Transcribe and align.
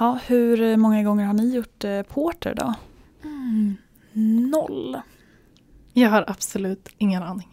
Ja, 0.00 0.18
hur 0.26 0.76
många 0.76 1.02
gånger 1.02 1.24
har 1.24 1.34
ni 1.34 1.54
gjort 1.54 1.84
eh, 1.84 2.02
porter 2.02 2.54
då? 2.54 2.74
Mm. 3.24 3.76
Noll. 4.50 5.00
Jag 5.92 6.10
har 6.10 6.24
absolut 6.26 6.88
ingen 6.98 7.22
aning. 7.22 7.48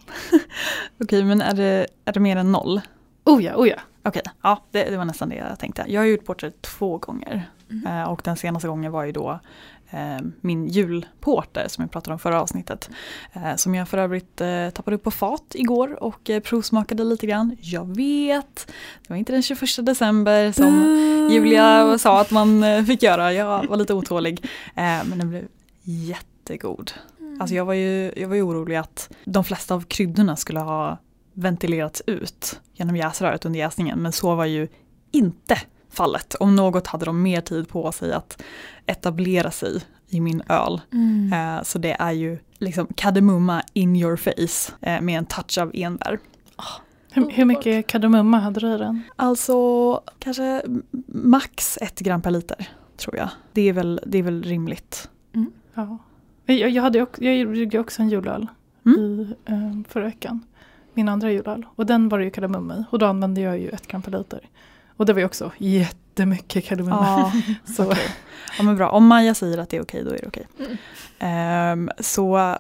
Okej, 1.02 1.24
men 1.24 1.42
är 1.42 1.54
det, 1.54 1.88
är 2.06 2.14
det 2.14 2.20
mer 2.20 2.36
än 2.36 2.52
noll? 2.52 2.82
Oh 3.24 3.44
ja, 3.44 3.56
oh 3.56 3.68
ja. 3.68 3.76
Okej, 4.04 4.22
ja 4.42 4.62
det, 4.72 4.90
det 4.90 4.98
var 4.98 5.06
nästan 5.06 5.30
det 5.30 5.36
jag 5.36 5.60
tänkte. 5.60 5.86
Jag 5.88 6.02
har 6.02 6.06
gjort 6.06 6.26
porter 6.26 6.54
två 6.62 6.98
gånger. 6.98 7.50
Mhm. 7.68 7.88
Eh, 7.88 8.04
och 8.04 8.22
den 8.24 8.36
senaste 8.36 8.68
gången 8.68 8.92
var 8.92 9.04
ju 9.04 9.12
då 9.12 9.40
min 10.42 10.68
julporter 10.68 11.66
som 11.68 11.82
jag 11.82 11.92
pratade 11.92 12.14
om 12.14 12.20
förra 12.20 12.42
avsnittet. 12.42 12.90
Eh, 13.34 13.56
som 13.56 13.76
jag 13.76 13.90
för 13.90 13.98
övrigt 13.98 14.42
eh, 14.42 14.70
tappade 14.70 14.96
upp 14.96 15.04
på 15.04 15.12
fat 15.12 15.44
igår 15.54 16.04
och 16.04 16.30
eh, 16.30 16.40
provsmakade 16.40 17.04
lite 17.04 17.28
grann. 17.28 17.58
Jag 17.62 17.96
vet, 17.96 18.68
det 19.02 19.10
var 19.10 19.16
inte 19.16 19.32
den 19.32 19.44
21 19.44 19.86
december 19.86 20.52
som 20.52 20.84
Julia 21.32 21.98
sa 21.98 22.22
att 22.22 22.32
man 22.32 22.64
eh, 22.64 22.84
fick 22.84 23.04
göra. 23.04 23.34
Jag 23.34 23.68
var 23.68 23.78
lite 23.78 23.94
otålig. 23.94 24.46
Eh, 24.76 25.06
men 25.06 25.18
den 25.18 25.30
blev 25.30 25.48
jättegod. 25.84 26.92
Mm. 27.20 27.42
Alltså 27.42 27.56
jag 27.56 27.66
var, 27.66 27.74
ju, 27.74 28.12
jag 28.16 28.28
var 28.28 28.36
ju 28.36 28.42
orolig 28.42 28.76
att 28.76 29.10
de 29.26 29.44
flesta 29.44 29.76
av 29.76 29.82
kryddorna 29.82 30.36
skulle 30.36 30.60
ha 30.60 30.98
ventilerats 31.34 32.04
ut 32.08 32.60
genom 32.74 32.96
jäsröret 32.96 33.46
under 33.46 33.60
jäsningen. 33.60 34.00
Men 34.00 34.12
så 34.12 34.36
var 34.36 34.46
ju 34.46 34.68
inte 35.12 35.58
fallet. 35.96 36.36
Om 36.40 36.56
något 36.56 36.88
hade 36.88 37.06
de 37.06 37.22
mer 37.22 37.42
tid 37.42 37.70
på 37.70 37.92
sig 37.92 38.14
att 38.14 38.42
etablera 38.86 39.52
sig 39.52 39.82
i 40.10 40.22
min 40.22 40.42
öl. 40.50 40.82
Mm. 40.94 41.34
Eh, 41.58 41.64
så 41.64 41.80
det 41.80 41.92
är 41.92 42.12
ju 42.12 42.38
liksom 42.58 42.88
kardemumma 42.96 43.62
in 43.74 43.96
your 43.96 44.16
face 44.16 44.74
eh, 44.82 45.02
med 45.02 45.18
en 45.18 45.26
touch 45.26 45.58
av 45.58 45.72
enbär. 45.74 46.20
Hur, 47.12 47.30
hur 47.30 47.46
mycket 47.46 47.88
kardemumma 47.88 48.40
hade 48.40 48.60
du 48.60 48.76
i 48.76 48.78
den? 48.78 49.02
Alltså 49.16 49.94
kanske 50.20 50.62
max 51.08 51.78
ett 51.82 52.00
gram 52.00 52.22
per 52.22 52.32
liter 52.32 52.70
tror 52.98 53.16
jag. 53.18 53.30
Det 53.54 53.70
är 53.70 53.74
väl, 53.74 54.02
det 54.06 54.18
är 54.18 54.24
väl 54.24 54.44
rimligt. 54.44 55.10
Ja. 55.74 55.98
Jag, 56.46 56.70
jag, 56.70 56.84
hade, 56.84 57.02
också- 57.02 57.24
jag 57.24 57.36
gjorde 57.38 57.80
också 57.80 58.02
en 58.02 58.10
julöl 58.10 58.48
Mm. 58.86 59.00
i, 59.00 59.36
eh, 59.46 59.72
förra 59.90 60.04
veckan. 60.04 60.46
Min 60.94 61.10
andra 61.10 61.32
julöl. 61.32 61.66
Och 61.76 61.86
den 61.86 62.10
var 62.10 62.20
det 62.20 62.26
ju 62.26 62.32
kardemumma 62.32 62.76
i. 62.76 62.84
Och 62.90 63.00
då 63.00 63.06
använde 63.06 63.42
jag 63.42 63.60
ju 63.60 63.70
ett 63.70 63.88
gram 63.88 64.02
per 64.02 64.12
liter. 64.12 64.50
Och 64.98 65.06
det 65.06 65.14
var 65.14 65.20
ju 65.20 65.26
också 65.26 65.52
jättemycket 65.58 66.66
kardemumma. 66.66 67.32
Ja, 67.36 67.54
Så, 67.74 67.86
okej. 67.92 68.08
ja 68.58 68.64
men 68.64 68.76
bra. 68.76 68.90
Om 68.90 69.08
Maja 69.08 69.36
säger 69.36 69.58
att 69.58 69.70
det 69.70 69.78
är 69.78 69.82
okej 69.82 70.04
då 70.04 70.10
är 70.10 70.18
det 70.18 70.28
okej. 70.28 70.48
Mm. 70.60 70.78
Ehm, 71.20 71.90
så 72.00 72.58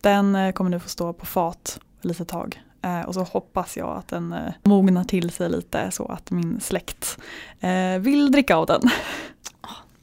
den 0.00 0.34
eh, 0.34 0.52
kommer 0.52 0.70
nu 0.70 0.80
få 0.80 0.88
stå 0.88 1.12
på 1.12 1.26
fat 1.26 1.80
ett 1.98 2.04
litet 2.04 2.28
tag. 2.28 2.62
Eh, 2.82 3.00
och 3.00 3.14
så 3.14 3.22
hoppas 3.22 3.76
jag 3.76 3.96
att 3.96 4.08
den 4.08 4.32
eh, 4.32 4.52
mognar 4.62 5.04
till 5.04 5.30
sig 5.30 5.50
lite 5.50 5.90
så 5.90 6.06
att 6.06 6.30
min 6.30 6.60
släkt 6.60 7.18
eh, 7.60 7.98
vill 7.98 8.32
dricka 8.32 8.56
av 8.56 8.66
den. 8.66 8.80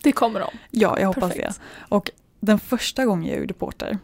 Det 0.04 0.12
kommer 0.12 0.40
de. 0.40 0.50
Ja, 0.72 1.00
jag 1.00 1.08
hoppas 1.08 1.34
Perfekt. 1.34 1.60
det. 1.60 1.96
Och 1.96 2.12
den 2.40 2.60
första 2.60 3.06
gången 3.06 3.32
jag 3.32 3.40
gjorde 3.40 3.54
porter, 3.54 3.98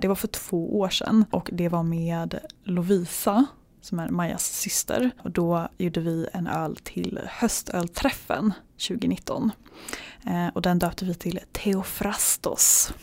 det 0.00 0.08
var 0.08 0.14
för 0.14 0.28
två 0.28 0.78
år 0.78 0.88
sedan. 0.88 1.24
Och 1.30 1.50
det 1.52 1.68
var 1.68 1.82
med 1.82 2.38
Lovisa, 2.64 3.46
som 3.84 3.98
är 3.98 4.08
Majas 4.08 4.44
syster. 4.44 5.10
Och 5.22 5.30
då 5.30 5.68
gjorde 5.78 6.00
vi 6.00 6.26
en 6.32 6.46
öl 6.46 6.76
till 6.76 7.20
höstölträffen 7.26 8.52
2019. 8.88 9.52
Eh, 10.26 10.48
och 10.54 10.62
den 10.62 10.78
döpte 10.78 11.04
vi 11.04 11.14
till 11.14 11.40
Theophrastos. 11.52 12.94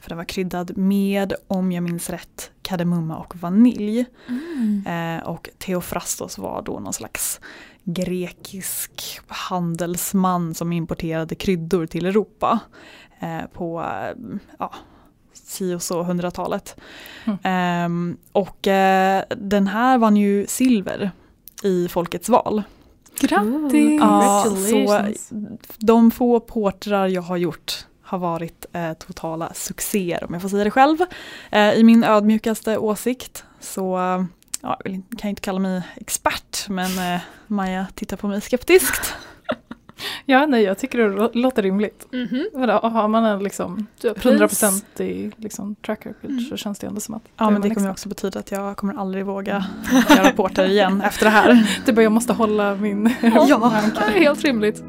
För 0.00 0.08
den 0.08 0.18
var 0.18 0.24
kryddad 0.24 0.76
med, 0.76 1.32
om 1.46 1.72
jag 1.72 1.82
minns 1.82 2.10
rätt, 2.10 2.50
kardemumma 2.62 3.16
och 3.16 3.36
vanilj. 3.36 4.04
Mm. 4.28 4.86
Eh, 4.86 5.24
och 5.28 5.48
Theophrastos 5.58 6.38
var 6.38 6.62
då 6.62 6.80
någon 6.80 6.92
slags 6.92 7.40
grekisk 7.84 9.20
handelsman 9.26 10.54
som 10.54 10.72
importerade 10.72 11.34
kryddor 11.34 11.86
till 11.86 12.06
Europa 12.06 12.58
eh, 13.20 13.46
på 13.52 13.84
ja, 14.58 14.74
si 15.46 15.74
och 15.74 15.82
så 15.82 16.02
100-talet. 16.02 16.76
Mm. 17.24 17.38
Ehm, 17.42 18.16
och 18.32 18.66
eh, 18.66 19.22
den 19.36 19.66
här 19.66 19.98
vann 19.98 20.16
ju 20.16 20.46
silver 20.46 21.10
i 21.62 21.88
Folkets 21.88 22.28
val. 22.28 22.62
Grattis! 23.20 24.00
Ja, 24.00 24.44
så 24.48 25.04
de 25.78 26.10
få 26.10 26.40
portrar 26.40 27.06
jag 27.08 27.22
har 27.22 27.36
gjort 27.36 27.86
har 28.02 28.18
varit 28.18 28.66
eh, 28.72 28.92
totala 28.92 29.52
succéer 29.54 30.24
om 30.24 30.32
jag 30.32 30.42
får 30.42 30.48
säga 30.48 30.64
det 30.64 30.70
själv. 30.70 30.98
Eh, 31.50 31.72
I 31.72 31.84
min 31.84 32.04
ödmjukaste 32.04 32.78
åsikt 32.78 33.44
så 33.60 33.80
ja, 34.62 34.78
jag 34.84 34.90
vill- 34.90 35.02
kan 35.02 35.18
jag 35.22 35.30
inte 35.30 35.42
kalla 35.42 35.58
mig 35.58 35.82
expert 35.96 36.68
men 36.68 37.14
eh, 37.14 37.20
Maja 37.46 37.86
tittar 37.94 38.16
på 38.16 38.26
mig 38.28 38.40
skeptiskt. 38.40 39.14
Ja, 40.26 40.46
nej, 40.46 40.62
jag 40.62 40.78
tycker 40.78 40.98
det 40.98 41.04
lå- 41.08 41.30
låter 41.34 41.62
rimligt. 41.62 42.06
Mhm. 42.12 42.46
Vadå, 42.52 42.72
Har 42.72 43.08
man 43.08 43.24
en 43.24 43.42
liksom 43.42 43.86
Du 44.00 44.08
har 44.08 44.14
pris. 44.14 44.24
100% 44.62 45.00
i 45.00 45.30
liksom 45.36 45.74
track 45.74 46.06
record 46.06 46.30
Mm. 46.30 46.44
så 46.44 46.56
känns 46.56 46.78
det 46.78 46.86
ändå 46.86 47.00
som 47.00 47.14
att 47.14 47.22
Ja 47.36 47.50
men 47.50 47.62
det 47.62 47.70
kommer 47.74 47.90
också 47.90 48.08
betyda 48.08 48.38
att 48.38 48.50
jag 48.52 48.76
kommer 48.76 48.94
aldrig 48.94 49.26
våga 49.26 49.64
göra 50.16 50.30
porter 50.32 50.64
igen 50.68 51.00
efter 51.02 51.24
det 51.24 51.30
här. 51.30 51.66
Det 51.84 51.90
är 51.90 51.94
bara 51.94 52.02
jag 52.02 52.12
måste 52.12 52.32
hålla 52.32 52.74
min... 52.74 53.14
Ja. 53.22 53.80
Det 54.08 54.16
är 54.16 54.20
helt 54.20 54.44
rimligt. 54.44 54.82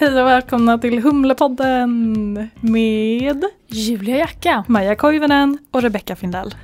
Hej 0.00 0.20
och 0.20 0.26
välkomna 0.26 0.78
till 0.78 1.02
Humlepodden 1.02 2.50
med 2.60 3.44
Julia 3.66 4.16
Jacka. 4.16 4.64
Maja 4.68 4.96
Koivunen. 4.96 5.58
Och 5.70 5.82
Rebecca 5.82 6.16
Findell. 6.16 6.54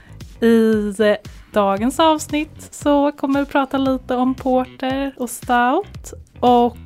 I 0.41 0.89
eh, 0.99 1.17
dagens 1.53 2.01
avsnitt 2.01 2.69
så 2.71 3.13
kommer 3.13 3.41
vi 3.41 3.47
prata 3.47 3.79
lite 3.79 4.17
om 4.17 4.35
porter 4.35 5.15
och 5.17 5.31
stout 5.31 6.13
och 6.41 6.77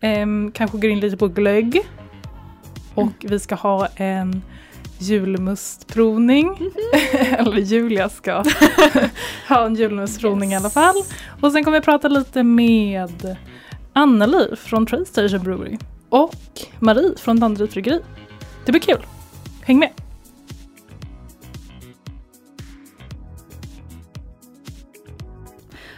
ehm, 0.00 0.52
kanske 0.52 0.78
gå 0.78 0.86
in 0.86 1.00
lite 1.00 1.16
på 1.16 1.28
glögg. 1.28 1.80
Och 2.94 3.12
vi 3.20 3.38
ska 3.38 3.54
ha 3.54 3.86
en 3.96 4.42
julmustprovning. 4.98 6.58
Eller 7.38 7.58
Julia 7.58 8.08
ska 8.08 8.32
ha 9.48 9.66
en 9.66 9.74
julmustprovning 9.74 10.52
i 10.52 10.56
alla 10.56 10.70
fall. 10.70 11.02
Och 11.40 11.52
sen 11.52 11.64
kommer 11.64 11.78
vi 11.80 11.84
prata 11.84 12.08
lite 12.08 12.42
med 12.42 13.36
Anneli 13.98 14.56
från 14.56 14.86
Train 14.86 15.06
Station 15.06 15.42
Brewery 15.42 15.78
och 16.08 16.34
Marie 16.78 17.16
från 17.16 17.40
Danderyd 17.40 17.70
Bryggeri. 17.70 18.00
Det 18.64 18.72
blir 18.72 18.80
kul. 18.80 19.06
Häng 19.62 19.78
med! 19.78 19.90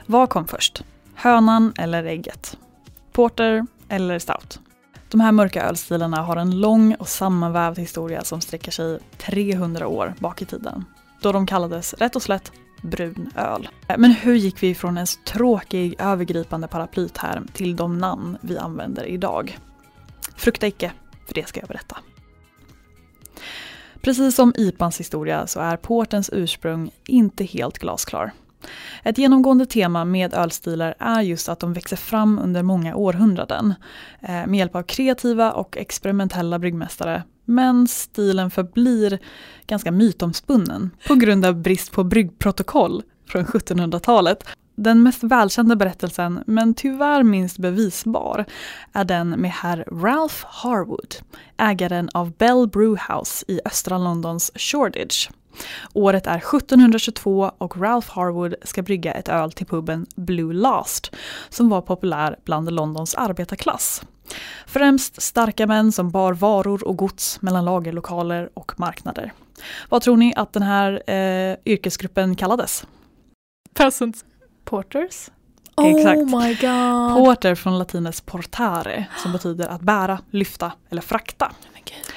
Vad 0.06 0.28
kom 0.28 0.46
först? 0.48 0.84
Hönan 1.14 1.72
eller 1.76 2.04
ägget? 2.04 2.58
Porter 3.12 3.66
eller 3.88 4.18
stout? 4.18 4.60
De 5.10 5.20
här 5.20 5.32
mörka 5.32 5.62
ölstilarna 5.62 6.22
har 6.22 6.36
en 6.36 6.60
lång 6.60 6.94
och 6.94 7.08
sammanvävd 7.08 7.78
historia 7.78 8.24
som 8.24 8.40
sträcker 8.40 8.72
sig 8.72 8.98
300 9.18 9.86
år 9.88 10.14
bak 10.18 10.42
i 10.42 10.44
tiden. 10.44 10.84
Då 11.22 11.32
de 11.32 11.46
kallades 11.46 11.94
rätt 11.94 12.16
och 12.16 12.22
slätt 12.22 12.52
brun 12.82 13.30
öl. 13.36 13.68
Eh, 13.88 13.98
men 13.98 14.10
hur 14.10 14.34
gick 14.34 14.62
vi 14.62 14.74
från 14.74 14.98
en 14.98 15.06
tråkig 15.24 15.94
övergripande 15.98 16.68
paraplyterm 16.68 17.48
till 17.52 17.76
de 17.76 17.98
namn 17.98 18.38
vi 18.40 18.58
använder 18.58 19.04
idag? 19.04 19.58
Frukta 20.36 20.66
icke, 20.66 20.92
för 21.26 21.34
det 21.34 21.48
ska 21.48 21.60
jag 21.60 21.68
berätta. 21.68 21.96
Precis 24.02 24.34
som 24.34 24.54
IPAns 24.56 25.00
historia 25.00 25.46
så 25.46 25.60
är 25.60 25.76
portens 25.76 26.30
ursprung 26.32 26.90
inte 27.06 27.44
helt 27.44 27.78
glasklar. 27.78 28.32
Ett 29.02 29.18
genomgående 29.18 29.66
tema 29.66 30.04
med 30.04 30.34
ölstilar 30.34 30.94
är 30.98 31.20
just 31.20 31.48
att 31.48 31.60
de 31.60 31.72
växer 31.72 31.96
fram 31.96 32.38
under 32.38 32.62
många 32.62 32.96
århundraden 32.96 33.74
eh, 34.20 34.46
med 34.46 34.54
hjälp 34.54 34.76
av 34.76 34.82
kreativa 34.82 35.52
och 35.52 35.76
experimentella 35.76 36.58
bryggmästare. 36.58 37.22
Men 37.50 37.88
stilen 37.88 38.50
förblir 38.50 39.18
ganska 39.66 39.92
mytomspunnen 39.92 40.90
på 41.06 41.14
grund 41.14 41.44
av 41.44 41.54
brist 41.54 41.92
på 41.92 42.04
bryggprotokoll 42.04 43.02
från 43.28 43.44
1700-talet. 43.44 44.44
Den 44.76 45.02
mest 45.02 45.22
välkända 45.22 45.76
berättelsen, 45.76 46.42
men 46.46 46.74
tyvärr 46.74 47.22
minst 47.22 47.58
bevisbar, 47.58 48.44
är 48.92 49.04
den 49.04 49.30
med 49.30 49.50
herr 49.50 49.84
Ralph 49.90 50.44
Harwood, 50.46 51.14
ägaren 51.56 52.08
av 52.14 52.32
Bell 52.32 52.68
Brewhouse 52.68 53.44
i 53.48 53.60
östra 53.64 53.98
Londons 53.98 54.52
Shoreditch. 54.54 55.28
Året 55.92 56.26
är 56.26 56.38
1722 56.38 57.50
och 57.58 57.80
Ralph 57.80 58.10
Harwood 58.10 58.54
ska 58.64 58.82
brygga 58.82 59.12
ett 59.12 59.28
öl 59.28 59.52
till 59.52 59.66
puben 59.66 60.06
Blue 60.16 60.54
Last 60.54 61.16
som 61.48 61.68
var 61.68 61.80
populär 61.80 62.36
bland 62.44 62.72
Londons 62.72 63.14
arbetarklass. 63.14 64.02
Främst 64.66 65.22
starka 65.22 65.66
män 65.66 65.92
som 65.92 66.10
bar 66.10 66.32
varor 66.32 66.88
och 66.88 66.96
gods 66.96 67.42
mellan 67.42 67.64
lagerlokaler 67.64 68.50
och 68.54 68.80
marknader. 68.80 69.32
Vad 69.88 70.02
tror 70.02 70.16
ni 70.16 70.34
att 70.36 70.52
den 70.52 70.62
här 70.62 71.10
eh, 71.10 71.56
yrkesgruppen 71.64 72.36
kallades? 72.36 72.84
Peasants. 73.74 74.24
Porters. 74.64 75.30
Exakt. 75.84 76.18
Oh 76.18 76.40
my 76.40 76.54
god. 76.54 77.24
Porter 77.24 77.54
från 77.54 77.78
latinets 77.78 78.20
portare 78.20 79.06
som 79.16 79.32
betyder 79.32 79.68
att 79.68 79.80
bära, 79.80 80.18
lyfta 80.30 80.72
eller 80.90 81.02
frakta. 81.02 81.52
Gud. 81.84 82.14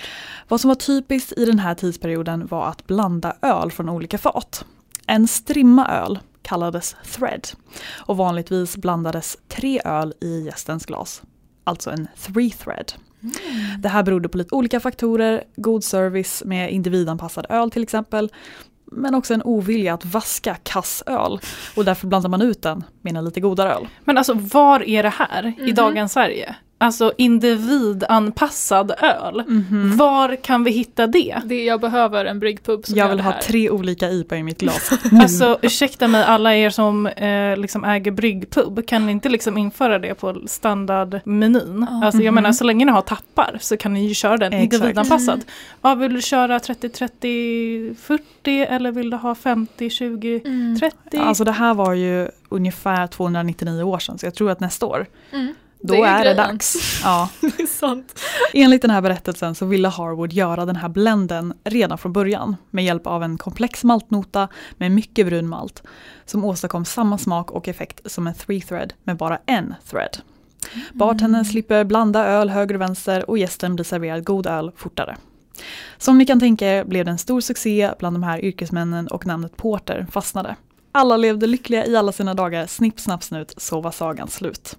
Vad 0.48 0.62
som 0.62 0.68
var 0.68 0.75
typiskt 0.75 1.33
i 1.38 1.45
den 1.45 1.59
här 1.59 1.75
tidsperioden 1.75 2.48
var 2.48 2.68
att 2.68 2.88
blanda 2.88 3.36
öl 3.42 3.71
från 3.71 3.89
olika 3.89 4.18
fat. 4.18 4.66
En 5.07 5.27
strimma 5.27 5.88
öl 5.88 6.19
kallades 6.42 6.95
thread 7.12 7.48
och 7.88 8.18
vanligtvis 8.18 8.77
blandades 8.77 9.38
tre 9.48 9.81
öl 9.86 10.13
i 10.21 10.39
gästens 10.45 10.86
glas, 10.86 11.21
alltså 11.63 11.92
en 11.92 12.07
three 12.18 12.50
thread. 12.51 12.94
Det 13.80 13.89
här 13.89 14.04
berodde 14.04 14.30
på 14.30 14.38
lite 14.38 14.56
olika 14.56 14.80
faktorer, 14.80 15.44
god 15.56 15.83
service 15.83 16.44
med 16.45 16.71
individanpassad 16.74 17.45
öl 17.50 17.71
till 17.71 17.83
exempel, 17.83 18.31
men 18.86 19.15
också 19.15 19.33
en 19.33 19.42
ovilja 19.44 19.94
att 19.94 20.06
vaska 20.06 20.56
kass 20.63 21.04
öl 21.06 21.39
och 21.75 21.86
därför 21.86 22.07
blandar 22.07 22.30
man 22.30 22.42
ut 22.42 22.62
den 22.62 22.83
med 23.01 23.18
en 23.18 23.25
lite 23.25 23.39
godare 23.39 23.74
öl. 23.74 23.88
Men 24.04 24.18
alltså 24.18 24.33
var 24.33 24.83
är 24.83 25.04
det 25.04 25.10
här 25.10 25.54
i 25.57 25.62
Mhm. 25.63 25.75
dagens 25.75 26.13
Sverige? 26.13 26.56
Alltså 26.83 27.13
individanpassad 27.18 28.91
öl. 29.01 29.44
Mhm. 29.47 29.97
Var 29.97 30.35
kan 30.44 30.63
vi 30.63 30.71
hitta 30.71 31.07
det? 31.07 31.38
Det 31.45 31.63
jag 31.63 31.81
behöver 31.81 32.25
en 32.25 32.39
bryggpub 32.39 32.85
som 32.85 32.95
Jag 32.97 33.09
vill 33.09 33.19
ha 33.19 33.31
här. 33.31 33.41
tre 33.41 33.69
olika 33.69 34.09
IPA 34.09 34.35
i 34.38 34.44
mitt 34.44 34.57
glas. 34.59 34.91
Alltså 35.21 35.59
ursäkta 35.62 36.07
mig 36.07 36.24
alla 36.24 36.56
er 36.56 36.69
som 36.69 37.07
eh, 37.07 37.57
liksom 37.57 37.83
äger 37.83 38.12
bryggpub, 38.12 38.88
kan 38.88 39.06
ni 39.06 39.12
inte 39.12 39.30
liksom 39.30 39.57
införa 39.57 40.00
det 40.00 40.13
på 40.15 40.41
standardmenyn? 40.47 41.88
Ja. 41.89 42.06
Alltså 42.06 42.21
jag 42.21 42.31
Mhm. 42.31 42.35
menar 42.35 42.51
så 42.53 42.63
länge 42.63 42.85
ni 42.85 42.91
har 42.91 43.01
tappar 43.01 43.57
så 43.62 43.77
kan 43.77 43.94
ni 43.94 44.06
ju 44.07 44.13
köra 44.13 44.38
den 44.38 44.53
Exakt. 44.53 44.74
individanpassad. 44.74 45.33
Mm. 45.35 45.45
Ja, 45.81 45.95
vill 45.95 46.13
du 46.13 46.21
köra 46.21 46.59
30-30-40 46.59 48.65
eller 48.69 48.91
vill 48.91 49.09
du 49.09 49.18
ha 49.18 49.33
50-20-30? 49.35 51.15
Mm. 51.15 51.27
Alltså 51.27 51.44
det 51.44 51.51
här 51.51 51.74
var 51.74 51.94
ju 51.94 52.27
ungefär 52.50 53.07
299 53.07 53.83
år 53.83 54.00
sedan 54.00 54.18
så 54.18 54.25
jag 54.25 54.35
tror 54.35 54.51
att 54.51 54.59
nästa 54.59 54.85
år, 54.85 55.06
Mm. 55.31 55.53
Då 55.83 55.94
Det 55.94 56.00
är 56.00 56.19
är, 56.19 56.25
det 56.25 56.33
dags. 56.33 56.75
Ja. 57.03 57.30
Det 57.41 57.63
är 57.63 57.68
sant. 57.68 58.19
Enligt 58.53 58.81
den 58.81 58.91
här 58.91 59.01
berättelsen 59.01 59.56
så 59.56 59.65
ville 59.65 59.88
Harwood 59.88 60.33
göra 60.33 60.65
den 60.65 60.75
här 60.75 60.89
blenden 60.89 61.53
redan 61.63 61.97
från 61.97 62.13
början 62.13 62.56
med 62.69 62.85
hjälp 62.85 63.07
av 63.07 63.24
en 63.24 63.38
komplex 63.38 63.83
maltnota 63.83 64.47
med 64.77 64.91
mycket 64.91 65.25
brun 65.25 65.47
malt 65.47 65.83
som 66.25 66.45
åstadkom 66.45 66.85
samma 66.85 67.18
smak 67.18 67.51
och 67.51 67.68
effekt 67.68 68.12
som 68.12 68.27
en 68.27 68.33
three 68.33 68.62
thread 68.62 68.94
med 69.03 69.18
bara 69.18 69.39
en 69.45 69.74
thread. 69.89 70.18
Bartendern 70.94 71.45
slipper 71.45 71.83
blanda 71.83 72.25
öl 72.25 72.50
höger 72.50 72.75
och 72.75 72.81
vänster 72.81 73.30
och 73.30 73.38
gästen 73.38 73.75
blir 73.75 73.85
serverad 73.85 74.25
god 74.25 74.47
öl 74.47 74.71
fortare. 74.75 75.18
Som 75.97 76.18
ni 76.18 76.25
kan 76.25 76.39
tänka 76.39 76.68
er 76.68 76.83
blev 76.83 77.06
det 77.06 77.12
en 77.12 77.18
stor 77.18 77.41
succé 77.41 77.91
bland 78.00 78.15
de 78.15 78.24
här 78.24 78.45
yrkesmännen 78.45 79.07
och 79.07 79.25
namnet 79.25 79.57
Porter 79.57 80.07
fastnade. 80.12 80.56
Alla 80.91 81.18
levde 81.18 81.47
lyckliga 81.47 81.85
i 81.85 81.95
alla 81.95 82.12
sina 82.12 82.33
dagar, 82.33 82.68
snipp 82.68 83.00
snapp 83.00 83.24
snut, 83.24 83.53
så 83.57 83.81
var 83.81 83.91
sagan 83.91 84.27
slut. 84.27 84.77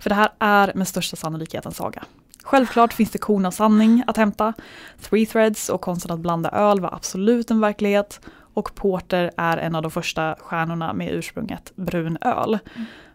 För 0.00 0.10
det 0.10 0.16
här 0.16 0.28
är 0.38 0.72
med 0.74 0.88
största 0.88 1.16
sannolikhet 1.16 1.66
en 1.66 1.72
saga. 1.72 2.04
Självklart 2.44 2.92
finns 2.92 3.10
det 3.10 3.18
korn 3.18 3.46
av 3.46 3.50
sanning 3.50 4.04
att 4.06 4.16
hämta. 4.16 4.52
Three 5.00 5.26
threads 5.26 5.68
och 5.68 5.80
konsten 5.80 6.10
att 6.10 6.20
blanda 6.20 6.50
öl 6.50 6.80
var 6.80 6.94
absolut 6.94 7.50
en 7.50 7.60
verklighet. 7.60 8.20
Och 8.54 8.74
Porter 8.74 9.30
är 9.36 9.56
en 9.56 9.74
av 9.74 9.82
de 9.82 9.90
första 9.90 10.36
stjärnorna 10.40 10.92
med 10.92 11.12
ursprunget 11.14 11.72
brun 11.76 12.18
öl. 12.20 12.58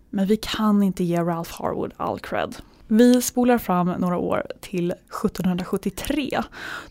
Men 0.10 0.26
vi 0.28 0.38
kan 0.38 0.84
inte 0.84 1.04
ge 1.04 1.22
Ralph 1.22 1.62
Harwood 1.62 1.94
all 1.98 2.20
cred. 2.20 2.56
Vi 2.88 3.22
spolar 3.22 3.58
fram 3.58 3.88
några 3.88 4.18
år 4.18 4.44
till 4.62 4.92
1773 4.92 6.42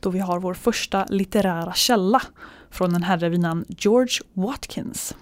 då 0.00 0.10
vi 0.10 0.18
har 0.18 0.40
vår 0.40 0.54
första 0.54 1.04
litterära 1.08 1.72
källa 1.72 2.22
från 2.70 2.94
en 2.94 3.02
herre 3.02 3.28
vid 3.28 3.40
namn 3.40 3.64
George 3.68 4.18
Watkins. 4.32 5.14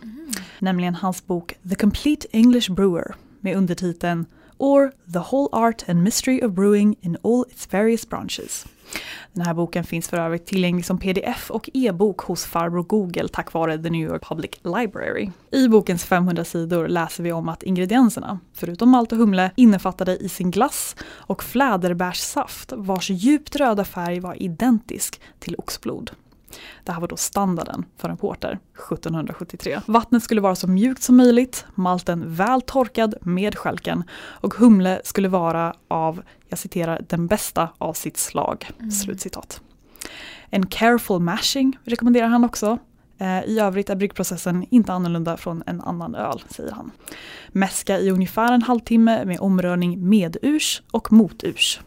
Nämligen 0.59 0.95
hans 0.95 1.27
bok 1.27 1.55
The 1.69 1.75
Complete 1.75 2.29
English 2.33 2.73
Brewer 2.73 3.15
med 3.41 3.57
undertiteln 3.57 4.27
Or 4.59 4.93
The 5.13 5.19
Whole 5.19 5.49
Art 5.53 5.89
and 5.89 6.03
Mystery 6.03 6.41
of 6.43 6.53
Brewing 6.53 6.97
in 7.01 7.17
All 7.23 7.45
Its 7.51 7.73
Various 7.73 8.09
Branches. 8.09 8.67
Den 9.33 9.47
här 9.47 9.55
boken 9.55 9.85
finns 9.85 10.09
för 10.09 10.17
övrigt 10.17 10.47
tillgänglig 10.47 10.85
som 10.87 10.99
pdf 10.99 11.51
och 11.51 11.71
e-bok 11.75 12.21
hos 12.21 12.45
farbror 12.45 12.83
Google 12.83 13.29
tack 13.29 13.53
vare 13.53 13.79
The 13.79 13.91
New 13.91 14.09
York 14.09 14.29
Public 14.29 14.51
Library. 14.63 15.31
I 15.51 15.69
bokens 15.69 16.05
500 16.05 16.45
sidor 16.45 16.89
läser 16.89 17.23
vi 17.23 17.33
om 17.33 17.49
att 17.49 17.63
ingredienserna, 17.63 18.41
förutom 18.53 18.91
malt 18.91 19.13
och 19.13 19.19
humle, 19.19 19.51
innefattade 19.57 20.17
i 20.17 20.29
sin 20.29 20.51
glass 20.51 20.97
och 21.03 21.43
fläderbärssaft 21.43 22.73
vars 22.77 23.11
djupt 23.11 23.57
röda 23.57 23.85
färg 23.85 24.21
var 24.21 24.43
identisk 24.43 25.21
till 25.39 25.55
oxblod. 25.59 26.11
Det 26.85 26.93
här 26.93 27.01
var 27.01 27.09
då 27.09 27.17
standarden 27.17 27.85
för 27.97 28.09
en 28.09 28.17
porter 28.17 28.59
1773. 28.75 29.81
Vattnet 29.87 30.23
skulle 30.23 30.41
vara 30.41 30.55
så 30.55 30.69
mjukt 30.69 31.03
som 31.03 31.17
möjligt, 31.17 31.67
malten 31.75 32.35
väl 32.35 32.63
torkad 32.63 33.15
med 33.21 33.59
skälken 33.59 34.05
och 34.21 34.55
humle 34.55 35.01
skulle 35.05 35.29
vara 35.29 35.75
av, 35.89 36.23
jag 36.49 36.59
citerar, 36.59 37.05
den 37.09 37.27
bästa 37.27 37.69
av 37.79 37.93
sitt 37.93 38.17
slag. 38.17 38.71
Slutcitat. 39.03 39.61
En 40.51 40.67
careful 40.67 41.21
mashing 41.21 41.79
rekommenderar 41.85 42.29
han 42.29 42.45
också. 42.45 42.79
Eh, 43.19 43.45
I 43.45 43.59
övrigt 43.61 43.91
är 43.91 43.97
bryggprocessen 43.97 44.67
inte 44.71 44.93
annorlunda 44.93 45.37
från 45.37 45.63
en 45.67 45.81
annan 45.81 46.15
öl, 46.15 46.43
säger 46.49 46.73
han. 46.73 46.91
Mäska 47.49 47.99
i 47.99 48.11
ungefär 48.11 48.53
en 48.53 48.63
halvtimme 48.63 49.25
med 49.25 49.41
omrörning 49.41 50.09
medurs 50.09 50.83
och 50.91 51.13
moturs. 51.13 51.81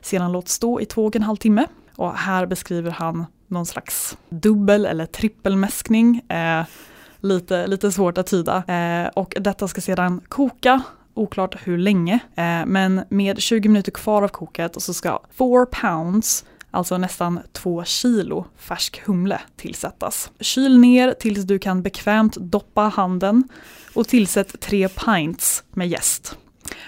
Sedan 0.00 0.32
låt 0.32 0.48
stå 0.48 0.80
i 0.80 0.86
två 0.86 1.04
och 1.06 1.16
en 1.16 1.22
halv 1.22 1.36
timme. 1.36 1.66
Och 1.96 2.14
här 2.14 2.46
beskriver 2.46 2.90
han 2.90 3.26
någon 3.54 3.66
slags 3.66 4.18
dubbel 4.28 4.86
eller 4.86 5.06
trippelmäskning. 5.06 6.22
Eh, 6.28 6.64
lite, 7.20 7.66
lite 7.66 7.92
svårt 7.92 8.18
att 8.18 8.26
tyda. 8.26 8.64
Eh, 8.68 9.08
och 9.08 9.34
detta 9.40 9.68
ska 9.68 9.80
sedan 9.80 10.20
koka, 10.28 10.82
oklart 11.14 11.56
hur 11.62 11.78
länge, 11.78 12.14
eh, 12.14 12.66
men 12.66 13.04
med 13.08 13.38
20 13.38 13.68
minuter 13.68 13.92
kvar 13.92 14.22
av 14.22 14.28
koket 14.28 14.76
och 14.76 14.82
så 14.82 14.94
ska 14.94 15.18
4 15.38 15.66
pounds 15.66 16.44
alltså 16.70 16.98
nästan 16.98 17.40
2 17.52 17.84
kilo 17.84 18.44
färsk 18.56 19.02
humle 19.06 19.40
tillsättas. 19.56 20.30
Kyl 20.40 20.78
ner 20.78 21.14
tills 21.20 21.44
du 21.44 21.58
kan 21.58 21.82
bekvämt 21.82 22.36
doppa 22.36 22.82
handen 22.82 23.48
och 23.94 24.08
tillsätt 24.08 24.60
3 24.60 24.88
pints 24.88 25.64
med 25.70 25.88
jäst. 25.88 26.38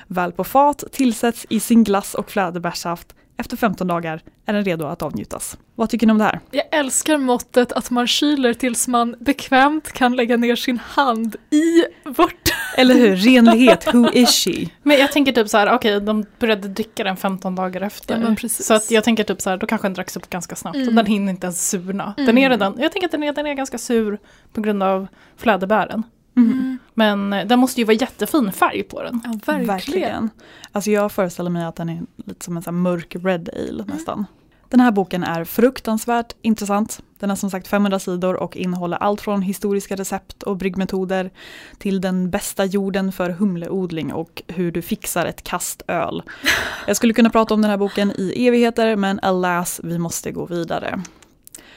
Väl 0.07 0.33
på 0.33 0.45
fat 0.45 0.85
tillsätts 0.93 1.47
i 1.49 1.61
sin 1.61 1.85
glass 1.85 2.15
och 2.15 2.31
fläderbärssaft. 2.31 3.15
Efter 3.38 3.56
15 3.56 3.87
dagar 3.87 4.21
är 4.47 4.53
den 4.53 4.65
redo 4.65 4.87
att 4.87 5.03
avnjutas. 5.03 5.59
Vad 5.75 5.91
tycker 5.91 6.06
ni 6.06 6.11
om 6.11 6.19
det 6.19 6.25
här? 6.25 6.41
Jag 6.50 6.65
älskar 6.73 7.17
måttet 7.19 7.73
att 7.73 7.91
man 7.91 8.06
kyler 8.06 8.55
tills 8.55 8.88
man 8.88 9.17
bekvämt 9.21 9.93
kan 9.93 10.17
lägga 10.17 10.37
ner 10.37 10.56
sin 10.56 10.79
hand 10.79 11.37
i 11.50 11.85
vört. 12.05 12.53
Eller 12.77 12.94
hur? 12.94 13.17
Renlighet, 13.17 13.94
who 13.94 14.12
is 14.12 14.44
she? 14.44 14.69
Men 14.83 14.99
jag 14.99 15.12
tänker 15.12 15.33
typ 15.33 15.49
så 15.49 15.59
här, 15.59 15.75
okej 15.75 16.00
de 16.00 16.27
började 16.38 16.69
dricka 16.69 17.05
den 17.05 17.17
15 17.17 17.55
dagar 17.55 17.81
efter. 17.81 18.37
Ja, 18.43 18.49
så 18.49 18.75
att 18.75 18.91
jag 18.91 19.05
tänker 19.05 19.25
typ 19.25 19.41
så 19.41 19.50
här, 19.50 19.56
då 19.56 19.67
kanske 19.67 19.87
den 19.88 19.94
dracks 19.94 20.17
upp 20.17 20.31
ganska 20.31 20.56
snabbt. 20.56 20.77
Mm. 20.77 20.88
Och 20.88 20.94
den 20.94 21.06
hinner 21.06 21.31
inte 21.33 21.47
ens 21.47 21.69
surna. 21.69 22.15
Den 22.17 22.29
Mm. 22.29 22.38
är 22.44 22.50
redan, 22.50 22.77
jag 22.79 22.93
tänker 22.93 23.07
att 23.07 23.12
den 23.12 23.23
är, 23.23 23.33
den 23.33 23.47
är 23.47 23.55
ganska 23.55 23.78
sur 23.78 24.19
på 24.52 24.61
grund 24.61 24.83
av 24.83 25.07
fläderbären. 25.37 26.02
Mm. 26.37 26.78
Men 26.95 27.33
eh, 27.33 27.47
den 27.47 27.59
måste 27.59 27.81
ju 27.81 27.85
vara 27.85 27.97
jättefin 27.97 28.52
färg 28.52 28.83
på 28.83 29.02
den. 29.02 29.21
Ja, 29.47 29.55
verkligen. 29.62 30.31
Alltså 30.73 30.90
jag 30.90 31.12
föreställer 31.12 31.50
mig 31.50 31.64
att 31.64 31.76
den 31.76 31.88
är 31.88 32.02
lite 32.16 32.45
som 32.45 32.57
en 32.57 32.62
sån 32.62 32.83
mörk 32.83 33.16
red 33.16 33.49
ale 33.52 33.85
nästan. 33.87 34.26
Den 34.69 34.81
här 34.81 34.90
boken 34.90 35.25
är 35.25 35.45
fruktansvärt 35.45 36.33
intressant. 36.43 37.02
Den 37.19 37.28
har 37.28 37.37
som 37.37 37.50
sagt 37.50 37.69
500 37.69 37.99
sidor 37.99 38.35
och 38.35 38.57
innehåller 38.57 38.97
allt 38.97 39.21
från 39.21 39.43
historiska 39.43 39.97
recept 39.97 40.43
och 40.43 40.57
bryggmetoder 40.57 41.31
till 41.78 42.00
den 42.00 42.31
bästa 42.31 42.64
jorden 42.64 43.12
för 43.12 43.31
humleodling 43.31 44.12
och 44.12 44.43
hur 44.47 44.73
du 44.73 44.83
fixar 44.83 45.26
ett 45.26 45.43
kast 45.43 45.83
öl. 45.88 46.23
Jag 46.87 46.97
skulle 46.97 47.12
kunna 47.12 47.31
prata 47.31 47.55
om 47.55 47.62
den 47.62 47.71
här 47.71 47.78
boken 47.78 48.12
i 48.16 48.47
evigheter 48.47 48.97
men 48.97 49.21
alas, 49.23 49.81
vi 49.85 49.99
måste 49.99 50.33
gå 50.33 50.47
vidare. 50.47 51.02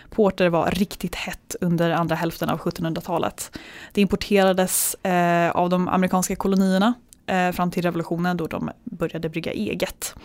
Porter 0.10 0.50
var 0.50 0.72
riktigt 0.72 1.16
hett 1.16 1.56
under 1.62 1.92
andra 1.92 2.16
hälften 2.16 2.50
av 2.50 2.60
1700-talet. 2.60 3.58
Det 3.94 4.02
importerades 4.02 4.96
eh, 4.96 5.52
av 5.52 5.70
de 5.70 5.88
amerikanska 5.88 6.36
kolonierna 6.36 6.94
eh, 7.28 7.52
fram 7.52 7.72
till 7.72 7.84
revolutionen 7.84 8.38
då 8.38 8.48
de 8.48 8.70
började 8.84 9.30
brygga 9.30 9.52
eget. 9.52 10.16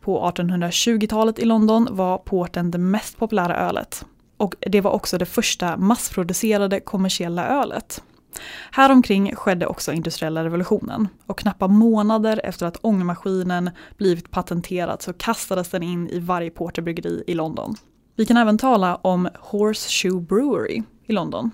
På 0.00 0.30
1820-talet 0.30 1.38
i 1.38 1.44
London 1.44 1.88
var 1.90 2.18
porten 2.18 2.70
det 2.70 2.78
mest 2.78 3.18
populära 3.18 3.56
ölet. 3.56 4.04
Och 4.36 4.54
det 4.60 4.80
var 4.80 4.90
också 4.90 5.18
det 5.18 5.26
första 5.26 5.76
massproducerade 5.76 6.80
kommersiella 6.80 7.46
ölet. 7.48 8.02
Häromkring 8.70 9.36
skedde 9.36 9.66
också 9.66 9.92
industriella 9.92 10.44
revolutionen 10.44 11.08
och 11.26 11.38
knappt 11.38 11.60
månader 11.60 12.40
efter 12.44 12.66
att 12.66 12.76
ångmaskinen 12.80 13.70
blivit 13.96 14.30
patenterad 14.30 15.02
så 15.02 15.12
kastades 15.12 15.68
den 15.68 15.82
in 15.82 16.08
i 16.08 16.18
varje 16.18 16.50
porterbryggeri 16.50 17.24
i 17.26 17.34
London. 17.34 17.76
Vi 18.20 18.26
kan 18.26 18.36
även 18.36 18.58
tala 18.58 18.96
om 18.96 19.28
Horseshoe 19.38 20.20
Brewery 20.20 20.82
i 21.06 21.12
London 21.12 21.50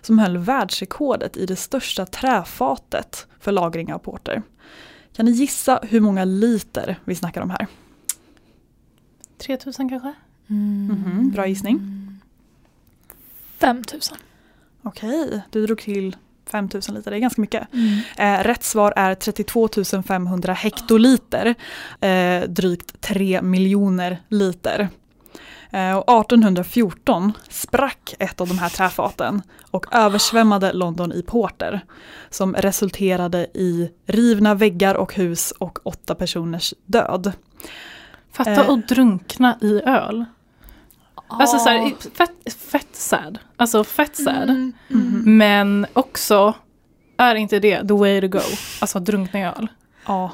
som 0.00 0.18
höll 0.18 0.38
världsrekordet 0.38 1.36
i 1.36 1.46
det 1.46 1.56
största 1.56 2.06
träfatet 2.06 3.26
för 3.40 3.52
lagring 3.52 3.92
av 3.92 3.98
porter. 3.98 4.42
Kan 5.16 5.26
ni 5.26 5.32
gissa 5.32 5.80
hur 5.82 6.00
många 6.00 6.24
liter 6.24 6.98
vi 7.04 7.14
snackar 7.14 7.40
om 7.40 7.50
här? 7.50 7.66
3000 9.38 9.88
kanske? 9.88 10.12
Mhm, 10.46 11.30
bra 11.34 11.46
gissning. 11.46 11.80
5000. 13.58 14.16
Okej, 14.82 15.42
du 15.50 15.66
drog 15.66 15.78
till 15.78 16.16
5000 16.46 16.94
liter, 16.94 17.10
det 17.10 17.16
är 17.16 17.20
ganska 17.20 17.40
mycket. 17.40 17.68
Eh, 18.16 18.38
rätt 18.38 18.62
svar 18.62 18.92
är 18.96 19.14
32 19.14 19.68
500 20.06 20.52
hektoliter, 20.52 21.54
eh, 22.00 22.42
drygt 22.48 23.00
3 23.00 23.42
miljoner 23.42 24.22
liter. 24.28 24.88
Eh, 25.72 25.96
och 25.96 26.20
1814 26.20 27.32
sprack 27.48 28.14
ett 28.18 28.40
av 28.40 28.48
de 28.48 28.58
här 28.58 28.68
träfaten 28.68 29.42
och 29.70 29.86
översvämmade 29.94 30.72
London 30.72 31.12
i 31.12 31.22
porter 31.22 31.80
som 32.30 32.54
resulterade 32.54 33.46
i 33.54 33.90
rivna 34.06 34.54
väggar 34.54 34.94
och 34.94 35.14
hus 35.14 35.50
och 35.58 35.78
åtta 35.86 36.14
personers 36.14 36.74
död. 36.86 37.32
Fatta 38.32 38.50
Eh. 38.50 38.70
att 38.70 38.88
drunkna 38.88 39.58
i 39.60 39.80
öl. 39.84 40.24
Alltså 41.28 41.58
så 41.58 41.68
här, 41.68 41.92
fett, 42.14 42.54
fett 42.58 42.88
sad. 42.92 43.38
Alltså 43.56 43.84
fett 43.84 44.16
sad. 44.16 44.42
Mm, 44.50 44.72
Mhm. 44.88 45.36
Men 45.38 45.86
också, 45.92 46.54
är 47.16 47.34
inte 47.34 47.58
det 47.58 47.88
the 47.88 47.94
way 47.94 48.20
to 48.20 48.28
go? 48.28 48.40
Alltså 48.80 48.98
drunkna 49.00 49.40
i 49.40 49.44
öl. 49.44 49.66
Ja, 50.06 50.30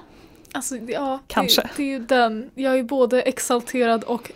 Alltså, 0.53 0.77
ja, 0.77 1.19
Kanske. 1.27 1.63
Det, 1.63 1.69
det 1.77 1.83
är 1.83 1.87
ju 1.87 1.99
den. 1.99 2.51
Jag 2.55 2.79
är 2.79 2.83
både 2.83 3.23
exalterad 3.23 4.05
och 4.05 4.31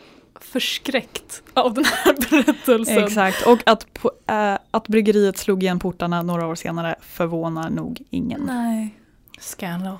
förskräckt 0.44 1.42
av 1.54 1.74
den 1.74 1.84
här 1.84 2.14
berättelsen. 2.30 3.04
exakt. 3.04 3.46
Och 3.46 3.58
att, 3.66 3.86
eh, 4.26 4.58
att 4.70 4.88
bryggeriet 4.88 5.38
slog 5.38 5.62
igen 5.62 5.78
portarna 5.78 6.22
några 6.22 6.46
år 6.46 6.54
senare 6.54 6.94
förvånar 7.00 7.70
nog 7.70 8.02
ingen. 8.10 8.40
Nej. 8.40 8.98
Scandal. 9.40 9.98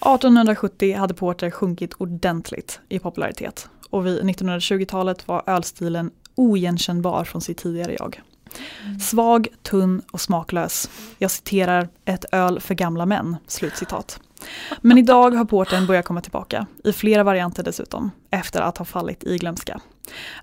1870 0.00 0.96
hade 0.96 1.14
porter 1.14 1.50
sjunkit 1.50 1.94
ordentligt 1.94 2.80
i 2.88 2.98
popularitet 2.98 3.68
och 3.90 4.06
vid 4.06 4.22
1920-talet 4.22 5.28
var 5.28 5.42
ölstilen 5.46 6.10
oigenkännbar 6.34 7.24
från 7.24 7.40
sitt 7.40 7.58
tidigare 7.58 7.96
jag. 7.98 8.22
Svag, 9.00 9.48
tunn 9.62 10.02
och 10.10 10.20
smaklös. 10.20 10.90
Jag 11.18 11.30
citerar 11.30 11.88
ett 12.04 12.24
öl 12.32 12.60
för 12.60 12.74
gamla 12.74 13.06
män. 13.06 13.36
Slutcitat. 13.46 14.20
Men 14.80 14.98
idag 14.98 15.30
har 15.30 15.44
porten 15.44 15.86
börjat 15.86 16.04
komma 16.04 16.20
tillbaka, 16.20 16.66
i 16.84 16.92
flera 16.92 17.24
varianter 17.24 17.62
dessutom, 17.62 18.10
efter 18.30 18.60
att 18.60 18.78
ha 18.78 18.84
fallit 18.84 19.24
i 19.24 19.36
glömska. 19.36 19.80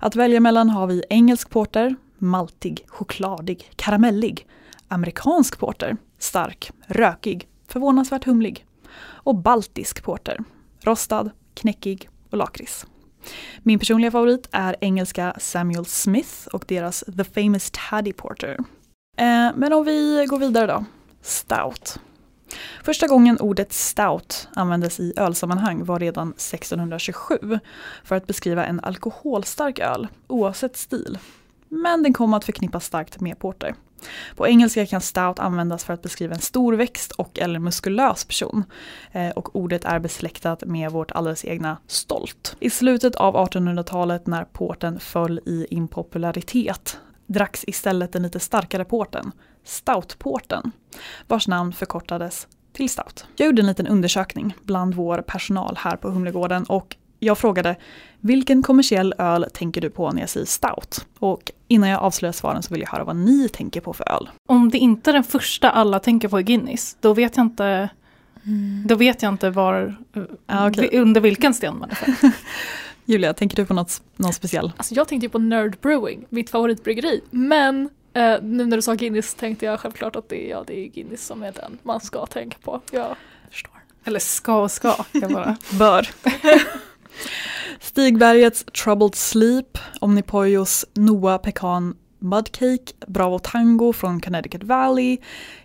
Att 0.00 0.16
välja 0.16 0.40
mellan 0.40 0.70
har 0.70 0.86
vi 0.86 1.02
engelsk 1.10 1.50
porter, 1.50 1.96
maltig, 2.18 2.84
chokladig, 2.88 3.70
karamellig, 3.76 4.46
amerikansk 4.88 5.58
porter, 5.58 5.96
stark, 6.18 6.70
rökig, 6.86 7.48
förvånansvärt 7.68 8.24
humlig 8.24 8.66
och 8.98 9.34
baltisk 9.34 10.02
porter, 10.02 10.44
rostad, 10.80 11.30
knäckig 11.54 12.08
och 12.30 12.38
lakrits. 12.38 12.86
Min 13.62 13.78
personliga 13.78 14.10
favorit 14.10 14.48
är 14.52 14.76
engelska 14.80 15.34
Samuel 15.38 15.84
Smith 15.84 16.46
och 16.52 16.64
deras 16.68 17.04
The 17.16 17.24
Famous 17.24 17.70
Taddy 17.90 18.12
Porter. 18.12 18.56
Eh, 19.16 19.50
men 19.56 19.72
om 19.72 19.84
vi 19.84 20.26
går 20.28 20.38
vidare 20.38 20.66
då. 20.66 20.84
Stout. 21.22 21.98
Första 22.84 23.06
gången 23.06 23.40
ordet 23.40 23.72
stout 23.72 24.48
användes 24.54 25.00
i 25.00 25.12
ölsammanhang 25.16 25.84
var 25.84 25.98
redan 25.98 26.28
1627 26.28 27.58
för 28.04 28.16
att 28.16 28.26
beskriva 28.26 28.66
en 28.66 28.80
alkoholstark 28.80 29.78
öl, 29.78 30.08
oavsett 30.26 30.76
stil. 30.76 31.18
Men 31.68 32.02
den 32.02 32.12
kom 32.12 32.34
att 32.34 32.44
förknippas 32.44 32.84
starkt 32.84 33.20
med 33.20 33.38
porter. 33.38 33.74
På 34.36 34.46
engelska 34.46 34.86
kan 34.86 35.00
stout 35.00 35.38
användas 35.38 35.84
för 35.84 35.94
att 35.94 36.02
beskriva 36.02 36.34
en 36.34 36.40
storväxt 36.40 37.12
och 37.12 37.38
eller 37.38 37.58
muskulös 37.58 38.24
person. 38.24 38.64
Eh, 39.12 39.30
och 39.30 39.56
ordet 39.56 39.84
är 39.84 39.98
besläktat 39.98 40.64
med 40.64 40.90
vårt 40.90 41.10
alldeles 41.10 41.44
egna 41.44 41.76
stolt. 41.86 42.56
I 42.60 42.70
slutet 42.70 43.16
av 43.16 43.34
1800-talet 43.36 44.26
när 44.26 44.44
porten 44.44 45.00
föll 45.00 45.40
i 45.46 45.66
impopularitet 45.70 46.98
dracks 47.26 47.64
istället 47.66 48.12
den 48.12 48.22
lite 48.22 48.40
starkare 48.40 48.84
porten, 48.84 49.32
stoutporten, 49.66 50.72
vars 51.28 51.48
namn 51.48 51.72
förkortades 51.72 52.46
till 52.72 52.88
stout. 52.90 53.26
Jag 53.36 53.46
gjorde 53.46 53.62
en 53.62 53.66
liten 53.66 53.86
undersökning 53.86 54.54
bland 54.62 54.94
vår 54.94 55.18
personal 55.26 55.76
här 55.78 55.96
på 55.96 56.10
Humlegården 56.10 56.64
och 56.64 56.96
jag 57.20 57.38
frågade 57.38 57.76
vilken 58.20 58.62
kommersiell 58.62 59.14
öl 59.18 59.46
tänker 59.52 59.80
du 59.80 59.90
på 59.90 60.10
när 60.10 60.20
jag 60.20 60.28
säger 60.28 60.46
stout? 60.46 61.06
Och 61.18 61.52
innan 61.68 61.88
jag 61.88 62.02
avslöjar 62.02 62.32
svaren 62.32 62.62
så 62.62 62.74
vill 62.74 62.80
jag 62.82 62.88
höra 62.88 63.04
vad 63.04 63.16
ni 63.16 63.48
tänker 63.48 63.80
på 63.80 63.92
för 63.92 64.08
öl. 64.12 64.28
Om 64.48 64.70
det 64.70 64.78
inte 64.78 65.10
är 65.10 65.12
den 65.12 65.24
första 65.24 65.70
alla 65.70 65.98
tänker 66.00 66.28
på 66.28 66.38
är 66.38 66.42
Guinness, 66.42 66.96
då 67.00 67.14
vet 67.14 67.36
jag 67.36 67.46
inte, 67.46 67.88
då 68.86 68.94
vet 68.94 69.22
jag 69.22 69.32
inte 69.32 69.50
var, 69.50 69.96
Ah, 70.46 70.68
vi- 70.68 70.98
under 70.98 71.20
vilken 71.20 71.54
sten 71.54 71.78
man 71.78 71.90
är 71.90 71.94
född. 71.94 72.32
Julia, 73.04 73.34
tänker 73.34 73.56
du 73.56 73.66
på 73.66 73.74
något, 73.74 74.02
någon 74.16 74.32
speciell? 74.32 74.72
Alltså 74.76 74.94
jag 74.94 75.08
tänkte 75.08 75.26
ju 75.26 75.30
på 75.30 75.38
Nerd 75.38 75.76
Brewing, 75.80 76.26
mitt 76.28 76.50
favoritbryggeri. 76.50 77.20
Men 77.30 77.88
eh, 78.16 78.42
nu 78.42 78.66
när 78.66 78.76
du 78.76 78.82
sa 78.82 78.94
Guinness 78.94 79.34
tänkte 79.34 79.66
jag 79.66 79.80
självklart 79.80 80.16
att 80.16 80.28
det 80.28 80.46
är, 80.46 80.50
ja, 80.50 80.64
det 80.66 80.78
är 80.78 80.86
Guinness 80.86 81.26
som 81.26 81.42
är 81.42 81.52
den 81.52 81.78
man 81.82 82.00
ska 82.00 82.26
tänka 82.26 82.56
på. 82.62 82.80
Jag 82.90 83.16
förstår. 83.50 83.72
Eller 84.04 84.20
ska 84.20 84.62
och 84.62 84.70
ska. 84.70 85.04
Jag 85.12 85.32
bara. 85.32 85.56
Bör. 85.78 86.08
Stigbergets 87.80 88.64
Troubled 88.64 89.14
Sleep, 89.14 89.78
Omnipojos 90.00 90.84
Noah 90.94 91.38
Pecan 91.38 91.94
Mudcake, 92.18 92.92
Bravo 93.06 93.38
Tango 93.38 93.92
från 93.92 94.20
Connecticut 94.20 94.62
Valley, 94.62 95.18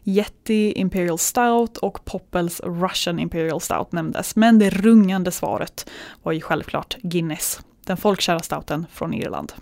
Yeti 0.03 0.72
Imperial 0.75 1.17
Stout 1.17 1.77
och 1.77 2.05
Poppels 2.05 2.62
Russian 2.63 3.20
Imperial 3.20 3.62
Stout 3.62 3.91
nämndes. 3.91 4.36
Men 4.36 4.60
det 4.60 4.70
rungande 4.70 5.31
svaret 5.31 5.89
var 6.24 6.31
ju 6.31 6.41
självklart 6.41 6.98
Guinness, 7.01 7.60
den 7.86 7.98
folkkära 7.98 8.39
stouten 8.39 8.86
från 8.93 9.13
Irland. 9.13 9.53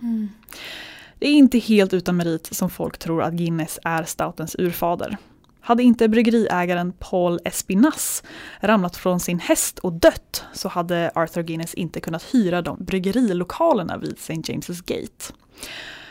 Det 1.20 1.28
är 1.28 1.32
inte 1.32 1.58
helt 1.58 1.94
utan 1.94 2.16
merit 2.16 2.46
som 2.46 2.70
folk 2.70 2.98
tror 2.98 3.22
att 3.22 3.32
Guinness 3.32 3.78
är 3.84 4.04
stoutens 4.04 4.56
urfader. 4.58 5.16
Hade 5.60 5.82
inte 5.82 6.08
bryggeriägaren 6.08 6.92
Paul 6.98 7.40
Espinas 7.44 8.22
ramlat 8.60 8.96
från 8.96 9.20
sin 9.20 9.38
häst 9.38 9.78
och 9.78 9.92
dött 9.92 10.44
så 10.52 10.68
hade 10.68 11.10
Arthur 11.14 11.42
Guinness 11.42 11.74
inte 11.74 12.00
kunnat 12.00 12.22
hyra 12.22 12.62
de 12.62 12.84
bryggerilokalerna 12.84 13.96
vid 13.96 14.12
St. 14.18 14.34
James's 14.34 14.82
Gate. 14.86 15.34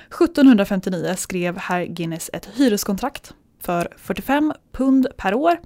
1759 0.07 1.15
skrev 1.17 1.57
herr 1.57 1.85
Guinness 1.85 2.29
ett 2.33 2.49
hyreskontrakt 2.55 3.33
för 3.61 3.93
45 3.97 4.53
pund 4.71 5.07
per 5.17 5.33
år 5.33 5.59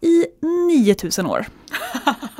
i 0.00 0.26
9000 0.86 1.26
år. 1.26 1.46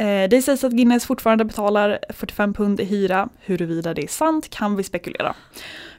Eh, 0.00 0.28
det 0.28 0.42
sägs 0.42 0.64
att 0.64 0.72
Guinness 0.72 1.06
fortfarande 1.06 1.44
betalar 1.44 1.98
45 2.08 2.54
pund 2.54 2.80
i 2.80 2.84
hyra. 2.84 3.28
Huruvida 3.40 3.94
det 3.94 4.02
är 4.02 4.08
sant 4.08 4.50
kan 4.50 4.76
vi 4.76 4.82
spekulera. 4.82 5.34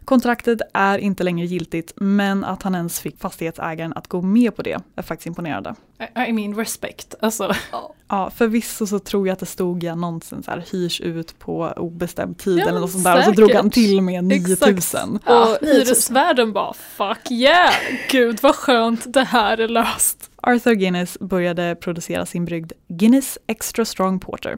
Kontraktet 0.05 0.59
är 0.73 0.97
inte 0.97 1.23
längre 1.23 1.45
giltigt 1.45 1.93
men 1.95 2.43
att 2.43 2.63
han 2.63 2.75
ens 2.75 2.99
fick 2.99 3.19
fastighetsägaren 3.19 3.93
att 3.95 4.07
gå 4.07 4.21
med 4.21 4.55
på 4.55 4.61
det 4.61 4.77
är 4.95 5.01
faktiskt 5.01 5.27
imponerande. 5.27 5.75
I- 6.17 6.29
I 6.29 6.33
mean 6.33 6.55
respect. 6.55 7.15
Alltså, 7.21 7.53
Ja, 8.07 8.29
förvisso 8.35 8.87
så 8.87 8.99
tror 8.99 9.27
jag 9.27 9.33
att 9.33 9.39
det 9.39 9.45
stod 9.45 9.83
i 9.83 9.87
annonsen 9.87 10.43
så 10.43 10.51
här, 10.51 10.65
hyrs 10.71 11.01
ut 11.01 11.39
på 11.39 11.73
obestämd 11.77 12.37
tid 12.37 12.59
Ja, 12.59 12.67
eller 12.67 12.79
något 12.79 12.91
sånt 12.91 13.03
där 13.03 13.17
och 13.17 13.23
så 13.23 13.31
drog 13.31 13.51
han 13.51 13.69
till 13.69 14.01
med 14.01 14.31
Exakt. 14.31 14.49
9000. 14.61 15.15
Och 15.15 15.21
Ja, 15.25 15.57
9000. 15.61 15.75
hyresvärden 15.77 16.53
bara 16.53 16.73
fuck 16.73 17.31
yeah, 17.31 17.73
gud 18.09 18.39
vad 18.41 18.55
skönt 18.55 19.13
det 19.13 19.23
här 19.23 19.57
är 19.57 19.67
löst. 19.67 20.29
Arthur 20.43 20.73
Guinness 20.73 21.17
började 21.19 21.75
producera 21.75 22.25
sin 22.25 22.45
brygd 22.45 22.71
Guinness 22.87 23.37
Extra 23.47 23.85
Strong 23.85 24.19
Porter 24.19 24.57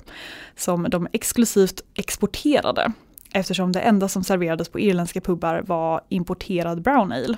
som 0.57 0.87
de 0.89 1.07
exklusivt 1.13 1.81
exporterade 1.95 2.91
eftersom 3.33 3.71
det 3.71 3.79
enda 3.79 4.07
som 4.07 4.23
serverades 4.23 4.69
på 4.69 4.79
irländska 4.79 5.21
pubbar 5.21 5.63
var 5.67 6.01
importerad 6.09 6.81
brown 6.81 7.11
ale. 7.11 7.37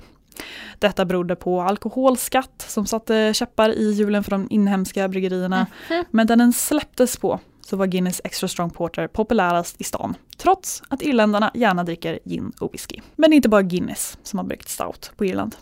Detta 0.79 1.05
berodde 1.05 1.35
på 1.35 1.61
alkoholskatt 1.61 2.65
som 2.67 2.85
satte 2.85 3.33
käppar 3.33 3.69
i 3.69 3.91
hjulen 3.91 4.23
för 4.23 4.31
de 4.31 4.47
inhemska 4.49 5.07
bryggerierna. 5.07 5.67
Men 6.11 6.27
när 6.27 6.35
den 6.35 6.53
släpptes 6.53 7.17
på 7.17 7.39
så 7.61 7.77
var 7.77 7.85
Guinness 7.85 8.21
Extra 8.23 8.47
Strong 8.47 8.69
Porter 8.69 9.07
populärast 9.07 9.81
i 9.81 9.83
stan. 9.83 10.15
Trots 10.37 10.83
att 10.87 11.01
irländarna 11.01 11.51
gärna 11.53 11.83
dricker 11.83 12.19
gin 12.25 12.51
och 12.59 12.73
whisky. 12.73 12.99
Men 13.15 13.29
det 13.29 13.33
är 13.33 13.35
inte 13.35 13.49
bara 13.49 13.61
Guinness 13.61 14.17
som 14.23 14.39
har 14.39 14.45
bryggt 14.45 14.69
stout 14.69 15.11
på 15.17 15.25
Irland. 15.25 15.55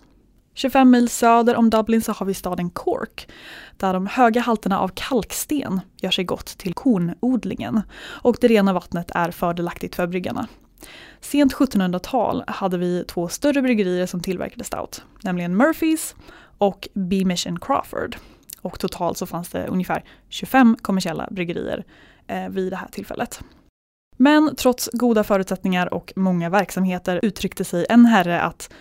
25 0.54 0.92
mil 0.92 1.10
söder 1.10 1.56
om 1.56 1.70
Dublin 1.70 2.02
så 2.02 2.12
har 2.12 2.26
vi 2.26 2.34
staden 2.34 2.70
Cork 2.70 3.28
där 3.78 3.94
de 3.94 4.08
höga 4.08 4.42
halterna 4.42 4.80
av 4.80 4.92
kalksten 4.94 5.82
gör 5.98 6.12
sig 6.12 6.24
gott 6.24 6.46
till 6.46 6.74
kornodlingen 6.74 7.82
och 8.00 8.38
det 8.42 8.48
rena 8.48 8.74
vattnet 8.74 9.12
är 9.16 9.32
fördelaktigt 9.32 9.96
för 9.96 10.08
bryggarna. 10.08 10.48
Sent 11.22 11.54
1700-tal 11.54 12.44
hade 12.48 12.78
vi 12.78 13.04
två 13.08 13.28
större 13.28 13.62
bryggerier 13.62 14.06
som 14.06 14.22
tillverkade 14.22 14.64
stout, 14.64 15.04
nämligen 15.24 15.58
Murphys 15.58 16.16
och 16.58 16.88
Beamish 16.94 17.48
and 17.48 17.64
Crawford. 17.64 18.16
Och 18.62 18.80
totalt 18.80 19.18
så 19.18 19.26
fanns 19.26 19.50
det 19.50 19.68
ungefär 19.68 20.04
25 20.30 20.78
kommersiella 20.82 21.28
bryggerier 21.32 21.84
eh, 22.28 22.50
vid 22.50 22.72
det 22.72 22.76
här 22.76 22.88
tillfället. 22.88 23.42
Men 24.18 24.56
trots 24.56 24.90
goda 24.94 25.24
förutsättningar 25.24 25.94
och 25.94 26.14
många 26.16 26.50
verksamheter 26.50 27.20
uttryckte 27.24 27.64
sig 27.64 27.86
en 27.90 28.06
herre 28.06 28.42
att 28.42 28.74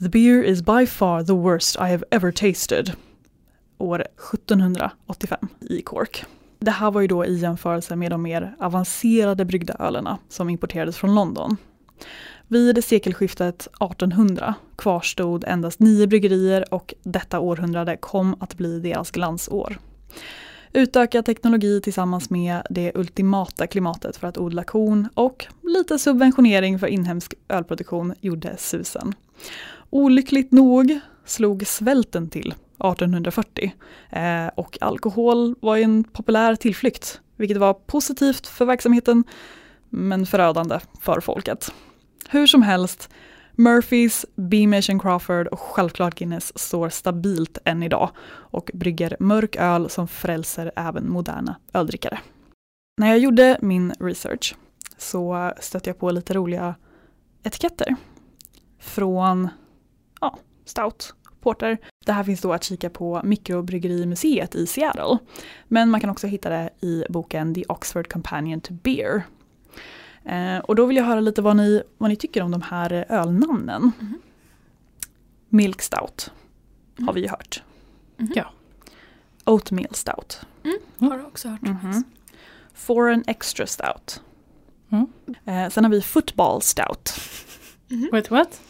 The 0.00 0.08
beer 0.08 0.42
is 0.42 0.62
by 0.62 0.86
far 0.86 1.24
the 1.24 1.34
worst 1.34 1.76
I 1.76 1.90
have 1.90 2.04
ever 2.10 2.32
tasted. 2.32 2.92
År 3.78 4.00
1785 4.32 5.38
i 5.60 5.82
Cork. 5.82 6.24
Det 6.58 6.70
här 6.70 6.90
var 6.90 7.00
ju 7.00 7.06
då 7.06 7.24
i 7.24 7.38
jämförelse 7.38 7.96
med 7.96 8.10
de 8.10 8.22
mer 8.22 8.56
avancerade 8.60 9.44
bryggda 9.44 9.76
ölerna 9.78 10.18
som 10.28 10.48
importerades 10.48 10.96
från 10.96 11.14
London. 11.14 11.56
Vid 12.48 12.84
sekelskiftet 12.84 13.60
1800 13.60 14.54
kvarstod 14.76 15.44
endast 15.44 15.80
nio 15.80 16.06
bryggerier 16.06 16.74
och 16.74 16.94
detta 17.02 17.40
århundrade 17.40 17.96
kom 17.96 18.36
att 18.40 18.54
bli 18.54 18.80
deras 18.80 19.10
glansår. 19.10 19.78
Utökad 20.72 21.24
teknologi 21.24 21.80
tillsammans 21.80 22.30
med 22.30 22.62
det 22.70 22.92
ultimata 22.94 23.66
klimatet 23.66 24.16
för 24.16 24.26
att 24.26 24.38
odla 24.38 24.64
korn 24.64 25.08
och 25.14 25.46
lite 25.62 25.98
subventionering 25.98 26.78
för 26.78 26.86
inhemsk 26.86 27.34
ölproduktion 27.48 28.14
gjorde 28.20 28.56
susen. 28.56 29.14
Olyckligt 29.90 30.52
nog 30.52 31.00
slog 31.24 31.66
svälten 31.66 32.30
till 32.30 32.48
1840 32.48 33.74
eh, 34.10 34.46
och 34.46 34.78
alkohol 34.80 35.54
var 35.60 35.76
en 35.76 36.04
populär 36.04 36.54
tillflykt, 36.54 37.20
vilket 37.36 37.56
var 37.56 37.74
positivt 37.74 38.46
för 38.46 38.64
verksamheten 38.64 39.24
men 39.88 40.26
förödande 40.26 40.78
för 41.00 41.20
folket. 41.20 41.72
Hur 42.28 42.46
som 42.46 42.62
helst, 42.62 43.10
Murphys, 43.52 44.26
Beamish 44.36 45.00
Crawford 45.00 45.46
och 45.46 45.60
självklart 45.60 46.14
Guinness 46.14 46.58
står 46.58 46.88
stabilt 46.88 47.58
än 47.64 47.82
idag 47.82 48.10
och 48.28 48.70
brygger 48.74 49.16
mörk 49.20 49.56
öl 49.56 49.90
som 49.90 50.08
frälser 50.08 50.72
även 50.76 51.10
moderna 51.10 51.56
öldrickare. 51.72 52.18
När 53.00 53.08
jag 53.08 53.18
gjorde 53.18 53.58
min 53.62 53.92
research 54.00 54.56
så 54.96 55.52
stötte 55.60 55.90
jag 55.90 55.98
på 55.98 56.10
lite 56.10 56.34
roliga 56.34 56.74
etiketter 57.42 57.96
från 58.80 59.48
stout, 60.68 61.14
porter. 61.40 61.78
Det 62.06 62.12
här 62.12 62.24
finns 62.24 62.40
då 62.40 62.52
att 62.52 62.64
kika 62.64 62.90
på 62.90 63.20
Mikrobryggerimuseet 63.24 64.54
i 64.54 64.66
Seattle. 64.66 65.18
Men 65.68 65.90
man 65.90 66.00
kan 66.00 66.10
också 66.10 66.26
hitta 66.26 66.48
det 66.48 66.70
i 66.80 67.04
boken 67.08 67.54
The 67.54 67.64
Oxford 67.68 68.12
Companion 68.12 68.60
to 68.60 68.72
Beer 68.74 69.22
Eh, 70.24 70.58
och 70.58 70.76
då 70.76 70.86
vill 70.86 70.96
jag 70.96 71.04
höra 71.04 71.20
lite 71.20 71.42
vad 71.42 71.56
ni, 71.56 71.82
vad 71.98 72.10
ni 72.10 72.16
tycker 72.16 72.42
om 72.42 72.50
de 72.50 72.62
här 72.62 73.06
ölnamnen. 73.08 73.92
Mhm. 74.00 74.18
Milk 75.48 75.82
Stout 75.82 76.32
har 77.06 77.12
vi 77.12 77.20
ju 77.20 77.28
hört. 77.28 77.62
Mhm. 78.16 78.32
Ja. 78.34 78.52
Oatmeal 79.44 79.94
Stout. 79.94 80.40
Har 80.98 81.18
du 81.18 81.24
också 81.24 81.48
hört. 81.48 81.62
Mhm. 81.62 82.04
Foreign 82.74 83.24
Extra 83.26 83.66
Stout. 83.66 84.22
Mm. 84.90 85.06
Eh, 85.44 85.70
sen 85.70 85.84
har 85.84 85.90
vi 85.90 86.02
Football 86.02 86.62
Stout. 86.62 87.12
Mhm. 87.88 88.08
Wait 88.12 88.30
what? 88.30 88.60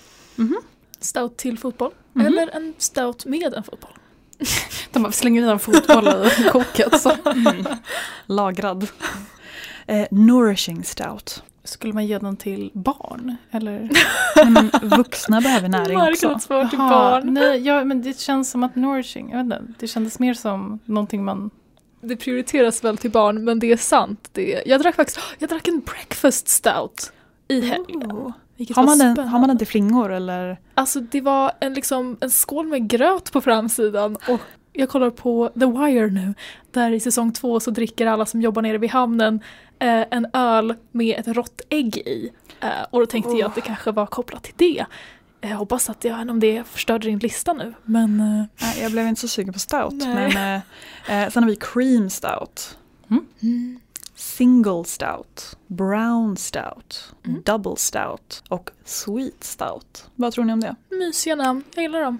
Stout 1.01 1.37
till 1.37 1.59
fotboll. 1.59 1.93
Mhm. 2.13 2.27
Eller 2.27 2.57
en 2.57 2.75
stout 2.79 3.25
med 3.25 3.55
en 3.55 3.63
fotboll. 3.63 3.91
De 4.93 5.03
bara 5.03 5.13
slänger 5.13 5.43
i 5.43 5.51
en 5.51 5.59
fotboll 5.59 6.09
i 6.09 6.49
koket. 6.53 7.01
Så. 7.01 7.13
Lagrad. 8.27 8.87
Eh, 9.87 10.07
nourishing 10.11 10.85
Stout. 10.85 11.43
Skulle 11.65 11.93
man 11.93 12.07
ge 12.07 12.19
den 12.19 12.37
till 12.37 12.71
barn? 12.75 13.37
Eller? 13.51 13.91
Men 14.51 14.71
vuxna 14.83 15.41
behöver 15.41 15.69
näring 15.69 15.99
också. 15.99 16.69
Till 16.71 16.79
barn. 16.79 17.35
Nej, 17.35 17.61
ja, 17.61 17.85
men 17.85 18.03
det 18.03 18.21
känns 18.21 18.51
som 18.51 18.65
att 18.65 18.77
nourishing, 18.77 19.31
jag 19.31 19.45
vet 19.45 19.61
inte, 19.61 19.73
det 19.79 19.87
kändes 19.87 20.19
mer 20.19 20.35
som 20.35 20.79
någonting 20.85 21.25
man... 21.25 21.51
Det 22.01 22.17
prioriteras 22.17 22.85
väl 22.85 22.99
till 22.99 23.11
barn 23.11 23.45
men 23.45 23.59
det 23.59 23.73
är 23.73 23.77
sant. 23.77 24.29
Det 24.33 24.55
är, 24.55 24.69
jag 24.69 24.81
drack 24.81 24.95
faktiskt 24.97 25.21
jag 25.39 25.51
drack 25.51 25.69
en 25.69 25.81
breakfast 25.81 26.49
stout 26.49 27.13
i 27.49 27.61
helgen. 27.61 28.13
Oh. 28.13 28.33
Vilket 28.59 28.77
Har, 28.77 28.85
man 28.85 28.99
den, 28.99 29.29
har 29.29 29.39
man 29.39 29.49
den 29.49 29.59
till 29.59 29.67
flingor 29.67 30.13
eller? 30.13 30.61
Alltså 30.75 31.01
det 31.01 31.21
var 31.21 31.53
en, 31.61 31.75
liksom, 31.75 32.17
en 32.21 32.31
skål 32.31 32.67
med 32.67 32.89
gröt 32.89 33.33
på 33.33 33.41
framsidan 33.41 34.17
och 34.29 34.41
jag 34.73 34.89
kollar 34.89 35.11
på 35.11 35.51
The 35.61 35.67
Wire 35.67 36.11
nu 36.11 36.35
där 36.71 36.91
i 36.91 37.01
säsong 37.01 37.33
två 37.33 37.61
så 37.61 37.71
dricker 37.71 38.07
alla 38.07 38.27
som 38.27 38.43
jobbar 38.43 38.63
nere 38.63 38.79
vid 38.79 38.91
hamnen 38.91 39.41
eh, 39.79 40.05
en 40.11 40.27
öl 40.33 40.75
med 40.93 41.21
ett 41.21 41.29
rått 41.29 41.61
ägg 41.69 41.97
i. 41.97 42.31
Eh, 42.61 42.69
och 42.91 43.01
då 43.01 43.07
tänkte 43.07 43.33
jag 43.33 43.49
att 43.49 43.55
det 43.55 43.61
kanske 43.61 43.93
var 43.93 44.07
kopplat 44.07 44.43
till 44.43 44.55
det. 44.57 44.87
Jag 45.41 45.57
hoppas 45.57 45.91
att 45.91 46.05
jag 46.05 46.31
om 46.31 46.41
det 46.41 46.65
förstörde 46.67 47.09
din 47.09 47.19
lista 47.19 47.53
nu 47.53 47.75
men 47.85 48.21
eh, 48.21 48.83
jag 48.83 48.93
blev 48.93 49.09
inte 49.09 49.21
så 49.21 49.29
sugen 49.29 49.53
på 49.53 49.59
stout. 49.59 49.93
Nej. 49.93 50.35
Men, 50.35 50.63
eh, 51.07 51.23
eh, 51.23 51.31
sen 51.31 51.43
har 51.43 51.51
vi 51.51 51.57
cream 51.57 52.11
stout. 52.11 52.79
mm. 53.43 53.81
Single 54.19 54.85
stout, 54.85 55.57
brown 55.67 56.37
stout, 56.37 57.15
Mm. 57.27 57.43
double 57.45 57.77
stout 57.77 58.43
och 58.49 58.71
sweet 58.85 59.45
stout. 59.45 60.11
Vad 60.15 60.33
tror 60.33 60.45
ni 60.45 60.53
om 60.53 60.61
det? 60.61 60.77
mysiga 60.91 61.35
namn, 61.37 61.63
jag 61.75 61.83
gillar 61.83 62.01
dem. 62.01 62.19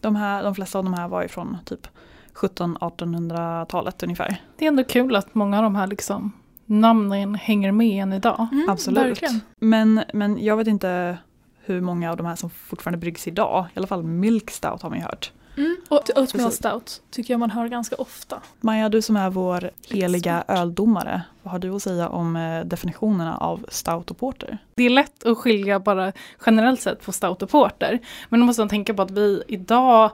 De, 0.00 0.16
här, 0.16 0.42
de 0.42 0.54
flesta 0.54 0.78
av 0.78 0.84
de 0.84 0.94
här 0.94 1.08
var 1.08 1.22
ju 1.22 1.28
från 1.28 1.56
typ 1.64 1.88
1700-1800-talet 2.34 4.02
ungefär. 4.02 4.42
Det 4.56 4.64
är 4.64 4.68
ändå 4.68 4.84
kul 4.84 5.16
att 5.16 5.34
många 5.34 5.56
av 5.56 5.62
de 5.62 5.76
här 5.76 5.86
liksom, 5.86 6.32
namnen 6.66 7.34
hänger 7.34 7.72
med 7.72 8.02
än 8.02 8.12
idag. 8.12 8.46
Mm, 8.52 8.68
Absolut. 8.68 8.98
Verkligen. 9.04 9.40
Men, 9.60 10.04
men 10.14 10.44
jag 10.44 10.56
vet 10.56 10.66
inte 10.66 11.18
hur 11.64 11.80
många 11.80 12.10
av 12.10 12.16
de 12.16 12.26
här 12.26 12.36
som 12.36 12.50
fortfarande 12.50 12.98
bryggs 12.98 13.28
idag. 13.28 13.66
I 13.74 13.78
alla 13.78 13.86
fall 13.86 14.02
milk 14.02 14.50
stout 14.50 14.82
har 14.82 14.90
man 14.90 14.98
ju 14.98 15.04
hört. 15.04 15.32
Mm. 15.56 15.76
Och 15.88 16.10
oatmeal 16.16 16.52
stout 16.52 17.02
tycker 17.10 17.34
jag 17.34 17.40
man 17.40 17.50
hör 17.50 17.68
ganska 17.68 17.96
ofta. 17.96 18.40
Maja, 18.60 18.88
du 18.88 19.02
som 19.02 19.16
är 19.16 19.30
vår 19.30 19.70
heliga 19.88 20.44
öldomare. 20.48 21.22
Vad 21.42 21.52
har 21.52 21.58
du 21.58 21.70
att 21.70 21.82
säga 21.82 22.08
om 22.08 22.36
eh, 22.36 22.64
definitionerna 22.64 23.36
av 23.36 23.66
stout 23.68 24.10
och 24.10 24.18
porter? 24.18 24.58
Det 24.74 24.82
är 24.82 24.90
lätt 24.90 25.26
att 25.26 25.38
skilja 25.38 25.80
bara 25.80 26.12
generellt 26.46 26.80
sett 26.80 27.02
på 27.02 27.12
stout 27.12 27.42
och 27.42 27.50
porter. 27.50 27.98
Men 28.28 28.40
då 28.40 28.46
måste 28.46 28.62
man 28.62 28.68
tänka 28.68 28.94
på 28.94 29.02
att 29.02 29.10
vi 29.10 29.42
idag 29.48 30.10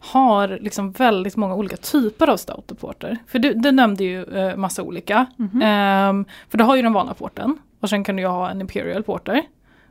har 0.00 0.58
liksom 0.60 0.92
väldigt 0.92 1.36
många 1.36 1.54
olika 1.54 1.76
typer 1.76 2.28
av 2.28 2.36
stout 2.36 2.70
och 2.70 2.78
porter. 2.78 3.18
För 3.26 3.38
du, 3.38 3.54
du 3.54 3.72
nämnde 3.72 4.04
ju 4.04 4.24
eh, 4.24 4.56
massa 4.56 4.82
olika. 4.82 5.26
Mhm. 5.36 5.62
Ehm, 5.62 6.24
för 6.48 6.58
du 6.58 6.64
har 6.64 6.76
ju 6.76 6.82
den 6.82 6.92
vanliga 6.92 7.14
porten 7.14 7.58
och 7.80 7.90
sen 7.90 8.04
kan 8.04 8.16
du 8.16 8.26
ha 8.26 8.50
en 8.50 8.60
Imperial 8.60 9.02
Porter. 9.02 9.42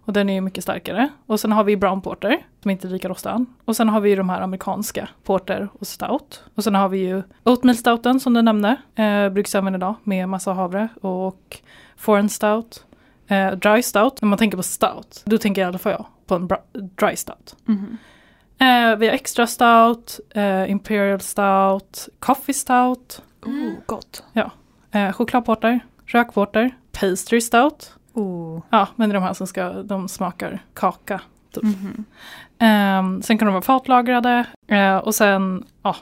Och 0.05 0.13
den 0.13 0.29
är 0.29 0.33
ju 0.33 0.41
mycket 0.41 0.63
starkare. 0.63 1.09
Och 1.25 1.39
sen 1.39 1.51
har 1.51 1.63
vi 1.63 1.77
Brown 1.77 2.01
Porter 2.01 2.45
som 2.61 2.71
inte 2.71 2.87
är 2.87 2.89
lika 2.89 3.09
rostad. 3.09 3.45
Och 3.65 3.75
sen 3.75 3.89
har 3.89 3.99
vi 4.01 4.09
ju 4.09 4.15
de 4.15 4.29
här 4.29 4.41
amerikanska 4.41 5.09
Porter 5.23 5.69
och 5.79 5.87
Stout. 5.87 6.43
Och 6.55 6.63
sen 6.63 6.75
har 6.75 6.89
vi 6.89 6.97
ju 6.97 7.23
Oatmeal 7.43 7.75
Stouten 7.75 8.19
som 8.19 8.33
du 8.33 8.41
nämnde. 8.41 8.75
Eh, 8.95 9.29
bryggs 9.29 9.55
även 9.55 9.75
idag 9.75 9.95
med 10.03 10.29
massa 10.29 10.53
havre. 10.53 10.87
Och 11.01 11.57
Foreign 11.95 12.29
Stout. 12.29 12.85
Eh, 13.27 13.51
dry 13.51 13.81
Stout. 13.81 14.21
När 14.21 14.29
man 14.29 14.37
tänker 14.37 14.57
på 14.57 14.63
Stout, 14.63 15.21
då 15.25 15.37
tänker 15.37 15.61
i 15.61 15.65
alla 15.65 15.77
fall 15.77 15.91
jag 15.91 16.05
på 16.25 16.35
en 16.35 16.47
Dry 16.73 17.15
Stout. 17.15 17.55
Mhm. 17.65 17.97
Eh, 18.57 18.95
vi 18.97 19.07
har 19.07 19.13
Extra 19.13 19.47
Stout, 19.47 20.19
eh, 20.35 20.71
Imperial 20.71 21.19
Stout, 21.19 22.09
Coffee 22.19 22.53
Stout. 22.53 23.21
Mm. 23.45 23.67
Oh, 23.67 23.73
gott. 23.85 24.23
Eh, 24.91 25.11
chokladporter, 25.11 25.79
rökporter, 26.05 26.75
pastry 26.91 27.41
stout. 27.41 27.93
Oh. 28.55 28.63
Ja, 28.69 28.87
men 28.95 29.09
det 29.09 29.13
är 29.13 29.19
de 29.19 29.23
här 29.23 29.33
som 29.33 29.47
ska, 29.47 29.69
de 29.69 30.07
smakar 30.07 30.59
kaka. 30.73 31.21
Typ. 31.51 31.63
Mhm. 31.63 32.05
Ehm, 32.59 33.21
sen 33.21 33.37
kan 33.37 33.45
de 33.45 33.51
vara 33.51 33.61
fatlagrade 33.61 34.45
eh, 34.67 34.97
och 34.97 35.15
sen, 35.15 35.65
ja. 35.83 35.95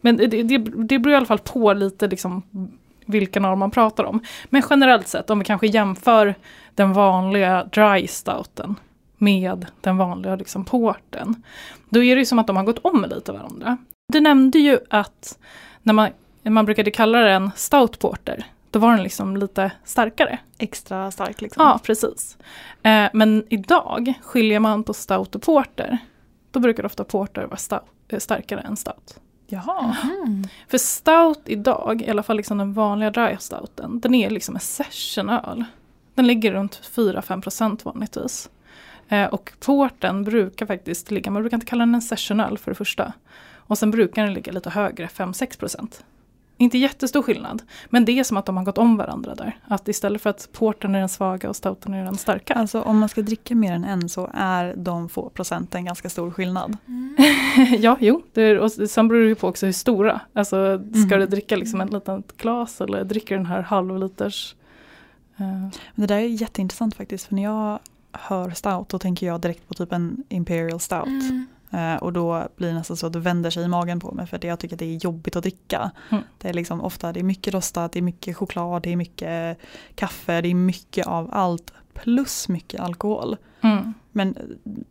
Men 0.00 0.16
det, 0.16 0.26
det, 0.26 0.58
det 0.58 0.98
beror 0.98 1.12
i 1.12 1.16
alla 1.16 1.26
fall 1.26 1.38
på 1.38 1.72
lite 1.72 2.06
liksom 2.06 2.42
vilken 3.06 3.44
av 3.44 3.50
dem 3.50 3.58
man 3.58 3.70
pratar 3.70 4.04
om. 4.04 4.20
Men 4.44 4.62
generellt 4.70 5.08
sett, 5.08 5.30
om 5.30 5.38
vi 5.38 5.44
kanske 5.44 5.66
jämför 5.66 6.34
den 6.74 6.92
vanliga 6.92 7.64
dry 7.64 8.06
stouten 8.06 8.74
med 9.18 9.66
den 9.80 9.96
vanliga 9.96 10.36
liksom 10.36 10.64
porten. 10.64 11.42
Då 11.88 12.02
är 12.02 12.16
det 12.16 12.20
ju 12.20 12.26
som 12.26 12.38
att 12.38 12.46
de 12.46 12.56
har 12.56 12.64
gått 12.64 12.78
om 12.78 13.06
lite 13.10 13.32
varandra. 13.32 13.76
Du 14.12 14.20
nämnde 14.20 14.58
ju 14.58 14.78
att 14.90 15.38
när 15.82 15.92
man, 15.92 16.10
man 16.42 16.64
brukade 16.64 16.90
kalla 16.90 17.18
den 17.18 17.50
stout 17.56 17.98
porter, 17.98 18.46
då 18.70 18.78
var 18.78 18.90
den 18.90 19.02
liksom 19.02 19.36
lite 19.36 19.72
starkare. 19.84 20.38
Extra 20.58 21.10
stark 21.10 21.40
liksom. 21.40 21.66
Ja, 21.66 21.80
precis. 21.82 22.38
Eh, 22.82 23.08
men 23.12 23.44
idag 23.48 24.14
skiljer 24.22 24.60
man 24.60 24.84
på 24.84 24.94
stout 24.94 25.34
och 25.34 25.42
porter. 25.42 25.98
Då 26.50 26.60
brukar 26.60 26.86
ofta 26.86 27.04
porter 27.04 27.44
vara 27.44 27.56
stout, 27.56 27.82
eh, 28.08 28.18
starkare 28.18 28.60
än 28.60 28.76
stout. 28.76 29.20
Jaha. 29.46 29.96
Mm. 30.02 30.44
För 30.68 30.78
stout 30.78 31.42
idag, 31.44 32.02
i 32.02 32.10
alla 32.10 32.22
fall 32.22 32.36
liksom 32.36 32.58
den 32.58 32.72
vanliga 32.72 33.10
dry 33.10 33.36
stouten, 33.40 34.00
den 34.00 34.14
är 34.14 34.30
liksom 34.30 34.54
en 34.54 34.60
sessionöl. 34.60 35.64
Den 36.14 36.26
ligger 36.26 36.52
runt 36.52 36.80
4-5% 36.94 37.84
vanligtvis. 37.84 38.50
Eh, 39.08 39.26
och 39.26 39.52
porten 39.60 40.24
brukar 40.24 40.66
faktiskt 40.66 41.10
ligga, 41.10 41.30
man 41.30 41.42
brukar 41.42 41.56
inte 41.56 41.66
kalla 41.66 41.86
den 41.86 41.94
en 41.94 42.02
sessionöl 42.02 42.58
för 42.58 42.70
det 42.70 42.74
första. 42.74 43.12
Och 43.54 43.78
sen 43.78 43.90
brukar 43.90 44.24
den 44.24 44.34
ligga 44.34 44.52
lite 44.52 44.70
högre, 44.70 45.06
5-6%. 45.06 46.02
Inte 46.60 46.78
jättestor 46.78 47.22
skillnad, 47.22 47.62
men 47.90 48.04
det 48.04 48.18
är 48.18 48.24
som 48.24 48.36
att 48.36 48.46
de 48.46 48.56
har 48.56 48.64
gått 48.64 48.78
om 48.78 48.96
varandra 48.96 49.34
där. 49.34 49.56
Att 49.68 49.88
istället 49.88 50.22
för 50.22 50.30
att 50.30 50.48
porten 50.52 50.94
är 50.94 50.98
den 50.98 51.08
svaga 51.08 51.48
och 51.48 51.56
stouten 51.56 51.94
är 51.94 52.04
den 52.04 52.16
starka. 52.16 52.54
Alltså 52.54 52.82
om 52.82 52.98
man 52.98 53.08
ska 53.08 53.22
dricka 53.22 53.54
mer 53.54 53.72
än 53.72 53.84
en 53.84 54.08
så 54.08 54.30
är 54.34 54.74
de 54.76 55.08
få 55.08 55.28
procenten 55.30 55.84
ganska 55.84 56.10
stor 56.10 56.30
skillnad. 56.30 56.76
Mm. 56.86 57.16
ja, 57.80 57.96
jo. 58.00 58.22
Det 58.32 58.42
är, 58.42 58.58
och 58.58 58.72
sen 58.72 59.08
beror 59.08 59.20
det 59.22 59.28
ju 59.28 59.34
på 59.34 59.48
också 59.48 59.66
hur 59.66 59.72
stora. 59.72 60.20
Alltså 60.32 60.78
ska 60.78 61.16
Mhm. 61.16 61.20
du 61.20 61.26
dricka 61.26 61.56
liksom 61.56 61.80
ett 61.80 61.92
litet 61.92 62.36
glas 62.36 62.80
eller 62.80 63.04
dricker 63.04 63.36
den 63.36 63.46
här 63.46 63.62
halvliters? 63.62 64.54
Men 65.36 65.70
det 65.94 66.06
där 66.06 66.16
är 66.16 66.20
jätteintressant 66.20 66.94
faktiskt 66.94 67.26
för 67.26 67.34
när 67.34 67.42
jag 67.42 67.78
hör 68.12 68.50
stout 68.50 68.88
då 68.88 68.98
tänker 68.98 69.26
jag 69.26 69.40
direkt 69.40 69.68
på 69.68 69.74
typ 69.74 69.92
en 69.92 70.24
imperial 70.28 70.80
stout. 70.80 71.06
Mm. 71.06 71.46
Eh, 71.70 71.94
och 71.94 72.12
då 72.12 72.48
blir 72.56 72.68
det 72.68 72.74
nästan 72.74 72.96
så 72.96 73.06
att 73.06 73.12
det 73.12 73.18
vänder 73.18 73.50
sig 73.50 73.64
i 73.64 73.68
magen 73.68 74.00
på 74.00 74.12
mig 74.12 74.26
för 74.26 74.36
att 74.36 74.44
jag 74.44 74.58
tycker 74.58 74.76
att 74.76 74.78
det 74.78 74.94
är 74.96 75.04
jobbigt 75.04 75.36
att 75.36 75.42
dricka. 75.42 75.90
Mm. 76.10 76.24
Det 76.38 76.48
är 76.48 76.52
liksom 76.52 76.80
ofta 76.80 77.12
det 77.12 77.20
är 77.20 77.24
mycket 77.24 77.54
rostat, 77.54 77.92
det 77.92 77.98
är 77.98 78.02
mycket 78.02 78.36
choklad, 78.36 78.82
det 78.82 78.92
är 78.92 78.96
mycket 78.96 79.58
kaffe, 79.94 80.40
det 80.40 80.48
är 80.48 80.54
mycket 80.54 81.06
av 81.06 81.28
allt 81.32 81.72
plus 81.94 82.48
mycket 82.48 82.80
alkohol. 82.80 83.36
mm. 83.60 83.94
Men 84.12 84.36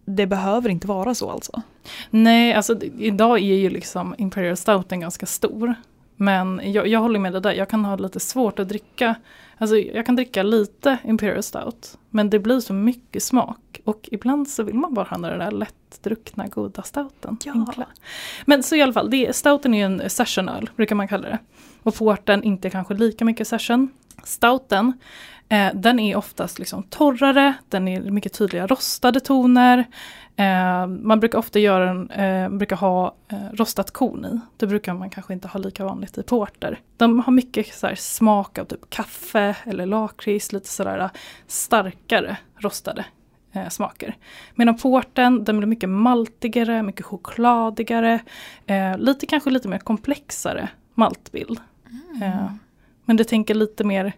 det 0.06 0.28
behöver 0.28 0.70
inte 0.70 0.88
vara 0.88 1.16
så 1.16 1.30
alltså. 1.30 1.62
Nej, 2.10 2.54
alltså 2.54 2.82
idag 2.98 3.40
är 3.40 3.56
ju 3.56 3.70
liksom 3.70 4.16
Imperial 4.18 4.58
Stouten 4.58 5.00
ganska 5.00 5.26
stor. 5.26 5.76
Men 6.22 6.62
jag, 6.64 6.88
jag 6.88 7.00
håller 7.00 7.20
med 7.20 7.32
dig 7.32 7.42
där, 7.42 7.54
jag 7.54 7.70
kan 7.70 7.86
ha 7.86 7.96
lite 7.96 8.20
svårt 8.20 8.60
att 8.60 8.70
dricka 8.70 9.16
Alltså 9.62 9.78
jag 9.78 10.06
kan 10.06 10.16
dricka 10.16 10.44
lite 10.44 10.98
Imperial 11.04 11.44
Stout 11.44 11.98
men 12.10 12.30
det 12.30 12.40
blir 12.40 12.60
så 12.60 12.74
mycket 12.74 13.24
smak 13.24 13.82
och 13.86 14.10
ibland 14.12 14.48
så 14.48 14.64
vill 14.64 14.76
man 14.76 14.94
bara 14.94 15.06
ha 15.06 15.18
den 15.18 15.40
där 15.40 15.52
lättdruckna 15.52 16.48
goda 16.48 16.84
stouten. 16.84 17.38
Ja. 17.46 17.52
Enkla. 17.52 17.88
Men 18.46 18.64
så 18.64 18.76
i 18.76 18.82
alla 18.82 18.94
fall, 18.94 19.10
det, 19.10 19.36
stouten 19.36 19.74
är 19.74 19.86
en 19.86 20.10
sessionöl 20.10 20.70
brukar 20.76 20.96
man 20.96 21.08
kalla 21.08 21.30
det. 21.30 21.38
Och 21.84 21.96
porten 21.96 22.44
inte 22.44 22.70
kanske 22.70 22.94
lika 22.94 23.26
mycket 23.26 23.48
session. 23.48 23.90
Stouten 24.24 24.94
Eh, 25.52 25.70
den 25.74 26.00
är 26.00 26.16
oftast 26.16 26.60
liksom 26.60 26.84
torrare, 26.84 27.54
den 27.70 27.88
är 27.88 28.02
mycket 28.02 28.34
tydliga 28.34 28.68
rostade 28.68 29.20
toner. 29.20 29.86
Eh, 30.40 30.88
man 30.88 31.20
brukar 31.20 31.38
ofta 31.38 31.60
göra 31.60 31.90
en, 31.90 32.10
eh, 32.10 32.50
brukar 32.50 32.76
ha 32.76 33.16
eh, 33.28 33.38
rostat 33.54 33.92
korn 33.92 34.26
i. 34.26 34.40
Det 34.58 34.68
brukar 34.68 34.94
man 34.94 35.10
kanske 35.10 35.34
inte 35.34 35.48
ha 35.48 35.60
lika 35.60 35.86
vanligt 35.86 36.18
i 36.18 36.24
porter. 36.24 36.80
De 36.98 37.20
har 37.20 37.34
mycket 37.34 37.74
så 37.74 37.90
smak 37.96 38.58
av 38.58 38.66
typ 38.66 38.90
kaffe 38.90 39.56
eller 39.64 39.86
lakrits, 39.86 40.52
lite 40.52 40.68
sådär 40.68 41.10
starkare 41.48 42.38
rostade 42.58 43.06
eh, 43.54 43.70
smaker. 43.70 44.16
Medan 44.56 44.78
porten, 44.78 45.44
den 45.44 45.58
blir 45.58 45.68
mycket 45.68 45.90
maltigare, 45.90 46.84
mycket 46.84 47.06
chokladigare, 47.06 48.20
eh, 48.66 48.98
lite 48.98 49.26
kanske 49.26 49.50
lite 49.50 49.68
mer 49.68 49.80
komplexare 49.80 50.70
maltbild. 50.94 51.60
Mm. 52.22 52.60
men 53.06 53.18
det 53.18 53.24
tänker 53.24 53.56
lite 53.56 53.84
mer 53.84 54.14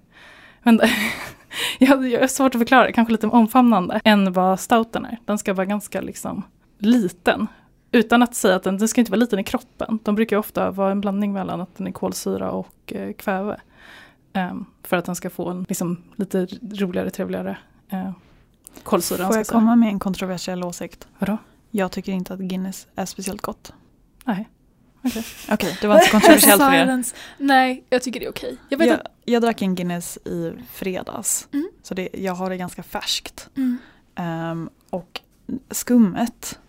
men, 0.63 0.79
jag, 1.79 2.09
jag 2.09 2.19
har 2.19 2.27
svårt 2.27 2.55
att 2.55 2.59
förklara, 2.59 2.91
kanske 2.91 3.11
lite 3.11 3.27
omfamnande 3.27 4.01
än 4.03 4.33
vad 4.33 4.59
stouten 4.59 5.05
är. 5.05 5.17
Den 5.25 5.37
ska 5.37 5.53
vara 5.53 5.65
ganska 5.65 6.01
liksom 6.01 6.43
liten. 6.77 7.47
Utan 7.91 8.23
att 8.23 8.35
säga 8.35 8.55
att 8.55 8.63
den, 8.63 8.77
den 8.77 8.87
ska 8.87 9.01
inte 9.01 9.11
vara 9.11 9.19
liten 9.19 9.39
i 9.39 9.43
kroppen. 9.43 9.99
De 10.03 10.15
brukar 10.15 10.37
ofta 10.37 10.71
vara 10.71 10.91
en 10.91 11.01
blandning 11.01 11.33
mellan 11.33 11.61
att 11.61 11.75
den 11.77 11.87
är 11.87 11.91
kolsyra 11.91 12.51
och 12.51 12.93
eh, 12.93 13.13
kväve. 13.13 13.59
Um, 14.33 14.65
för 14.83 14.97
att 14.97 15.05
den 15.05 15.15
ska 15.15 15.29
få 15.29 15.49
en 15.49 15.65
liksom, 15.69 16.03
lite 16.15 16.45
roligare, 16.61 17.09
trevligare 17.09 17.57
eh, 17.89 18.11
kolsyra. 18.83 19.27
Får 19.27 19.37
jag 19.37 19.47
komma 19.47 19.75
med 19.75 19.89
en 19.89 19.99
kontroversiell 19.99 20.63
åsikt? 20.63 21.07
Vadå? 21.19 21.37
Jag 21.71 21.91
tycker 21.91 22.11
inte 22.11 22.33
att 22.33 22.39
Guinness 22.39 22.87
är 22.95 23.05
speciellt 23.05 23.41
gott. 23.41 23.73
Nej. 24.25 24.49
Okej, 25.03 25.23
okay, 25.51 25.73
det 25.81 25.87
var 25.87 25.95
inte 25.95 26.09
kontroversiellt 26.09 26.61
för 26.61 26.73
er. 26.73 27.03
Nej, 27.37 27.83
jag 27.89 28.01
tycker 28.01 28.19
det 28.19 28.25
är 28.25 28.29
okej. 28.29 28.57
Jag 28.69 28.77
vet 28.77 28.87
Jag, 28.87 28.99
att... 28.99 29.07
jag 29.25 29.41
drack 29.41 29.61
en 29.61 29.75
Guinness 29.75 30.17
i 30.17 30.53
fredags. 30.73 31.47
Mm. 31.51 31.69
Så 31.83 31.93
det, 31.93 32.09
jag 32.13 32.33
har 32.33 32.49
det 32.49 32.57
ganska 32.57 32.83
färskt. 32.83 33.49
Mm. 33.57 33.77
Um, 34.51 34.69
och 34.89 35.21
skummet, 35.71 36.59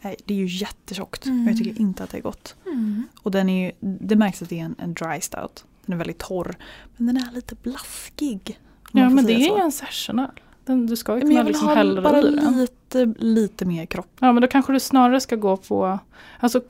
det 0.00 0.34
är 0.34 0.38
ju 0.38 0.46
jättetjockt. 0.46 1.26
Mm. 1.26 1.44
Och 1.44 1.50
jag 1.50 1.58
tycker 1.58 1.80
inte 1.80 2.04
att 2.04 2.10
det 2.10 2.18
är 2.18 2.22
gott. 2.22 2.56
Mm. 2.66 3.08
Och 3.22 3.30
den 3.30 3.48
är 3.48 3.66
ju, 3.66 3.72
det 3.80 4.16
märks 4.16 4.42
att 4.42 4.48
det 4.48 4.60
är 4.60 4.64
en, 4.64 4.74
en 4.78 4.94
dry 4.94 5.20
stout. 5.20 5.64
Den 5.86 5.92
är 5.92 5.98
väldigt 5.98 6.18
torr. 6.18 6.56
Men 6.96 7.14
den 7.14 7.24
är 7.28 7.32
lite 7.32 7.54
blaskig. 7.54 8.58
Ja 8.92 9.08
men 9.08 9.26
det 9.26 9.34
så. 9.34 9.40
är 9.40 9.56
ju 9.56 9.62
en 9.62 9.72
sessionöl. 9.72 10.30
Den, 10.64 10.86
du 10.86 10.96
ska 10.96 11.12
ju 11.12 11.18
Men 11.18 11.28
kunna 11.28 11.40
jag 11.40 11.46
liksom 11.46 11.68
ha 11.68 11.74
hälla 11.74 12.02
bara 12.02 12.18
i 12.18 12.22
den. 12.22 12.56
lite, 12.60 13.14
lite 13.18 13.64
mer 13.64 13.86
kropp. 13.86 14.16
Ja 14.18 14.32
men 14.32 14.40
då 14.40 14.48
kanske 14.48 14.72
du 14.72 14.80
snarare 14.80 15.20
ska 15.20 15.36
gå 15.36 15.56
på, 15.56 15.98
alltså 16.40 16.60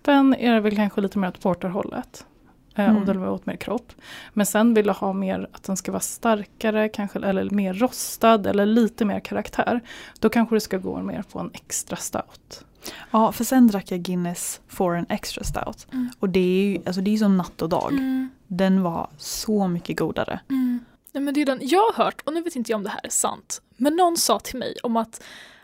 kroppen 0.00 0.34
är 0.34 0.54
det 0.54 0.60
väl 0.60 0.76
kanske 0.76 1.00
lite 1.00 1.18
mer 1.18 1.28
åt 1.28 1.40
porterhållet. 1.40 2.26
Eh, 2.74 2.84
Mm. 2.84 2.96
Om 2.96 3.06
du 3.06 3.12
vill 3.12 3.28
åt 3.28 3.46
mer 3.46 3.56
kropp. 3.56 3.92
Men 4.32 4.46
sen 4.46 4.74
vill 4.74 4.86
du 4.86 4.92
ha 4.92 5.12
mer 5.12 5.48
att 5.52 5.62
den 5.62 5.76
ska 5.76 5.92
vara 5.92 6.00
starkare 6.00 6.88
kanske 6.88 7.18
eller 7.18 7.50
mer 7.50 7.74
rostad 7.74 8.46
eller 8.46 8.66
lite 8.66 9.04
mer 9.04 9.20
karaktär. 9.20 9.80
Då 10.20 10.28
kanske 10.28 10.56
du 10.56 10.60
ska 10.60 10.78
gå 10.78 11.02
mer 11.02 11.24
på 11.32 11.38
en 11.38 11.50
extra 11.52 11.96
stout. 11.96 12.64
Ja, 13.10 13.32
för 13.32 13.44
sen 13.44 13.66
drack 13.66 13.90
jag 13.90 14.00
Guinness 14.00 14.60
for 14.68 14.96
an 14.96 15.06
extra 15.08 15.44
stout. 15.44 15.86
Mm. 15.92 16.10
Och 16.20 16.28
det 16.28 16.40
är 16.40 16.64
ju 16.64 16.78
alltså 16.86 17.00
det 17.00 17.14
är 17.14 17.18
som 17.18 17.36
natt 17.36 17.62
och 17.62 17.68
dag. 17.68 17.92
Mm. 17.92 18.30
Den 18.46 18.82
var 18.82 19.08
så 19.18 19.68
mycket 19.68 19.98
godare. 19.98 20.40
Mm. 20.50 20.84
Nej, 21.12 21.22
men 21.22 21.34
det 21.34 21.42
är 21.42 21.46
den 21.46 21.58
jag 21.62 21.80
har 21.92 22.04
hört, 22.04 22.22
och 22.24 22.32
nu 22.32 22.42
vet 22.42 22.56
inte 22.56 22.72
jag 22.72 22.76
om 22.76 22.84
det 22.84 22.90
här 22.90 23.00
är 23.06 23.10
sant, 23.10 23.62
men 23.76 23.96
någon 23.96 24.16
sa 24.16 24.38
till 24.38 24.58
mig 24.58 24.76
om 24.82 24.96
att 24.96 25.22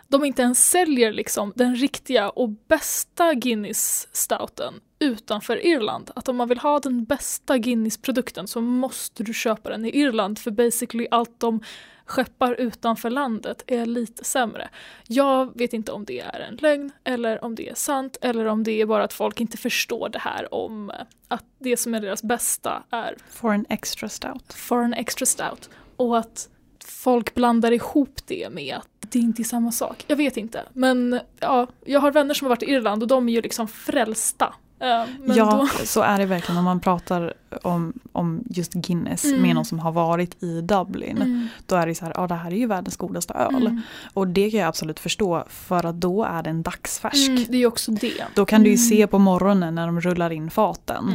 de 0.09 0.25
inte 0.25 0.43
ens 0.43 0.71
säljer 0.71 1.13
liksom 1.13 1.53
den 1.57 1.77
riktiga 1.77 2.31
och 2.31 2.49
bästa 2.49 3.35
Guinness-stouten 3.35 4.75
utanför 4.99 5.67
Irland. 5.67 6.11
Att 6.17 6.29
om 6.29 6.37
man 6.37 6.49
vill 6.49 6.59
ha 6.59 6.81
den 6.81 7.05
bästa 7.05 7.59
Guinness-produkten 7.59 8.49
så 8.49 8.61
måste 8.61 9.23
du 9.23 9.35
köpa 9.35 9.71
den 9.71 9.85
i 9.85 9.99
Irland 10.01 10.39
för 10.39 10.51
basically 10.51 11.07
allt 11.11 11.41
de 11.41 11.61
skeppar 12.07 12.55
utanför 12.55 13.11
landet 13.11 13.63
är 13.67 13.87
lite 13.87 14.25
sämre. 14.25 14.69
Jag 15.07 15.59
vet 15.59 15.73
inte 15.73 15.93
om 15.93 16.05
det 16.05 16.21
är 16.21 16.41
en 16.41 16.57
lögn 16.57 16.91
eller 17.05 17.45
om 17.45 17.55
det 17.55 17.69
är 17.69 17.75
sant 17.75 18.17
eller 18.21 18.45
om 18.45 18.65
det 18.65 18.81
är 18.81 18.87
bara 18.87 19.05
att 19.05 19.13
folk 19.13 19.41
inte 19.41 19.57
förstår 19.57 20.09
det 20.09 20.19
här 20.19 20.55
om 20.55 20.91
eh, 20.91 20.97
att 21.29 21.45
det 21.59 21.77
som 21.77 21.95
är 21.95 22.01
deras 22.01 22.23
bästa 22.23 22.83
är 22.91 23.17
For 23.31 23.53
an 23.53 23.67
extra 23.69 24.09
stout. 24.09 24.53
for 24.53 24.83
an 24.83 24.95
extra 24.95 25.27
stout. 25.27 25.71
Och 25.97 26.19
att 26.19 26.49
folk 26.89 27.35
blandar 27.35 27.73
ihop 27.73 28.19
det 28.27 28.49
med 28.53 28.77
att 28.77 29.11
det 29.13 29.19
inte 29.19 29.43
är 29.43 29.45
samma 29.45 29.73
sak. 29.73 30.05
Jag 30.07 30.17
vet 30.17 30.37
inte. 30.37 30.63
Men 30.73 31.21
ja, 31.41 31.67
jag 31.85 32.01
har 32.01 32.11
vänner 32.13 32.35
som 32.35 32.45
har 32.45 32.49
varit 32.49 32.63
i 32.63 32.67
Irland 32.71 33.03
och 33.03 33.09
de 33.09 33.29
är 33.29 33.33
ju 33.33 33.43
liksom 33.43 33.69
frälsta. 33.69 34.55
Eh, 34.81 35.03
men 35.21 35.37
ja, 35.37 35.69
då, 35.79 35.85
så 35.87 36.01
är 36.03 36.19
det 36.19 36.27
verkligen 36.27 36.59
om 36.59 36.65
man 36.65 36.81
pratar 36.81 37.33
om, 37.63 37.93
om 38.13 38.43
just 38.51 38.73
Guinness 38.73 39.25
Mm. 39.25 39.43
med 39.43 39.55
någon 39.55 39.65
som 39.65 39.79
har 39.79 39.93
varit 39.93 40.43
i 40.43 40.61
Dublin. 40.61 41.17
Mm, 41.17 41.49
Då 41.67 41.77
är 41.77 41.87
det 41.87 41.95
så 41.95 42.05
här, 42.05 42.13
ja 42.17 42.27
det 42.27 42.35
här 42.35 42.51
är 42.51 42.57
ju 42.57 42.67
världens 42.67 42.97
godaste 42.97 43.35
öl. 43.35 43.55
mm, 43.67 43.81
Och 44.15 44.29
det 44.29 44.51
kan 44.51 44.61
jag 44.61 44.69
absolut 44.69 45.01
förstå 45.01 45.45
för 45.49 45.87
att 45.87 46.01
då 46.01 46.25
är 46.25 46.43
den 46.43 46.63
dagsfärsk. 46.63 47.29
mm, 47.29 47.45
det 47.49 47.57
är 47.57 47.59
ju 47.59 47.67
också 47.67 47.91
det. 47.93 48.25
Då 48.35 48.45
kan 48.47 48.63
du 48.63 48.69
ju 48.71 48.75
Mm. 48.77 48.85
se 48.89 49.07
på 49.07 49.19
morgonen 49.19 49.75
när 49.75 49.87
de 49.87 50.01
rullar 50.01 50.31
in 50.33 50.51
faten. 50.51 51.05
Mm. 51.05 51.15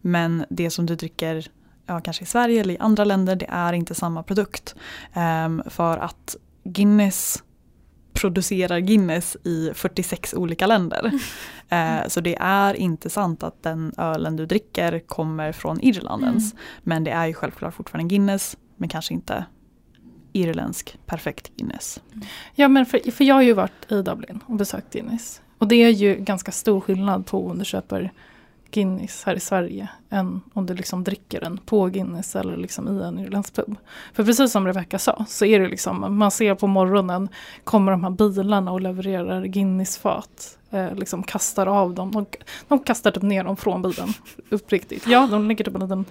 Men 0.00 0.44
det 0.48 0.70
som 0.70 0.86
du 0.86 0.94
dricker 0.96 1.46
ja, 1.88 2.00
kanske 2.00 2.22
i 2.22 2.26
Sverige 2.26 2.60
eller 2.60 2.74
i 2.74 2.78
andra 2.78 3.04
länder 3.04 3.36
det 3.36 3.46
är 3.48 3.72
inte 3.72 3.94
samma 3.94 4.22
produkt. 4.22 4.74
Ehm, 5.12 5.62
för 5.66 5.98
att 5.98 6.36
Guinness 6.64 7.42
producerar 8.12 8.78
Guinness 8.78 9.36
i 9.44 9.70
46 9.74 10.34
olika 10.34 10.66
länder. 10.66 11.12
Eh, 11.70 12.08
så 12.08 12.20
det 12.20 12.36
är 12.40 12.74
inte 12.74 13.10
sant 13.10 13.42
att 13.42 13.62
den 13.62 13.92
ölen 13.96 14.36
du 14.36 14.46
dricker 14.46 14.98
kommer 14.98 15.52
från 15.52 15.80
Irland 15.80 16.24
ens. 16.24 16.54
Men 16.82 17.04
det 17.04 17.10
är 17.10 17.26
ju 17.26 17.34
självklart 17.34 17.74
fortfarande 17.74 18.08
Guinness 18.08 18.56
men 18.76 18.88
kanske 18.88 19.14
inte 19.14 19.44
irländsk 20.32 20.98
perfekt 21.06 21.50
Guinness. 21.56 22.00
Ja 22.54 22.68
men 22.68 22.86
för, 22.86 23.10
för 23.10 23.24
jag 23.24 23.34
har 23.34 23.42
ju 23.42 23.52
varit 23.52 23.92
i 23.92 24.02
Dublin 24.02 24.40
och 24.46 24.56
besökt 24.56 24.92
Guinness. 24.92 25.42
Och 25.58 25.68
det 25.68 25.76
är 25.76 25.90
ju 25.90 26.16
ganska 26.16 26.52
stor 26.52 26.80
skillnad 26.80 27.26
på 27.26 27.46
om 27.46 27.58
du 27.58 27.64
köper 27.64 28.12
Guinness 28.70 29.24
här 29.24 29.34
i 29.34 29.40
Sverige 29.40 29.88
än 30.10 30.40
om 30.54 30.66
du 30.66 30.74
liksom 30.74 31.04
dricker 31.04 31.40
den 31.40 31.58
på 31.58 31.86
Guinness 31.86 32.36
eller 32.36 32.56
liksom 32.56 32.88
i 32.88 33.02
en 33.02 33.18
irländsk 33.18 33.54
pub. 33.54 33.76
För 34.12 34.24
precis 34.24 34.52
som 34.52 34.66
Rebecca 34.66 34.98
sa 34.98 35.24
så 35.28 35.44
är 35.44 35.60
det 35.60 35.68
liksom, 35.68 36.18
man 36.18 36.30
ser 36.30 36.54
på 36.54 36.66
morgonen 36.66 37.28
kommer 37.64 37.92
de 37.92 38.04
här 38.04 38.10
bilarna 38.10 38.72
och 38.72 38.80
levererar 38.80 39.44
Guinnessfat. 39.44 40.58
Eh, 40.70 40.94
liksom 40.94 41.22
kastar 41.22 41.66
av 41.66 41.94
dem, 41.94 42.10
de, 42.10 42.26
de 42.68 42.78
kastar 42.78 43.10
typ 43.10 43.22
ner 43.22 43.44
dem 43.44 43.56
från 43.56 43.82
bilen. 43.82 44.08
Uppriktigt. 44.50 45.06
Ja, 45.06 45.28
de 45.30 45.48
lägger 45.48 45.64
typ 45.64 45.74
en 45.74 45.80
liten 45.80 46.04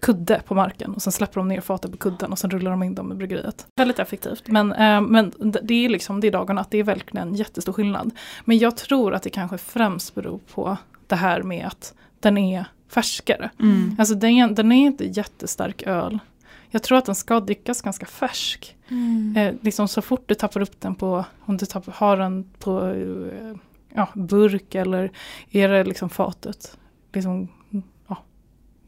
kudde 0.00 0.42
på 0.46 0.54
marken 0.54 0.94
och 0.94 1.02
sen 1.02 1.12
släpper 1.12 1.40
de 1.40 1.48
ner 1.48 1.60
fatet 1.60 1.90
på 1.90 1.96
kudden 1.96 2.32
och 2.32 2.38
sen 2.38 2.50
rullar 2.50 2.70
de 2.70 2.82
in 2.82 2.94
dem 2.94 3.12
i 3.12 3.14
bryggeriet. 3.14 3.66
Väldigt 3.76 3.98
effektivt. 3.98 4.48
Men, 4.48 4.72
eh, 4.72 5.00
men 5.00 5.32
det 5.62 5.84
är 5.84 5.88
liksom 5.88 6.20
det 6.20 6.26
är 6.26 6.32
dag 6.32 6.50
och 6.50 6.54
natt, 6.54 6.70
det 6.70 6.78
är 6.78 6.82
verkligen 6.82 7.28
en 7.28 7.34
jättestor 7.34 7.72
skillnad. 7.72 8.10
Men 8.44 8.58
jag 8.58 8.76
tror 8.76 9.14
att 9.14 9.22
det 9.22 9.30
kanske 9.30 9.58
främst 9.58 10.14
beror 10.14 10.40
på 10.54 10.76
det 11.14 11.18
här 11.18 11.42
med 11.42 11.66
att 11.66 11.94
den 12.20 12.38
är 12.38 12.64
färskare. 12.88 13.50
Mm. 13.60 13.96
Alltså 13.98 14.14
den, 14.14 14.30
är- 14.30 14.48
den 14.48 14.72
är 14.72 14.86
inte 14.86 15.04
jättestark 15.04 15.82
öl. 15.82 16.18
Jag 16.70 16.82
tror 16.82 16.98
att 16.98 17.04
den 17.04 17.14
ska 17.14 17.40
drickas 17.40 17.82
ganska 17.82 18.06
färsk. 18.06 18.76
Mm. 18.88 19.36
Eh, 19.36 19.54
liksom 19.60 19.88
så 19.88 20.02
fort 20.02 20.28
du 20.28 20.34
tappar 20.34 20.60
upp 20.60 20.80
den 20.80 20.94
på, 20.94 21.24
om 21.40 21.56
du 21.56 21.66
tappar, 21.66 21.92
har 21.92 22.16
den 22.16 22.44
på 22.58 22.86
eh, 22.88 23.56
ja, 23.94 24.08
burk 24.14 24.74
eller 24.74 25.10
är 25.50 25.68
det 25.68 25.84
liksom 25.84 26.10
fatet, 26.10 26.78
liksom, 27.12 27.48
ja, 28.08 28.16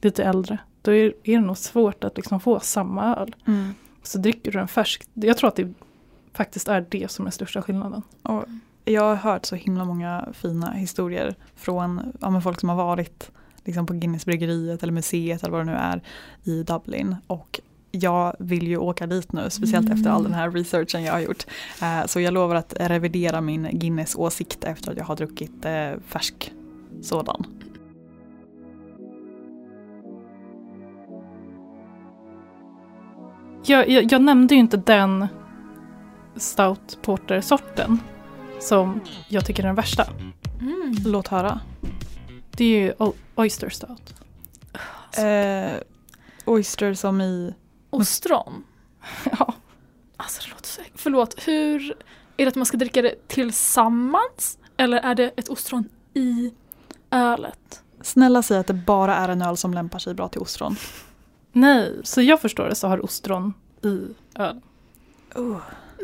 lite 0.00 0.24
äldre. 0.24 0.58
Då 0.82 0.90
är, 0.94 1.04
är 1.04 1.38
det 1.38 1.40
nog 1.40 1.58
svårt 1.58 2.04
att 2.04 2.16
liksom 2.16 2.40
få 2.40 2.60
samma 2.60 3.16
öl. 3.16 3.36
Mm. 3.46 3.74
Så 4.02 4.18
dricker 4.18 4.52
du 4.52 4.58
den 4.58 4.68
färsk, 4.68 5.02
jag 5.14 5.36
tror 5.36 5.48
att 5.48 5.56
det 5.56 5.72
faktiskt 6.32 6.68
är 6.68 6.86
det 6.90 7.10
som 7.10 7.26
är 7.26 7.30
största 7.30 7.62
skillnaden. 7.62 8.02
Och 8.22 8.44
jag 8.88 9.02
har 9.02 9.14
hört 9.14 9.46
så 9.46 9.56
himla 9.56 9.84
många 9.84 10.28
fina 10.32 10.70
historier 10.70 11.34
från 11.56 12.12
ja, 12.20 12.40
folk 12.40 12.60
som 12.60 12.68
har 12.68 12.76
varit 12.76 13.30
liksom 13.64 13.86
på 13.86 13.92
Guinnessbryggeriet 13.92 14.82
eller 14.82 14.92
museet 14.92 15.42
eller 15.42 15.52
vad 15.52 15.60
det 15.60 15.72
nu 15.72 15.78
är 15.78 16.02
i 16.44 16.62
Dublin. 16.62 17.16
Och 17.26 17.60
jag 17.90 18.36
vill 18.38 18.66
ju 18.66 18.76
åka 18.76 19.06
dit 19.06 19.32
nu, 19.32 19.50
speciellt 19.50 19.90
efter 19.90 20.10
all 20.10 20.22
den 20.22 20.34
här 20.34 20.50
researchen 20.50 21.02
jag 21.02 21.12
har 21.12 21.20
gjort. 21.20 21.46
Eh, 21.82 22.06
så 22.06 22.20
jag 22.20 22.34
lovar 22.34 22.54
att 22.54 22.74
revidera 22.80 23.40
min 23.40 23.68
Guinness-åsikt 23.72 24.64
efter 24.64 24.90
att 24.90 24.98
jag 24.98 25.04
har 25.04 25.16
druckit 25.16 25.64
eh, 25.64 25.90
färsk 26.06 26.52
sådan. 27.02 27.46
Jag, 33.64 33.88
jag, 33.88 34.12
jag 34.12 34.22
nämnde 34.22 34.54
ju 34.54 34.60
inte 34.60 34.76
den 34.76 35.26
stout 36.36 36.98
porter-sorten 37.02 37.98
som 38.60 39.00
jag 39.28 39.46
tycker 39.46 39.62
är 39.62 39.66
den 39.66 39.76
värsta. 39.76 40.06
Mm. 40.60 40.94
Låt 41.04 41.28
höra. 41.28 41.60
Det 42.50 42.64
är 42.64 42.80
ju 42.80 43.12
oyster 43.34 43.68
stout. 43.68 44.14
Eh, 45.18 45.80
oyster 46.44 46.94
som 46.94 47.20
i... 47.20 47.54
Ostron. 47.90 48.64
Ja. 49.38 49.54
Alltså 50.16 50.42
det 50.42 50.50
låter 50.50 50.68
så. 50.68 50.82
Förlåt, 50.94 51.48
hur... 51.48 51.94
Är 52.36 52.44
det 52.44 52.48
att 52.48 52.54
man 52.54 52.66
ska 52.66 52.76
dricka 52.76 53.02
det 53.02 53.28
tillsammans? 53.28 54.58
Eller 54.76 54.96
är 54.96 55.14
det 55.14 55.32
ett 55.36 55.48
ostron 55.48 55.88
i 56.14 56.52
ölet? 57.10 57.82
Snälla 58.02 58.42
säg 58.42 58.58
att 58.58 58.66
det 58.66 58.74
bara 58.74 59.16
är 59.16 59.28
en 59.28 59.42
öl 59.42 59.56
som 59.56 59.74
lämpar 59.74 59.98
sig 59.98 60.14
bra 60.14 60.28
till 60.28 60.40
ostron. 60.40 60.76
Nej, 61.52 62.00
så 62.04 62.22
jag 62.22 62.40
förstår 62.40 62.68
det 62.68 62.74
så 62.74 62.88
har 62.88 63.04
ostron 63.04 63.54
i 63.82 64.06
öl. 64.34 64.60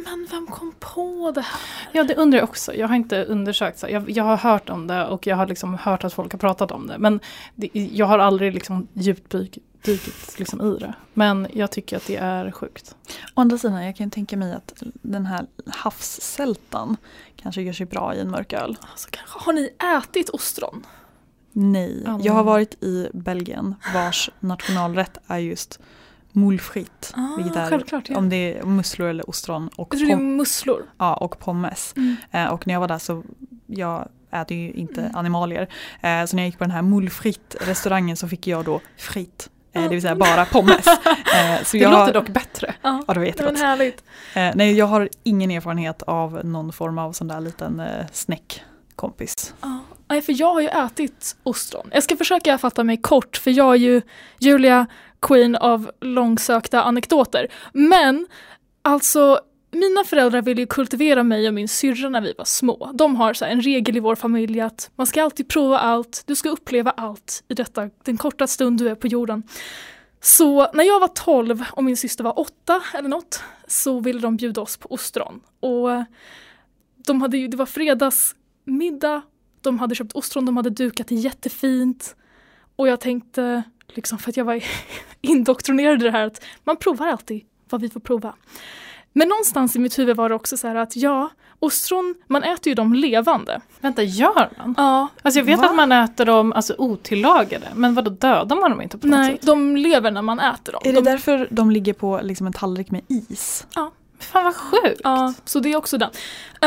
Men 0.05 0.27
vem 0.31 0.47
kom 0.47 0.75
på 0.81 1.33
det 1.35 1.41
här? 1.41 1.61
Ja, 1.93 2.05
det 2.05 2.15
undrar 2.15 2.39
jag 2.39 2.49
också. 2.49 2.75
Jag 2.75 2.89
har 2.89 2.95
inte 2.97 3.25
undersökt. 3.25 3.79
Så. 3.79 3.87
Jag, 3.91 4.11
jag 4.11 4.25
har 4.25 4.37
hört 4.37 4.71
om 4.71 4.87
det 4.87 5.07
och 5.07 5.27
jag 5.27 5.37
har 5.37 5.47
liksom 5.47 5.75
hört 5.75 6.05
att 6.05 6.13
folk 6.13 6.33
har 6.33 6.39
pratat 6.39 6.71
om 6.73 6.87
det. 6.87 6.99
Men 6.99 7.21
det, 7.55 7.69
jag 7.75 8.07
har 8.07 8.19
aldrig 8.19 8.55
liksom 8.55 8.89
djupdykit 8.93 10.35
liksom 10.39 10.61
i 10.61 10.79
det. 10.79 10.95
Men 11.15 11.47
jag 11.53 11.71
tycker 11.71 11.97
att 11.97 12.07
det 12.07 12.17
är 12.17 12.51
sjukt. 12.51 12.97
Å 13.35 13.41
andra 13.41 13.59
sidan, 13.59 13.85
jag 13.85 13.97
kan 13.97 14.11
tänka 14.11 14.37
mig 14.37 14.53
att 14.53 14.73
den 15.03 15.27
här 15.27 15.47
havssältan 15.67 16.97
kanske 17.37 17.63
gör 17.63 17.73
sig 17.73 17.87
bra 17.87 18.15
i 18.15 18.21
en 18.21 18.31
mörk 18.31 18.53
öl. 18.53 18.77
Alltså, 18.91 19.09
kanske- 19.11 19.39
har 19.39 19.53
ni 19.53 19.71
ätit 19.99 20.29
ostron? 20.29 20.87
Nej, 21.53 22.05
Aldrig. 22.07 22.27
jag 22.31 22.33
har 22.33 22.45
varit 22.45 22.83
i 22.83 23.09
Belgien 23.15 23.75
vars 23.95 24.31
nationalrätt 24.41 25.19
är 25.27 25.39
just 25.39 25.81
moule 26.33 26.59
frite. 26.59 27.09
Ah, 27.15 27.37
vilket 27.37 27.57
är 27.57 27.71
självklart, 27.71 28.09
ja. 28.11 28.19
om 28.19 28.29
det 28.29 28.59
är 28.59 28.65
musslor 28.65 29.09
eller 29.09 29.31
ostron 29.31 29.69
och, 29.77 29.95
Jag 29.95 29.99
tror 29.99 30.07
det 30.09 30.13
är 30.15 30.17
musslor. 30.37 30.83
ja, 30.99 31.15
och 31.15 31.39
pommes. 31.39 31.95
Mm. 31.97 32.17
Eh, 32.31 32.47
och 32.47 32.67
när 32.67 32.75
jag 32.75 32.81
var 32.81 32.89
där 32.89 32.99
så 32.99 33.23
jag 33.67 34.09
äter 34.33 34.57
ju 34.57 34.71
inte 34.73 35.11
animalier. 35.15 35.63
Eh, 36.01 36.25
så 36.25 36.37
när 36.37 36.43
jag 36.43 36.47
gick 36.47 36.59
på 36.59 36.65
den 36.65 36.71
här 36.71 36.83
moule 36.83 37.11
frite 37.11 37.59
restaurangen 37.61 38.17
så 38.17 38.29
fick 38.29 38.47
jag 38.47 38.65
då 38.65 38.81
fritt. 38.97 39.51
Eh, 39.73 39.83
det 39.83 39.89
vill 39.89 40.03
säga 40.03 40.15
bara 40.17 40.45
pommes. 40.45 40.87
Eh, 41.35 41.63
så 41.65 41.77
Det 41.77 41.83
jag, 41.83 41.91
låter 41.93 42.13
dock 42.13 42.29
bättre. 42.29 42.75
Ja, 42.83 42.91
Ja 42.93 42.99
det 42.99 43.07
var 43.07 43.15
men 43.15 43.27
jättegott. 43.27 43.59
härligt. 43.59 44.05
Eh, 44.35 44.51
nej 44.55 44.73
jag 44.79 44.87
har 44.87 45.09
ingen 45.23 45.51
erfarenhet 45.51 46.03
av 46.03 46.41
någon 46.45 46.73
form 46.73 46.99
av 46.99 47.13
sån 47.13 47.29
där 47.29 47.41
liten 47.41 47.81
eh, 47.81 48.07
snäckkompis. 48.13 49.55
Ja. 49.61 49.79
Nej, 50.09 50.23
för 50.23 50.41
jag 50.41 50.53
har 50.53 50.61
ju 50.61 50.69
ätit 50.69 51.37
ostron. 51.43 51.91
Jag 51.93 52.03
ska 52.03 52.17
försöka 52.17 52.59
fatta 52.59 52.85
mig 52.85 52.97
kort, 52.97 53.37
för 53.37 53.51
jag 53.51 53.71
är 53.73 53.79
ju 53.79 54.03
Julia, 54.39 54.87
queen 55.23 55.57
av 55.57 55.91
långsökta 56.01 56.83
anekdoter. 56.83 57.49
Men, 57.73 58.27
alltså, 58.83 59.41
mina 59.71 60.05
föräldrar 60.05 60.43
ville 60.43 60.61
ju 60.61 60.67
kultivera 60.67 61.23
mig 61.23 61.49
och 61.49 61.55
min 61.55 61.69
syrra 61.69 62.09
när 62.09 62.21
vi 62.21 62.35
var 62.39 62.45
små. 62.45 62.91
De 62.95 63.17
har 63.17 63.35
så 63.35 63.45
här, 63.45 63.53
en 63.53 63.61
regel 63.61 63.97
i 63.97 64.01
vår 64.01 64.15
familj 64.15 64.61
att 64.61 64.91
man 64.97 65.07
ska 65.07 65.23
alltid 65.23 65.49
prova 65.49 65.79
allt, 65.79 66.23
du 66.27 66.35
ska 66.35 66.49
uppleva 66.49 66.91
allt 66.91 67.45
i 67.49 67.55
detta, 67.55 67.91
den 68.05 68.17
korta 68.17 68.47
stund 68.47 68.79
du 68.79 68.89
är 68.89 68.95
på 68.95 69.07
jorden. 69.07 69.43
Så 70.21 70.73
när 70.73 70.85
jag 70.85 71.01
var 71.01 71.09
12 71.09 71.65
och 71.73 71.85
min 71.85 71.97
syster 71.97 72.25
var 72.25 72.39
8 72.39 72.83
eller 72.95 73.09
något 73.09 73.43
så 73.67 74.01
ville 74.01 74.21
de 74.21 74.37
bjuda 74.37 74.61
oss 74.61 74.77
på 74.77 74.93
ostron. 74.93 75.41
Och 75.61 75.89
de 77.07 77.23
hade 77.23 77.37
ju, 77.39 77.49
det 77.49 77.57
var 77.57 77.67
fredagsmiddag, 77.67 79.23
de 79.61 79.79
hade 79.79 79.95
köpt 79.95 80.13
ostron, 80.13 80.47
de 80.47 80.57
hade 80.57 80.71
dukat 80.71 81.07
det 81.07 81.15
jättefint. 81.15 82.17
Och 82.77 82.89
jag 82.89 83.01
tänkte, 83.01 83.63
liksom 83.95 84.19
för 84.19 84.31
att 84.31 84.37
jag 84.37 84.45
var 84.45 84.65
indoktrinerad 85.21 86.03
i 86.03 86.05
det 86.05 86.11
här, 86.11 86.27
att 86.27 86.45
man 86.65 86.77
provar 86.77 87.07
alltid 87.07 87.43
vad 87.71 87.81
vi 87.81 87.89
får 87.89 88.01
prova. 88.01 88.35
Men 89.13 89.29
någonstans 89.29 89.77
i 89.77 89.79
mitt 89.79 89.99
huvud 89.99 90.17
var 90.17 90.29
det 90.29 90.35
också 90.35 90.57
så 90.57 90.69
här 90.69 90.75
att 90.75 90.97
ja, 90.97 91.31
ostron, 91.59 92.15
man 92.27 92.43
äter 92.43 92.71
ju 92.71 92.75
dem 92.75 92.95
levande. 92.95 93.61
Vänta, 93.81 94.03
gör 94.03 94.51
man? 94.59 94.75
Ja, 94.77 95.09
Alltså 95.23 95.41
jag 95.41 95.45
vet 95.45 95.59
Va? 95.59 95.67
att 95.67 95.75
man 95.75 95.93
äter 95.93 96.25
dem 96.25 96.53
alltså, 96.53 96.75
otillagade, 96.79 97.67
men 97.75 97.95
vadå 97.95 98.11
dödar 98.11 98.57
man 98.57 98.71
dem 98.71 98.83
inte 98.83 98.99
på 98.99 99.07
något 99.07 99.19
nej, 99.19 99.33
sätt? 99.33 99.47
de 99.47 99.77
lever 99.77 100.11
när 100.11 100.23
man 100.23 100.41
äter 100.41 100.73
dem. 100.73 100.83
Är 100.85 100.93
det 100.93 101.01
de, 101.01 101.05
därför 101.05 101.49
de 101.51 101.71
ligger 101.71 101.93
på 101.93 102.21
liksom 102.23 102.47
en 102.47 102.53
tallrik 102.53 102.91
med 102.91 103.01
is? 103.09 103.67
Fan 104.19 104.45
vad 104.45 104.57
sjukt! 104.57 105.01
Ja, 105.05 105.35
så 105.45 105.61
det 105.61 105.73
är 105.73 105.77
också 105.77 105.99
den. 105.99 106.11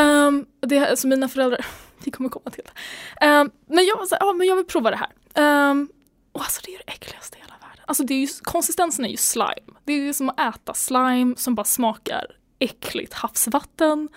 Um, 0.04 0.46
det 0.62 0.78
är 0.78 0.90
alltså 0.90 1.08
mina 1.08 1.28
föräldrar, 1.28 1.66
vi 2.04 2.12
kommer 2.12 2.30
komma 2.30 2.50
till 2.52 2.64
det. 2.64 3.28
Um, 3.28 3.52
men 3.68 3.86
jag 3.86 3.98
var 3.98 4.06
så 4.06 4.16
här, 4.16 4.28
ja 4.28 4.34
men 4.34 4.48
jag 4.48 4.56
vill 4.56 4.66
prova 4.66 4.92
det 4.92 4.98
här. 4.98 5.70
Um, 5.72 5.90
och 6.36 6.42
alltså 6.42 6.62
det 6.66 6.76
är 6.76 6.82
det 6.86 6.92
äckligaste 6.92 7.38
i 7.38 7.42
hela 7.42 7.54
världen. 7.62 7.84
Alltså 7.88 8.04
det 8.04 8.14
är 8.14 8.20
ju, 8.20 8.28
konsistensen 8.44 9.06
är 9.06 9.10
ju 9.10 9.18
slime. 9.18 9.80
Det 9.84 9.94
är 9.94 9.98
ju 9.98 10.14
som 10.14 10.30
att 10.30 10.40
äta 10.40 10.74
slime 10.74 11.36
som 11.38 11.56
bara 11.56 11.64
smakar 11.64 12.26
äckligt 12.60 13.14
havsvatten. 13.14 14.10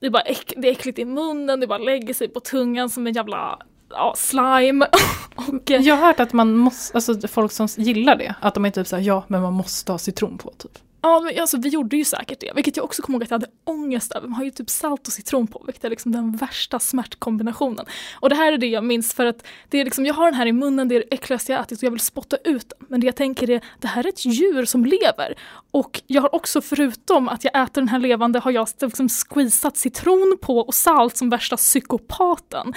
Det 0.00 0.06
är 0.06 0.10
bara 0.10 0.22
äck, 0.22 0.52
det 0.56 0.68
är 0.68 0.72
äckligt 0.72 0.98
i 0.98 1.04
munnen, 1.04 1.60
det 1.60 1.66
bara 1.66 1.78
lägger 1.78 2.14
sig 2.14 2.28
på 2.28 2.40
tungan 2.40 2.90
som 2.90 3.06
en 3.06 3.12
jävla 3.12 3.58
ja, 3.90 4.14
slime. 4.16 4.86
och, 5.34 5.70
eh, 5.70 5.80
Jag 5.80 5.96
har 5.96 6.06
hört 6.06 6.20
att 6.20 6.32
man 6.32 6.56
måste, 6.56 6.94
alltså 6.94 7.28
folk 7.28 7.52
som 7.52 7.66
gillar 7.66 8.16
det, 8.16 8.34
att 8.40 8.54
de 8.54 8.64
är 8.64 8.70
typ 8.70 8.86
såhär, 8.86 9.02
ja 9.02 9.24
men 9.28 9.42
man 9.42 9.52
måste 9.52 9.92
ha 9.92 9.98
citron 9.98 10.38
på 10.38 10.50
typ. 10.50 10.78
Ja, 11.04 11.20
men 11.20 11.40
alltså, 11.40 11.56
vi 11.56 11.68
gjorde 11.68 11.96
ju 11.96 12.04
säkert 12.04 12.40
det, 12.40 12.52
vilket 12.54 12.76
jag 12.76 12.84
också 12.84 13.02
kommer 13.02 13.16
ihåg 13.16 13.22
att 13.22 13.30
jag 13.30 13.38
hade 13.38 13.50
ångest 13.64 14.12
över. 14.12 14.28
Man 14.28 14.36
har 14.36 14.44
ju 14.44 14.50
typ 14.50 14.70
salt 14.70 15.06
och 15.06 15.12
citron 15.12 15.46
på, 15.46 15.62
vilket 15.66 15.84
är 15.84 15.90
liksom 15.90 16.12
den 16.12 16.36
värsta 16.36 16.80
smärtkombinationen. 16.80 17.86
Och 18.20 18.28
det 18.28 18.34
här 18.34 18.52
är 18.52 18.58
det 18.58 18.66
jag 18.66 18.84
minns 18.84 19.14
för 19.14 19.26
att 19.26 19.46
det 19.68 19.80
är 19.80 19.84
liksom, 19.84 20.06
jag 20.06 20.14
har 20.14 20.24
den 20.24 20.34
här 20.34 20.46
i 20.46 20.52
munnen, 20.52 20.88
det 20.88 20.94
är 20.94 21.00
det 21.00 21.14
äckligaste 21.14 21.52
jag 21.52 21.60
ätit 21.60 21.78
och 21.78 21.84
jag 21.84 21.90
vill 21.90 22.00
spotta 22.00 22.36
ut 22.44 22.68
den. 22.68 22.86
Men 22.88 23.00
det 23.00 23.06
jag 23.06 23.16
tänker 23.16 23.50
är, 23.50 23.60
det 23.80 23.88
här 23.88 24.04
är 24.04 24.08
ett 24.08 24.26
djur 24.26 24.64
som 24.64 24.84
lever. 24.84 25.34
Och 25.70 26.02
jag 26.06 26.22
har 26.22 26.34
också, 26.34 26.60
förutom 26.60 27.28
att 27.28 27.44
jag 27.44 27.62
äter 27.62 27.80
den 27.80 27.88
här 27.88 27.98
levande, 27.98 28.38
har 28.38 28.50
jag 28.50 28.68
liksom 28.80 29.08
squeezat 29.08 29.76
citron 29.76 30.38
på 30.42 30.58
och 30.58 30.74
salt 30.74 31.16
som 31.16 31.30
värsta 31.30 31.56
psykopaten. 31.56 32.74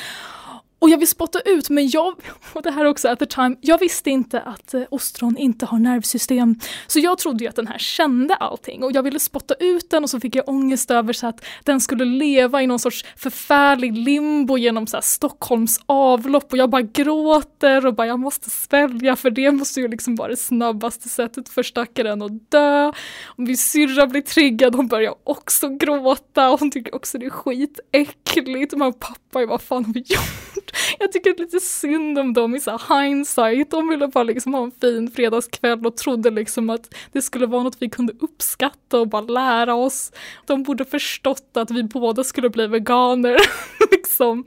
Och 0.80 0.90
jag 0.90 0.98
vill 0.98 1.08
spotta 1.08 1.40
ut, 1.40 1.70
men 1.70 1.90
jag, 1.90 2.16
och 2.54 2.62
det 2.62 2.72
här 2.72 2.86
också 2.86 3.08
at 3.08 3.20
the 3.20 3.26
time, 3.26 3.56
jag 3.62 3.78
visste 3.78 4.10
inte 4.10 4.42
att 4.42 4.74
eh, 4.74 4.82
ostron 4.90 5.38
inte 5.38 5.66
har 5.66 5.80
nervsystem. 5.80 6.56
Så 6.88 7.00
jag 7.00 7.18
trodde 7.18 7.44
ju 7.44 7.50
att 7.50 7.56
den 7.56 7.68
här 7.68 7.78
kände 7.78 8.36
allting 8.36 8.84
och 8.84 8.92
jag 8.92 9.04
ville 9.04 9.20
spotta 9.20 9.54
ut 9.54 9.90
den 9.90 10.04
och 10.04 10.10
så 10.10 10.20
fick 10.20 10.36
jag 10.36 10.50
ångest 10.50 10.92
över 10.92 11.14
så 11.14 11.28
att 11.28 11.46
den 11.64 11.82
skulle 11.82 12.06
leva 12.06 12.62
i 12.62 12.68
någon 12.68 12.80
sorts 12.80 13.06
förfärlig 13.16 13.98
limbo 13.98 14.58
genom 14.58 14.88
så 14.88 14.98
här 14.98 15.02
Stockholms 15.02 15.80
avlopp 15.86 16.52
och 16.52 16.58
jag 16.58 16.70
bara 16.70 16.82
gråter 16.82 17.86
och 17.86 17.96
bara 17.96 18.08
jag 18.08 18.20
måste 18.20 18.50
svälja 18.50 19.16
för 19.16 19.30
det 19.30 19.52
måste 19.52 19.82
ju 19.82 19.88
liksom 19.88 20.16
vara 20.16 20.28
det 20.28 20.38
snabbaste 20.38 21.10
sättet 21.10 21.50
för 21.50 21.64
stackaren 21.64 22.22
att 22.22 22.52
dö. 22.52 22.88
Och 23.26 23.40
min 23.40 23.58
syrra 23.58 24.08
blir 24.08 24.22
triggad, 24.22 24.76
hon 24.76 24.88
börjar 24.88 25.16
också 25.24 25.70
gråta 25.70 26.50
och 26.50 26.60
hon 26.60 26.72
tycker 26.72 26.96
också 26.96 27.18
det 27.18 27.26
är 27.26 27.30
skitäckligt. 27.30 28.74
Och 28.74 29.00
pappa, 29.00 29.46
vad 29.46 29.62
fan 29.62 29.86
har 29.86 29.94
vi 29.94 30.00
gjort? 30.00 30.67
Jag 31.00 31.12
tycker 31.12 31.36
lite 31.38 31.60
synd 31.60 32.20
om 32.20 32.34
dem 32.34 32.56
i 32.56 32.60
så 32.60 32.80
hindsight. 32.90 33.72
De 33.72 33.90
ville 33.90 34.08
bara 34.08 34.24
liksom 34.24 34.54
ha 34.54 34.64
en 34.64 34.72
fin 34.82 35.12
fredagskväll 35.12 35.86
och 35.86 35.98
trodde 35.98 36.30
liksom 36.30 36.70
att 36.70 36.94
det 37.12 37.22
skulle 37.22 37.46
vara 37.46 37.64
något 37.64 37.78
vi 37.80 37.90
kunde 37.90 38.14
uppskatta 38.20 39.00
och 39.00 39.08
bara 39.08 39.22
lära 39.22 39.76
oss. 39.76 40.12
De 40.46 40.64
borde 40.64 40.86
förstått 40.86 41.58
att 41.58 41.72
vi 41.72 41.84
båda 41.84 42.24
skulle 42.24 42.50
bli 42.50 42.68
veganer. 42.68 43.38
liksom. 43.92 44.40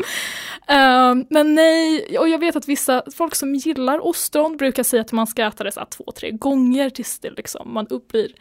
Uh, 0.70 1.24
men 1.30 1.54
nej, 1.54 2.18
och 2.18 2.28
jag 2.28 2.38
vet 2.38 2.56
att 2.56 2.68
vissa 2.68 3.02
folk 3.16 3.35
som 3.35 3.54
gillar 3.54 4.06
ostron 4.06 4.56
brukar 4.56 4.83
säga 4.83 5.00
att 5.00 5.12
man 5.12 5.26
ska 5.26 5.46
äta 5.46 5.64
det 5.64 5.72
så 5.72 5.85
två, 5.85 6.04
tre 6.16 6.30
gånger 6.30 6.90
tills 6.90 7.18
det 7.18 7.30
liksom 7.30 7.74
man 7.74 7.87
uppblir 7.87 8.33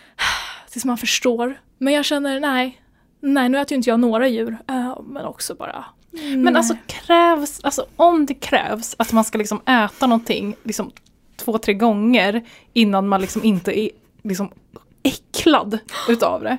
tills 0.70 0.84
man 0.84 0.98
förstår. 0.98 1.60
Men 1.78 1.94
jag 1.94 2.04
känner 2.04 2.40
nej, 2.40 2.82
nej 3.20 3.48
nu 3.48 3.58
äter 3.58 3.72
ju 3.72 3.76
inte 3.76 3.90
jag 3.90 4.00
några 4.00 4.28
djur, 4.28 4.58
Uh, 4.70 5.02
men 5.02 5.24
också 5.24 5.54
bara 5.54 5.84
men 6.36 6.56
alltså 6.56 6.76
krävs, 6.86 7.60
alltså 7.64 7.86
om 7.96 8.26
det 8.26 8.34
krävs 8.34 8.94
att 8.98 9.12
man 9.12 9.24
ska 9.24 9.38
liksom 9.38 9.60
äta 9.66 10.06
någonting 10.06 10.54
liksom 10.62 10.90
två, 11.36 11.58
tre 11.58 11.74
gånger 11.74 12.42
innan 12.72 13.08
man 13.08 13.20
liksom 13.20 13.44
inte 13.44 13.80
är 13.80 13.90
liksom 14.22 14.50
äcklad 15.02 15.78
utav 16.08 16.42
det. 16.42 16.58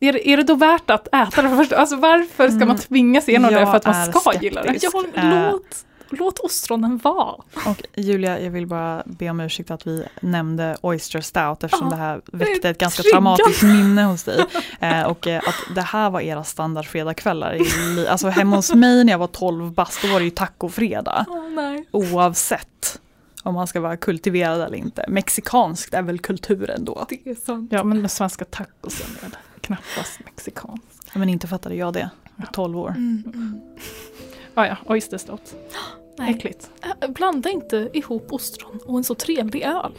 Är 0.00 0.12
det, 0.12 0.28
är 0.28 0.36
det 0.36 0.42
då 0.42 0.54
värt 0.54 0.90
att 0.90 1.06
äta 1.14 1.42
det 1.42 1.56
först? 1.56 1.72
Alltså 1.72 1.96
varför 1.96 2.48
ska 2.48 2.58
man 2.58 2.62
Mm. 2.68 2.78
tvingas 2.78 3.28
igenom 3.28 3.52
det 3.52 3.60
Jag 3.60 3.68
för 3.70 3.76
att 3.76 3.86
man 3.86 4.12
ska 4.12 4.32
gilla 4.40 4.62
det? 4.62 4.68
skeptisk. 4.68 4.94
Ja, 5.14 5.22
Eh. 5.22 5.50
låt, 5.52 5.84
låt 6.10 6.38
ostronen 6.38 6.98
vara. 6.98 7.34
Och 7.66 7.82
Julia, 7.94 8.40
jag 8.40 8.50
vill 8.50 8.66
bara 8.66 9.02
be 9.06 9.30
om 9.30 9.40
ursäkt 9.40 9.70
att 9.70 9.86
vi 9.86 10.04
nämnde 10.20 10.76
Oyster 10.82 11.20
Stout 11.20 11.64
eftersom 11.64 11.86
Ja, 11.90 11.96
det 11.96 12.02
här 12.02 12.20
väckte 12.32 12.68
ett 12.68 12.78
ganska 12.78 13.02
triggad. 13.02 13.12
traumatiskt 13.14 13.62
minne 13.62 14.02
hos 14.04 14.24
dig. 14.24 14.44
Eh, 14.80 15.02
och 15.02 15.26
eh, 15.26 15.42
att 15.48 15.74
det 15.74 15.82
här 15.82 16.10
var 16.10 16.20
era 16.20 16.44
standardfredagskvällar. 16.44 17.54
i 17.54 17.58
li- 17.94 18.06
Alltså 18.08 18.28
hemma 18.28 18.56
hos 18.56 18.74
mig 18.74 19.04
när 19.04 19.12
jag 19.12 19.18
var 19.18 19.26
12 19.26 19.72
bast, 19.72 20.02
då 20.02 20.08
var 20.08 20.18
det 20.18 20.24
ju 20.24 20.30
tacofredag. 20.30 21.24
Nej. 21.54 21.88
Oavsett 21.90 23.00
om 23.42 23.54
man 23.54 23.66
ska 23.66 23.80
vara 23.80 23.96
kultiverad 23.96 24.60
eller 24.60 24.76
inte. 24.76 25.04
Mexikanskt 25.08 25.94
är 25.94 26.02
väl 26.02 26.18
kulturen 26.18 26.84
då. 26.84 27.06
Det 27.08 27.30
är 27.30 27.34
sant. 27.34 27.72
Ja 27.72 27.84
men 27.84 27.98
den 27.98 28.08
svenska 28.08 28.44
tacosen 28.44 29.06
är 29.18 29.22
väl 29.22 29.36
knappast 29.60 30.20
mexikansk. 30.24 30.82
Men 31.14 31.28
inte 31.28 31.46
fattade 31.48 31.74
jag 31.74 31.92
det. 31.92 32.10
Jag 32.36 32.44
var 32.46 32.52
12 32.52 32.78
år. 32.78 32.88
Mm, 32.90 33.22
mm. 33.34 33.60
Ah, 34.56 34.66
ja, 34.66 34.76
oysterstout. 34.86 35.54
Nej. 36.18 36.30
Äckligt. 36.30 36.70
Blanda 37.08 37.50
inte 37.50 37.90
ihop 37.92 38.32
ostron 38.32 38.78
och 38.86 38.98
en 38.98 39.04
så 39.04 39.14
trevlig 39.14 39.62
öl. 39.62 39.92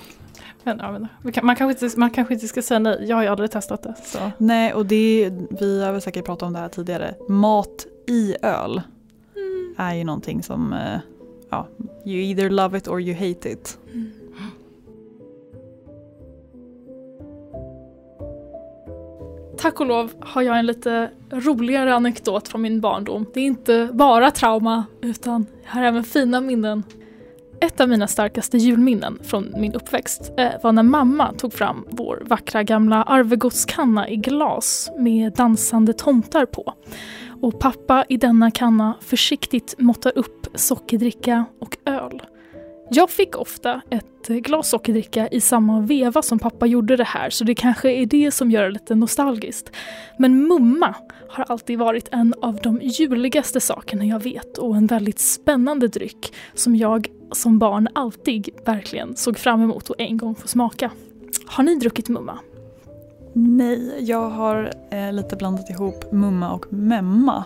Men, 0.63 0.77
ja, 0.79 1.07
men, 1.21 1.33
kan, 1.33 1.45
man, 1.45 1.55
kanske 1.55 1.85
inte, 1.85 1.99
man 1.99 2.09
kanske 2.09 2.33
inte 2.33 2.47
ska 2.47 2.61
säga 2.61 2.79
nej, 2.79 3.05
jag 3.07 3.15
har 3.15 3.23
ju 3.23 3.29
aldrig 3.29 3.51
testat 3.51 3.83
det. 3.83 3.93
Så. 4.03 4.19
Nej, 4.37 4.73
och 4.73 4.85
det, 4.85 5.31
vi 5.59 5.83
har 5.83 5.91
väl 5.91 6.01
säkert 6.01 6.25
pratat 6.25 6.47
om 6.47 6.53
det 6.53 6.59
här 6.59 6.69
tidigare. 6.69 7.15
Mat 7.29 7.85
i 8.07 8.35
öl 8.41 8.81
Mm. 9.35 9.75
är 9.77 9.93
ju 9.93 10.03
någonting 10.03 10.43
som 10.43 10.73
eh, 10.73 10.99
ja, 11.49 11.67
You 12.05 12.21
either 12.21 12.49
love 12.49 12.77
it 12.77 12.87
or 12.87 13.01
you 13.01 13.13
hate 13.13 13.51
it. 13.51 13.77
Tack 19.57 19.79
och 19.79 19.85
lov 19.85 20.11
har 20.19 20.41
jag 20.41 20.59
en 20.59 20.65
lite 20.65 21.11
roligare 21.31 21.95
anekdot 21.95 22.47
från 22.47 22.61
min 22.61 22.81
barndom. 22.81 23.25
Det 23.33 23.39
är 23.39 23.45
inte 23.45 23.89
bara 23.93 24.31
trauma, 24.31 24.85
utan 25.01 25.45
jag 25.63 25.71
har 25.71 25.83
även 25.83 26.03
fina 26.03 26.41
minnen. 26.41 26.83
Ett 27.61 27.81
av 27.81 27.89
mina 27.89 28.07
starkaste 28.07 28.57
julminnen 28.57 29.19
från 29.23 29.53
min 29.57 29.73
uppväxt 29.73 30.31
eh, 30.37 30.51
var 30.63 30.71
när 30.71 30.83
mamma 30.83 31.33
tog 31.33 31.53
fram 31.53 31.85
vår 31.89 32.23
vackra 32.25 32.63
gamla 32.63 33.03
Arvegodskanna 33.03 34.09
i 34.09 34.15
glas 34.15 34.89
med 34.97 35.33
dansande 35.33 35.93
tomtar 35.93 36.45
på. 36.45 36.73
Och 37.41 37.59
pappa 37.59 38.05
i 38.09 38.17
denna 38.17 38.51
kanna 38.51 38.95
försiktigt 39.01 39.75
måttar 39.77 40.17
upp 40.17 40.47
sockerdricka 40.55 41.45
och 41.59 41.77
öl. 41.85 42.21
Jag 42.89 43.09
fick 43.09 43.35
ofta 43.35 43.81
ett 43.89 44.27
glas 44.27 44.69
sockerdricka 44.69 45.27
i 45.27 45.41
samma 45.41 45.81
veva 45.81 46.21
som 46.21 46.39
pappa 46.39 46.65
gjorde 46.65 46.95
det 46.95 47.03
här 47.03 47.29
så 47.29 47.43
det 47.43 47.55
kanske 47.55 47.91
är 47.91 48.05
det 48.05 48.31
som 48.31 48.51
gör 48.51 48.63
det 48.63 48.69
lite 48.69 48.95
nostalgiskt. 48.95 49.71
Men 50.17 50.47
mumma 50.47 50.95
har 51.29 51.43
alltid 51.43 51.79
varit 51.79 52.09
en 52.11 52.33
av 52.41 52.55
de 52.55 52.79
juligaste 52.81 53.59
sakerna 53.59 54.05
jag 54.05 54.23
vet 54.23 54.57
och 54.57 54.75
en 54.75 54.87
väldigt 54.87 55.19
spännande 55.19 55.87
dryck 55.87 56.33
som 56.53 56.75
jag 56.75 57.07
som 57.31 57.59
barn 57.59 57.87
alltid 57.93 58.49
verkligen 58.65 59.15
såg 59.15 59.37
fram 59.37 59.61
emot 59.61 59.89
att 59.89 59.99
en 59.99 60.17
gång 60.17 60.35
få 60.35 60.47
smaka. 60.47 60.91
Har 61.45 61.63
ni 61.63 61.75
druckit 61.75 62.09
mumma? 62.09 62.39
Nej, 63.39 64.03
jag 64.03 64.29
har 64.29 64.73
eh, 64.91 65.13
lite 65.13 65.35
blandat 65.35 65.69
ihop 65.69 66.11
mumma 66.11 66.51
och 66.51 66.73
memma. 66.73 67.45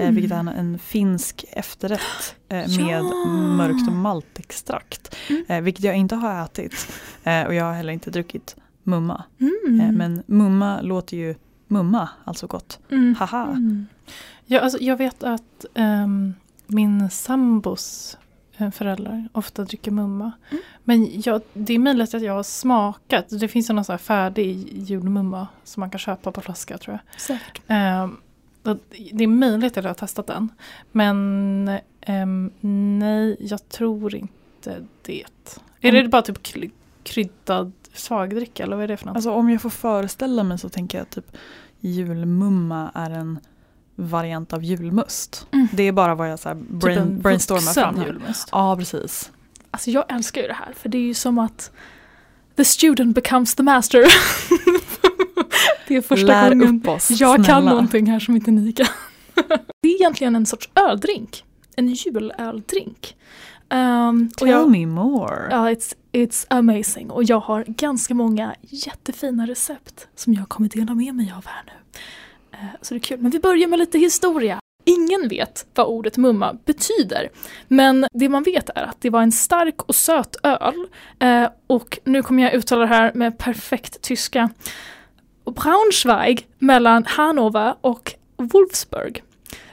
Eh, 0.00 0.10
vilket 0.10 0.32
är 0.32 0.36
en, 0.36 0.48
en 0.48 0.78
finsk 0.78 1.44
efterrätt 1.52 2.34
eh, 2.48 2.56
med 2.56 3.02
Ja. 3.04 3.28
mörkt 3.56 3.92
maltextrakt. 3.92 5.16
Mm. 5.30 5.44
Eh, 5.48 5.60
vilket 5.60 5.84
jag 5.84 5.96
inte 5.96 6.14
har 6.16 6.44
ätit. 6.44 6.92
Eh, 7.24 7.42
och 7.42 7.54
jag 7.54 7.64
har 7.64 7.72
heller 7.72 7.92
inte 7.92 8.10
druckit 8.10 8.56
mumma. 8.82 9.24
Mm. 9.40 9.80
Eh, 9.80 9.92
men 9.92 10.22
mumma 10.26 10.80
låter 10.80 11.16
ju 11.16 11.34
mumma, 11.68 12.08
alltså 12.24 12.46
gott. 12.46 12.78
Mm. 12.90 13.14
Haha. 13.18 13.46
Mm. 13.48 13.86
Ja, 14.46 14.60
alltså, 14.60 14.78
jag 14.78 14.96
vet 14.96 15.22
att 15.22 15.64
ehm, 15.74 16.34
min 16.66 17.10
sambos 17.10 18.16
föräldrar 18.72 19.28
ofta 19.32 19.64
dricker 19.64 19.90
mumma. 19.90 20.32
Mm. 20.50 20.62
Men 20.84 21.20
jag, 21.20 21.42
det 21.52 21.74
är 21.74 21.78
möjligt 21.78 22.14
att 22.14 22.22
jag 22.22 22.32
har 22.32 22.42
smakat. 22.42 23.40
Det 23.40 23.48
finns 23.48 23.70
ju 23.70 23.74
någon 23.74 23.84
sån 23.84 23.92
här 23.92 23.98
färdig 23.98 24.68
julmumma 24.72 25.48
som 25.64 25.80
man 25.80 25.90
kan 25.90 25.98
köpa 25.98 26.32
på 26.32 26.40
flaska 26.40 26.78
tror 26.78 26.98
jag. 27.02 27.20
Säkert. 27.20 27.60
Och 28.62 28.76
det 29.12 29.24
är 29.24 29.28
möjligt 29.28 29.76
att 29.78 29.84
jag 29.84 29.90
har 29.90 29.94
testat 29.94 30.26
den. 30.26 30.48
Men 30.92 31.78
ehm, 32.00 32.50
nej, 32.98 33.36
jag 33.40 33.68
tror 33.68 34.14
inte 34.14 34.86
det. 35.02 35.58
Är 35.80 35.92
det 35.92 36.08
bara 36.08 36.22
typ 36.22 36.42
kry- 36.42 36.70
kryddad 37.02 37.72
svagdricka 37.94 38.62
eller 38.62 38.76
vad 38.76 38.84
är 38.84 38.88
det 38.88 38.96
för 38.96 39.06
något? 39.06 39.16
Alltså 39.16 39.30
om 39.32 39.50
jag 39.50 39.62
får 39.62 39.70
föreställa 39.70 40.42
mig 40.42 40.58
så 40.58 40.68
tänker 40.68 40.98
jag 40.98 41.10
typ 41.10 41.36
julmumma 41.80 42.90
är 42.94 43.10
en 43.10 43.38
variant 44.08 44.52
av 44.52 44.64
julmust. 44.64 45.46
Mm. 45.50 45.68
Det 45.72 45.82
är 45.82 45.92
bara 45.92 46.14
vad 46.14 46.30
jag 46.30 46.38
så 46.38 46.48
här 46.48 46.56
brain, 46.70 47.14
typ 47.14 47.22
brainstormar 47.22 47.72
fram 47.72 48.02
julmust. 48.02 48.48
Ja, 48.52 48.76
precis. 48.76 49.30
Alltså 49.70 49.90
jag 49.90 50.12
älskar 50.12 50.40
ju 50.40 50.46
det 50.48 50.54
här 50.54 50.72
för 50.76 50.88
det 50.88 50.98
är 50.98 51.02
ju 51.02 51.14
som 51.14 51.38
att 51.38 51.70
the 52.56 52.64
student 52.64 53.14
becomes 53.14 53.54
the 53.54 53.62
master. 53.62 53.98
det 55.88 55.96
är 55.96 56.00
första 56.00 56.26
Lär 56.26 56.50
gången 56.50 56.80
upp 56.80 56.88
oss, 56.88 57.10
jag 57.10 57.36
kan 57.36 57.44
snälla. 57.44 57.70
någonting 57.70 58.06
här 58.06 58.20
som 58.20 58.36
inte 58.36 58.50
ni 58.50 58.72
kan. 58.72 58.86
det 59.82 59.88
är 59.88 59.94
egentligen 59.94 60.36
en 60.36 60.46
sorts 60.46 60.70
öldrink. 60.74 61.44
En 61.76 61.88
julöldrink. 61.88 63.16
Um, 63.72 64.26
och 64.32 64.38
Tell 64.38 64.48
jag, 64.48 64.70
me 64.70 64.86
more. 64.86 65.48
ja, 65.50 65.70
it's, 65.70 65.94
it's 66.12 66.46
amazing. 66.50 67.10
Och 67.10 67.24
jag 67.24 67.40
har 67.40 67.64
ganska 67.68 68.14
många 68.14 68.54
jättefina 68.60 69.46
recept 69.46 70.08
som 70.14 70.34
jag 70.34 70.48
kommer 70.48 70.68
dela 70.68 70.94
med 70.94 71.14
mig 71.14 71.32
av 71.36 71.46
här 71.46 71.62
nu. 71.66 71.72
Eh, 72.60 72.66
så 72.82 72.94
det 72.94 72.98
är 72.98 73.02
kul. 73.02 73.20
Men 73.20 73.30
vi 73.30 73.40
börjar 73.40 73.68
med 73.68 73.78
lite 73.78 73.98
historia. 73.98 74.60
Ingen 74.84 75.28
vet 75.28 75.66
vad 75.74 75.86
ordet 75.86 76.16
mumma 76.16 76.56
betyder. 76.64 77.28
Men 77.68 78.06
det 78.12 78.28
man 78.28 78.42
vet 78.42 78.70
är 78.74 78.82
att 78.82 79.00
det 79.00 79.10
var 79.10 79.22
en 79.22 79.32
stark 79.32 79.82
och 79.82 79.94
söt 79.94 80.36
öl. 80.42 80.86
Eh, 81.18 81.48
och 81.66 81.98
nu 82.04 82.22
kommer 82.22 82.42
jag 82.42 82.54
uttala 82.54 82.80
det 82.80 82.86
här 82.86 83.12
med 83.14 83.38
perfekt 83.38 84.02
tyska. 84.02 84.50
Braunschweig 85.44 86.46
mellan 86.58 87.04
Hannover 87.04 87.74
och 87.80 88.14
Wolfsburg. 88.36 89.22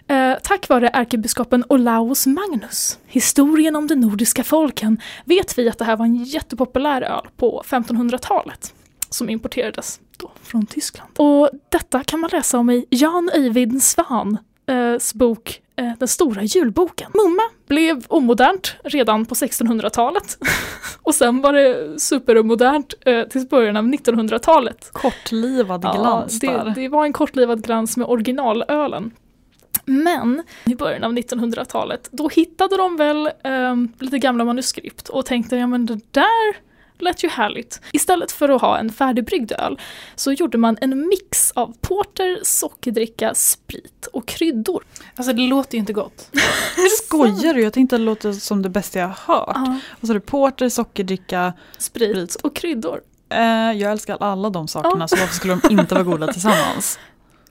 Eh, 0.07 0.33
tack 0.43 0.69
vare 0.69 0.89
ärkebiskopen 0.93 1.63
Olaus 1.69 2.27
Magnus, 2.27 2.99
historien 3.05 3.75
om 3.75 3.87
de 3.87 3.95
nordiska 3.95 4.43
folken, 4.43 5.01
vet 5.25 5.57
vi 5.57 5.69
att 5.69 5.77
det 5.77 5.85
här 5.85 5.97
var 5.97 6.05
en 6.05 6.23
jättepopulär 6.23 7.01
öl 7.01 7.27
på 7.37 7.63
1500-talet 7.65 8.73
som 9.09 9.29
importerades 9.29 9.99
då 10.17 10.31
från 10.43 10.65
Tyskland. 10.65 11.09
Och 11.17 11.49
detta 11.69 12.03
kan 12.03 12.19
man 12.19 12.29
läsa 12.33 12.57
om 12.57 12.69
i 12.69 12.85
Jan 12.89 13.29
Eivind 13.33 13.83
Svans 13.83 15.13
bok 15.13 15.61
eh, 15.75 15.91
Den 15.99 16.07
stora 16.07 16.43
julboken. 16.43 17.11
Mumma 17.13 17.43
blev 17.67 18.05
omodernt 18.07 18.75
redan 18.83 19.25
på 19.25 19.35
1600-talet 19.35 20.37
och 21.01 21.15
sen 21.15 21.41
var 21.41 21.53
det 21.53 21.99
supermodernt 21.99 22.93
eh, 23.05 23.23
tills 23.23 23.49
början 23.49 23.77
av 23.77 23.85
1900-talet. 23.85 24.89
Kortlivad 24.93 25.81
glans 25.81 26.39
det, 26.39 26.47
där. 26.47 26.73
det 26.75 26.89
var 26.89 27.05
en 27.05 27.13
kortlivad 27.13 27.63
glans 27.63 27.97
med 27.97 28.07
originalölen. 28.07 29.11
Men 29.85 30.43
i 30.65 30.75
början 30.75 31.03
av 31.03 31.13
1900-talet, 31.13 32.09
då 32.11 32.29
hittade 32.29 32.77
de 32.77 32.97
väl 32.97 33.29
ehm, 33.43 33.91
lite 33.99 34.19
gamla 34.19 34.45
manuskript 34.45 35.09
och 35.09 35.25
tänkte, 35.25 35.55
ja 35.55 35.67
men 35.67 35.85
det 35.85 35.99
där 36.11 36.66
lät 36.99 37.23
ju 37.23 37.29
härligt. 37.29 37.81
Istället 37.93 38.31
för 38.31 38.49
att 38.49 38.61
ha 38.61 38.77
en 38.77 38.91
färdigbryggd 38.91 39.51
öl 39.51 39.79
så 40.15 40.31
gjorde 40.31 40.57
man 40.57 40.77
en 40.81 41.07
mix 41.07 41.51
av 41.51 41.73
porter, 41.81 42.39
sockerdricka, 42.43 43.33
sprit 43.35 44.07
och 44.13 44.27
kryddor. 44.27 44.83
Alltså 45.15 45.33
det 45.33 45.41
låter 45.41 45.73
ju 45.75 45.79
inte 45.79 45.93
gott. 45.93 46.29
Skojar 47.05 47.53
du? 47.53 47.61
Jag 47.63 47.73
tänkte 47.73 47.95
att 47.95 47.99
det 48.01 48.05
låter 48.05 48.31
som 48.33 48.61
det 48.61 48.69
bästa 48.69 48.99
jag 48.99 49.07
har 49.07 49.35
hört. 49.35 49.55
Ja, 49.55 49.79
Och 50.01 50.07
så 50.07 50.13
är 50.13 50.15
det 50.15 50.19
porter, 50.25 50.69
sockerdricka. 50.69 51.53
sprit 51.77 52.31
Sprit. 52.31 52.35
och 52.35 52.55
kryddor. 52.55 53.01
Eh, 53.29 53.41
jag 53.71 53.91
älskar 53.91 54.17
alla 54.19 54.49
de 54.49 54.67
sakerna 54.67 55.03
Ja. 55.03 55.07
så 55.07 55.15
varför 55.15 55.35
skulle 55.35 55.55
de 55.63 55.79
inte 55.79 55.93
vara 55.95 56.03
goda 56.03 56.33
tillsammans? 56.33 56.99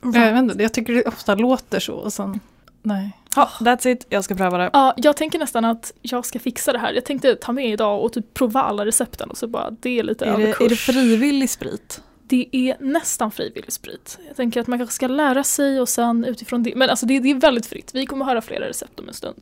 Jag, 0.02 0.12
vet 0.12 0.36
inte, 0.38 0.62
jag 0.62 0.74
tycker 0.74 0.92
det 0.94 1.02
ofta 1.02 1.34
låter 1.34 1.80
så 1.80 1.94
och 1.94 2.12
sen, 2.12 2.40
nej. 2.82 3.12
Ja, 3.36 3.50
that's 3.60 3.88
it. 3.88 4.06
Jag 4.08 4.24
ska 4.24 4.34
pröva 4.34 4.58
det. 4.58 4.70
Ja, 4.72 4.94
jag 4.96 5.16
tänker 5.16 5.38
nästan 5.38 5.64
att 5.64 5.92
jag 6.02 6.26
ska 6.26 6.38
fixa 6.38 6.72
det 6.72 6.78
här. 6.78 6.92
Jag 6.92 7.04
tänkte 7.04 7.34
ta 7.34 7.52
med 7.52 7.70
idag 7.72 8.04
och 8.04 8.12
typ 8.12 8.34
prova 8.34 8.62
alla 8.62 8.86
recepten 8.86 9.30
och 9.30 9.36
så 9.36 9.46
bara, 9.46 9.70
det 9.70 9.98
är 9.98 10.02
lite 10.02 10.24
Är 10.24 10.36
det, 10.36 10.42
överkurs. 10.42 10.66
är 10.66 10.68
det 10.68 10.76
frivillig 10.76 11.50
sprit? 11.50 12.02
Det 12.22 12.48
är 12.52 12.76
nästan 12.80 13.30
frivillig 13.30 13.72
sprit. 13.72 14.18
Jag 14.28 14.36
tänker 14.36 14.60
att 14.60 14.66
man 14.66 14.78
kanske 14.78 14.94
ska 14.94 15.06
lära 15.06 15.44
sig 15.44 15.80
och 15.80 15.88
sen 15.88 16.24
utifrån 16.24 16.62
det. 16.62 16.72
Men 16.76 16.90
alltså 16.90 17.06
det, 17.06 17.20
det 17.20 17.30
är 17.30 17.34
väldigt 17.34 17.66
fritt. 17.66 17.90
Vi 17.94 18.06
kommer 18.06 18.24
höra 18.24 18.40
flera 18.40 18.68
recept 18.68 19.00
om 19.00 19.08
en 19.08 19.14
stund. 19.14 19.36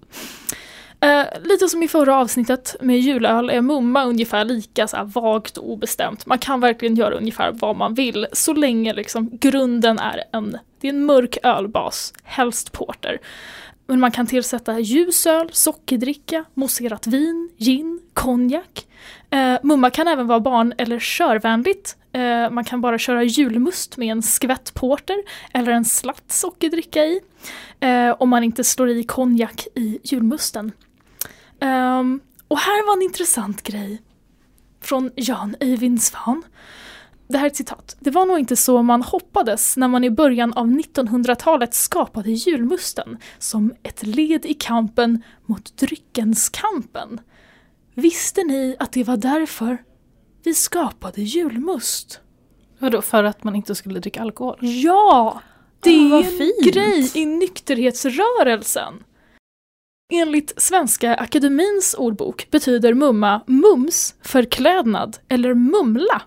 Eh, 1.00 1.24
lite 1.42 1.68
som 1.68 1.82
i 1.82 1.88
förra 1.88 2.16
avsnittet 2.16 2.76
med 2.80 3.00
julöl 3.00 3.50
är 3.50 3.60
mumma 3.60 4.04
ungefär 4.04 4.44
lika 4.44 4.88
så 4.88 4.96
vagt 5.04 5.56
och 5.56 5.70
obestämt. 5.70 6.26
Man 6.26 6.38
kan 6.38 6.60
verkligen 6.60 6.94
göra 6.94 7.14
ungefär 7.14 7.52
vad 7.52 7.76
man 7.76 7.94
vill 7.94 8.26
så 8.32 8.52
länge 8.52 8.94
liksom 8.94 9.30
grunden 9.40 9.98
är 9.98 10.24
en, 10.32 10.58
det 10.80 10.88
är 10.88 10.92
en 10.92 11.06
mörk 11.06 11.38
ölbas, 11.42 12.12
helst 12.22 12.72
porter. 12.72 13.18
Men 13.86 14.00
man 14.00 14.10
kan 14.10 14.26
tillsätta 14.26 14.78
ljusöl, 14.78 15.50
sockerdricka, 15.52 16.44
mousserat 16.54 17.06
vin, 17.06 17.50
gin, 17.58 18.00
konjak. 18.12 18.86
Eh, 19.30 19.58
mumma 19.62 19.90
kan 19.90 20.08
även 20.08 20.26
vara 20.26 20.40
barn 20.40 20.74
eller 20.78 20.98
körvänligt. 20.98 21.96
Eh, 22.12 22.50
man 22.50 22.64
kan 22.64 22.80
bara 22.80 22.98
köra 22.98 23.22
julmust 23.22 23.96
med 23.96 24.08
en 24.08 24.22
skvätt 24.22 24.74
porter 24.74 25.16
eller 25.52 25.72
en 25.72 25.84
slatt 25.84 26.32
sockerdricka 26.32 27.04
i. 27.04 27.20
Eh, 27.80 28.10
om 28.10 28.28
man 28.28 28.44
inte 28.44 28.64
slår 28.64 28.88
i 28.88 29.04
konjak 29.04 29.66
i 29.74 29.98
julmusten. 30.02 30.72
Ehm, 31.60 32.20
och 32.48 32.58
här 32.58 32.86
var 32.86 32.96
en 32.96 33.02
intressant 33.02 33.62
grej 33.62 34.02
från 34.80 35.10
Jan 35.16 35.56
Eivind 35.60 36.02
Svan. 36.02 36.42
Det 37.28 37.38
här 37.38 37.44
är 37.44 37.50
ett 37.50 37.56
citat. 37.56 37.96
Det 38.00 38.10
var 38.10 38.26
nog 38.26 38.38
inte 38.38 38.56
så 38.56 38.82
man 38.82 39.02
hoppades 39.02 39.76
när 39.76 39.88
man 39.88 40.04
i 40.04 40.10
början 40.10 40.52
av 40.52 40.66
1900-talet 40.66 41.74
skapade 41.74 42.30
julmusten 42.30 43.18
som 43.38 43.74
ett 43.82 44.02
led 44.06 44.46
i 44.46 44.54
kampen 44.54 45.22
mot 45.46 45.76
dryckenskampen. 45.76 47.20
Visste 47.94 48.42
ni 48.44 48.76
att 48.78 48.92
det 48.92 49.04
var 49.04 49.16
därför 49.16 49.78
vi 50.44 50.54
skapade 50.54 51.22
julmust? 51.22 52.20
Vadå, 52.78 53.02
för 53.02 53.24
att 53.24 53.44
man 53.44 53.56
inte 53.56 53.74
skulle 53.74 54.00
dricka 54.00 54.22
alkohol? 54.22 54.58
Ja! 54.60 55.40
Det 55.80 55.90
Ah, 55.90 56.18
är 56.20 56.42
en 56.42 56.70
grej 56.72 57.10
i 57.14 57.26
nykterhetsrörelsen. 57.26 58.94
Enligt 60.12 60.52
Svenska 60.56 61.14
Akademins 61.14 61.94
ordbok 61.98 62.48
betyder 62.50 62.94
mumma 62.94 63.40
mums, 63.46 64.14
förklädnad 64.22 65.18
eller 65.28 65.54
mumla. 65.54 66.22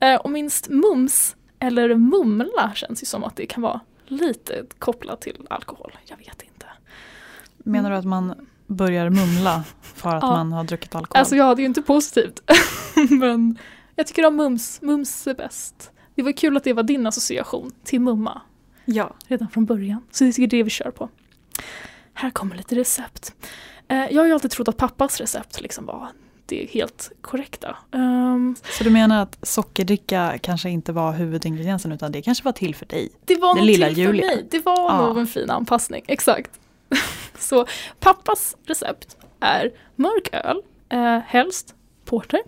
Eh, 0.00 0.16
och 0.16 0.30
minst 0.30 0.68
mums 0.68 1.36
eller 1.58 1.94
mumla 1.94 2.72
känns 2.74 3.02
ju 3.02 3.06
som 3.06 3.24
att 3.24 3.36
det 3.36 3.46
kan 3.46 3.62
vara 3.62 3.80
lite 4.06 4.64
kopplat 4.78 5.20
till 5.20 5.46
alkohol. 5.50 5.98
Jag 6.04 6.16
vet 6.16 6.42
inte. 6.42 6.66
Menar 7.56 7.90
du 7.90 7.96
att 7.96 8.04
man 8.04 8.34
börjar 8.66 9.10
mumla 9.10 9.64
för 9.80 10.16
att 10.16 10.22
Ja. 10.22 10.30
man 10.30 10.52
har 10.52 10.64
druckit 10.64 10.94
alkohol. 10.94 11.18
Alltså 11.18 11.36
ja, 11.36 11.54
det 11.54 11.60
är 11.60 11.62
ju 11.62 11.66
inte 11.66 11.82
positivt. 11.82 12.40
Men 13.10 13.58
jag 13.94 14.06
tycker 14.06 14.26
om 14.26 14.36
mums. 14.36 14.82
Mums 14.82 15.26
är 15.26 15.34
bäst. 15.34 15.90
Det 16.14 16.22
var 16.22 16.32
kul 16.32 16.56
att 16.56 16.64
det 16.64 16.72
var 16.72 16.82
din 16.82 17.06
association 17.06 17.72
till 17.84 18.00
mumma 18.00 18.40
ja. 18.84 19.14
redan 19.26 19.48
från 19.48 19.64
början. 19.64 20.02
Så 20.10 20.24
det 20.24 20.38
är 20.38 20.46
det 20.46 20.62
vi 20.62 20.70
kör 20.70 20.90
på. 20.90 21.08
Här 22.14 22.30
kommer 22.30 22.56
lite 22.56 22.74
recept. 22.74 23.34
Eh, 23.88 23.96
jag 24.10 24.22
har 24.22 24.26
ju 24.26 24.32
alltid 24.32 24.50
trott 24.50 24.68
att 24.68 24.76
pappas 24.76 25.20
recept 25.20 25.60
liksom 25.60 25.86
var 25.86 26.08
det 26.46 26.70
helt 26.70 27.12
korrekta. 27.20 27.76
Ehm, 27.94 28.56
Så 28.78 28.84
du 28.84 28.90
menar 28.90 29.22
att 29.22 29.38
sockerdricka 29.42 30.38
kanske 30.42 30.70
inte 30.70 30.92
var 30.92 31.12
huvudingrediensen 31.12 31.92
utan 31.92 32.12
det 32.12 32.22
kanske 32.22 32.44
var 32.44 32.52
till 32.52 32.74
för 32.74 32.86
dig? 32.86 33.08
det 33.24 33.36
var 33.36 33.54
Det 33.54 33.60
nog 33.60 33.66
lilla 33.66 33.86
till 33.86 33.94
för 33.96 34.02
Julia. 34.02 34.26
mig. 34.26 34.46
Det 34.50 34.58
var 34.66 34.76
Ja. 34.92 35.06
nog 35.06 35.18
en 35.18 35.26
fin 35.26 35.50
anpassning, 35.50 36.04
exakt. 36.08 36.50
Så 37.38 37.66
pappas 38.00 38.56
recept 38.66 39.16
är 39.40 39.70
mörk 39.96 40.28
öl, 40.32 40.62
eh, 40.88 41.18
helst 41.26 41.74
porter, 42.04 42.40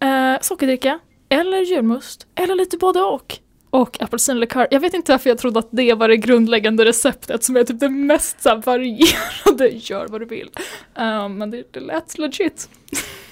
eh, 0.00 0.40
sockerdricka 0.40 0.98
eller 1.28 1.58
julmust 1.58 2.26
eller 2.34 2.54
lite 2.54 2.76
både 2.76 3.00
och. 3.02 3.38
Och 3.74 4.02
apelsinlikör. 4.02 4.68
Jag 4.70 4.80
vet 4.80 4.94
inte 4.94 5.12
varför 5.12 5.30
jag 5.30 5.38
trodde 5.38 5.58
att 5.58 5.68
det 5.70 5.94
var 5.94 6.08
det 6.08 6.16
grundläggande 6.16 6.84
receptet 6.84 7.44
som 7.44 7.56
är 7.56 7.64
typ 7.64 7.80
det 7.80 7.88
mest 7.88 8.42
så 8.42 8.48
här, 8.48 8.56
varierade, 8.56 9.68
gör 9.72 10.06
vad 10.08 10.20
du 10.20 10.24
vill. 10.24 10.50
Eh, 10.94 11.28
men 11.28 11.50
det, 11.50 11.72
det 11.72 11.80
lät 11.80 12.18
legit. 12.18 12.68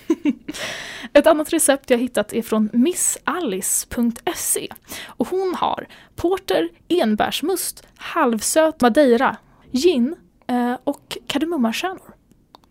Ett 1.13 1.27
annat 1.27 1.53
recept 1.53 1.91
jag 1.91 1.99
hittat 1.99 2.33
är 2.33 2.43
från 2.43 2.69
missalice.se 2.73 4.69
och 5.07 5.29
hon 5.29 5.55
har 5.55 5.87
porter, 6.17 6.69
enbärsmust, 6.89 7.87
halvsöt 7.97 8.81
madeira, 8.81 9.37
gin 9.71 10.17
eh, 10.47 10.75
och 10.85 11.19
kardemummakärnor. 11.27 12.15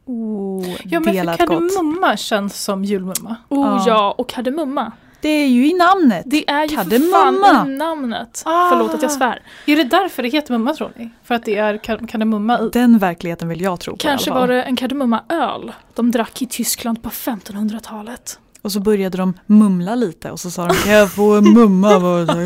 Oh, 0.05 0.76
Ja 0.84 0.99
men 0.99 1.26
gott. 1.26 1.38
kardemumma 1.38 2.17
känns 2.17 2.63
som 2.63 2.84
julmumma. 2.84 3.36
Oh 3.49 3.59
Ja. 3.59 3.84
ja, 3.88 4.15
och 4.17 4.30
kardemumma. 4.30 4.91
Det 5.22 5.30
är 5.30 5.47
ju 5.47 5.67
i 5.69 5.74
namnet! 5.74 6.24
Det 6.26 6.49
är 6.49 6.63
ju 6.63 6.78
för 6.78 7.11
fan 7.11 7.69
i 7.72 7.78
namnet. 7.78 8.43
Ah. 8.45 8.69
Förlåt 8.69 8.93
att 8.93 9.01
jag 9.01 9.11
svär. 9.11 9.41
Är 9.65 9.76
det 9.76 9.84
därför 9.84 10.24
det 10.24 10.30
heter 10.30 10.53
mumma 10.53 10.74
tror 10.74 10.91
ni? 10.95 11.09
För 11.24 11.36
att 11.36 11.45
det 11.45 11.57
är 11.57 11.78
kar- 11.78 12.07
kardemumma 12.07 12.59
i? 12.59 12.69
Den 12.74 12.97
verkligheten 12.97 13.47
vill 13.47 13.61
jag 13.61 13.80
tro 13.80 13.93
på 13.93 13.97
Kanske 13.97 14.32
var 14.32 14.47
det 14.47 14.63
en 14.63 14.76
kardemummaöl 14.76 15.72
de 15.93 16.11
drack 16.11 16.41
i 16.41 16.45
Tyskland 16.45 17.03
på 17.03 17.09
1500-talet. 17.09 18.39
Och 18.61 18.72
så 18.72 18.80
började 18.80 19.17
de 19.17 19.34
mumla 19.45 19.95
lite 19.95 20.32
och 20.32 20.39
så 20.39 20.51
sa 20.51 20.67
de 20.67 20.74
kan 20.76 20.91
jag 20.91 21.11
få 21.13 21.36
en 21.36 21.53
mumma? 21.53 21.99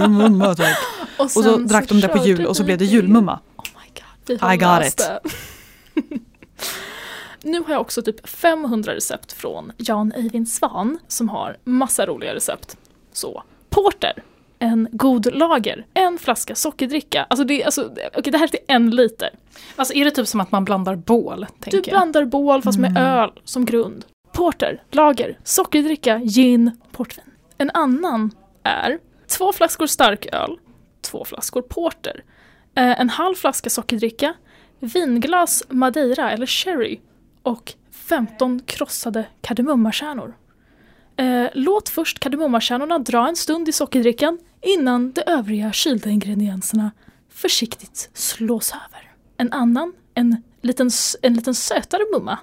Mumma 0.07 0.55
tack. 0.55 0.77
Och 1.17 1.31
så 1.31 1.43
sen 1.43 1.67
drack 1.67 1.89
de 1.89 2.01
det 2.01 2.07
på 2.07 2.17
jul 2.17 2.45
och 2.45 2.57
så 2.57 2.63
blev 2.63 2.77
det 2.77 2.85
julmumma. 2.85 3.39
Oh 3.57 3.63
my 3.65 3.89
god, 3.93 4.03
vi 4.27 4.37
har 4.41 4.53
I 4.53 4.57
got 4.57 4.97
det. 4.97 5.19
Nu 7.45 7.59
har 7.63 7.71
jag 7.73 7.81
också 7.81 8.01
typ 8.01 8.27
500 8.29 8.95
recept 8.95 9.31
från 9.31 9.71
Jan 9.77 10.11
Eivind 10.15 10.49
Svan 10.49 10.99
som 11.07 11.29
har 11.29 11.57
massa 11.63 12.05
roliga 12.05 12.35
recept. 12.35 12.77
Så, 13.11 13.43
porter, 13.69 14.23
en 14.59 14.87
god 14.91 15.35
lager, 15.35 15.85
en 15.93 16.17
flaska 16.17 16.55
sockerdricka. 16.55 17.23
Alltså 17.29 17.43
det, 17.43 17.63
alltså, 17.63 17.91
okej, 18.17 18.31
det 18.31 18.37
här 18.37 18.43
är 18.45 18.47
till 18.47 18.59
en 18.67 18.89
liter. 18.89 19.29
Alltså 19.75 19.93
är 19.93 20.05
det 20.05 20.11
typ 20.11 20.27
som 20.27 20.39
att 20.39 20.51
man 20.51 20.65
blandar 20.65 20.95
bål? 20.95 21.45
Du 21.65 21.77
jag. 21.77 21.83
blandar 21.83 22.25
bål 22.25 22.61
fast 22.61 22.79
med 22.79 22.91
Mm. 22.91 23.03
öl 23.03 23.31
som 23.43 23.65
grund. 23.65 24.05
Porter, 24.31 24.83
lager, 24.91 25.39
sockerdricka, 25.43 26.19
gin, 26.23 26.71
portvin. 26.91 27.25
En 27.57 27.71
annan 27.73 28.31
är 28.63 28.99
två 29.27 29.53
flaskor 29.53 29.87
starköl, 29.87 30.57
två 31.01 31.25
flaskor 31.25 31.61
porter, 31.61 32.23
eh, 32.75 32.99
en 33.01 33.09
halv 33.09 33.35
flaska 33.35 33.69
sockerdricka, 33.69 34.33
vinglas 34.79 35.63
madeira 35.69 36.31
eller 36.31 36.45
sherry 36.45 36.99
och 37.45 37.73
15 37.91 38.59
krossade 38.65 39.25
kardemummakärnor. 39.41 40.37
Eh, 41.17 41.47
låt 41.53 41.89
först 41.89 42.19
kardemummakärnorna 42.19 42.99
dra 42.99 43.27
en 43.27 43.35
stund 43.35 43.69
i 43.69 43.71
sockerdrickan 43.71 44.39
innan 44.61 45.11
de 45.11 45.21
övriga 45.27 45.71
kylda 45.71 46.09
ingredienserna 46.09 46.91
försiktigt 47.29 48.09
slås 48.13 48.71
över. 48.71 49.11
En 49.37 49.53
annan, 49.53 49.93
en 50.13 50.43
liten, 50.61 50.89
en 51.21 51.33
liten 51.33 51.55
sötare 51.55 52.01
mumma, 52.13 52.39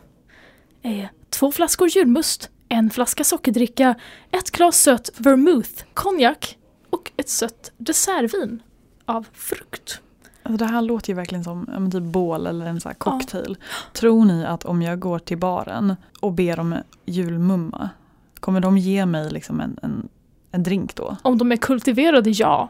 är 0.82 1.10
två 1.30 1.52
flaskor 1.52 1.88
julmust, 1.88 2.50
en 2.68 2.90
flaska 2.90 3.24
sockerdricka, 3.24 3.94
ett 4.30 4.50
glas 4.50 4.82
söt 4.82 5.10
vermouth, 5.16 5.84
konjak 5.94 6.58
och 6.90 7.12
ett 7.16 7.28
sött 7.28 7.72
dessertvin 7.76 8.62
av 9.04 9.26
frukt. 9.32 10.01
Alltså 10.42 10.56
det 10.56 10.72
här 10.72 10.82
låter 10.82 11.08
ju 11.08 11.14
verkligen 11.14 11.44
som 11.44 11.68
ja, 11.72 11.78
men 11.78 11.90
typ 11.90 12.02
bål 12.02 12.46
eller 12.46 12.66
en 12.66 12.80
här 12.84 12.94
cocktail. 12.94 13.56
Tror 13.92 14.24
ni 14.24 14.46
att 14.46 14.64
om 14.64 14.82
jag 14.82 15.00
går 15.00 15.18
till 15.18 15.38
baren 15.38 15.96
och 16.20 16.32
ber 16.32 16.60
om 16.60 16.74
julmumma, 17.04 17.90
kommer 18.40 18.60
de 18.60 18.78
ge 18.78 19.06
mig 19.06 19.30
liksom 19.30 19.60
en, 19.60 19.76
en, 19.82 20.08
en 20.50 20.62
drink 20.62 20.94
då? 20.94 21.16
Om 21.22 21.38
de 21.38 21.52
är 21.52 21.56
kultiverade, 21.56 22.30
ja. 22.30 22.68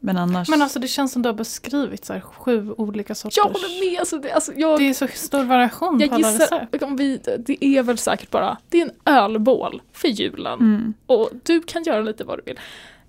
Men 0.00 0.16
annars... 0.16 0.48
Men 0.48 0.62
alltså 0.62 0.78
det 0.78 0.88
känns 0.88 1.12
som 1.12 1.22
du 1.22 1.28
har 1.28 1.34
beskrivit 1.34 2.04
så 2.04 2.12
här, 2.12 2.20
sju 2.20 2.72
olika 2.72 3.14
sorters. 3.14 3.36
Jag 3.36 3.44
håller 3.44 3.90
med. 3.90 4.00
Alltså, 4.00 4.18
det, 4.18 4.32
alltså, 4.32 4.52
jag, 4.56 4.78
Det 4.78 4.88
är 4.88 4.94
så 4.94 5.06
stor 5.06 5.44
variation 5.44 6.00
jag 6.00 6.08
på 6.08 6.14
alla 6.14 6.30
gissar, 6.30 6.58
recept. 6.60 6.82
om 6.82 6.96
vi, 6.96 7.20
det 7.38 7.64
är 7.64 7.82
väl 7.82 7.98
säkert 7.98 8.30
bara, 8.30 8.56
det 8.68 8.80
är 8.80 8.84
en 8.84 9.14
ölbål 9.14 9.82
för 9.92 10.08
julen. 10.08 10.60
mm. 10.60 10.94
Och 11.06 11.30
du 11.42 11.62
kan 11.62 11.82
göra 11.82 12.00
lite 12.00 12.24
vad 12.24 12.38
du 12.38 12.42
vill. 12.46 12.58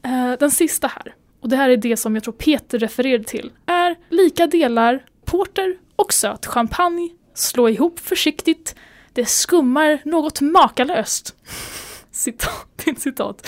Eh, 0.01 0.31
den 0.39 0.51
sista 0.51 0.87
här, 0.87 1.15
och 1.41 1.49
det 1.49 1.55
här 1.55 1.69
är 1.69 1.77
det 1.77 1.97
som 1.97 2.15
jag 2.15 2.23
tror 2.23 2.33
Peter 2.33 2.79
refererade 2.79 3.23
till, 3.23 3.51
är 3.65 3.95
lika 4.09 4.47
delar 4.47 5.03
porter 5.25 5.77
och 5.95 6.13
söt 6.13 6.45
champagne. 6.45 7.09
Slå 7.33 7.69
ihop 7.69 7.99
försiktigt. 7.99 8.75
Det 9.13 9.25
skummar 9.25 9.99
något 10.05 10.41
makalöst. 10.41 11.35
Citat, 12.11 12.67
det 12.75 12.89
är 12.91 12.93
ett 12.93 13.01
citat. 13.01 13.47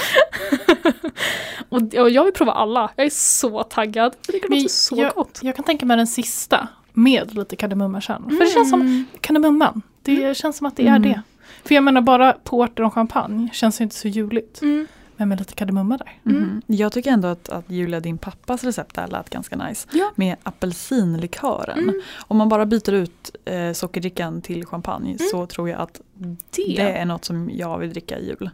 och 1.69 1.81
jag 2.09 2.23
vill 2.23 2.33
prova 2.33 2.51
alla. 2.51 2.91
Jag 2.95 3.05
är 3.05 3.09
så 3.09 3.63
taggad. 3.63 4.15
Det 4.27 4.33
låter 4.49 4.67
så 4.67 4.95
jag, 4.97 5.13
gott. 5.13 5.39
jag 5.41 5.55
kan 5.55 5.65
tänka 5.65 5.85
mig 5.85 5.97
den 5.97 6.07
sista 6.07 6.67
med 6.93 7.35
lite 7.35 7.55
kardemummakärnor. 7.55 8.29
För 8.29 8.37
det 8.45 8.51
känns 8.51 8.69
som 8.69 9.05
kardemumman. 9.21 9.81
Det 10.01 10.37
känns 10.37 10.57
som 10.57 10.67
att 10.67 10.75
det 10.77 10.83
är 10.83 10.95
Mm. 10.95 11.01
det. 11.01 11.21
För 11.63 11.75
jag 11.75 11.83
menar 11.83 12.01
bara 12.01 12.33
porter 12.33 12.83
och 12.83 12.93
champagne 12.93 13.49
känns 13.53 13.81
ju 13.81 13.83
inte 13.83 13.95
så 13.95 14.07
juligt. 14.07 14.61
Mm. 14.61 14.87
Men 15.23 15.29
med 15.29 15.39
lite 15.39 15.53
kardemumma 15.53 15.97
där. 15.97 16.19
Mhm. 16.23 16.61
Jag 16.67 16.91
tycker 16.91 17.11
ändå 17.11 17.27
att, 17.27 17.49
att 17.49 17.69
Julia, 17.69 17.99
din 17.99 18.17
pappas 18.17 18.63
recept 18.63 18.95
där 18.95 19.07
lät 19.07 19.29
ganska 19.29 19.55
nice. 19.55 19.87
Ja. 19.91 20.11
Med 20.15 20.35
apelsinlikören. 20.43 21.79
Mm. 21.79 22.01
Om 22.27 22.37
man 22.37 22.49
bara 22.49 22.65
byter 22.65 22.91
ut 22.91 23.35
eh, 23.45 23.73
sockerdrickan 23.73 24.41
till 24.41 24.65
champagne 24.65 25.17
så 25.19 25.45
tror 25.45 25.69
jag 25.69 25.81
att 25.81 26.01
Det. 26.13 26.63
det 26.77 26.81
är 26.81 27.05
något 27.05 27.25
som 27.25 27.49
jag 27.53 27.77
vill 27.77 27.89
dricka 27.89 28.17
i 28.19 28.27
jul. 28.27 28.49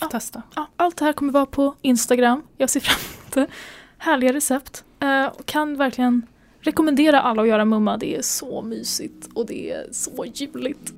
Får 0.00 0.06
testa. 0.08 0.42
Ja, 0.54 0.66
allt 0.76 0.96
det 0.96 1.04
här 1.04 1.12
kommer 1.12 1.32
vara 1.32 1.46
på 1.46 1.74
Instagram. 1.82 2.42
Jag 2.56 2.70
ser 2.70 2.80
fram 2.80 2.98
emot 3.00 3.34
det. 3.34 3.54
Härliga 3.98 4.32
recept. 4.32 4.84
Eh, 5.00 5.26
och 5.26 5.46
kan 5.46 5.76
verkligen 5.76 6.26
rekommendera 6.60 7.20
alla 7.20 7.42
att 7.42 7.48
göra 7.48 7.64
mumma. 7.64 7.96
Det 7.96 8.16
är 8.16 8.22
så 8.22 8.62
mysigt 8.62 9.28
och 9.34 9.46
det 9.46 9.70
är 9.72 9.86
så 9.92 10.24
juligt. 10.34 10.92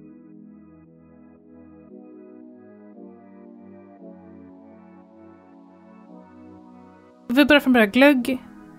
Vi 7.32 7.44
börjar 7.44 7.60
från 7.60 7.72
början. 7.72 7.90
Glögg 7.90 8.38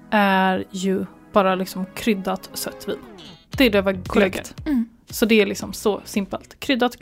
är 0.10 0.64
ju 0.72 1.06
bara 1.32 1.56
liksom 1.56 1.86
kryddat 1.95 2.49
sött 2.54 2.88
vin. 2.88 2.97
Det 3.58 3.66
är 3.66 3.70
det 3.70 3.82
vad 3.82 3.95
glögg 3.95 4.08
är. 4.08 4.41
Korrekt. 4.41 4.56
Mm. 4.66 4.89
Så 5.10 5.26
det 5.26 5.41
är 5.41 5.45
liksom 5.45 5.74
så 5.74 6.01
simpelt. 6.06 6.60
Kryddat, 6.60 6.95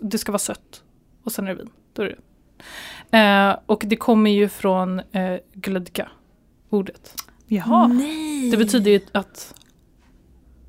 det 0.00 0.18
ska 0.18 0.32
vara 0.32 0.38
sött. 0.38 0.82
Och 1.22 1.32
sen 1.32 1.44
är 1.44 1.48
det 1.48 1.54
vin. 1.54 1.70
Då 1.92 2.02
är 2.02 2.06
det 2.06 2.14
det. 2.14 3.18
Eh, 3.18 3.56
och 3.66 3.82
det 3.86 3.96
kommer 3.96 4.30
ju 4.30 4.48
från 4.48 4.98
eh, 4.98 5.36
glödka, 5.52 6.08
ordet. 6.70 7.14
Jaha. 7.46 7.86
Nej! 7.86 8.50
Det 8.50 8.56
betyder 8.56 8.90
ju 8.90 9.00
att... 9.12 9.54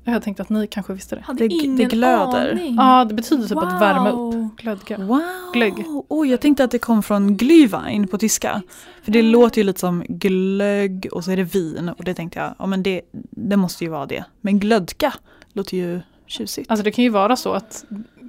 Jag 0.08 0.22
tänkte 0.22 0.42
att 0.42 0.48
ni 0.48 0.66
kanske 0.66 0.92
visste 0.92 1.16
det. 1.16 1.22
Hade 1.22 1.38
Det- 1.38 1.48
det 1.48 1.54
ingen 1.54 1.88
glöder. 1.88 2.52
aning. 2.52 2.74
Ja, 2.76 3.04
det 3.04 3.14
betyder 3.14 3.48
typ 3.48 3.58
att 3.58 3.80
värma 3.82 4.10
upp. 4.10 4.16
Wow. 4.34 4.48
Glödka. 4.56 4.96
Wow! 4.98 5.20
Glögg. 5.52 5.74
Oj, 6.08 6.30
jag 6.30 6.40
tänkte 6.40 6.64
att 6.64 6.70
det 6.70 6.78
kom 6.78 7.02
från 7.02 7.36
glühwein 7.36 8.06
på 8.06 8.18
tyska. 8.18 8.62
För 9.02 9.12
det 9.12 9.22
låter 9.22 9.58
ju 9.60 9.64
lite 9.64 9.80
som 9.80 10.04
glögg 10.08 11.08
och 11.12 11.24
så 11.24 11.30
är 11.30 11.36
det 11.36 11.42
vin 11.42 11.90
och 11.98 12.04
det 12.04 12.14
tänkte 12.14 12.38
jag, 12.38 12.54
ja 12.58 12.66
men 12.66 12.82
det, 12.82 13.00
det 13.30 13.56
måste 13.56 13.84
ju 13.84 13.90
vara 13.90 14.06
det. 14.06 14.24
Men 14.40 14.58
glödka 14.60 15.12
låter 15.52 15.76
ju 15.76 16.00
tjusigt. 16.26 16.70
Alltså 16.70 16.84
det 16.84 16.90
kan 16.90 17.04
ju 17.04 17.10
vara 17.10 17.36
så 17.36 17.52
att 17.52 17.84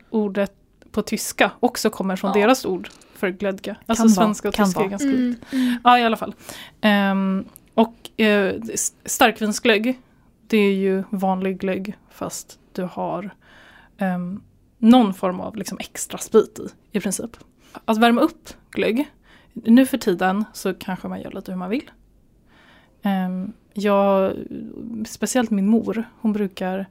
ordet 0.09 0.51
på 0.91 1.01
tyska 1.01 1.51
också 1.59 1.89
kommer 1.89 2.15
från 2.15 2.31
Ja. 2.35 2.41
deras 2.41 2.65
ord 2.65 2.89
för 3.15 3.29
glödka. 3.29 3.75
Alltså 3.85 4.03
Kan 4.03 4.09
svenska 4.09 4.47
och 4.47 4.53
kan 4.53 4.65
tyska 4.65 4.83
är 4.83 4.87
ganska 4.87 5.07
likt. 5.07 5.19
Mm, 5.53 5.65
mm. 5.67 5.75
Ja, 5.83 5.99
i 5.99 6.03
alla 6.03 6.17
fall. 6.17 6.35
Ehm, 6.81 7.45
och 7.73 8.19
eh, 8.21 8.53
starkvinsglögg, 9.05 9.99
det 10.47 10.57
är 10.57 10.73
ju 10.73 11.03
vanlig 11.09 11.59
glögg 11.59 11.97
fast 12.09 12.59
du 12.73 12.83
har 12.83 13.29
ehm, 13.97 14.41
någon 14.77 15.13
form 15.13 15.39
av 15.39 15.55
liksom 15.55 15.77
extra 15.79 16.17
sprit 16.17 16.59
i, 16.59 16.97
i 16.97 17.01
princip. 17.01 17.37
Att 17.85 17.97
värma 17.97 18.21
upp 18.21 18.49
glögg, 18.71 19.11
nu 19.53 19.85
för 19.85 19.97
tiden 19.97 20.45
så 20.53 20.73
kanske 20.73 21.07
man 21.07 21.21
gör 21.21 21.31
lite 21.31 21.51
hur 21.51 21.59
man 21.59 21.69
vill. 21.69 21.91
Ehm, 23.01 23.53
jag, 23.73 24.33
speciellt 25.05 25.49
min 25.49 25.67
mor, 25.67 26.03
hon 26.21 26.33
brukar 26.33 26.87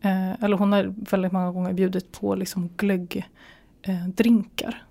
Eh, 0.00 0.44
eller 0.44 0.56
hon 0.56 0.72
har 0.72 0.94
väldigt 1.10 1.32
många 1.32 1.52
gånger 1.52 1.72
bjudit 1.72 2.12
på 2.12 2.34
liksom 2.34 2.70
glögg 2.76 3.28
eh. 3.82 4.06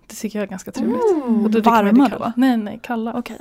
Det 0.08 0.16
tycker 0.16 0.40
jag 0.40 0.44
är 0.44 0.50
ganska 0.50 0.72
trevligt. 0.72 1.02
Mm, 1.26 1.52
varma 1.62 2.10
då? 2.10 2.34
Nej, 2.36 2.58
nej, 2.58 2.80
kalla. 2.84 3.14
Okej. 3.14 3.38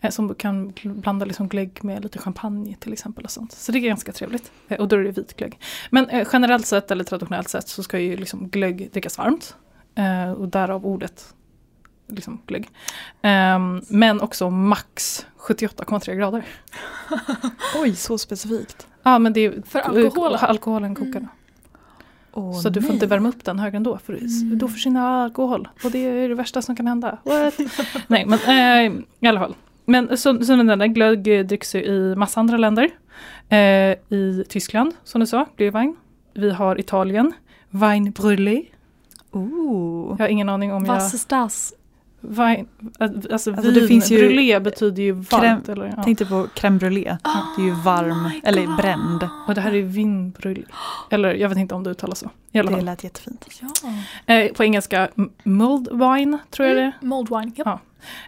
Eh, 0.00 0.10
som 0.10 0.34
kan 0.34 0.72
blanda 0.84 1.24
liksom 1.24 1.48
glögg 1.48 1.84
med 1.84 2.02
lite 2.02 2.18
champagne 2.18 2.76
till 2.80 2.92
exempel. 2.92 3.24
och 3.24 3.30
sånt. 3.30 3.52
Så 3.52 3.72
det 3.72 3.78
är 3.78 3.80
ganska 3.80 4.12
trevligt. 4.12 4.52
Eh, 4.68 4.80
och 4.80 4.88
då 4.88 4.96
är 4.96 5.00
det 5.00 5.10
vitglögg. 5.10 5.58
Men 5.90 6.08
eh, 6.08 6.28
generellt 6.32 6.66
sett 6.66 6.90
eller 6.90 7.04
traditionellt 7.04 7.48
sett 7.48 7.68
så 7.68 7.82
ska 7.82 7.98
ju 7.98 8.16
liksom 8.16 8.48
glögg 8.48 8.90
drickas 8.92 9.18
varmt. 9.18 9.56
Och 10.36 10.48
därav 10.48 10.86
ordet 10.86 11.34
liksom 12.06 12.40
glögg. 12.46 12.68
Ehm, 13.22 13.82
men 13.88 14.20
också 14.20 14.50
max 14.50 15.26
78,3 15.38 16.14
grader. 16.14 16.44
Oj, 17.82 17.94
så 17.96 18.18
specifikt. 18.18 18.86
Ja 19.02 19.18
men 19.18 19.32
det 19.32 19.40
är 19.40 19.62
För 19.66 19.78
alkoholen? 19.80 20.38
alkoholen 20.42 20.94
kokar. 20.94 21.18
Mm. 21.18 21.28
Åh, 22.32 22.60
Så 22.60 22.68
du 22.68 22.80
får 22.80 22.88
nej. 22.88 22.94
inte 22.94 23.06
värma 23.06 23.28
upp 23.28 23.44
den 23.44 23.58
högre 23.58 23.76
ändå 23.76 23.98
för 23.98 24.12
Mm. 24.14 24.58
då 24.58 24.68
försvinner 24.68 25.00
alkohol. 25.00 25.68
Och 25.84 25.90
det 25.90 25.98
är 25.98 26.28
det 26.28 26.34
värsta 26.34 26.62
som 26.62 26.76
kan 26.76 26.86
hända. 26.86 27.18
Nej 28.06 28.26
men 28.26 28.38
eh, 28.38 29.02
i 29.20 29.26
alla 29.26 29.40
fall. 29.40 29.54
Men 29.88 30.18
så, 30.18 30.44
så 30.44 30.56
den 30.56 30.66
där 30.66 30.86
glögg 30.86 31.46
dricks 31.46 31.74
ju 31.74 31.84
i 31.84 32.14
massa 32.16 32.40
andra 32.40 32.56
länder. 32.56 32.90
Eh, 33.48 33.58
I 34.18 34.44
Tyskland 34.48 34.94
som 35.04 35.20
du 35.20 35.26
sa, 35.26 35.46
Glühwein. 35.56 35.96
Vi 36.34 36.50
har 36.50 36.80
Italien, 36.80 37.32
Wein 37.70 38.12
brûlé. 38.12 38.62
Ooh. 39.32 40.16
Jag 40.18 40.24
har 40.24 40.28
ingen 40.28 40.48
aning 40.48 40.72
om 40.72 40.84
jag... 40.84 40.94
Was 40.94 41.14
ist 41.14 41.28
das? 41.28 41.74
Wein, 42.20 42.66
alltså, 42.98 43.32
alltså 43.32 43.50
vin, 43.50 43.74
det 43.74 43.86
finns 43.88 44.10
ju- 44.10 44.18
brûlé 44.28 44.60
betyder 44.60 45.02
ju 45.02 45.12
varmt. 45.12 45.68
Eller, 45.68 45.94
ja. 45.96 46.02
Tänkte 46.02 46.26
på 46.26 46.46
crème 46.54 46.78
brûlée. 46.78 47.16
det 47.56 47.62
är 47.62 47.66
ju 47.66 47.72
varm, 47.72 48.22
my 48.22 48.40
eller 48.44 48.76
bränd. 48.76 49.28
Och 49.48 49.54
det 49.54 49.60
här 49.60 49.74
är 49.74 49.82
vin 49.82 50.30
brûlé. 50.32 50.62
Eller 51.10 51.34
jag 51.34 51.48
vet 51.48 51.58
inte 51.58 51.74
om 51.74 51.82
det 51.84 51.90
uttalas 51.90 52.18
så. 52.18 52.30
I 52.52 52.58
alla 52.58 52.70
Det 52.70 52.80
lät 52.80 53.04
jättefint. 53.04 53.46
Ja. 54.26 54.34
Eh, 54.34 54.52
på 54.52 54.64
engelska, 54.64 55.08
m- 55.16 55.30
mulled 55.44 55.88
wine 55.92 56.38
tror 56.50 56.68
jag 56.68 56.76
det 56.76 56.82
är. 56.82 56.92
Mold 57.00 57.28
wine. 57.28 57.46
Yep. 57.56 57.66
Ja. 57.66 57.80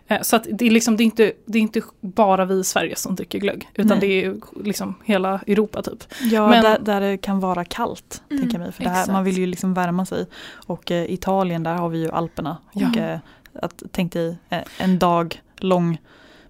Eh, 0.07 0.23
Så 0.23 0.37
att 0.37 0.47
det 0.53 0.67
är, 0.67 0.71
liksom, 0.71 0.97
det, 0.97 1.03
är 1.03 1.05
inte, 1.05 1.33
det 1.47 1.59
är 1.59 1.63
inte 1.63 1.83
bara 2.01 2.45
vi 2.45 2.55
i 2.61 2.65
Sverige 2.65 2.97
som 2.97 3.15
dricker 3.15 3.39
glögg. 3.39 3.69
Utan 3.75 3.99
Nej. 3.99 4.09
det 4.09 4.25
är 4.25 4.35
liksom 4.65 4.95
hela 5.05 5.41
Europa 5.47 5.83
typ. 5.83 6.05
Ja, 6.21 6.49
Men- 6.49 6.63
där, 6.65 6.79
där 6.79 7.01
det 7.01 7.17
kan 7.19 7.41
vara 7.41 7.65
kallt, 7.65 8.23
Mm, 8.31 8.43
tänker 8.43 8.59
jag 8.59 8.65
mig. 8.65 8.73
För 8.73 8.85
här, 8.85 9.13
man 9.13 9.25
vill 9.25 9.39
ju 9.39 9.47
liksom 9.47 9.75
värma 9.75 10.07
sig. 10.07 10.27
Och 10.67 10.91
eh, 10.91 11.13
Italien, 11.13 11.63
där 11.63 11.75
har 11.75 11.89
vi 11.89 11.99
ju 11.99 12.11
Alperna. 12.11 12.57
Och 12.73 12.83
Ja. 12.97 13.19
Att, 13.55 13.83
tänk 13.93 14.13
dig 14.13 14.37
eh, 14.49 14.63
en 14.79 14.99
dag 14.99 15.43
lång 15.57 15.99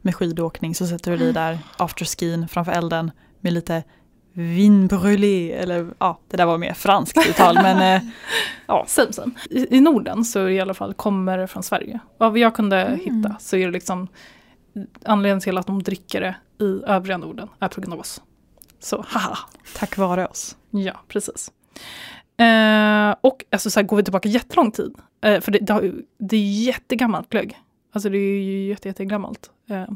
med 0.03 0.14
skidåkning 0.16 0.74
så 0.74 0.86
sätter 0.86 1.11
du 1.11 1.16
dig 1.16 1.32
där 1.32 1.59
afterskin 1.76 2.48
framför 2.48 2.72
elden 2.72 3.11
med 3.40 3.53
lite 3.53 3.82
vin 4.32 4.86
brûlé. 4.88 5.53
Eller 5.53 5.90
ja, 5.98 6.18
det 6.28 6.36
där 6.36 6.46
var 6.46 6.59
mer 6.59 6.72
franskt 6.74 7.26
uttal. 7.28 7.55
men 7.55 7.96
eh, 8.03 8.09
Ja, 8.66 8.84
same, 8.88 9.12
same. 9.12 9.32
I, 9.51 9.76
I 9.76 9.80
Norden 9.80 10.24
så 10.24 10.48
i 10.48 10.61
alla 10.61 10.74
fall 10.74 10.94
kommer 10.94 11.38
det 11.38 11.46
från 11.46 11.62
Sverige. 11.62 11.98
Vad 12.18 12.38
jag 12.38 12.55
kunde 12.55 12.82
Mm. 12.82 13.01
hitta 13.01 13.36
så 13.40 13.57
är 13.57 13.66
det 13.66 13.72
liksom 13.72 14.09
anledningen 15.05 15.40
till 15.40 15.59
att 15.59 15.66
de 15.66 15.82
dricker 15.82 16.20
det 16.20 16.64
i 16.64 16.82
övriga 16.86 17.16
Norden 17.18 17.48
är 17.61 17.98
oss. 18.01 18.22
Så 18.80 19.05
haha. 19.09 19.38
tack 19.76 19.96
vare 19.96 20.26
oss. 20.26 20.57
Ja, 20.70 21.01
precis. 21.09 21.51
Eh, 22.40 23.14
och 23.20 23.44
alltså, 23.53 23.70
så 23.70 23.80
här, 23.80 23.86
går 23.86 23.96
vi 23.96 24.03
tillbaka 24.03 24.28
jättelång 24.28 24.70
tid, 24.72 24.94
eh, 25.21 25.41
för 25.41 25.53
det, 25.53 25.59
det, 25.59 25.73
har, 25.73 25.93
det 26.18 26.37
är 26.37 26.64
jättegammalt 26.64 27.29
glögg. 27.29 27.59
Alltså 27.93 28.09
det 28.09 28.18
är 28.18 28.43
ju 28.43 28.68
jätte, 28.68 28.89
jättegammalt. 28.89 29.51
Eh, 29.68 29.87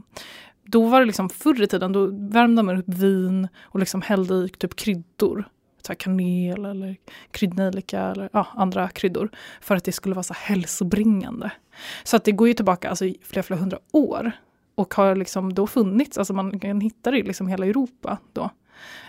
då 0.64 0.88
var 0.88 1.00
det 1.00 1.06
liksom 1.06 1.28
förr 1.28 1.62
i 1.62 1.66
tiden, 1.66 1.92
då 1.92 2.06
värmde 2.06 2.62
man 2.62 2.76
upp 2.76 2.88
vin 2.88 3.48
och 3.62 3.80
liksom 3.80 4.02
hällde 4.02 4.34
i 4.34 4.48
typ 4.48 4.76
kryddor. 4.76 5.48
Så 5.82 5.92
här 5.92 5.94
kanel 5.94 6.64
eller 6.64 6.96
kryddnejlika 7.30 8.00
eller 8.00 8.28
ja, 8.32 8.46
andra 8.54 8.88
kryddor. 8.88 9.30
För 9.60 9.76
att 9.76 9.84
det 9.84 9.92
skulle 9.92 10.14
vara 10.14 10.22
så 10.22 10.34
hälsobringande. 10.34 11.50
Så 12.04 12.16
att 12.16 12.24
det 12.24 12.32
går 12.32 12.48
ju 12.48 12.54
tillbaka 12.54 12.88
alltså, 12.88 13.04
flera, 13.22 13.42
flera 13.42 13.60
hundra 13.60 13.78
år. 13.92 14.32
Och 14.74 14.94
har 14.94 15.16
liksom 15.16 15.54
då 15.54 15.66
funnits, 15.66 16.18
alltså 16.18 16.34
man 16.34 16.60
kan 16.60 16.80
hitta 16.80 17.10
det 17.10 17.18
i 17.18 17.22
liksom 17.22 17.48
hela 17.48 17.66
Europa 17.66 18.18
då. 18.32 18.50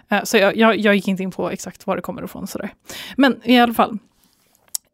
Eh, 0.10 0.24
så 0.24 0.38
jag, 0.38 0.58
jag, 0.58 0.78
jag 0.78 0.96
gick 0.96 1.08
inte 1.08 1.24
in 1.24 1.32
på 1.32 1.50
exakt 1.50 1.88
var 1.88 1.96
det 1.96 2.02
kommer 2.02 2.24
ifrån. 2.24 2.48
Sådär. 2.48 2.74
Men 3.18 3.42
i 3.44 3.60
alla 3.60 3.74
fall, 3.74 3.98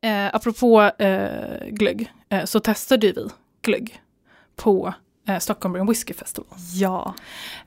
eh, 0.01 0.35
apropå 0.35 0.81
eh, 0.81 1.67
glögg, 1.69 2.11
eh, 2.29 2.45
så 2.45 2.59
testade 2.59 3.07
vi 3.07 3.27
glögg 3.61 4.01
på 4.55 4.93
eh, 5.27 5.37
Stockholm 5.39 5.73
Brewing 5.73 5.89
Whiskey 5.89 6.13
Festival. 6.13 6.47
Ja, 6.73 7.13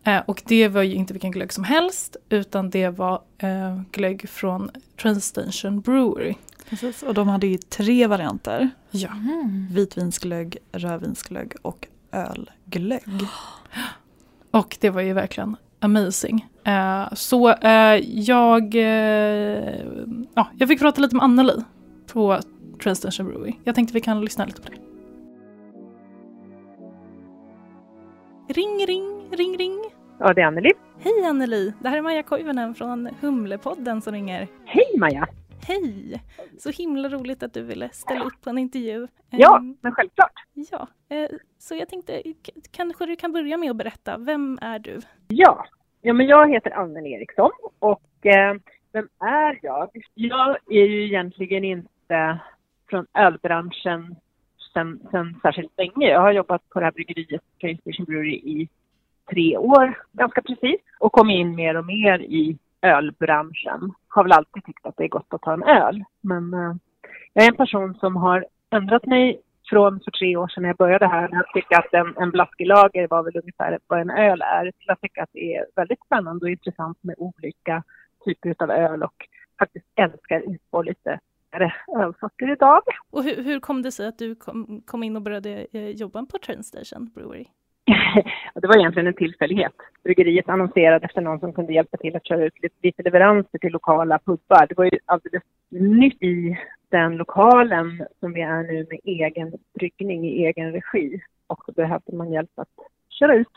Eh, 0.06 0.22
och 0.26 0.42
det 0.46 0.68
var 0.68 0.82
ju 0.82 0.94
inte 0.94 1.12
vilken 1.12 1.30
glögg 1.30 1.52
som 1.52 1.64
helst, 1.64 2.16
utan 2.28 2.70
det 2.70 2.88
var 2.88 3.22
eh, 3.38 3.80
glögg 3.92 4.28
från 4.28 4.70
Train 5.02 5.20
Station 5.20 5.80
Brewery. 5.80 6.34
precis. 6.68 7.02
Och 7.02 7.14
de 7.14 7.28
hade 7.28 7.46
ju 7.46 7.58
tre 7.58 8.06
varianter. 8.06 8.70
Ja. 8.90 9.08
Mm. 9.08 9.66
Vitvinsglögg, 9.70 10.56
rödvinsglögg 10.72 11.52
och 11.62 11.88
ölglögg. 12.12 13.02
Och 14.50 14.76
det 14.80 14.90
var 14.90 15.00
ju 15.00 15.12
verkligen 15.12 15.56
amazing. 15.80 16.46
Eh, 16.64 17.14
så 17.14 17.52
eh, 17.52 18.00
jag, 18.04 18.74
eh, 18.74 19.74
ja, 20.34 20.48
jag 20.58 20.68
fick 20.68 20.80
prata 20.80 21.00
lite 21.00 21.16
med 21.16 21.24
Anneli 21.24 21.62
på 22.14 22.38
Train 22.82 22.96
Station 22.96 23.26
Brewery. 23.26 23.52
Jag 23.64 23.74
tänkte 23.74 23.94
vi 23.94 24.00
kan 24.00 24.20
lyssna 24.20 24.44
lite 24.44 24.62
på 24.62 24.68
det. 24.68 24.78
Ring, 28.54 28.86
ring, 28.86 29.28
ring, 29.32 29.56
ring. 29.58 29.80
Ja, 30.18 30.32
det 30.34 30.40
är 30.42 30.46
Anneli. 30.46 30.70
Hej 31.00 31.24
Anneli! 31.24 31.72
Det 31.80 31.88
här 31.88 31.98
är 31.98 32.02
Maja 32.02 32.22
Koivunen 32.22 32.74
från 32.74 33.08
Humlepodden 33.20 34.02
som 34.02 34.12
ringer. 34.12 34.48
Hej 34.64 34.98
Maja! 34.98 35.28
Hej! 35.68 36.22
Så 36.58 36.70
himla 36.70 37.08
roligt 37.08 37.42
att 37.42 37.54
du 37.54 37.62
ville 37.62 37.88
ställa 37.92 38.24
upp 38.24 38.40
på 38.44 38.50
en 38.50 38.58
intervju. 38.58 39.06
Ja, 39.30 39.58
Ehm, 39.58 39.76
men 39.80 39.92
självklart. 39.92 40.32
ja. 40.54 40.88
Eh, 41.08 41.28
så 41.58 41.74
jag 41.74 41.88
tänkte, 41.88 42.22
kanske 42.70 43.06
du 43.06 43.16
kan 43.16 43.32
börja 43.32 43.56
med 43.56 43.70
att 43.70 43.76
berätta, 43.76 44.18
vem 44.18 44.58
är 44.62 44.78
du? 44.78 45.00
Ja, 45.28 45.66
ja 46.02 46.12
men 46.12 46.26
jag 46.26 46.50
heter 46.52 46.70
Anneli 46.70 47.12
Eriksson 47.12 47.50
och 47.78 48.26
eh, 48.26 48.54
vem 48.92 49.08
är 49.20 49.58
jag? 49.62 49.88
Jag 50.14 50.56
är 50.70 50.84
ju 50.84 51.04
egentligen 51.04 51.64
inte 51.64 51.88
från 52.90 53.06
ölbranschen 53.14 54.16
sen, 54.72 55.00
sen 55.10 55.40
särskilt 55.42 55.78
länge. 55.78 56.08
Jag 56.08 56.20
har 56.20 56.32
jobbat 56.32 56.68
på 56.68 56.80
det 56.80 56.86
här 56.86 56.92
bryggeriet, 56.92 57.42
Train 57.60 57.78
Station 57.78 58.04
Brewery, 58.04 58.34
i 58.34 58.68
tre 59.30 59.56
år 59.56 59.98
ganska 60.12 60.42
precis 60.42 60.80
och 60.98 61.12
kom 61.12 61.30
in 61.30 61.54
mer 61.54 61.76
och 61.76 61.86
mer 61.86 62.18
i 62.18 62.58
ölbranschen. 62.82 63.92
Har 64.08 64.22
väl 64.22 64.32
alltid 64.32 64.64
tyckt 64.64 64.86
att 64.86 64.96
det 64.96 65.04
är 65.04 65.08
gott 65.08 65.34
att 65.34 65.42
ta 65.42 65.52
en 65.52 65.62
öl. 65.62 66.04
Men 66.20 66.54
eh, 66.54 66.74
jag 67.32 67.44
är 67.44 67.48
en 67.48 67.56
person 67.56 67.94
som 67.94 68.16
har 68.16 68.46
ändrat 68.70 69.06
mig 69.06 69.40
från 69.70 70.00
för 70.00 70.10
tre 70.10 70.36
år 70.36 70.48
sedan 70.48 70.62
när 70.62 70.68
jag 70.68 70.76
började 70.76 71.06
här, 71.06 71.28
när 71.28 71.36
jag 71.36 71.52
tyckte 71.54 71.76
att 71.78 71.94
en, 71.94 72.14
en 72.16 72.30
blaskelager 72.30 73.08
var 73.08 73.22
väl 73.22 73.36
ungefär 73.36 73.78
vad 73.86 74.00
en 74.00 74.10
öl 74.10 74.42
är, 74.42 74.72
Jag 74.86 75.00
tycker 75.00 75.22
att 75.22 75.32
det 75.32 75.54
är 75.54 75.66
väldigt 75.76 76.04
spännande 76.06 76.44
och 76.44 76.50
intressant 76.50 76.98
med 77.00 77.14
olika 77.18 77.82
typer 78.24 78.54
av 78.58 78.70
öl 78.70 79.02
och 79.02 79.28
faktiskt 79.58 79.86
älskar 79.96 80.54
utpå 80.54 80.82
lite 80.82 81.18
ölsorter 82.00 82.52
idag. 82.52 82.82
Och 83.10 83.24
hur, 83.24 83.44
hur 83.44 83.60
kom 83.60 83.82
det 83.82 83.92
sig 83.92 84.06
att 84.06 84.18
du 84.18 84.34
kom, 84.34 84.82
kom 84.86 85.02
in 85.02 85.16
och 85.16 85.22
började 85.22 85.66
eh, 85.72 85.88
jobba 85.88 86.26
på 86.26 86.38
Train 86.38 86.64
Station 86.64 87.10
Brewery? 87.14 87.44
Det 88.54 88.66
var 88.66 88.78
egentligen 88.78 89.06
en 89.06 89.14
tillfällighet. 89.14 89.72
Bryggeriet 90.04 90.48
annonserade 90.48 91.06
efter 91.06 91.20
någon 91.20 91.40
som 91.40 91.52
kunde 91.52 91.72
hjälpa 91.72 91.96
till 91.96 92.16
att 92.16 92.26
köra 92.26 92.44
ut 92.44 92.62
lite, 92.62 92.74
lite 92.82 93.02
leveranser 93.02 93.58
till 93.58 93.72
lokala 93.72 94.18
pubbar. 94.18 94.66
Det 94.68 94.76
var 94.76 94.84
ju 94.84 94.98
alldeles 95.04 95.42
nytt 95.70 96.22
i 96.22 96.58
den 96.90 97.16
lokalen 97.16 98.06
som 98.20 98.32
vi 98.32 98.40
är 98.40 98.62
nu 98.62 98.86
med 98.90 99.00
egen 99.04 99.52
bryggning 99.74 100.26
i 100.26 100.46
egen 100.46 100.72
regi. 100.72 101.20
Och 101.46 101.62
då 101.66 101.72
behövde 101.72 102.16
man 102.16 102.32
hjälp 102.32 102.50
att 102.56 102.68
köra 103.08 103.34
ut 103.34 103.48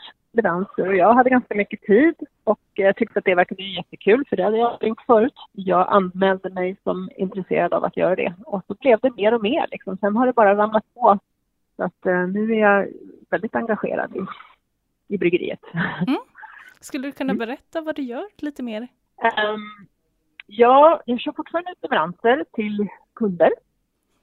leveranser. 0.42 0.88
Och 0.88 0.96
jag 0.96 1.14
hade 1.14 1.30
ganska 1.30 1.54
mycket 1.54 1.80
tid 1.82 2.14
och 2.44 2.60
jag 2.74 2.96
tyckte 2.96 3.18
att 3.18 3.24
det 3.24 3.34
verkade 3.34 3.62
jättekul 3.62 4.24
för 4.28 4.36
det 4.36 4.42
hade 4.44 4.56
jag 4.56 4.72
aldrig 4.72 4.88
gjort 4.88 5.06
förut. 5.06 5.34
Jag 5.52 5.88
anmälde 5.92 6.50
mig 6.50 6.76
som 6.82 7.10
intresserad 7.16 7.72
av 7.74 7.84
att 7.84 7.96
göra 7.96 8.16
det 8.16 8.34
och 8.46 8.62
så 8.66 8.74
blev 8.74 8.98
det 9.02 9.14
mer 9.16 9.34
och 9.34 9.42
mer. 9.42 9.66
Liksom. 9.70 9.96
Sen 9.96 10.16
har 10.16 10.26
det 10.26 10.32
bara 10.32 10.56
ramlat 10.56 10.84
på. 10.94 11.18
Så 11.76 11.84
att 11.84 12.06
eh, 12.06 12.26
nu 12.26 12.52
är 12.54 12.58
jag 12.58 12.88
väldigt 13.30 13.54
engagerad 13.54 14.16
i, 14.16 14.20
i 15.14 15.18
bryggeriet. 15.18 15.60
Skulle 16.80 17.08
du 17.08 17.12
kunna 17.12 17.32
Mm. 17.32 17.38
berätta 17.38 17.80
vad 17.80 17.96
du 17.96 18.02
gör 18.02 18.24
lite 18.36 18.62
mer? 18.62 18.88
Ehm, 19.22 19.60
ja, 20.46 21.00
jag 21.04 21.20
kör 21.20 21.32
fortfarande 21.32 21.70
ut 21.72 21.82
leveranser 21.82 22.44
till 22.52 22.88
kunder. 23.14 23.50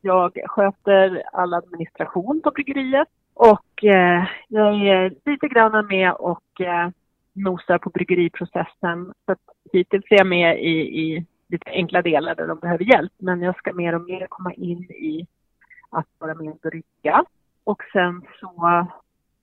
Jag 0.02 0.40
sköter 0.46 1.24
all 1.34 1.54
administration 1.54 2.42
på 2.42 2.52
bryggeriet 2.52 3.08
och 3.36 3.84
eh, 3.84 4.26
jag 4.48 4.88
är 4.88 5.14
lite 5.26 5.48
grann 5.48 5.88
med 5.88 6.12
och 6.12 6.62
eh, 6.62 6.90
nosar 7.34 7.78
på 7.78 7.90
bryggeriprocessen. 7.90 9.14
Så 9.26 9.32
att 9.32 9.40
hittills 9.74 10.06
är 10.10 10.18
jag 10.18 10.28
med 10.28 10.60
i, 10.60 11.02
i 11.02 11.26
lite 11.48 11.70
enkla 11.70 12.02
delar 12.02 12.36
där 12.36 12.48
de 12.48 12.60
behöver 12.60 12.84
hjälp. 12.84 13.14
Men 13.18 13.42
jag 13.42 13.58
ska 13.58 13.74
mer 13.74 13.96
och 13.96 14.02
mer 14.02 14.28
komma 14.30 14.54
in 14.54 14.84
i 14.84 15.28
att 15.90 16.08
vara 16.18 16.34
med 16.34 16.50
och 16.50 16.60
brygga. 16.60 17.26
Och 17.64 17.82
sen 17.94 18.22
så 18.40 18.88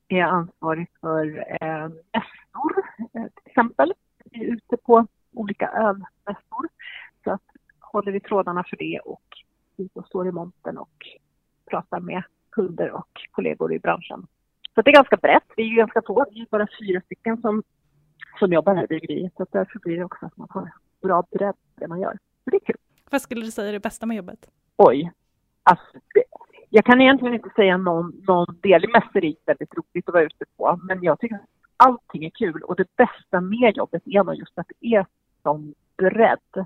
är 0.07 0.17
jag 0.17 0.29
ansvarig 0.29 0.87
för 1.01 1.37
eh, 1.61 1.89
mässor 2.13 2.83
eh, 3.13 3.23
till 3.23 3.45
exempel. 3.45 3.93
Vi 4.23 4.43
är 4.43 4.53
ute 4.53 4.77
på 4.77 5.07
olika 5.33 5.67
ölmässor. 5.67 6.67
Så 7.23 7.31
att 7.31 7.43
håller 7.79 8.11
vi 8.11 8.19
trådarna 8.19 8.63
för 8.63 8.77
det 8.77 8.99
och 8.99 9.21
och 9.93 10.07
står 10.07 10.27
i 10.27 10.31
montern 10.31 10.77
och 10.77 11.07
pratar 11.69 11.99
med 11.99 12.23
kunder 12.55 12.91
och 12.91 13.27
kollegor 13.31 13.73
i 13.73 13.79
branschen. 13.79 14.27
Så 14.75 14.81
det 14.81 14.89
är 14.89 14.93
ganska 14.93 15.17
brett. 15.17 15.43
Vi 15.57 15.63
är 15.63 15.67
ju 15.67 15.75
ganska 15.75 16.01
få. 16.07 16.25
Vi 16.31 16.41
är 16.41 16.47
bara 16.49 16.67
fyra 16.79 17.01
stycken 17.01 17.41
som, 17.41 17.63
som 18.39 18.53
jobbar 18.53 18.75
här 18.75 18.83
i 18.83 18.87
bryggeriet. 18.87 19.33
Så 19.37 19.45
därför 19.51 19.79
blir 19.79 19.97
det 19.97 20.03
också 20.03 20.25
att 20.25 20.37
man 20.37 20.47
har 20.49 20.71
bra 21.01 21.23
bredd 21.31 21.55
på 21.55 21.81
det 21.81 21.87
man 21.87 21.99
gör. 21.99 22.17
Så 22.43 22.49
det 22.49 22.55
är 22.55 22.65
kul. 22.65 22.77
Vad 23.09 23.21
skulle 23.21 23.41
du 23.41 23.51
säga 23.51 23.69
är 23.69 23.73
det 23.73 23.79
bästa 23.79 24.05
med 24.05 24.17
jobbet? 24.17 24.49
Oj. 24.77 25.11
Alltså, 25.63 25.85
det, 26.13 26.23
jag 26.69 26.85
kan 26.85 27.01
egentligen 27.01 27.33
inte 27.33 27.49
säga 27.55 27.77
någon, 27.77 28.21
någon 28.27 28.57
del. 28.61 28.89
Mest 28.93 29.15
är 29.15 29.21
det 29.21 29.35
väldigt 29.45 29.73
roligt 29.77 30.07
att 30.07 30.13
vara 30.13 30.23
ute 30.23 30.45
på. 30.57 30.79
Men 30.83 31.03
jag 31.03 31.19
tycker 31.19 31.35
att 31.35 31.41
allting 31.77 32.25
är 32.25 32.29
kul. 32.29 32.61
Och 32.63 32.75
det 32.75 32.95
bästa 32.95 33.41
med 33.41 33.77
jobbet 33.77 34.01
är 34.05 34.23
nog 34.23 34.35
just 34.35 34.59
att 34.59 34.67
det 34.79 34.95
är 34.95 35.05
sån 35.43 35.73
bredd. 35.97 36.65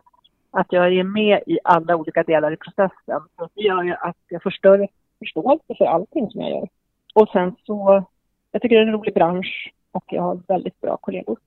Att 0.52 0.68
jag 0.70 0.94
är 0.94 1.04
med 1.04 1.44
i 1.48 1.60
alla 1.64 1.96
olika 1.96 2.24
delar 2.24 2.52
i 2.52 2.58
processen. 2.58 3.22
Så 3.38 3.50
det 3.56 3.62
gör 3.62 3.84
ju 3.84 3.94
att 3.94 4.18
jag 4.28 4.44
får 4.44 4.52
större 4.52 4.88
förståelse 5.20 5.76
för 5.78 5.86
allting 5.86 6.32
som 6.32 6.42
jag 6.42 6.50
gör. 6.50 6.70
Och 7.14 7.30
sen 7.30 7.56
så, 7.66 8.04
jag 8.52 8.62
tycker 8.62 8.76
det 8.76 8.82
är 8.82 8.88
en 8.88 8.94
rolig 8.94 9.14
bransch 9.14 9.74
och 9.92 10.04
jag 10.08 10.22
har 10.22 10.42
väldigt 10.48 10.82
bra 10.82 10.98
kollegor. 10.98 11.40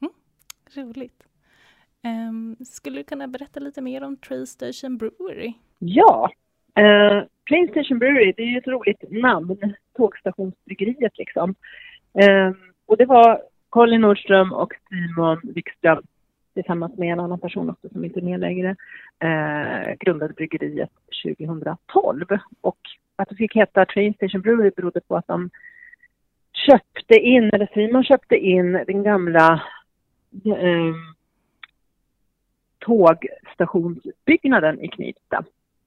Mm, 0.00 0.12
roligt. 0.88 1.22
Um, 2.04 2.56
skulle 2.64 3.00
du 3.00 3.04
kunna 3.04 3.28
berätta 3.28 3.60
lite 3.60 3.80
mer 3.80 4.04
om 4.04 4.16
Train 4.16 4.98
Brewery? 4.98 5.52
Ja, 5.78 6.30
uh, 6.78 7.22
Train 7.48 7.98
Brewery, 7.98 8.32
det 8.36 8.42
är 8.42 8.46
ju 8.46 8.58
ett 8.58 8.66
roligt 8.66 9.04
namn, 9.10 9.74
tågstationsbryggeriet 9.96 11.18
liksom. 11.18 11.54
Um, 12.12 12.72
och 12.86 12.96
det 12.96 13.04
var 13.06 13.42
Colin 13.68 14.00
Nordström 14.00 14.52
och 14.52 14.72
Simon 14.88 15.40
Wikström 15.42 16.02
tillsammans 16.54 16.98
med 16.98 17.12
en 17.12 17.20
annan 17.20 17.40
person 17.40 17.70
också 17.70 17.88
som 17.88 18.04
inte 18.04 18.20
är 18.20 18.22
med 18.22 18.40
längre, 18.40 18.76
eh, 19.18 19.94
grundade 20.00 20.34
bryggeriet 20.34 20.90
2012. 21.24 22.24
Och 22.60 22.78
att 23.16 23.28
det 23.28 23.36
fick 23.36 23.56
heta 23.56 23.84
Train 23.84 24.14
Station 24.14 24.40
Brewery 24.40 24.70
berodde 24.76 25.00
på 25.00 25.16
att 25.16 25.26
de 25.26 25.50
köpte 26.52 27.14
in, 27.14 27.44
eller 27.44 27.68
Simon 27.74 28.04
köpte 28.04 28.36
in 28.36 28.72
den 28.72 29.02
gamla 29.02 29.62
eh, 30.44 30.94
tågstationsbyggnaden 32.78 34.80
i 34.80 34.88
Knivsta 34.88 35.44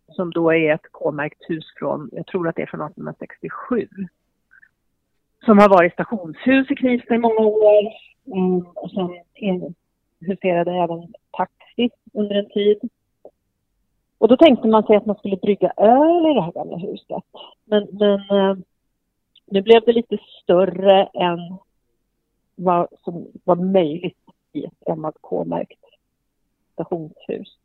som 0.07 0.31
då 0.31 0.53
är 0.53 0.73
ett 0.73 0.91
K-märkt 0.91 1.49
hus 1.49 1.65
från, 1.79 2.09
jag 2.11 2.27
tror 2.27 2.47
att 2.47 2.55
det 2.55 2.61
är 2.61 2.65
från 2.65 2.81
1867. 2.81 3.87
Som 5.45 5.57
har 5.57 5.69
varit 5.69 5.93
stationshus 5.93 6.71
i 6.71 6.75
Knivsta 6.75 7.15
i 7.15 7.17
många 7.17 7.39
år. 7.39 7.93
Mm, 8.25 8.65
och 8.65 8.91
sen 8.91 9.09
huserade 10.25 10.71
även 10.71 11.13
taxi 11.31 11.89
under 12.13 12.35
en 12.35 12.49
tid. 12.49 12.89
Och 14.17 14.27
då 14.27 14.37
tänkte 14.37 14.67
man 14.67 14.83
sig 14.83 14.95
att 14.95 15.05
man 15.05 15.15
skulle 15.15 15.37
brygga 15.37 15.73
öl 15.77 16.31
i 16.31 16.33
det 16.33 16.41
här 16.41 16.51
gamla 16.51 16.77
huset. 16.77 17.23
Men, 17.65 17.87
men 17.91 18.19
eh, 18.19 18.57
nu 19.45 19.61
blev 19.61 19.85
det 19.85 19.93
lite 19.93 20.17
större 20.43 21.05
än 21.05 21.57
vad 22.55 22.87
som 23.03 23.27
var 23.43 23.55
möjligt 23.55 24.17
i 24.51 24.65
ett 24.65 24.79
gammalt 24.87 25.17
K-märkt 25.21 25.79
stationshus. 26.73 27.57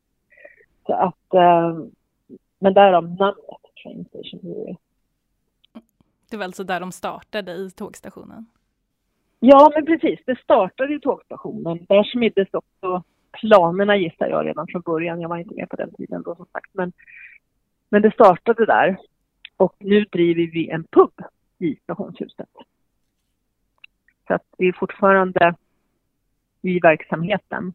Så 0.86 0.92
att, 0.92 1.34
eh, 1.34 1.78
men 2.58 2.74
därav 2.74 3.04
namnet 3.04 3.36
Train 3.82 4.04
Station 4.04 4.40
Brewery. 4.42 4.76
Det 6.30 6.36
var 6.36 6.44
alltså 6.44 6.64
där 6.64 6.80
de 6.80 6.92
startade 6.92 7.52
i 7.52 7.70
tågstationen? 7.70 8.46
Ja, 9.40 9.72
men 9.74 9.86
precis. 9.86 10.20
Det 10.26 10.38
startade 10.38 10.94
i 10.94 11.00
tågstationen. 11.00 11.86
Där 11.88 12.04
smiddes 12.04 12.48
också 12.52 13.02
planerna 13.32 13.96
gissar 13.96 14.28
jag 14.28 14.46
redan 14.46 14.66
från 14.66 14.82
början. 14.82 15.20
Jag 15.20 15.28
var 15.28 15.38
inte 15.38 15.54
med 15.54 15.68
på 15.68 15.76
den 15.76 15.94
tiden 15.94 16.22
då 16.22 16.34
som 16.34 16.46
sagt. 16.52 16.70
Men, 16.72 16.92
men 17.88 18.02
det 18.02 18.10
startade 18.10 18.66
där. 18.66 18.96
Och 19.56 19.74
nu 19.78 20.04
driver 20.04 20.52
vi 20.52 20.70
en 20.70 20.84
pub 20.84 21.12
i 21.58 21.76
stationshuset. 21.76 22.48
Så 24.26 24.34
att 24.34 24.44
vi 24.58 24.68
är 24.68 24.72
fortfarande 24.72 25.54
i 26.62 26.80
verksamheten. 26.80 27.74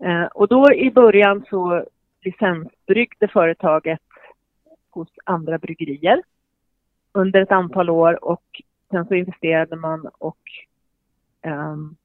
Eh, 0.00 0.24
och 0.24 0.48
då 0.48 0.72
i 0.72 0.90
början 0.90 1.44
så 1.50 1.84
licensbryggde 2.20 3.28
företaget 3.28 4.00
hos 4.90 5.08
andra 5.24 5.58
bryggerier 5.58 6.22
under 7.12 7.42
ett 7.42 7.52
antal 7.52 7.90
år 7.90 8.24
och 8.24 8.62
sen 8.90 9.06
så 9.06 9.14
investerade 9.14 9.76
man 9.76 10.06
och 10.18 10.38
um, 11.42 11.96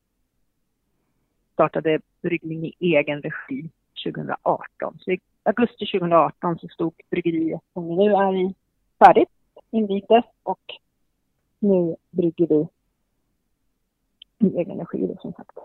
startade 1.53 1.99
bryggning 2.21 2.65
i 2.65 2.95
egen 2.95 3.21
regi 3.21 3.69
2018. 4.05 4.97
Så 4.99 5.11
i 5.11 5.19
augusti 5.43 5.85
2018 5.85 6.59
så 6.59 6.67
stod 6.67 6.93
bryggeriet 7.09 7.61
som 7.73 7.95
nu 7.95 8.11
är 8.11 8.35
i 8.35 8.55
färdigt, 8.99 9.29
invigdes 9.71 10.25
och 10.43 10.61
nu 11.59 11.95
brygger 12.09 12.47
vi 12.47 12.67
i 14.47 14.57
egen 14.57 14.79
regi 14.79 15.07
då, 15.07 15.17
som 15.21 15.33
sagt. 15.33 15.57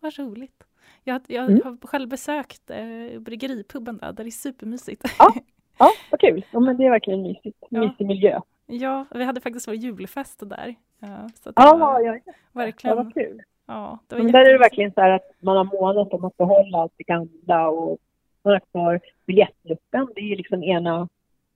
Vad 0.00 0.18
roligt. 0.18 0.64
Jag, 1.04 1.22
jag 1.26 1.50
mm. 1.50 1.60
har 1.64 1.86
själv 1.86 2.08
besökt 2.08 2.70
eh, 2.70 3.20
bryggeripubben 3.20 3.96
där, 3.96 4.12
där 4.12 4.24
det 4.24 4.28
är 4.28 4.30
supermysigt. 4.30 5.02
Ja, 5.18 5.34
ja 5.78 5.90
vad 6.10 6.20
kul. 6.20 6.44
Ja, 6.50 6.60
men 6.60 6.76
det 6.76 6.84
är 6.84 6.90
verkligen 6.90 7.22
mysigt. 7.22 7.70
Mysig 7.70 7.94
ja. 7.98 8.06
miljö. 8.06 8.40
Ja, 8.66 9.06
vi 9.10 9.24
hade 9.24 9.40
faktiskt 9.40 9.68
vår 9.68 9.74
julfest 9.74 10.40
där. 10.44 10.74
Ja, 10.98 11.28
så 11.34 11.52
ja, 11.56 11.76
var, 11.76 12.00
ja, 12.00 12.18
verkligen. 12.52 12.96
Ja, 12.96 13.02
vad 13.02 13.14
kul. 13.14 13.42
Ja, 13.66 13.98
det 14.06 14.14
var 14.14 14.22
Men 14.22 14.32
där 14.32 14.40
är 14.40 14.52
det 14.52 14.58
verkligen 14.58 14.92
så 14.92 15.00
här 15.00 15.10
att 15.10 15.30
man 15.38 15.56
har 15.56 15.64
månat 15.64 16.12
om 16.12 16.24
att 16.24 16.36
behålla 16.36 16.78
allt 16.78 16.92
det 16.96 17.04
gamla 17.04 17.68
och 17.68 17.98
man 18.42 18.52
har 18.52 18.60
kvar 18.60 19.00
biljettluckan. 19.26 20.12
Det 20.14 20.20
är 20.20 20.36
liksom 20.36 20.62
ena 20.62 21.08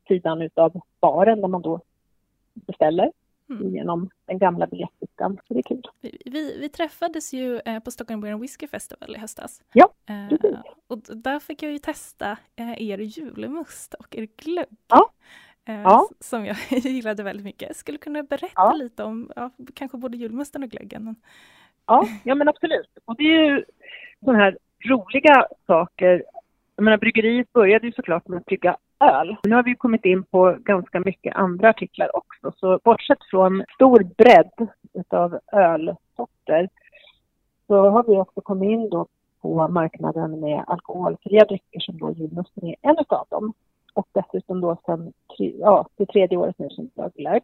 sidan 0.08 0.42
utav 0.42 0.80
baren 1.00 1.40
där 1.40 1.48
man 1.48 1.62
då 1.62 1.80
beställer 2.54 3.12
mm. 3.50 3.74
genom 3.74 4.10
den 4.26 4.38
gamla 4.38 4.66
biljettluckan. 4.66 5.38
Så 5.48 5.54
det 5.54 5.60
är 5.60 5.62
kul. 5.62 5.82
Vi, 6.00 6.58
vi, 6.60 6.68
träffades 6.68 7.32
ju 7.32 7.60
eh, 7.64 7.80
på 7.80 7.90
Stockholm 7.90 8.20
Beer 8.20 8.38
Whisky 8.38 8.66
Festival 8.66 9.16
i 9.16 9.18
höstas. 9.18 9.62
Ja, 9.72 9.88
eh, 10.06 10.38
Och 10.86 10.98
där 10.98 11.40
fick 11.40 11.62
jag 11.62 11.72
ju 11.72 11.78
testa 11.78 12.36
eh, 12.56 12.90
er 12.90 12.98
julmust 12.98 13.94
och 13.94 14.16
er 14.16 14.28
glögg. 14.36 14.68
Ja. 14.88 15.10
Eh, 15.64 15.82
ja. 15.82 16.08
som 16.20 16.46
jag 16.46 16.56
gillade 16.70 17.22
väldigt 17.22 17.44
mycket. 17.44 17.76
Skulle 17.76 17.98
du 17.98 18.02
kunna 18.02 18.22
berätta 18.22 18.52
ja. 18.54 18.72
lite 18.72 19.04
om 19.04 19.32
ja, 19.36 19.50
kanske 19.74 19.98
både 19.98 20.16
julmusten 20.16 20.62
och 20.62 20.68
glöggen? 20.68 21.16
Ja, 21.86 22.06
ja 22.24 22.34
men 22.34 22.48
absolut. 22.48 22.98
Och 23.04 23.16
det 23.16 23.24
är 23.24 23.50
ju 23.50 23.64
sådana 24.24 24.38
här 24.38 24.58
roliga 24.88 25.46
saker. 25.66 26.24
Jag 26.76 26.84
menar, 26.84 26.98
bryggeriet 26.98 27.52
började 27.52 27.86
ju 27.86 27.92
såklart 27.92 28.28
med 28.28 28.38
att 28.38 28.44
brygga 28.44 28.76
öl. 29.00 29.36
Nu 29.42 29.54
har 29.54 29.62
vi 29.62 29.74
kommit 29.74 30.04
in 30.04 30.22
på 30.24 30.56
ganska 30.60 31.00
mycket 31.00 31.36
andra 31.36 31.68
artiklar 31.68 32.16
också. 32.16 32.52
Så 32.56 32.80
bortsett 32.84 33.24
från 33.30 33.64
stor 33.74 34.04
bredd 34.04 34.68
utav 34.92 35.38
ölsorter 35.52 36.68
så 37.66 37.90
har 37.90 38.02
vi 38.02 38.16
också 38.16 38.40
kommit 38.40 38.70
in 38.70 38.90
då 38.90 39.06
på 39.42 39.68
marknaden 39.68 40.40
med 40.40 40.64
alkoholfria 40.66 41.44
drycker 41.44 41.80
som 41.80 41.98
då 41.98 42.12
julmusten 42.12 42.66
är 42.66 42.76
en 42.82 42.96
av 43.08 43.26
dem 43.30 43.52
och 43.94 44.06
dessutom 44.12 44.60
då 44.60 44.76
sen 44.86 45.12
ja, 45.38 45.86
det 45.96 46.06
tredje 46.06 46.38
året 46.38 46.58
nu 46.58 46.70
som 46.70 46.90
glögg. 47.16 47.42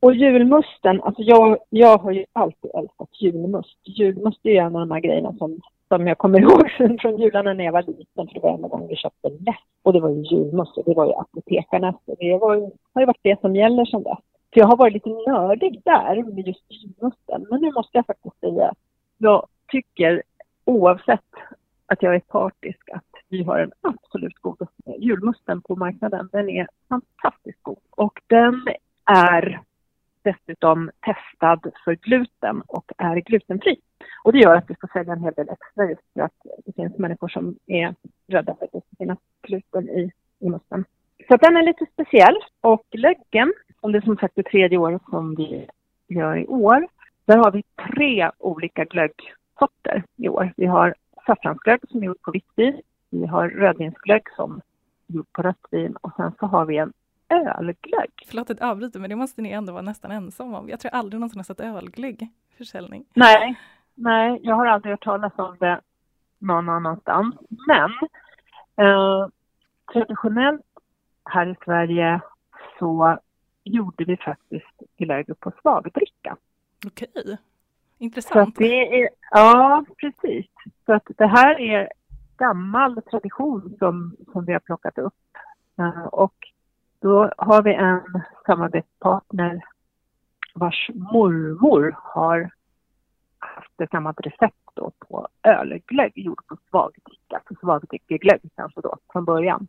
Och 0.00 0.14
julmusten, 0.14 1.02
alltså 1.02 1.22
jag, 1.22 1.58
jag 1.70 1.98
har 1.98 2.12
ju 2.12 2.24
alltid 2.32 2.70
älskat 2.74 3.08
julmust. 3.20 3.78
Julmust 3.84 4.46
är 4.46 4.50
ju 4.50 4.56
en 4.56 4.76
av 4.76 4.80
de 4.80 4.90
här 4.90 5.00
grejerna 5.00 5.32
som, 5.38 5.60
som 5.88 6.06
jag 6.06 6.18
kommer 6.18 6.40
ihåg 6.42 6.70
från 7.00 7.16
jularna 7.16 7.52
när 7.52 7.64
jag 7.64 7.72
var 7.72 7.82
liten, 7.82 8.28
för 8.28 8.34
det 8.34 8.40
var 8.40 8.54
enda 8.54 8.68
gången 8.68 8.88
vi 8.88 8.96
köpte 8.96 9.28
läsk. 9.28 9.62
Och 9.82 9.92
det 9.92 10.00
var 10.00 10.10
ju 10.10 10.22
julmust 10.22 10.76
och 10.76 10.84
det 10.86 10.94
var 10.94 11.06
ju 11.06 11.12
apotekarnas. 11.12 11.96
Det 12.06 12.38
var 12.38 12.54
ju, 12.54 12.70
har 12.94 13.02
ju 13.02 13.06
varit 13.06 13.22
det 13.22 13.40
som 13.40 13.56
gäller 13.56 13.84
som 13.84 14.02
dess. 14.02 14.18
Så 14.54 14.58
jag 14.58 14.66
har 14.66 14.76
varit 14.76 14.94
lite 14.94 15.08
nördig 15.08 15.80
där 15.84 16.22
med 16.34 16.46
just 16.46 16.64
julmusten. 16.68 17.46
Men 17.50 17.60
nu 17.60 17.72
måste 17.72 17.98
jag 17.98 18.06
faktiskt 18.06 18.40
säga, 18.40 18.74
jag 19.18 19.46
tycker 19.68 20.22
oavsett 20.64 21.30
att 21.86 22.02
jag 22.02 22.14
är 22.14 22.20
partisk, 22.20 22.90
att 22.92 23.17
vi 23.28 23.42
har 23.42 23.58
den 23.58 23.72
absolut 23.80 24.38
godaste 24.38 24.90
julmusten 24.98 25.62
på 25.62 25.76
marknaden. 25.76 26.28
Den 26.32 26.48
är 26.48 26.68
fantastiskt 26.88 27.62
god 27.62 27.78
och 27.90 28.20
den 28.26 28.66
är 29.04 29.60
dessutom 30.22 30.90
testad 31.00 31.72
för 31.84 31.94
gluten 31.94 32.62
och 32.66 32.92
är 32.98 33.16
glutenfri. 33.16 33.76
Och 34.24 34.32
det 34.32 34.38
gör 34.38 34.56
att 34.56 34.70
vi 34.70 34.74
får 34.80 34.90
sälja 34.92 35.12
en 35.12 35.22
hel 35.22 35.34
del 35.34 35.48
extra 35.48 35.88
just 35.90 36.02
för 36.14 36.20
att 36.20 36.32
det 36.66 36.72
finns 36.72 36.98
människor 36.98 37.28
som 37.28 37.56
är 37.66 37.94
rädda 38.26 38.54
för 38.54 38.64
att 38.64 38.72
det 38.72 38.80
ska 38.80 38.96
finnas 38.98 39.18
gluten 39.42 39.88
i, 39.88 40.12
i 40.38 40.48
musten. 40.48 40.84
Så 41.28 41.36
den 41.36 41.56
är 41.56 41.62
lite 41.62 41.86
speciell. 41.92 42.36
Och 42.60 42.82
glöggen, 42.90 43.52
som 43.80 43.92
det 43.92 43.98
är 43.98 44.02
som 44.02 44.16
sagt 44.16 44.38
är 44.38 44.42
tredje 44.42 44.78
året 44.78 45.02
som 45.10 45.34
vi 45.34 45.66
gör 46.08 46.36
i 46.36 46.46
år, 46.46 46.88
där 47.24 47.36
har 47.36 47.50
vi 47.50 47.62
tre 47.92 48.30
olika 48.38 48.84
glöggsorter 48.84 50.04
i 50.16 50.28
år. 50.28 50.52
Vi 50.56 50.66
har 50.66 50.94
saffransglögg 51.26 51.80
som 51.90 52.02
är 52.02 52.06
gjord 52.06 52.22
på 52.22 52.30
vitt 52.30 52.52
vin. 52.56 52.80
Vi 53.10 53.26
har 53.26 53.48
rödvinsglögg 53.48 54.22
som 54.36 54.60
gjord 55.06 55.26
på 55.32 55.42
rött 55.42 55.66
vin 55.70 55.96
och 55.96 56.12
sen 56.16 56.32
så 56.40 56.46
har 56.46 56.64
vi 56.64 56.76
en 56.76 56.92
ölglögg. 57.28 58.10
Förlåt 58.26 58.50
att 58.50 58.60
avbryta 58.60 58.98
men 58.98 59.10
det 59.10 59.16
måste 59.16 59.42
ni 59.42 59.50
ändå 59.50 59.72
vara 59.72 59.82
nästan 59.82 60.10
ensam 60.10 60.54
om. 60.54 60.68
Jag 60.68 60.80
tror 60.80 60.94
aldrig 60.94 61.20
någonsin 61.20 61.38
har 61.38 61.44
sett 61.44 61.60
ölglögg 61.60 62.28
försäljning. 62.58 63.04
Nej, 63.14 63.60
nej, 63.94 64.40
jag 64.42 64.54
har 64.54 64.66
aldrig 64.66 64.92
hört 64.92 65.04
talas 65.04 65.32
om 65.36 65.56
det 65.60 65.80
någon 66.38 66.68
annanstans. 66.68 67.34
Men 67.66 67.90
Eh, 68.80 69.26
traditionellt 69.92 70.62
här 71.24 71.46
i 71.46 71.54
Sverige 71.64 72.20
så 72.78 73.18
gjorde 73.64 74.04
vi 74.04 74.16
faktiskt 74.16 74.82
glögg 74.96 75.40
på 75.40 75.52
svagdricka. 75.62 76.36
Okej, 76.86 77.08
Så 77.24 77.36
intressant. 77.98 78.56
det 78.56 79.02
är, 79.02 79.08
ja, 79.30 79.84
precis. 79.96 80.46
Så 80.86 80.92
att 80.92 81.06
det 81.16 81.26
här 81.26 81.60
är 81.60 81.88
gammal 82.38 83.02
tradition 83.02 83.76
som, 83.78 84.16
som 84.32 84.44
vi 84.44 84.52
har 84.52 84.60
plockat 84.60 84.98
upp. 84.98 85.14
Eh, 85.78 86.04
och 86.04 86.34
då 87.00 87.32
har 87.38 87.62
vi 87.62 87.74
en 87.74 88.22
samarbetspartner 88.46 89.64
vars 90.54 90.90
mormor 90.94 91.96
har 91.96 92.50
haft 93.38 93.80
ett 93.80 93.90
gammalt 93.90 94.20
recept 94.20 94.70
då 94.74 94.92
på 94.98 95.28
ölglögg 95.42 96.12
gjord 96.14 96.46
på 96.46 96.56
svagdricka, 96.70 97.36
alltså 97.36 97.54
svagdrickeglögg 97.60 98.40
kanske 98.56 98.80
då 98.80 98.96
från 99.12 99.24
början. 99.24 99.68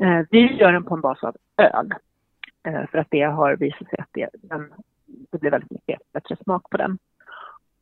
Eh, 0.00 0.26
vi 0.30 0.56
gör 0.56 0.72
den 0.72 0.84
på 0.84 0.94
en 0.94 1.00
bas 1.00 1.24
av 1.24 1.36
öl. 1.56 1.94
Eh, 2.62 2.86
för 2.86 2.98
att 2.98 3.06
det 3.10 3.22
har 3.22 3.56
visat 3.56 3.88
sig 3.88 3.98
att 3.98 4.08
det, 4.12 4.28
den, 4.32 4.72
det 5.06 5.38
blir 5.40 5.50
väldigt 5.50 5.70
mycket 5.70 6.12
bättre 6.12 6.36
smak 6.36 6.70
på 6.70 6.76
den. 6.76 6.98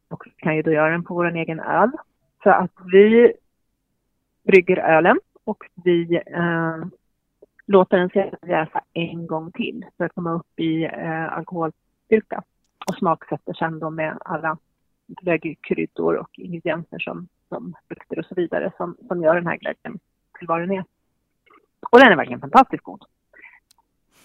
Och 0.09 0.23
vi 0.27 0.31
kan 0.31 0.57
ju 0.57 0.63
då 0.63 0.71
göra 0.71 0.91
den 0.91 1.05
på 1.05 1.15
vår 1.15 1.37
egen 1.37 1.61
öl. 1.61 1.91
Så 2.47 2.51
att 2.51 2.73
vi 2.93 3.33
brygger 4.45 4.77
ölen 4.77 5.21
och 5.45 5.65
vi 5.85 6.21
eh, 6.27 6.87
låter 7.67 7.99
den 7.99 8.11
jäsa 8.49 8.81
en 8.93 9.27
gång 9.27 9.53
till 9.53 9.85
för 9.97 10.05
att 10.05 10.15
komma 10.15 10.33
upp 10.33 10.61
i 10.61 10.85
eh, 10.85 11.33
alkoholstyrka. 11.33 12.43
Och 12.87 12.95
smaksätter 12.95 13.55
sen 13.55 13.79
då 13.79 13.91
med 13.91 14.19
alla 14.21 14.59
glöggkryddor 15.07 16.17
och 16.17 16.39
ingredienser 16.39 16.99
som, 16.99 17.29
som 17.49 17.75
frukter 17.89 18.19
och 18.19 18.25
så 18.27 18.35
vidare 18.35 18.73
som, 18.77 18.97
som 19.09 19.23
gör 19.23 19.35
den 19.35 19.47
här 19.47 19.57
glöggen 19.57 19.99
till 20.39 20.47
vad 20.49 20.61
den 20.61 20.71
är. 20.71 20.85
Och 21.91 21.99
den 21.99 22.13
är 22.13 22.17
verkligen 22.17 22.41
fantastiskt 22.41 22.85
god. 22.85 23.05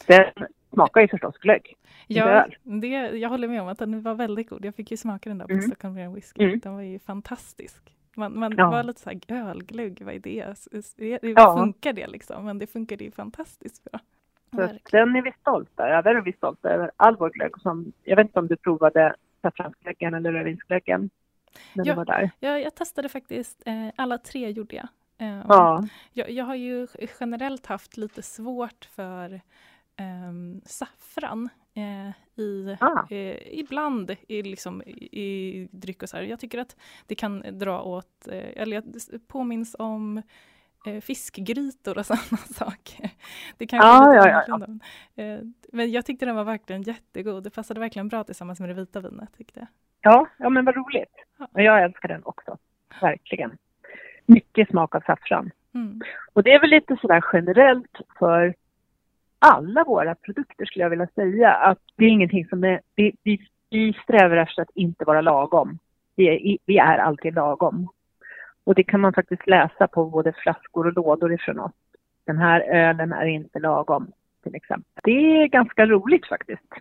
Den 0.07 0.26
smakar 0.74 1.01
ju 1.01 1.07
förstås 1.07 1.38
glögg. 1.38 1.76
Ja, 2.07 2.47
det, 2.63 2.88
jag 3.17 3.30
håller 3.30 3.47
med 3.47 3.61
om 3.61 3.67
att 3.67 3.80
den 3.80 4.01
var 4.01 4.15
väldigt 4.15 4.49
god. 4.49 4.65
Jag 4.65 4.76
fick 4.76 4.91
ju 4.91 4.97
smaka 4.97 5.30
den 5.30 5.38
där 5.38 5.45
på 5.45 5.51
Mm. 5.53 5.61
Stockholm 5.61 6.13
Whisky. 6.13 6.43
Mm. 6.43 6.59
Den 6.59 6.74
var 6.74 6.82
ju 6.82 6.99
fantastisk. 6.99 7.91
Man, 8.16 8.39
man 8.39 8.53
Ja. 8.57 8.70
var 8.72 8.84
lite 8.84 9.01
så 9.01 9.09
här, 9.09 9.20
ölglögg, 9.28 10.01
vad 10.01 10.14
är 10.14 10.20
det? 10.20 10.55
Ja. 11.22 11.57
Funkar 11.57 11.93
det 11.93 12.07
liksom? 12.07 12.45
Men 12.45 12.59
det 12.59 12.68
funkade 12.68 13.03
ju 13.03 13.12
fantastiskt 13.12 13.84
bra. 13.84 13.99
Så 14.55 14.70
den 14.91 15.16
är 15.16 15.22
vi 15.22 15.32
stolta 15.41 15.88
över 15.88 16.18
och 16.18 16.28
vi 16.28 16.32
är 16.32 16.36
stolta 16.38 16.70
över 16.70 16.91
all 16.97 17.16
vår 17.18 17.30
glögg. 17.30 17.57
Som, 17.62 17.91
jag 18.03 18.16
vet 18.16 18.26
inte 18.28 18.39
om 18.39 18.47
du 18.47 18.55
provade 18.55 19.16
saffransglöggen 19.41 20.14
eller 20.14 20.32
rödvinsglöggen 20.32 21.09
Ja. 21.74 22.05
Ja, 22.39 22.59
jag 22.59 22.76
testade 22.76 23.09
faktiskt, 23.09 23.62
eh, 23.66 23.88
alla 23.95 24.18
tre 24.18 24.49
gjorde 24.51 24.76
jag. 24.76 24.88
Eh, 25.18 25.41
Ja, 25.47 25.84
jag. 26.14 26.30
Jag 26.32 26.45
har 26.45 26.55
ju 26.55 26.88
generellt 27.20 27.66
haft 27.66 27.97
lite 27.97 28.22
svårt 28.22 28.86
för 28.86 29.41
ehm, 29.95 30.62
saffran 30.66 31.49
eh, 31.74 32.41
i, 32.43 32.78
Ah. 32.80 33.05
eh, 33.09 33.38
ibland 33.59 34.15
i, 34.28 34.41
liksom, 34.43 34.82
i, 34.86 35.22
i 35.22 35.67
dryck 35.72 36.03
och 36.03 36.09
så 36.09 36.17
här. 36.17 36.24
Jag 36.24 36.39
tycker 36.39 36.59
att 36.59 36.76
det 37.07 37.15
kan 37.15 37.43
dra 37.59 37.82
åt, 37.82 38.28
eh, 38.28 38.61
eller 38.61 38.76
jag 38.76 38.84
påminns 39.28 39.76
om 39.80 40.22
eh, 40.86 41.01
fiskgrytor 41.01 41.97
och 41.97 42.05
sådana 42.11 42.38
saker. 42.38 43.09
Det 43.57 43.63
är 43.63 43.65
lite 43.65 43.76
ja, 43.76 44.15
ja, 44.15 44.43
ja. 44.47 45.24
Eh, 45.24 45.39
men 45.72 45.91
jag 45.91 46.05
tyckte 46.05 46.26
den 46.26 46.36
var 46.36 46.43
verkligen 46.43 46.82
jättegod. 46.82 47.43
Det 47.43 47.49
passade 47.49 47.80
verkligen 47.80 48.07
bra 48.07 48.24
tillsammans 48.24 48.59
med 48.59 48.69
det 48.69 48.74
vita 48.74 48.99
vinet 48.99 49.38
tyckte 49.38 49.59
jag. 49.59 49.67
ja, 50.01 50.28
ja 50.38 50.49
men 50.49 50.65
vad 50.65 50.76
roligt. 50.76 51.15
Och 51.53 51.61
jag 51.61 51.84
älskar 51.84 52.07
den 52.09 52.22
också. 52.26 52.57
Verkligen. 53.01 53.57
Mycket 54.26 54.69
smak 54.69 54.95
av 54.95 55.01
saffran. 55.01 55.51
Mm. 55.74 56.01
Och 56.34 56.43
det 56.43 56.53
är 56.53 56.59
väl 56.59 56.69
lite 56.69 56.97
sådär 57.01 57.24
generellt 57.34 57.97
för 58.19 58.53
alla 59.42 59.84
våra 59.84 60.16
produkter 60.16 60.66
skulle 60.66 60.86
jag 60.86 60.89
vilja 60.89 61.08
säga. 61.16 61.54
Att 61.54 61.80
det 61.96 62.06
är 62.06 62.10
ingenting 62.10 62.48
som 62.48 62.64
är, 62.64 62.82
vi, 62.96 63.16
vi, 63.24 63.39
vi 63.70 63.94
strävar 64.04 64.38
efter 64.38 64.62
att 64.62 64.76
inte 64.76 65.06
vara 65.06 65.22
lagom. 65.22 65.80
Vi 66.16 66.28
är, 66.28 66.58
vi 66.66 66.78
är 66.78 66.98
alltid 66.98 67.34
lagom. 67.34 67.88
Och 68.64 68.76
det 68.76 68.84
kan 68.84 69.00
man 69.00 69.14
faktiskt 69.14 69.48
läsa 69.48 69.88
på 69.88 70.06
både 70.06 70.34
flaskor 70.34 70.88
och 70.88 70.94
lådor 70.94 71.34
ifrån 71.34 71.60
oss. 71.60 71.72
Den 72.26 72.38
här 72.38 72.62
ölen 72.62 73.14
är 73.14 73.26
inte 73.26 73.60
lagom, 73.60 74.12
till 74.44 74.56
exempel. 74.56 75.02
Det 75.04 75.12
är 75.12 75.48
ganska 75.48 75.86
roligt 75.86 76.28
faktiskt. 76.28 76.74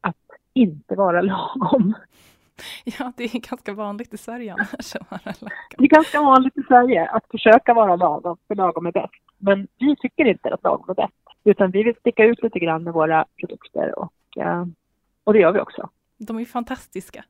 Att 0.00 0.30
inte 0.52 0.94
vara 0.94 1.20
lagom. 1.20 1.94
Ja, 2.84 3.12
det 3.16 3.24
är 3.24 3.48
ganska 3.48 3.72
vanligt 3.72 4.14
i 4.14 4.16
Sverige 4.16 4.52
annars 4.52 4.96
att 4.96 5.10
vara 5.10 5.20
lagom. 5.24 5.48
Det 5.78 5.84
är 5.84 5.88
ganska 5.88 6.22
vanligt 6.22 6.58
i 6.58 6.62
Sverige 6.62 7.08
att 7.08 7.24
försöka 7.30 7.74
vara 7.74 7.96
lagom, 7.96 8.36
för 8.48 8.54
lagom 8.54 8.86
är 8.86 8.92
bäst. 8.92 9.25
Men 9.38 9.68
vi 9.78 9.96
tycker 9.96 10.24
inte 10.24 10.54
att 10.54 10.62
lagom 10.62 10.90
är 10.90 10.94
bäst. 10.94 11.14
Utan 11.44 11.70
vi 11.70 11.82
vill 11.82 11.96
sticka 11.96 12.24
ut 12.24 12.42
lite 12.42 12.58
grann 12.58 12.84
med 12.84 12.92
våra 12.92 13.24
produkter 13.40 13.98
och, 13.98 14.12
eh, 14.36 14.64
och 15.24 15.32
det 15.32 15.38
gör 15.38 15.52
vi 15.52 15.60
också. 15.60 15.90
De 16.18 16.38
är 16.38 16.44
fantastiska. 16.44 17.24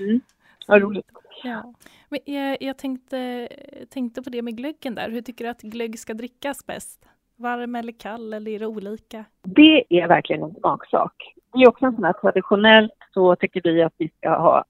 Mm. 0.00 0.20
Vad 0.66 0.82
roligt. 0.82 1.06
Ja. 1.44 1.74
Men 2.08 2.20
jag, 2.24 2.56
jag 2.60 2.78
tänkte, 2.78 3.48
tänkte 3.90 4.22
på 4.22 4.30
det 4.30 4.42
med 4.42 4.56
glöggen 4.56 4.94
där. 4.94 5.10
Hur 5.10 5.22
tycker 5.22 5.44
du 5.44 5.50
att 5.50 5.62
glögg 5.62 5.98
ska 5.98 6.14
drickas 6.14 6.66
bäst? 6.66 7.08
Varm 7.36 7.74
eller 7.74 7.92
kall 7.92 8.32
eller 8.32 8.50
är 8.50 8.58
det 8.58 8.66
olika? 8.66 9.24
Det 9.42 9.84
är 9.88 10.08
verkligen 10.08 10.42
en 10.42 10.54
smaksak. 10.54 11.34
Det 11.52 11.58
är 11.58 11.68
också 11.68 11.86
en 11.86 11.94
sån 11.94 12.04
här 12.04 12.12
traditionellt 12.12 12.92
så 13.14 13.36
tycker 13.36 13.62
vi 13.62 13.82
att 13.82 13.94
vi 13.96 14.08
ska 14.08 14.28
ha 14.28 14.64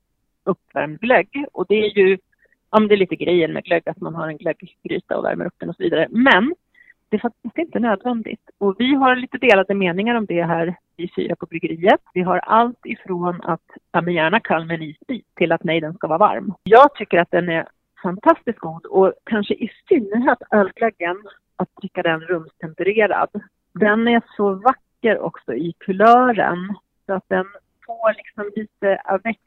uppvärmd 0.44 1.00
glögg. 1.00 1.44
Och 1.52 1.66
det 1.68 1.74
är 1.74 1.98
ju, 1.98 2.18
ja 2.70 2.80
men 2.80 2.88
det 2.88 2.94
är 2.94 2.96
lite 2.96 3.16
grejen 3.16 3.52
med 3.52 3.64
glögg 3.64 3.88
att 3.88 4.00
man 4.00 4.14
har 4.14 4.28
en 4.28 4.36
glögggryta 4.36 5.18
och 5.18 5.24
värmer 5.24 5.46
upp 5.46 5.54
den 5.58 5.68
och 5.68 5.76
så 5.76 5.82
vidare. 5.82 6.06
Men 6.10 6.54
det 7.08 7.16
är 7.16 7.20
faktiskt 7.20 7.58
inte 7.58 7.78
nödvändigt. 7.78 8.50
Och 8.58 8.74
vi 8.78 8.94
har 8.94 9.16
lite 9.16 9.38
delade 9.38 9.74
meningar 9.74 10.14
om 10.14 10.26
det 10.26 10.42
här 10.42 10.76
i 10.96 11.08
fyra 11.16 11.36
på 11.36 11.46
bryggeriet. 11.46 12.00
Vi 12.14 12.22
har 12.22 12.38
allt 12.38 12.86
ifrån 12.86 13.40
att, 13.42 13.62
ja 13.92 14.00
men 14.00 14.14
gärna 14.14 14.40
kall 14.40 14.64
med 14.64 14.74
en 14.74 14.82
isbit 14.82 15.34
till 15.34 15.52
att 15.52 15.64
nej 15.64 15.80
den 15.80 15.94
ska 15.94 16.06
vara 16.06 16.18
varm. 16.18 16.54
Jag 16.62 16.94
tycker 16.94 17.18
att 17.18 17.30
den 17.30 17.48
är 17.48 17.66
fantastiskt 18.02 18.58
god 18.58 18.86
och 18.86 19.12
kanske 19.24 19.54
i 19.54 19.70
synnerhet 19.88 20.38
ölglöggen, 20.50 21.16
att 21.56 21.76
dricka 21.80 22.02
den 22.02 22.20
rumstempererad. 22.20 23.28
Den 23.72 24.08
är 24.08 24.22
så 24.36 24.54
vacker 24.54 25.18
också 25.18 25.54
i 25.54 25.74
kulören 25.78 26.74
så 27.06 27.12
att 27.12 27.28
den 27.28 27.46
får 27.86 28.14
liksom 28.16 28.52
lite 28.56 29.00
avec 29.04 29.38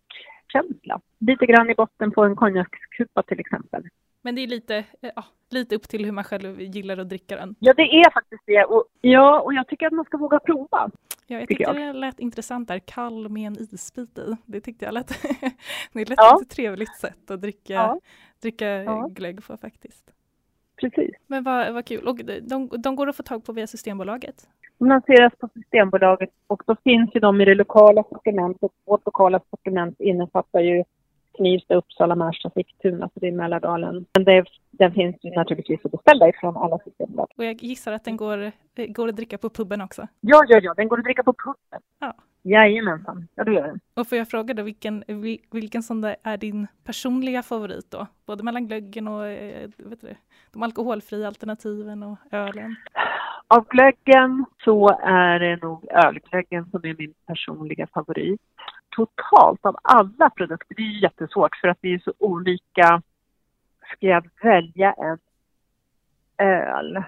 avec-känsla. 0.55 1.01
Lite 1.19 1.45
grann 1.45 1.69
i 1.69 1.75
botten 1.75 2.11
på 2.11 2.23
en 2.23 2.35
konjakskupa 2.35 3.23
till 3.23 3.39
exempel. 3.39 3.83
Men 4.21 4.35
det 4.35 4.41
är 4.41 4.47
lite, 4.47 4.75
eh, 4.77 5.11
ja, 5.15 5.23
lite 5.49 5.75
upp 5.75 5.87
till 5.89 6.05
hur 6.05 6.11
man 6.11 6.23
själv 6.23 6.61
gillar 6.61 6.97
att 6.97 7.09
dricka 7.09 7.35
den. 7.35 7.55
Ja, 7.59 7.73
det 7.73 7.81
är 7.83 8.11
faktiskt 8.11 8.43
det. 8.45 8.63
Och, 8.65 8.85
ja, 9.01 9.39
och 9.41 9.53
jag 9.53 9.67
tycker 9.67 9.87
att 9.87 9.93
man 9.93 10.05
ska 10.05 10.17
våga 10.17 10.39
prova. 10.39 10.89
Ja, 11.27 11.39
jag 11.39 11.47
Tycker 11.47 11.65
tyckte 11.65 11.79
jag. 11.81 11.95
det 11.95 11.99
lät 11.99 12.19
intressant 12.19 12.67
där, 12.67 12.79
kall 12.79 13.29
med 13.29 13.47
en 13.47 13.57
isbit 13.59 14.17
i. 14.17 14.35
Det 14.45 14.61
tyckte 14.61 14.85
jag 14.85 14.93
lät, 14.93 15.07
det 15.93 16.09
lät 16.09 16.17
Ja. 16.17 16.39
ett 16.41 16.49
trevligt 16.49 16.95
sätt 16.95 17.31
att 17.31 17.41
dricka, 17.41 17.73
Ja. 17.73 17.99
dricka 18.41 18.67
Ja. 18.67 19.07
glögg 19.11 19.43
på 19.47 19.57
faktiskt. 19.57 20.11
Precis. 20.81 21.15
Men 21.27 21.43
vad, 21.43 21.73
vad 21.73 21.85
kul. 21.85 22.07
Och 22.07 22.17
de, 22.41 22.67
de 22.81 22.95
går 22.95 23.09
att 23.09 23.15
få 23.17 23.23
tag 23.23 23.45
på 23.45 23.53
via 23.53 23.67
Systembolaget? 23.67 24.47
De 24.81 24.87
lanseras 24.89 25.33
på 25.39 25.49
Systembolaget 25.53 26.29
och 26.47 26.63
då 26.67 26.75
finns 26.83 27.09
ju 27.15 27.19
de 27.19 27.41
i 27.41 27.45
det 27.45 27.55
lokala 27.55 28.03
sortimentet. 28.03 28.71
Vårt 28.85 29.05
lokala 29.05 29.39
sortiment 29.49 29.99
innefattar 29.99 30.59
ju 30.59 30.83
Knivsta, 31.37 31.75
Uppsala, 31.75 32.15
Märsta, 32.15 32.49
Sigtuna, 32.49 33.09
så 33.13 33.19
det 33.19 33.27
är 33.27 33.31
Mälardalen. 33.31 34.05
Men 34.13 34.23
det, 34.23 34.45
den 34.71 34.91
finns 34.91 35.15
ju 35.21 35.29
naturligtvis 35.29 35.79
att 35.85 35.91
beställa 35.91 36.29
ifrån 36.29 36.57
alla 36.57 36.79
systembolag. 36.79 37.27
Och 37.37 37.45
jag 37.45 37.63
gissar 37.63 37.91
att 37.91 38.05
den 38.05 38.17
går, 38.17 38.51
går 38.87 39.07
att 39.07 39.15
dricka 39.15 39.37
på 39.37 39.49
puben 39.49 39.81
också. 39.81 40.07
Ja, 40.21 40.43
ja, 40.47 40.59
ja, 40.63 40.73
den 40.73 40.87
går 40.87 40.97
att 40.97 41.05
dricka 41.05 41.23
på 41.23 41.33
puben. 41.33 41.81
Ja. 41.99 42.13
Jajamensan, 42.43 43.27
ja 43.35 43.43
det 43.43 43.53
gör 43.53 43.67
den. 43.67 43.79
Och 43.93 44.07
får 44.07 44.17
jag 44.17 44.29
fråga 44.29 44.53
då, 44.53 44.63
vilken, 44.63 45.03
vil- 45.03 45.41
vilken 45.51 45.83
som 45.83 46.03
är 46.23 46.37
din 46.37 46.67
personliga 46.83 47.43
favorit 47.43 47.91
då? 47.91 48.07
Både 48.25 48.43
mellan 48.43 48.67
glöggen 48.67 49.07
och 49.07 49.27
eh, 49.27 49.69
vet 49.77 50.01
du, 50.01 50.15
de 50.51 50.63
alkoholfria 50.63 51.27
alternativen 51.27 52.03
och 52.03 52.17
ölen. 52.31 52.75
Av 53.57 53.67
glöggen 53.67 54.45
så 54.63 54.89
är 55.03 55.39
det 55.39 55.55
nog 55.61 55.85
ölglöggen 55.91 56.69
som 56.71 56.85
är 56.85 56.95
min 56.97 57.13
personliga 57.25 57.87
favorit. 57.87 58.41
Totalt 58.89 59.65
av 59.65 59.77
alla 59.83 60.29
produkter, 60.29 60.75
det 60.75 60.81
är 60.81 61.03
jättesvårt 61.03 61.55
för 61.55 61.67
att 61.67 61.77
vi 61.81 61.93
är 61.93 61.99
så 61.99 62.13
olika. 62.17 63.01
Ska 63.91 64.07
jag 64.07 64.29
välja 64.41 64.93
en 64.93 65.17
öl 66.37 67.03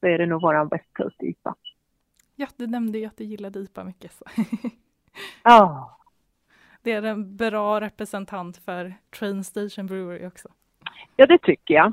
så 0.00 0.06
är 0.06 0.18
det 0.18 0.26
nog 0.26 0.42
våran 0.42 0.68
West 0.68 0.92
Coast 0.92 1.22
IPA. 1.22 1.54
Ja, 2.36 2.46
du 2.56 2.66
nämnde 2.66 2.98
ju 2.98 3.06
att 3.06 3.16
du 3.16 3.24
gillade 3.24 3.58
IPA 3.58 3.84
mycket. 3.84 4.12
Så. 4.12 4.24
Ja, 5.42 5.96
Det 6.82 6.92
är 6.92 7.02
en 7.02 7.36
bra 7.36 7.80
representant 7.80 8.56
för 8.56 8.94
Train 9.18 9.44
Station 9.44 9.86
Brewery 9.86 10.26
också. 10.26 10.48
ja 11.16 11.26
det 11.26 11.38
tycker 11.38 11.74
jag. 11.74 11.92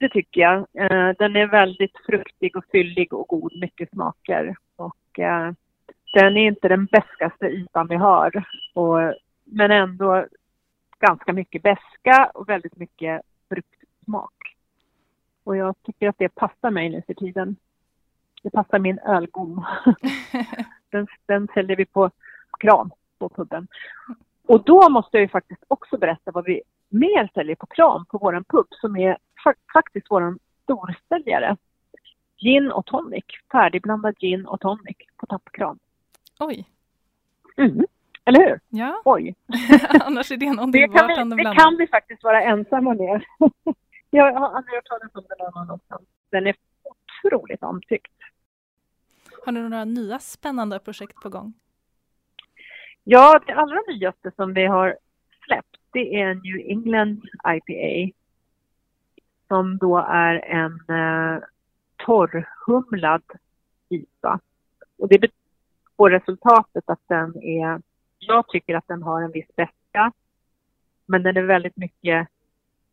Det 0.00 0.08
tycker 0.08 0.40
jag. 0.40 0.58
Eh, 0.58 1.14
Den 1.18 1.36
är 1.36 1.46
väldigt 1.46 1.96
fruktig 2.06 2.56
och 2.56 2.64
fyllig 2.72 3.12
och 3.12 3.28
god, 3.28 3.60
mycket 3.60 3.90
smaker. 3.90 4.56
Och 4.76 5.18
eh, 5.18 5.52
den 6.14 6.36
är 6.36 6.46
inte 6.46 6.68
den 6.68 6.86
bäskaste 6.86 7.46
IPAn 7.46 7.88
vi 7.88 7.96
har. 7.96 8.44
Och, 8.74 9.14
men 9.44 9.70
ändå 9.70 10.26
ganska 10.98 11.32
mycket 11.32 11.62
beska 11.62 12.30
och 12.34 12.48
väldigt 12.48 12.76
mycket 12.76 13.22
frukt, 13.48 13.84
smak. 14.04 14.56
Och 15.44 15.56
jag 15.56 15.74
tycker 15.82 16.08
att 16.08 16.18
det 16.18 16.28
passar 16.28 16.70
mig 16.70 16.88
nu 16.88 17.02
för 17.06 17.14
tiden. 17.14 17.56
Det 18.42 18.50
passar 18.50 18.78
min 18.78 18.98
ölgom. 18.98 19.66
den, 20.90 21.06
den 21.26 21.48
säljer 21.54 21.76
vi 21.76 21.86
på 21.86 22.10
kran 22.60 22.90
på 23.18 23.28
puben. 23.28 23.68
Och 24.46 24.64
då 24.64 24.88
måste 24.88 25.16
jag 25.16 25.22
ju 25.22 25.28
faktiskt 25.28 25.64
också 25.68 25.98
berätta 25.98 26.30
vad 26.30 26.44
vi 26.44 26.62
mer 26.88 27.30
säljer 27.34 27.56
på 27.56 27.66
kran 27.66 28.04
på 28.04 28.18
våran 28.18 28.44
pub 28.44 28.66
som 28.70 28.96
är 28.96 29.18
faktiskt 29.72 30.10
våran 30.10 30.38
storsäljare. 30.62 31.56
Gin 32.36 32.72
och 32.72 32.86
tonic, 32.86 33.24
färdigblandad 33.52 34.14
gin 34.18 34.46
och 34.46 34.60
tonic 34.60 34.96
på 35.16 35.26
tappkran. 35.26 35.78
Oj. 36.38 36.68
Mm. 37.56 37.86
Eller 38.24 38.48
hur? 38.48 38.60
Ja, 38.68 39.02
Oj. 39.04 39.34
annars 40.00 40.30
är 40.30 40.36
det 40.36 40.52
någonting 40.52 40.82
Det 40.82 40.98
kan, 40.98 41.36
vi, 41.36 41.44
det 41.44 41.54
kan 41.54 41.76
vi 41.76 41.86
faktiskt 41.86 42.24
vara 42.24 42.42
ensamma 42.42 42.94
med. 42.94 43.24
jag 44.10 44.32
har 44.32 44.56
aldrig 44.56 44.74
hört 44.74 44.86
talas 44.86 45.14
om 45.14 45.24
den 45.28 45.38
någon 45.38 45.62
annanstans. 45.62 46.02
Den 46.30 46.46
är 46.46 46.54
otroligt 47.24 47.62
omtyckt. 47.62 48.12
Har 49.44 49.52
ni 49.52 49.60
några 49.60 49.84
nya 49.84 50.18
spännande 50.18 50.78
projekt 50.78 51.14
på 51.22 51.28
gång? 51.28 51.52
Ja, 53.04 53.40
det 53.46 53.52
allra 53.52 53.78
nyaste 53.88 54.30
som 54.36 54.54
vi 54.54 54.66
har 54.66 54.96
släppt 55.44 55.80
det 55.92 56.20
är 56.20 56.34
New 56.34 56.70
England 56.70 57.22
IPA. 57.46 58.16
Som 59.50 59.78
då 59.78 59.98
är 59.98 60.34
en 60.34 60.72
eh, 60.88 61.42
torrhumlad 61.96 63.22
IPA. 63.88 64.40
Och 64.98 65.08
det 65.08 65.30
får 65.96 66.10
resultatet 66.10 66.84
att 66.86 67.00
den 67.06 67.42
är, 67.42 67.82
jag 68.18 68.48
tycker 68.48 68.74
att 68.76 68.88
den 68.88 69.02
har 69.02 69.22
en 69.22 69.32
viss 69.32 69.56
beska. 69.56 70.12
Men 71.06 71.22
den 71.22 71.36
är 71.36 71.42
väldigt 71.42 71.76
mycket, 71.76 72.28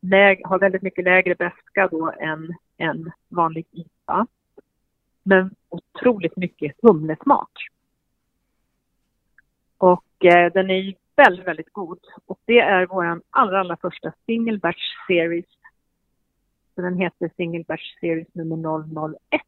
läg, 0.00 0.46
har 0.46 0.58
väldigt 0.58 0.82
mycket 0.82 1.04
lägre 1.04 1.34
beska 1.34 1.88
då 1.88 2.12
än 2.20 2.54
en 2.76 3.12
vanlig 3.28 3.66
IPA. 3.70 4.26
Men 5.22 5.54
otroligt 5.68 6.36
mycket 6.36 6.76
humlesmak. 6.82 7.50
Och 9.76 10.24
eh, 10.24 10.52
den 10.52 10.70
är 10.70 10.94
väldigt, 11.16 11.46
väldigt 11.46 11.72
god. 11.72 11.98
Och 12.26 12.38
det 12.44 12.58
är 12.58 12.86
vår 12.86 13.20
allra, 13.30 13.60
allra 13.60 13.76
första 13.76 14.12
single 14.26 14.58
batch 14.58 15.06
series. 15.06 15.57
Så 16.78 16.82
den 16.82 16.98
heter 16.98 17.30
single 17.36 17.64
batch 17.68 18.00
series 18.00 18.34
nummer 18.34 18.56
001 19.30 19.42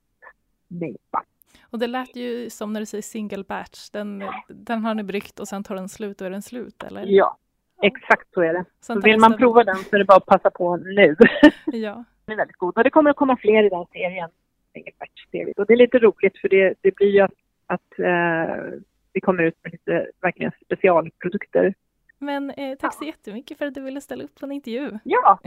Neipa. 0.69 1.25
Och 1.63 1.79
det 1.79 1.87
lät 1.87 2.17
ju 2.17 2.51
som 2.51 2.73
när 2.73 2.81
du 2.81 2.87
säger 2.87 3.03
single 3.03 3.45
batch. 3.45 3.91
Den, 3.91 4.25
den 4.49 4.85
har 4.85 4.95
ni 4.95 5.03
bryggt 5.03 5.41
och 5.41 5.49
sen 5.49 5.65
tar 5.65 5.75
den 5.75 5.89
slut 5.89 6.21
och 6.21 6.27
är 6.27 6.31
den 6.31 6.43
slut 6.43 6.83
eller? 6.83 7.05
Ja, 7.07 7.37
exakt 7.83 8.33
så 8.35 8.41
är 8.41 8.53
det. 8.53 8.65
Så 8.81 9.01
vill 9.01 9.19
man 9.21 9.37
prova 9.37 9.65
den 9.65 9.77
så 9.77 9.97
är 9.97 9.99
det 9.99 10.05
bara 10.05 10.17
att 10.17 10.27
passa 10.27 10.51
på 10.51 10.77
nu. 10.77 11.17
Ja. 11.67 12.05
Den 12.25 12.33
är 12.33 12.37
väldigt 12.37 12.57
god. 12.57 12.77
Och 12.77 12.85
det 12.85 12.91
kommer 12.91 13.11
att 13.11 13.17
komma 13.17 13.37
fler 13.37 13.63
i 13.65 13.69
den 13.69 13.87
serien. 13.93 14.31
Single 14.73 14.93
batch 14.99 15.27
series. 15.31 15.57
Och 15.57 15.67
det 15.67 15.73
är 15.73 15.77
lite 15.77 15.99
roligt 15.99 16.39
för 16.39 16.49
det, 16.49 16.75
det 16.81 16.95
blir 16.95 17.11
ju 17.11 17.21
att, 17.21 17.35
att 17.67 17.99
eh, 17.99 18.65
vi 19.13 19.21
kommer 19.21 19.43
ut 19.43 19.59
med 19.63 19.73
lite 19.73 20.07
verkligen 20.21 20.53
specialprodukter. 20.65 21.75
Men 22.23 22.51
eh, 22.51 22.77
tack 22.79 22.95
så 22.95 23.05
jättemycket 23.05 23.59
för 23.59 23.67
att 23.67 23.75
du 23.75 23.81
ville 23.81 24.01
ställa 24.01 24.25
upp 24.25 24.41
på 24.41 24.47
en 24.47 24.53
intervju. 24.53 24.99
Ja, 25.05 25.39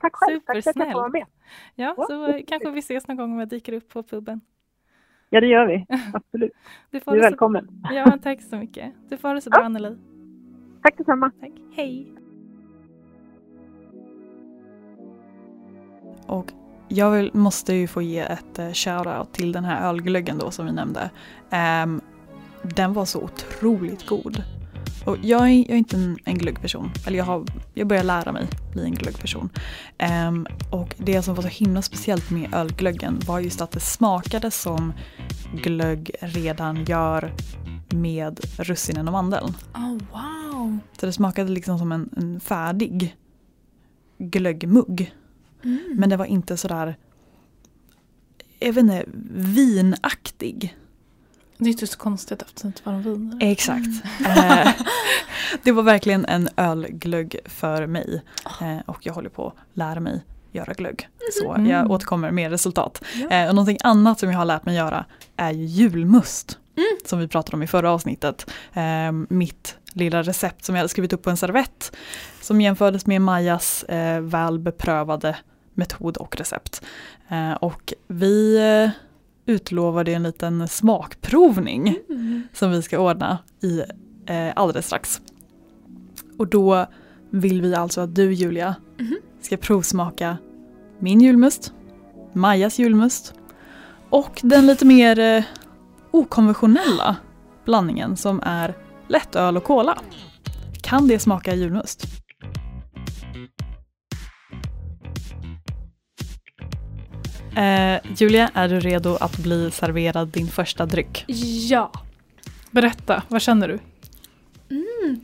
tack 0.00 0.12
själv. 0.14 0.40
Tack 0.40 0.62
för 0.62 0.70
att 0.70 0.76
jag 0.76 0.92
får 0.92 1.00
vara 1.00 1.08
med. 1.08 1.26
Ja, 1.74 1.94
Ja, 1.98 2.06
så 2.08 2.40
kanske 2.46 2.70
vi 2.70 2.78
ses 2.78 3.08
någon 3.08 3.16
gång 3.16 3.32
om 3.32 3.38
jag 3.38 3.48
dyker 3.48 3.72
upp 3.72 3.88
på 3.88 4.02
puben. 4.02 4.40
Ja, 5.30 5.40
det 5.40 5.46
gör 5.46 5.66
vi. 5.66 5.86
Absolut. 6.14 6.52
Du 6.90 7.00
får 7.00 7.12
Du 7.12 7.18
är 7.18 7.22
så... 7.22 7.30
välkommen. 7.30 7.82
Ja, 7.92 8.18
tack 8.22 8.42
så 8.42 8.56
mycket. 8.56 8.92
Du 9.08 9.16
får 9.16 9.28
ha 9.28 9.34
det 9.34 9.40
så 9.40 9.50
bra 9.50 9.62
Anneli. 9.64 9.96
Tack 10.82 10.98
detsamma. 10.98 11.30
Tack. 11.40 11.52
Hej. 11.76 12.12
Och 16.26 16.52
jag 16.88 17.10
vill, 17.10 17.30
måste 17.34 17.74
ju 17.74 17.86
få 17.86 18.02
ge 18.02 18.20
ett 18.20 18.58
uh, 18.58 18.72
shoutout 18.72 19.32
till 19.32 19.52
den 19.52 19.64
här 19.64 19.88
ölglöggen 19.88 20.38
då 20.38 20.50
som 20.50 20.66
vi 20.66 20.72
nämnde. 20.72 21.10
Ehm, 21.50 22.00
den 22.62 22.92
var 22.92 23.04
så 23.04 23.22
otroligt 23.22 24.06
god. 24.06 24.42
Och 25.06 25.16
jag 25.22 25.40
är, 25.40 25.54
jag 25.54 25.70
är 25.70 25.76
inte 25.76 25.96
en, 25.96 26.18
en 26.24 26.38
glöggperson, 26.38 26.90
eller 27.06 27.18
jag, 27.18 27.24
har, 27.24 27.44
jag 27.74 27.86
börjar 27.86 28.04
lära 28.04 28.32
mig 28.32 28.46
bli 28.72 28.84
en 28.84 28.94
glöggperson. 28.94 29.50
Ehm, 29.98 30.46
och 30.70 30.94
det 30.98 31.22
som 31.22 31.34
var 31.34 31.42
så 31.42 31.48
himla 31.48 31.82
speciellt 31.82 32.30
med 32.30 32.54
ölglöggen 32.54 33.20
var 33.26 33.40
just 33.40 33.60
att 33.60 33.70
det 33.70 33.80
smakade 33.80 34.50
som 34.50 34.92
glögg 35.54 36.10
redan 36.20 36.84
gör 36.84 37.34
med 37.94 38.40
russinen 38.58 39.08
och 39.08 39.12
mandeln. 39.12 39.54
Oh, 39.74 39.98
wow! 40.12 40.78
Så 41.00 41.06
det 41.06 41.12
smakade 41.12 41.50
liksom 41.50 41.78
som 41.78 41.92
en, 41.92 42.10
en 42.16 42.40
färdig 42.40 43.16
glöggmugg. 44.18 45.14
Mm. 45.64 45.94
Men 45.94 46.10
det 46.10 46.16
var 46.16 46.24
inte 46.24 46.56
sådär, 46.56 46.96
jag 48.58 48.72
vet 48.72 48.82
inte, 48.82 49.04
vinaktig. 49.32 50.76
Det 51.58 51.64
är 51.64 51.68
inte 51.70 51.86
så 51.86 51.98
konstigt 51.98 52.42
eftersom 52.42 52.70
det 52.70 52.78
inte 52.78 52.90
var 52.90 52.92
en 52.92 53.02
vin. 53.02 53.38
Exakt. 53.42 53.86
Eh, 54.26 54.68
det 55.62 55.72
var 55.72 55.82
verkligen 55.82 56.24
en 56.24 56.48
ölglögg 56.56 57.36
för 57.44 57.86
mig. 57.86 58.22
Eh, 58.60 58.78
och 58.86 59.06
jag 59.06 59.14
håller 59.14 59.28
på 59.30 59.46
att 59.48 59.54
lära 59.78 60.00
mig 60.00 60.24
göra 60.52 60.72
glögg. 60.72 61.08
Så 61.32 61.52
Mm. 61.54 61.66
jag 61.70 61.90
återkommer 61.90 62.30
med 62.30 62.50
resultat. 62.50 63.02
Ja. 63.14 63.28
Eh, 63.36 63.48
och 63.48 63.54
någonting 63.54 63.78
annat 63.84 64.20
som 64.20 64.30
jag 64.30 64.38
har 64.38 64.44
lärt 64.44 64.64
mig 64.64 64.76
göra 64.76 65.04
är 65.36 65.52
ju 65.52 65.64
julmust. 65.64 66.58
Mm. 66.76 66.86
Som 67.06 67.18
vi 67.18 67.28
pratade 67.28 67.56
om 67.56 67.62
i 67.62 67.66
förra 67.66 67.90
avsnittet. 67.90 68.50
Eh, 68.72 69.12
mitt 69.28 69.76
lilla 69.92 70.22
recept 70.22 70.64
som 70.64 70.74
jag 70.74 70.80
hade 70.80 70.88
skrivit 70.88 71.12
upp 71.12 71.22
på 71.22 71.30
en 71.30 71.36
servett. 71.36 71.96
Som 72.40 72.60
jämfördes 72.60 73.06
med 73.06 73.20
Majas 73.20 73.84
väl 74.20 74.58
beprövade 74.58 75.36
metod 75.74 76.16
och 76.16 76.36
recept. 76.36 76.82
Och 77.60 77.92
vi 78.08 78.58
utlovade 79.46 80.12
en 80.12 80.22
liten 80.22 80.68
smakprovning 80.68 81.96
Mm. 82.10 82.42
som 82.52 82.70
vi 82.70 82.82
ska 82.82 82.98
ordna 82.98 83.38
i 83.62 83.80
eh, 84.26 84.52
alldeles 84.56 84.86
strax. 84.86 85.20
Och 86.38 86.46
då 86.48 86.86
vill 87.30 87.62
vi 87.62 87.74
alltså 87.74 88.00
att 88.00 88.14
du 88.14 88.32
Julia 88.32 88.74
Mhm. 88.98 89.16
ska 89.40 89.56
provsmaka 89.56 90.36
min 90.98 91.20
julmust, 91.20 91.72
Majas 92.32 92.78
julmust 92.78 93.34
och 94.10 94.40
den 94.42 94.66
lite 94.66 94.84
mer 94.86 95.18
eh, 95.18 95.44
okonventionella 96.10 97.16
blandningen 97.64 98.16
som 98.16 98.40
är 98.44 98.74
lättöl 99.08 99.56
och 99.56 99.64
cola. 99.64 99.98
Kan 100.82 101.08
det 101.08 101.18
smaka 101.18 101.54
julmust? 101.54 102.06
Eh, 107.56 108.00
Julia, 108.16 108.50
är 108.54 108.68
du 108.68 108.80
redo 108.80 109.16
att 109.20 109.38
bli 109.38 109.70
serverad 109.70 110.28
din 110.28 110.46
första 110.48 110.86
dryck? 110.86 111.24
Ja! 111.68 111.92
Berätta, 112.70 113.22
vad 113.28 113.42
känner 113.42 113.68
du? 113.68 113.78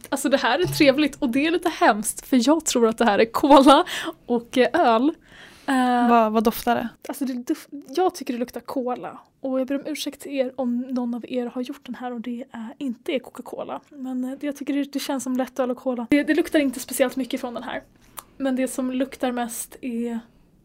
Alltså 0.09 0.29
det 0.29 0.37
här 0.37 0.59
är 0.59 0.65
trevligt 0.65 1.17
och 1.17 1.29
det 1.29 1.47
är 1.47 1.51
lite 1.51 1.69
hemskt 1.69 2.27
för 2.27 2.49
jag 2.49 2.65
tror 2.65 2.89
att 2.89 2.99
det 2.99 3.05
här 3.05 3.19
är 3.19 3.25
cola 3.33 3.85
och 4.27 4.59
eh, 4.59 4.69
öl. 4.73 5.13
Eh, 5.67 6.09
Vad, 6.11 6.33
vad 6.33 6.45
doftar 6.45 6.75
det? 6.75 6.89
Alltså 7.09 7.25
det, 7.25 7.33
duf- 7.33 7.67
jag 7.97 8.15
tycker 8.15 8.33
det 8.33 8.39
luktar 8.39 8.61
cola. 8.61 9.19
Och 9.41 9.61
jag 9.61 9.67
ber 9.69 9.75
om 9.75 9.83
ursäkt 9.87 10.21
till 10.21 10.33
er 10.33 10.53
om 10.57 10.81
någon 10.81 11.15
av 11.15 11.25
er 11.29 11.47
har 11.47 11.63
gjort 11.63 11.87
den 11.87 11.95
här 11.95 12.13
och 12.13 12.21
det 12.21 12.45
är, 12.53 12.75
inte 12.79 13.13
är 13.13 13.19
Coca-Cola. 13.19 13.81
Men 13.91 14.25
eh, 14.25 14.31
det, 14.41 14.47
jag 14.47 14.57
tycker 14.57 14.75
det, 14.75 14.93
det 14.93 14.99
känns 15.01 15.25
som 15.25 15.37
lättöl 15.37 15.71
och 15.71 15.77
cola. 15.79 16.07
Det, 16.11 16.23
det 16.23 16.35
luktar 16.35 16.59
inte 16.59 16.81
speciellt 16.81 17.17
mycket 17.17 17.41
från 17.41 17.55
den 17.55 17.63
här. 17.63 17.83
Men 18.37 18.57
det 18.57 18.69
som 18.69 18.91
luktar 18.91 19.33
mest 19.33 19.77
är, 19.81 20.21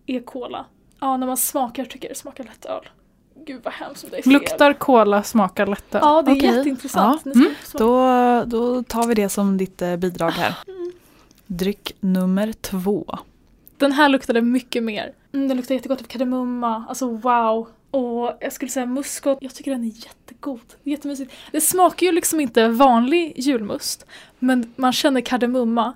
är 0.06 0.20
cola. 0.20 0.66
Ja, 1.00 1.18
när 1.18 1.28
man 1.28 1.38
smakar 1.38 1.86
tycker 1.86 2.08
jag 2.08 2.16
det 2.16 2.20
smakar 2.20 2.44
lättöl. 2.44 2.90
Gud 3.46 3.62
vad 3.64 3.74
hemskt 3.74 4.06
det 4.12 4.18
är 4.18 4.22
fel. 4.22 4.34
Luktar 4.34 4.74
cola, 4.74 5.24
smakar 5.24 5.68
lättöl. 5.68 6.02
Ja, 6.04 6.22
det 6.22 6.32
är 6.32 6.36
Okej. 6.36 6.56
jätteintressant. 6.56 7.22
Ja. 7.26 7.32
Mm. 7.32 7.54
Då, 7.74 8.44
då 8.46 8.84
tar 8.84 9.08
vi 9.08 9.14
det 9.14 9.30
som 9.30 9.58
ditt 9.58 9.82
eh, 9.82 9.96
bidrag 9.96 10.32
här. 10.32 10.56
Mm. 10.68 10.92
Dryck 11.48 11.96
nummer 12.00 12.54
två. 12.54 13.18
Den 13.78 13.92
här 13.92 14.10
luktade 14.10 14.42
mycket 14.42 14.84
mer. 14.84 15.14
Mm, 15.34 15.48
den 15.48 15.58
luktar 15.58 15.76
jättegott 15.76 16.02
av 16.02 16.06
kardemumma, 16.06 16.86
alltså 16.90 17.10
wow. 17.10 17.68
Och 17.92 18.38
jag 18.40 18.54
skulle 18.54 18.72
säga 18.72 18.86
muskot, 18.86 19.38
jag 19.42 19.56
tycker 19.56 19.72
den 19.72 19.84
är 19.84 19.88
jättegod. 19.88 20.74
Jättemysigt. 20.84 21.34
Det 21.52 21.62
smakar 21.62 22.06
ju 22.06 22.12
liksom 22.12 22.40
inte 22.40 22.68
vanlig 22.68 23.34
julmust, 23.36 24.06
men 24.40 24.74
man 24.76 24.94
känner 24.94 25.22
kardemumma. 25.22 25.94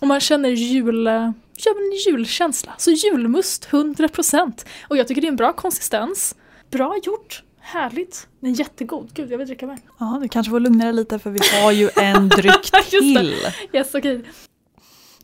Och 0.00 0.06
man 0.06 0.20
känner 0.20 0.48
jul, 0.48 1.08
ja, 1.66 1.74
men 1.74 2.12
julkänsla. 2.12 2.72
Så 2.78 2.90
julmust, 2.90 3.68
100%. 3.70 4.66
Och 4.88 4.96
jag 4.96 5.08
tycker 5.08 5.20
det 5.20 5.26
är 5.26 5.30
en 5.30 5.36
bra 5.36 5.52
konsistens. 5.52 6.34
Bra 6.70 6.96
gjort, 7.04 7.42
härligt. 7.60 8.28
Den 8.40 8.50
är 8.50 8.58
jättegod. 8.58 9.10
Gud, 9.14 9.32
jag 9.32 9.38
vill 9.38 9.46
dricka 9.46 9.66
mer. 9.66 9.78
Ja, 9.98 10.18
du 10.22 10.28
kanske 10.28 10.50
får 10.50 10.60
lugna 10.60 10.84
dig 10.84 10.92
lite 10.92 11.18
för 11.18 11.30
vi 11.30 11.40
har 11.62 11.72
ju 11.72 11.90
en 11.96 12.28
dryck 12.28 12.70
till. 12.90 13.36
Yes, 13.72 13.94
okej. 13.94 14.22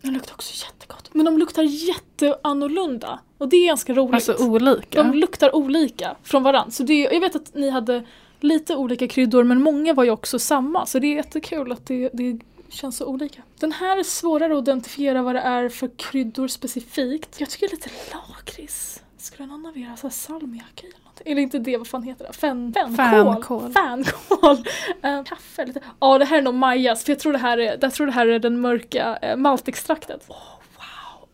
Den 0.01 0.15
luktar 0.15 0.35
också 0.35 0.67
jättegott. 0.67 1.11
Men 1.13 1.25
de 1.25 1.39
luktar 1.39 1.63
jätteannorlunda. 1.63 3.21
Och 3.39 3.49
det 3.49 3.57
är 3.57 3.67
ganska 3.67 3.95
roligt. 3.95 4.15
Alltså 4.15 4.47
olika. 4.47 5.03
De 5.03 5.15
luktar 5.15 5.57
olika 5.57 6.17
från 6.23 6.43
varandra. 6.43 6.71
Så 6.71 6.83
det, 6.83 7.01
jag 7.01 7.21
vet 7.21 7.37
att 7.37 7.55
ni 7.55 7.71
hade 7.71 8.05
lite 8.41 8.77
olika 8.77 9.09
kryddor 9.09 9.45
men 9.45 9.63
många 9.63 9.95
var 9.95 10.05
ju 10.05 10.11
också 10.11 10.39
samma 10.39 10.87
så 10.87 10.99
det 10.99 11.07
är 11.07 11.17
jättekul 11.17 11.73
att 11.73 11.87
det, 11.87 12.11
det 12.13 12.39
känns 12.71 12.97
så 12.97 13.07
olika. 13.07 13.43
Den 13.61 13.73
här 13.73 13.99
är 13.99 14.03
svårare 14.03 14.59
att 14.59 14.63
identifiera 14.63 15.23
vad 15.23 15.35
det 15.35 15.41
är 15.41 15.69
för 15.69 15.91
kryddor 15.97 16.49
specifikt. 16.49 17.41
Jag 17.41 17.51
tycker 17.51 17.69
lite 17.69 17.91
lakrits. 18.13 19.03
Skulle 19.19 19.47
någon 19.47 19.67
av 19.67 19.79
er 19.79 20.03
ha 20.03 20.11
salmiakka 20.11 20.87
i 20.87 20.93
eller 21.25 21.43
inte 21.43 21.59
det, 21.59 21.77
vad 21.77 21.87
fan 21.87 22.03
heter 22.03 22.27
det? 22.27 22.33
Fän, 22.33 22.75
fänkål? 22.97 23.73
Fänkål. 23.73 24.57
Eh, 25.03 25.25
kaffe 25.25 25.67
lite. 25.67 25.81
Ja 26.01 26.19
det 26.19 26.25
här 26.25 26.39
är 26.39 26.43
nog 26.43 26.55
Majas 26.55 27.05
för 27.05 27.13
jag 27.13 27.19
tror 27.19 27.33
det 27.33 27.39
här 27.39 27.59
är, 27.59 27.79
jag 27.81 27.95
tror 27.95 28.07
det 28.07 28.13
här 28.13 28.27
är 28.27 28.39
den 28.39 28.61
mörka 28.61 29.19
uh, 29.25 29.37
maltextraktet. 29.37 30.29
Wow. 30.29 30.37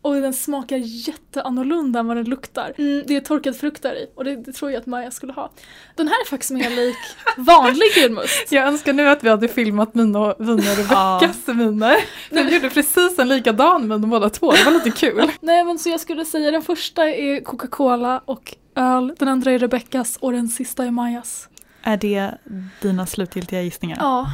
Och 0.03 0.21
den 0.21 0.33
smakar 0.33 0.77
jätteannorlunda 0.77 1.99
än 1.99 2.07
vad 2.07 2.17
den 2.17 2.25
luktar. 2.25 2.73
Mm, 2.77 3.03
det 3.07 3.15
är 3.15 3.21
torkad 3.21 3.55
frukt 3.55 3.81
där 3.81 3.95
i 3.95 4.07
och 4.15 4.23
det, 4.23 4.35
det 4.35 4.51
tror 4.51 4.71
jag 4.71 4.79
att 4.79 4.85
Maja 4.85 5.11
skulle 5.11 5.33
ha. 5.33 5.51
Den 5.95 6.07
här 6.07 6.21
är 6.21 6.25
faktiskt 6.29 6.51
mer 6.51 6.69
lik 6.69 6.95
vanlig 7.37 7.87
gulmust. 7.95 8.51
Jag 8.51 8.67
önskar 8.67 8.93
nu 8.93 9.09
att 9.09 9.23
vi 9.23 9.29
hade 9.29 9.47
filmat 9.47 9.95
mina 9.95 10.19
och 10.19 10.35
Vina 10.39 10.53
och 10.71 10.77
Rebeckas 10.77 11.47
miner. 11.47 11.95
Vi 12.29 12.55
gjorde 12.55 12.69
precis 12.69 13.19
en 13.19 13.27
likadan 13.27 13.87
min 13.87 14.09
båda 14.09 14.29
två, 14.29 14.51
det 14.51 14.63
var 14.63 14.71
lite 14.71 14.91
kul. 14.91 15.31
Nej 15.41 15.63
men 15.63 15.79
så 15.79 15.89
jag 15.89 15.99
skulle 15.99 16.25
säga 16.25 16.51
den 16.51 16.61
första 16.61 17.09
är 17.09 17.41
Coca-Cola 17.41 18.21
och 18.25 18.55
öl, 18.75 19.15
den 19.19 19.27
andra 19.27 19.51
är 19.51 19.59
Rebeckas 19.59 20.17
och 20.17 20.31
den 20.31 20.47
sista 20.47 20.85
är 20.85 20.91
Majas. 20.91 21.49
Är 21.83 21.97
det 21.97 22.31
dina 22.81 23.05
slutgiltiga 23.05 23.61
gissningar? 23.61 23.97
Ja. 23.99 24.27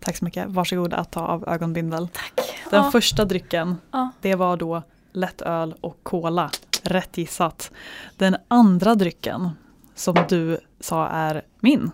Tack 0.00 0.16
så 0.16 0.24
mycket. 0.24 0.48
Varsågod 0.48 0.94
att 0.94 1.10
ta 1.12 1.20
av 1.20 1.48
ögonbindel. 1.48 2.08
Tack. 2.08 2.40
Den 2.70 2.84
ja. 2.84 2.90
första 2.90 3.24
drycken, 3.24 3.76
Ja. 3.90 4.10
det 4.20 4.34
var 4.34 4.56
då 4.56 4.82
lättöl 5.12 5.74
och 5.80 5.98
cola. 6.02 6.50
Rätt 6.82 7.18
gissat. 7.18 7.70
Den 8.16 8.36
andra 8.48 8.94
drycken 8.94 9.50
som 9.94 10.16
du 10.28 10.58
sa 10.80 11.08
är 11.08 11.42
min. 11.60 11.90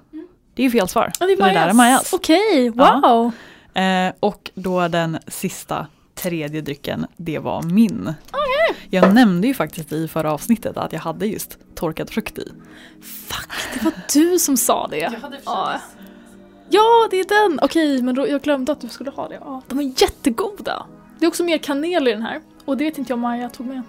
Det 0.55 0.62
är 0.62 0.64
ju 0.64 0.71
fel 0.71 0.89
svar. 0.89 1.12
Ja, 1.21 1.27
det 1.27 1.33
är 1.33 1.37
det 1.37 1.45
där 1.45 1.69
är 1.69 1.73
Majas. 1.73 2.12
Okej, 2.12 2.73
Ja. 2.77 3.01
wow. 3.05 3.33
Eh, 3.83 4.12
och 4.21 4.51
då 4.55 4.89
den 4.89 5.19
sista 5.27 5.87
tredje 6.14 6.61
drycken, 6.61 7.07
det 7.16 7.39
var 7.39 7.62
min. 7.62 8.14
Jag 8.91 9.14
nämnde 9.14 9.47
ju 9.47 9.55
faktiskt 9.55 9.93
i 9.93 10.09
förra 10.09 10.33
avsnittet 10.33 10.77
att 10.77 10.93
jag 10.93 11.01
hade 11.01 11.27
just 11.27 11.59
torkad 11.75 12.11
frukt 12.11 12.39
i. 12.39 12.53
Fuck, 13.03 13.53
det 13.75 13.85
var 13.85 13.93
du 14.14 14.39
som 14.39 14.57
sa 14.57 14.87
det. 14.87 15.12
Ja. 15.45 15.73
Ja, 16.71 17.09
det 17.11 17.21
är 17.21 17.49
den! 17.49 17.61
Okej, 17.62 18.03
men 18.03 18.14
då, 18.14 18.29
jag 18.29 18.43
glömde 18.43 18.73
att 18.73 18.81
du 18.81 18.89
skulle 18.89 19.11
ha 19.11 19.29
det. 19.29 19.39
Ja. 19.41 19.62
De 19.69 19.79
är 19.79 19.83
jättegoda. 20.03 20.87
Det 21.19 21.25
är 21.27 21.29
också 21.29 21.45
mer 21.45 21.59
kanel 21.59 22.09
i 22.09 22.11
den 22.11 22.23
här. 22.23 22.41
Och 22.69 22.77
det 22.77 22.85
vet 22.85 22.99
inte 22.99 23.12
jag 23.12 23.16
om 23.16 23.21
Maja 23.21 23.49
tog 23.49 23.66
med. 23.66 23.83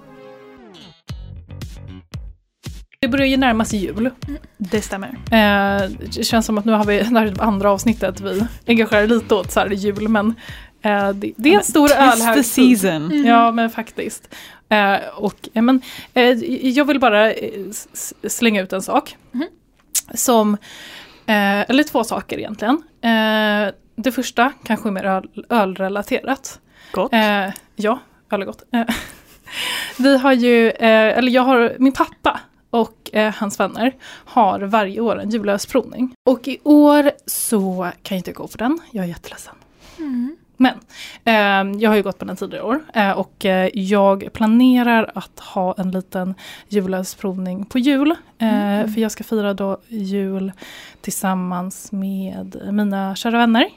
Det 3.02 3.08
börjar 3.08 3.26
ju 3.26 3.38
närma 3.38 3.66
sig 3.66 3.80
jul. 3.80 4.10
Det 4.58 4.82
stämmer. 4.82 5.08
Eh, 5.08 5.90
det 6.16 6.24
känns 6.24 6.46
som 6.46 6.58
att 6.58 6.66
nu 6.66 6.72
har 6.72 6.86
vi, 6.86 6.98
det 6.98 7.04
här 7.04 7.26
är 7.26 7.42
andra 7.42 7.72
avsnittet 7.72 8.22
vi 8.22 8.46
engagerar 8.68 9.08
lite 9.08 9.36
åt 9.36 9.52
så 9.52 9.60
här 9.60 9.70
jul 9.70 10.08
men 10.08 10.36
eh, 10.82 11.10
det, 11.10 11.34
det 11.36 11.54
är 11.54 11.58
en 11.58 11.64
stor 11.64 11.92
öl 11.92 12.22
här. 12.22 12.36
the 12.36 12.44
season. 12.44 13.06
Mm. 13.06 13.26
Ja 13.26 13.52
men 13.52 13.70
faktiskt. 13.70 14.36
Eh, 14.70 14.96
och, 15.16 15.50
eh, 15.54 15.62
men, 15.62 15.82
eh, 16.14 16.24
jag 16.70 16.86
vill 16.86 17.00
bara 17.00 17.32
eh, 17.32 17.52
slänga 18.28 18.62
ut 18.62 18.74
en 18.74 18.82
sak. 18.82 19.18
Mhm. 19.32 19.48
Som, 20.14 20.58
eller 21.26 21.84
två 21.84 22.04
saker 22.04 22.38
egentligen. 22.38 22.82
Det 23.96 24.12
första 24.12 24.54
kanske 24.64 24.92
mer 24.92 25.06
öl, 25.06 25.46
ölrelaterat. 25.50 26.60
Gott. 26.92 27.12
Ja, 27.76 28.00
öl 28.36 28.42
är 28.42 28.46
gott. 28.46 28.64
Eh, 28.72 28.86
vi 29.98 30.18
har 30.18 30.34
ju, 30.34 30.70
eh, 30.70 31.18
eller 31.18 31.32
jag 31.32 31.42
har, 31.42 31.76
min 31.80 31.94
pappa 31.94 32.40
och 32.70 33.10
eh, 33.14 33.34
hans 33.36 33.60
vänner 33.60 33.96
har 34.26 34.60
varje 34.60 35.02
år 35.02 35.20
en 35.20 35.30
julölsprovning. 35.30 36.14
Och 36.30 36.48
i 36.48 36.58
år 36.64 37.12
så 37.26 37.92
kan 38.04 38.16
jag 38.16 38.20
inte 38.20 38.32
gå 38.32 38.48
på 38.48 38.58
den, 38.58 38.80
jag 38.92 39.06
är 39.06 39.10
jätteledsen. 39.10 39.56
Mm. 39.98 40.36
Men 40.62 40.74
eh, 41.24 41.82
jag 41.82 41.90
har 41.90 41.96
ju 41.96 42.04
gått 42.04 42.18
på 42.18 42.26
den 42.26 42.36
tidigare 42.36 42.64
år 42.64 42.80
eh, 42.94 43.12
och 43.12 43.46
eh, 43.46 43.70
jag 43.74 44.34
planerar 44.34 45.12
att 45.16 45.40
ha 45.40 45.76
en 45.78 45.92
liten 45.92 46.36
julölsprovning 46.68 47.66
på 47.66 47.80
jul. 47.80 48.12
Eh, 48.38 48.88
För 48.94 49.00
jag 49.00 49.12
ska 49.12 49.24
fira 49.24 49.54
då 49.54 49.78
jul 49.88 50.52
tillsammans 51.02 51.92
med 51.92 52.62
mina 52.72 53.16
kära 53.16 53.38
vänner 53.38 53.70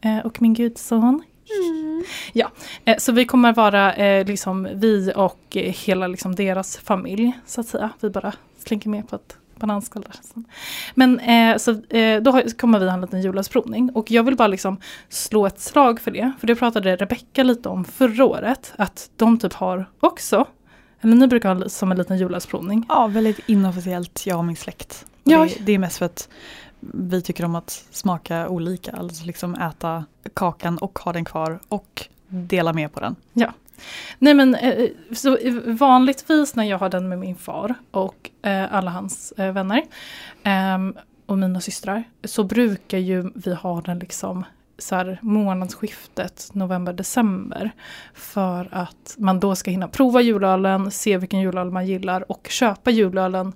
eh, 0.00 0.18
och 0.18 0.42
min 0.42 0.54
gudson. 0.54 1.22
Eh, 2.84 2.96
så 2.98 3.12
vi 3.12 3.24
kommer 3.24 3.52
vara 3.52 3.94
eh, 3.94 4.26
liksom 4.26 4.68
vi 4.72 5.12
och 5.16 5.56
eh, 5.56 5.72
hela 5.72 6.06
liksom 6.06 6.34
deras 6.34 6.76
familj 6.76 7.32
så 7.46 7.60
att 7.60 7.66
säga. 7.66 7.90
Vi 8.00 8.10
bara 8.10 8.32
slinker 8.58 8.88
med 8.88 9.08
på 9.08 9.16
ett 9.16 9.36
bananskal 9.62 10.02
där. 10.02 10.44
Men 10.94 11.20
eh, 11.20 11.56
så, 11.56 11.70
eh, 11.96 12.22
då 12.22 12.42
kommer 12.58 12.78
vi 12.78 12.86
ha 12.86 12.94
en 12.94 13.00
liten 13.00 13.22
julölsprovning 13.22 13.90
och 13.94 14.10
jag 14.10 14.22
vill 14.22 14.36
bara 14.36 14.48
liksom 14.48 14.80
slå 15.08 15.46
ett 15.46 15.60
slag 15.60 16.00
för 16.00 16.10
det. 16.10 16.32
För 16.40 16.46
det 16.46 16.54
pratade 16.54 16.96
Rebecka 16.96 17.42
lite 17.42 17.68
om 17.68 17.84
förra 17.84 18.24
året 18.24 18.72
att 18.76 19.10
de 19.16 19.38
typ 19.38 19.52
har 19.52 19.86
också, 20.00 20.46
eller 21.00 21.14
ni 21.14 21.26
brukar 21.26 21.54
ha 21.54 21.68
som 21.68 21.92
en 21.92 21.98
liten 21.98 22.18
julölsprovning. 22.18 22.86
Ja, 22.88 23.06
väldigt 23.06 23.40
inofficiellt, 23.46 24.26
jag 24.26 24.38
och 24.38 24.44
min 24.44 24.56
släkt. 24.56 25.04
Och 25.24 25.30
Ja. 25.30 25.44
Det, 25.44 25.56
det 25.60 25.72
är 25.72 25.78
mest 25.78 25.98
för 25.98 26.06
att 26.06 26.28
vi 26.94 27.22
tycker 27.22 27.44
om 27.44 27.54
att 27.54 27.84
smaka 27.90 28.48
olika, 28.48 28.92
alltså 28.92 29.24
liksom 29.24 29.54
äta 29.54 30.04
kakan 30.34 30.78
och 30.78 30.98
ha 30.98 31.12
den 31.12 31.24
kvar 31.24 31.60
och 31.68 32.08
dela 32.28 32.72
med 32.72 32.92
på 32.92 33.00
den. 33.00 33.16
Ja. 33.32 33.52
Nej 34.18 34.34
men 34.34 34.54
eh, 34.54 34.68
eh, 34.68 34.88
så 35.12 35.36
eh, 35.36 35.54
vanligtvis 35.54 36.54
när 36.54 36.64
jag 36.64 36.78
har 36.78 36.88
den 36.88 37.08
med 37.08 37.18
min 37.18 37.36
far 37.36 37.74
och 37.90 38.30
alla 38.70 38.90
hans 38.90 39.32
vänner 39.36 39.82
ehm, 40.42 40.94
och 41.26 41.38
mina 41.38 41.60
systrar 41.60 42.04
så 42.24 42.44
brukar 42.44 42.98
ju 42.98 43.30
vi 43.34 43.54
ha 43.54 43.80
den 43.80 43.98
liksom 43.98 44.44
så 44.78 44.94
här 44.94 45.18
månadsskiftet 45.22 46.50
november-december. 46.52 47.70
För 48.14 48.68
att 48.72 49.14
man 49.18 49.40
då 49.40 49.54
ska 49.54 49.70
hinna 49.70 49.88
prova 49.88 50.20
julölen, 50.20 50.90
se 50.90 51.18
vilken 51.18 51.40
julöl 51.40 51.70
man 51.70 51.86
gillar 51.86 52.30
och 52.32 52.48
köpa 52.50 52.90
julölen 52.90 53.52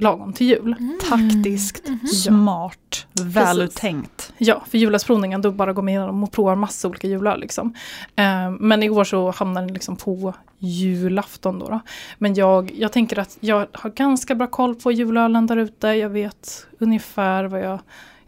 lagom 0.00 0.32
till 0.32 0.46
jul. 0.46 0.74
Taktiskt, 1.08 1.88
smart, 2.24 3.06
väluttänkt. 3.12 4.32
Ja, 4.38 4.64
för 4.70 4.78
julölsprovningen 4.78 5.42
då 5.42 5.50
bara 5.50 5.72
går 5.72 5.82
man 5.82 5.88
igenom 5.88 6.24
och 6.24 6.32
provar 6.32 6.54
massa 6.54 6.88
olika 6.88 7.06
julöl. 7.06 7.40
Liksom. 7.40 7.74
Eh, 8.16 8.50
men 8.50 8.82
i 8.82 8.90
år 8.90 9.04
så 9.04 9.30
hamnar 9.30 9.62
den 9.62 9.72
liksom 9.72 9.96
på 9.96 10.34
julafton 10.58 11.58
då. 11.58 11.68
då. 11.68 11.80
Men 12.18 12.34
jag, 12.34 12.72
jag 12.74 12.92
tänker 12.92 13.18
att 13.18 13.38
jag 13.40 13.66
har 13.72 13.90
ganska 13.90 14.34
bra 14.34 14.46
koll 14.46 14.74
på 14.74 14.92
julölen 14.92 15.46
där 15.46 15.56
ute. 15.56 15.86
Jag 15.86 16.10
vet 16.10 16.66
ungefär 16.78 17.44
vad 17.44 17.60
jag, 17.60 17.78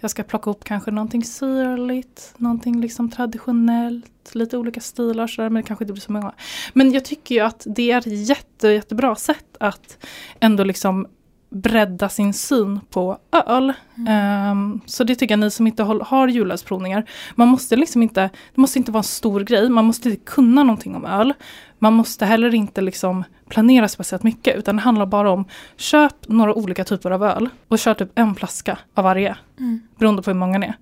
jag 0.01 0.11
ska 0.11 0.23
plocka 0.23 0.51
upp 0.51 0.65
kanske 0.65 0.91
någonting 0.91 1.25
syrligt, 1.25 2.35
någonting 2.37 2.81
liksom 2.81 3.11
traditionellt, 3.11 4.35
lite 4.35 4.59
olika 4.59 4.81
stilar 4.81 5.27
sådär, 5.27 5.49
men 5.49 5.63
det 5.63 5.67
kanske 5.67 5.85
inte 5.85 5.93
blir 5.93 6.03
så 6.03 6.13
många. 6.13 6.33
Men 6.73 6.93
jag 6.93 7.05
tycker 7.05 7.35
ju 7.35 7.41
att 7.41 7.67
det 7.67 7.93
är 7.93 7.99
ett 7.99 8.29
jätte, 8.29 8.69
jättebra 8.69 9.15
sätt 9.17 9.57
att 9.61 10.07
ändå 10.41 10.65
liksom 10.65 11.07
bredda 11.53 12.09
sin 12.09 12.35
syn 12.35 12.81
på 12.91 13.19
öl. 13.47 13.73
Ehm, 14.09 14.81
så 14.87 15.05
det 15.05 15.15
tycker 15.15 15.33
jag 15.33 15.41
ni 15.41 15.51
som 15.51 15.67
inte 15.67 15.83
har 15.83 16.29
julölsprovningar, 16.29 17.05
man 17.35 17.49
måste 17.49 17.77
liksom 17.77 18.03
inte, 18.03 18.21
det 18.55 18.61
måste 18.61 18.79
inte 18.79 18.93
vara 18.93 19.01
en 19.01 19.05
stor 19.05 19.41
grej, 19.41 19.69
man 19.69 19.85
måste 19.85 20.09
inte 20.09 20.25
kunna 20.25 20.63
någonting 20.63 20.97
om 20.97 21.05
öl. 21.05 21.35
Man 21.79 21.93
måste 21.93 22.27
heller 22.27 22.55
inte 22.55 22.81
liksom 22.81 23.25
planera 23.49 23.89
speciellt 23.89 24.23
mycket 24.23 24.57
utan 24.57 24.77
det 24.77 24.83
handlar 24.83 25.07
bara 25.07 25.31
om 25.31 25.45
köp 25.77 26.29
några 26.29 26.55
olika 26.55 26.85
typer 26.85 27.11
av 27.11 27.25
öl 27.25 27.49
och 27.69 27.79
kör 27.79 27.95
typ 27.95 28.19
en 28.19 28.35
flaska 28.35 28.79
av 28.95 29.05
varje. 29.05 29.37
Mm. 29.59 29.81
Beroende 29.99 30.23
på 30.23 30.31
hur 30.31 30.39
många 30.39 30.59
ni 30.59 30.67
är. 30.67 30.77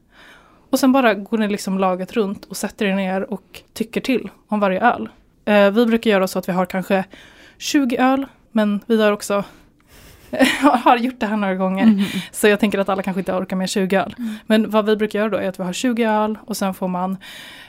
Och 0.71 0.79
sen 0.79 0.93
bara 0.93 1.15
går 1.15 1.39
ni 1.39 1.49
liksom 1.49 1.79
laget 1.79 2.13
runt 2.13 2.45
och 2.45 2.57
sätter 2.57 2.87
er 2.87 2.95
ner 2.95 3.33
och 3.33 3.63
tycker 3.73 4.01
till 4.01 4.29
om 4.49 4.61
varje 4.61 4.81
öl. 4.81 5.09
Eh, 5.45 5.71
vi 5.71 5.87
brukar 5.87 6.11
göra 6.11 6.29
så 6.29 6.39
att 6.39 6.49
vi 6.49 6.53
har 6.53 6.67
kanske 6.67 7.05
20 7.59 7.97
öl 7.97 8.27
men 8.53 8.81
vi 8.87 9.03
har 9.03 9.13
också 9.13 9.45
har 10.85 10.97
gjort 10.97 11.21
det 11.21 11.27
här 11.27 11.37
några 11.37 11.55
gånger. 11.55 11.83
Mm. 11.83 12.05
Så 12.33 12.49
jag 12.49 12.61
tänker 12.61 12.79
att 12.79 12.89
alla 12.89 13.03
kanske 13.03 13.21
inte 13.21 13.33
orkar 13.33 13.57
med 13.57 13.69
20 13.69 13.97
öl. 13.97 14.15
Men 14.47 14.71
vad 14.71 14.87
vi 14.87 14.97
brukar 14.97 15.19
göra 15.19 15.29
då 15.29 15.37
är 15.39 15.49
att 15.49 15.59
vi 15.61 15.65
har 15.65 15.73
20 15.73 16.05
öl 16.05 16.39
och 16.47 16.57
sen 16.57 16.75
får 16.75 16.89
man 16.89 17.17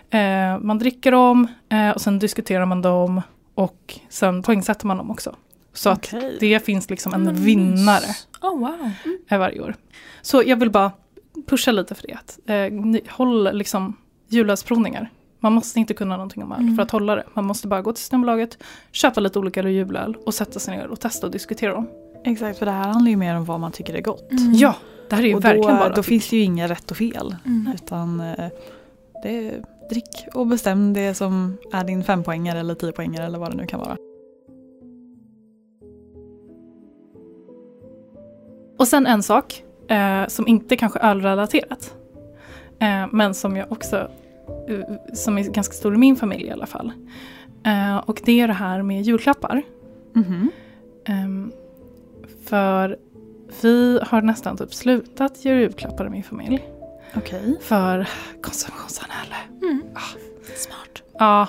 eh, 0.10 0.60
man 0.62 0.80
dricker 0.80 1.12
dem 1.12 1.48
eh, 1.70 1.90
och 1.90 2.02
sen 2.02 2.20
diskuterar 2.20 2.66
man 2.66 2.82
dem 2.82 3.22
och 3.56 4.00
sen 4.10 4.44
poängsätter 4.44 4.88
man 4.88 4.98
dem 4.98 5.12
också. 5.12 5.36
Så 5.74 5.90
att 5.90 5.98
Okej. 6.14 6.38
det 6.40 6.66
finns 6.66 6.90
liksom 6.90 7.14
en 7.14 7.24
Men 7.24 7.36
vinnare 7.36 8.16
Oh 8.42 8.60
wow. 8.60 8.92
eh, 9.30 9.40
varje 9.40 9.62
år. 9.62 9.76
Så 10.22 10.44
jag 10.46 10.56
vill 10.60 10.70
bara 10.72 10.92
pusha 11.48 11.72
lite 11.72 11.96
för 11.96 12.08
det. 12.08 12.14
Att, 12.14 12.40
eh, 12.46 13.02
håll 13.12 13.58
liksom 13.58 13.98
julölsprovningar. 14.30 15.10
Man 15.40 15.54
måste 15.54 15.80
inte 15.80 15.94
kunna 15.94 16.18
någonting 16.18 16.44
om 16.44 16.52
öl 16.52 16.60
Mm. 16.60 16.76
för 16.76 16.84
att 16.84 16.92
hålla 16.92 17.16
det. 17.16 17.24
Man 17.34 17.46
måste 17.46 17.68
bara 17.68 17.82
gå 17.82 17.94
till 17.94 18.02
Systembolaget, 18.02 18.58
köpa 18.92 19.20
lite 19.20 19.40
olika 19.40 19.70
julöl 19.70 20.18
och 20.26 20.34
sätta 20.34 20.60
sig 20.60 20.78
ner 20.78 20.88
och 20.88 21.00
testa 21.00 21.26
och 21.28 21.32
diskutera 21.32 21.74
dem. 21.74 21.88
Exakt, 22.24 22.60
för 22.60 22.66
det 22.66 22.72
här 22.72 22.88
handlar 22.88 23.10
ju 23.10 23.18
mer 23.18 23.36
om 23.36 23.46
vad 23.46 23.60
man 23.60 23.72
tycker 23.72 23.94
är 23.94 24.02
gott. 24.02 24.32
Mm. 24.32 24.54
Ja, 24.54 24.76
det 25.10 25.16
här 25.16 25.24
är 25.24 25.28
ju 25.28 25.36
och 25.36 25.46
verkligen 25.46 25.76
då, 25.76 25.84
bara 25.84 25.90
då 25.90 26.04
finns 26.04 26.30
det 26.30 26.36
ju 26.36 26.42
inga 26.42 26.68
rätt 26.68 26.92
och 26.92 26.98
fel. 26.98 27.36
Mm. 27.46 27.72
Utan 27.76 28.20
eh, 28.20 28.50
det 29.24 29.48
är 29.48 29.64
drick 29.90 30.28
och 30.34 30.48
bestäm 30.48 30.94
det 30.94 31.14
som 31.14 31.58
är 31.74 31.84
din 31.84 32.04
fempoängare 32.04 32.60
eller 32.60 32.76
tiopoängare 32.76 33.26
eller 33.26 33.40
vad 33.40 33.52
det 33.52 33.58
nu 33.58 33.66
kan 33.66 33.80
vara. 33.80 33.98
Och 38.78 38.88
sen 38.88 39.08
en 39.08 39.24
sak 39.24 39.64
eh, 39.88 40.28
som 40.28 40.48
inte 40.48 40.76
kanske 40.76 41.00
är 41.00 41.10
ölrelaterat. 41.10 41.96
Eh, 42.80 43.08
men 43.12 43.34
som 43.34 43.58
jag 43.58 43.72
också, 43.72 44.08
eh, 44.70 45.14
som 45.14 45.38
är 45.38 45.44
ganska 45.44 45.74
stor 45.74 45.96
i 45.96 45.98
min 45.98 46.16
familj 46.16 46.46
i 46.46 46.52
alla 46.52 46.66
fall. 46.66 46.92
Eh, 47.66 47.98
och 47.98 48.22
det 48.26 48.40
är 48.40 48.48
det 48.48 48.54
här 48.54 48.82
med 48.82 49.02
julklappar. 49.02 49.62
Mhm. 50.14 50.52
Ehm, 51.06 51.52
för 52.52 52.98
vi 53.62 54.00
har 54.04 54.22
nästan 54.22 54.58
typ 54.58 54.74
slutat 54.74 55.46
göra 55.46 55.60
julklappar 55.60 56.06
i 56.06 56.10
min 56.10 56.24
familj. 56.24 56.64
Okej. 57.16 57.58
För 57.62 58.08
konsumtionssamhälle. 58.42 59.36
Mm. 59.62 59.84
Ah. 59.96 60.18
Smart. 60.56 61.04
Ja, 61.20 61.48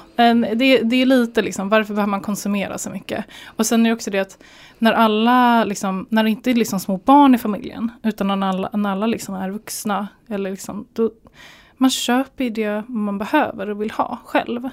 det, 0.57 0.79
det 0.83 0.97
är 0.97 1.07
lite 1.07 1.43
liksom, 1.43 1.69
varför 1.69 1.95
behöver 1.95 2.11
man 2.11 2.21
konsumera 2.21 2.79
så 2.79 2.91
mycket? 2.91 3.25
Och 3.45 3.67
sen 3.67 3.87
är 3.87 3.91
det 3.91 3.95
också 3.95 4.11
det 4.11 4.19
att 4.19 4.39
när 4.79 4.93
alla, 4.93 5.65
liksom, 5.65 6.07
när 6.11 6.25
det 6.25 6.31
inte 6.31 6.51
är 6.51 6.55
liksom 6.55 6.81
små 6.81 6.97
barn 6.97 7.35
i 7.35 7.39
familjen, 7.39 7.91
utan 8.03 8.27
när 8.27 8.49
alla, 8.49 8.71
när 8.73 8.91
alla 8.91 9.07
liksom 9.07 9.35
är 9.35 9.51
vuxna, 9.51 10.09
eller 10.29 10.51
liksom, 10.51 10.87
då, 10.93 11.11
man 11.77 11.91
köper 11.91 12.45
ju 12.45 12.51
det 12.51 12.83
man 12.89 13.19
behöver 13.19 13.71
och 13.71 13.83
vill 13.83 13.91
ha 13.91 14.19
själv. 14.25 14.69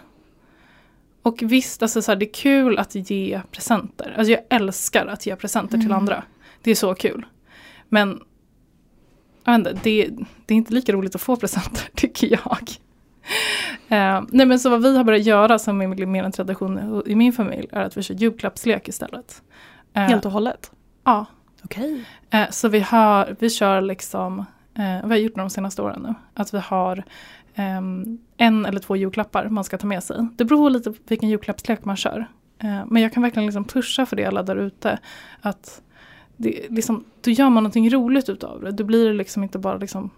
Och 1.21 1.37
visst, 1.41 1.81
alltså 1.81 2.01
så 2.01 2.11
här, 2.11 2.15
det 2.19 2.25
är 2.25 2.33
kul 2.33 2.77
att 2.77 2.95
ge 2.95 3.41
presenter. 3.51 4.15
Alltså 4.17 4.31
jag 4.31 4.41
älskar 4.49 5.05
att 5.05 5.25
ge 5.25 5.35
presenter 5.35 5.77
till 5.77 5.85
Mm. 5.87 5.97
andra. 5.97 6.23
Det 6.61 6.71
är 6.71 6.75
så 6.75 6.95
kul. 6.95 7.25
Men 7.89 8.21
jag 9.43 9.57
vet 9.57 9.67
inte, 9.67 9.79
det, 9.83 10.09
det 10.45 10.53
är 10.53 10.57
inte 10.57 10.73
lika 10.73 10.91
roligt 10.93 11.15
att 11.15 11.21
få 11.21 11.35
presenter 11.35 11.89
tycker 11.95 12.27
jag. 12.31 12.69
Eh, 13.87 14.23
nej 14.29 14.45
men 14.45 14.59
så 14.59 14.69
vad 14.69 14.81
vi 14.83 14.97
har 14.97 15.03
börjat 15.03 15.25
göra 15.25 15.59
som 15.59 15.81
är 15.81 16.05
mer 16.05 16.23
en 16.23 16.31
tradition 16.31 17.03
i 17.05 17.15
min 17.15 17.33
familj 17.33 17.67
är 17.71 17.81
att 17.81 17.97
vi 17.97 18.03
kör 18.03 18.15
julklappslek 18.15 18.87
istället. 18.87 19.41
Eh, 19.93 20.01
Helt 20.01 20.25
och 20.25 20.31
hållet? 20.31 20.71
Ja. 21.03 21.25
Okej. 21.63 22.03
Eh, 22.29 22.49
så 22.49 22.67
vi, 22.67 22.79
har, 22.79 23.35
vi 23.39 23.49
kör 23.49 23.81
liksom, 23.81 24.45
vi 24.75 25.09
har 25.09 25.15
gjort 25.15 25.35
det 25.35 25.41
de 25.41 25.49
senaste 25.49 25.81
åren 25.81 26.01
nu, 26.07 26.13
att 26.33 26.53
vi 26.53 26.59
har 26.59 27.03
en 28.37 28.65
eller 28.65 28.79
två 28.79 28.95
julklappar 28.95 29.49
man 29.49 29.63
ska 29.63 29.77
ta 29.77 29.87
med 29.87 30.03
sig. 30.03 30.27
Det 30.35 30.45
beror 30.45 30.69
lite 30.69 30.91
på 30.91 30.97
vilken 31.07 31.29
julklappslek 31.29 31.85
man 31.85 31.95
kör. 31.95 32.27
Eh, 32.59 32.85
men 32.87 33.01
jag 33.01 33.13
kan 33.13 33.23
verkligen 33.23 33.45
liksom 33.45 33.65
pusha 33.65 34.05
för 34.05 34.15
det 34.15 34.25
alla 34.25 34.43
där 34.43 34.55
ute. 34.55 34.99
Att 35.41 35.81
det, 36.37 36.65
liksom, 36.69 37.03
då 37.21 37.31
gör 37.31 37.49
man 37.49 37.63
någonting 37.63 37.89
roligt 37.89 38.29
utav 38.29 38.61
det. 38.61 38.71
Då 38.71 38.83
blir 38.83 39.07
det 39.07 39.13
liksom 39.13 39.43
inte 39.43 39.59
bara, 39.59 39.77
liksom, 39.77 40.09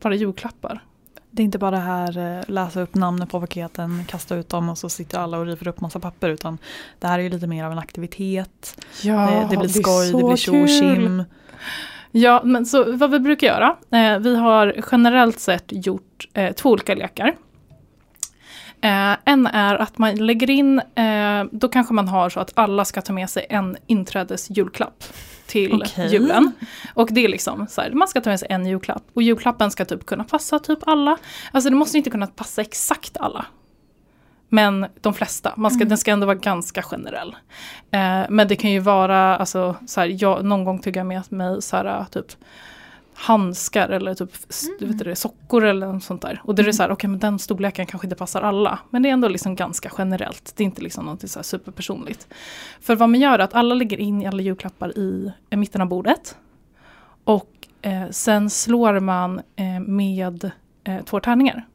bara 0.00 0.14
julklappar. 0.14 0.84
Det 1.30 1.42
är 1.42 1.44
inte 1.44 1.58
bara 1.58 1.70
det 1.70 1.76
här 1.76 2.38
eh, 2.38 2.44
läsa 2.48 2.80
upp 2.80 2.94
namnen 2.94 3.28
på 3.28 3.40
paketen, 3.40 4.04
kasta 4.08 4.36
ut 4.36 4.48
dem 4.48 4.68
och 4.68 4.78
så 4.78 4.88
sitter 4.88 5.18
alla 5.18 5.38
och 5.38 5.46
river 5.46 5.68
upp 5.68 5.80
massa 5.80 6.00
papper 6.00 6.28
utan 6.28 6.58
det 6.98 7.06
här 7.06 7.18
är 7.18 7.22
ju 7.22 7.28
lite 7.28 7.46
mer 7.46 7.64
av 7.64 7.72
en 7.72 7.78
aktivitet. 7.78 8.84
Ja, 9.02 9.30
det, 9.30 9.46
det 9.50 9.56
blir 9.56 9.68
skoj, 9.68 10.12
det 10.12 10.24
blir 10.24 10.36
tjo 10.36 11.20
och. 11.20 11.26
Ja, 12.16 12.40
men 12.44 12.66
så 12.66 12.96
vad 12.96 13.10
vi 13.10 13.18
brukar 13.20 13.46
göra, 13.46 13.76
eh, 13.90 14.18
vi 14.18 14.36
har 14.36 14.74
generellt 14.92 15.40
sett 15.40 15.64
gjort 15.68 16.13
eh, 16.34 16.52
två 16.52 16.70
olika 16.70 16.94
lekar. 16.94 17.36
Eh, 18.80 19.16
en 19.24 19.46
är 19.46 19.74
att 19.74 19.98
man 19.98 20.14
lägger 20.14 20.50
in, 20.50 20.78
eh, 20.94 21.44
då 21.52 21.68
kanske 21.68 21.94
man 21.94 22.08
har 22.08 22.30
så 22.30 22.40
att 22.40 22.52
alla 22.54 22.84
ska 22.84 23.02
ta 23.02 23.12
med 23.12 23.30
sig 23.30 23.46
en 23.48 23.76
inträdesjulklapp 23.86 25.04
till 25.46 25.82
Okej. 25.82 26.12
julen. 26.12 26.52
Och 26.94 27.08
det 27.12 27.24
är 27.24 27.28
liksom 27.28 27.66
så 27.70 27.80
här, 27.80 27.90
man 27.90 28.08
ska 28.08 28.20
ta 28.20 28.30
med 28.30 28.40
sig 28.40 28.48
en 28.50 28.66
julklapp. 28.66 29.02
Och 29.14 29.22
julklappen 29.22 29.70
ska 29.70 29.84
typ 29.84 30.06
kunna 30.06 30.24
passa 30.24 30.58
typ 30.58 30.78
alla. 30.86 31.16
Alltså 31.52 31.70
det 31.70 31.76
måste 31.76 31.98
inte 31.98 32.10
kunna 32.10 32.26
passa 32.26 32.62
exakt 32.62 33.16
alla. 33.16 33.46
Men 34.48 34.86
de 35.00 35.14
flesta, 35.14 35.52
man 35.56 35.70
ska, 35.70 35.84
den 35.84 35.98
ska 35.98 36.10
ändå 36.10 36.26
vara 36.26 36.36
ganska 36.36 36.82
generell. 36.82 37.36
Eh, 37.90 38.22
men 38.28 38.48
det 38.48 38.56
kan 38.56 38.70
ju 38.70 38.78
vara, 38.78 39.36
alltså, 39.36 39.76
så 39.86 40.00
här, 40.00 40.16
jag, 40.22 40.44
någon 40.44 40.64
gång 40.64 40.78
tog 40.78 40.96
jag 40.96 41.06
med 41.06 41.32
mig 41.32 41.62
så 41.62 41.76
här, 41.76 42.04
typ 42.10 42.26
handskar 43.14 43.88
eller 43.88 44.14
typ 44.14 44.30
s- 44.48 44.66
vet 44.80 44.98
det, 44.98 45.16
sockor 45.16 45.64
eller 45.64 45.86
något 45.92 46.04
sånt 46.04 46.22
där. 46.22 46.40
Och 46.44 46.54
det 46.54 46.62
är 46.62 46.72
så 46.72 46.82
här, 46.82 46.90
okej 46.90 47.10
men 47.10 47.18
den 47.18 47.38
storleken 47.38 47.86
kanske 47.86 48.06
inte 48.06 48.16
passar 48.16 48.42
alla. 48.42 48.78
Men 48.90 49.02
det 49.02 49.08
är 49.08 49.12
ändå 49.12 49.28
liksom 49.28 49.56
ganska 49.56 49.90
generellt. 49.98 50.52
Det 50.56 50.62
är 50.62 50.64
inte 50.64 50.82
liksom 50.82 51.04
något 51.06 51.30
så 51.30 51.42
superpersonligt. 51.42 52.28
För 52.80 52.96
vad 52.96 53.08
man 53.10 53.20
gör 53.20 53.32
är 53.38 53.38
att 53.38 53.54
alla 53.54 53.74
lägger 53.74 54.00
in 54.00 54.26
alla 54.26 54.42
julklappar 54.42 54.98
i, 54.98 55.32
i 55.50 55.56
mitten 55.56 55.80
av 55.80 55.88
bordet. 55.88 56.36
Och 57.24 57.50
eh, 57.82 58.10
sen 58.10 58.50
slår 58.50 59.00
man 59.00 59.40
eh, 59.56 59.80
med 59.86 60.50
eh, 60.84 61.02
två 61.04 61.20
tärningar. 61.20 61.66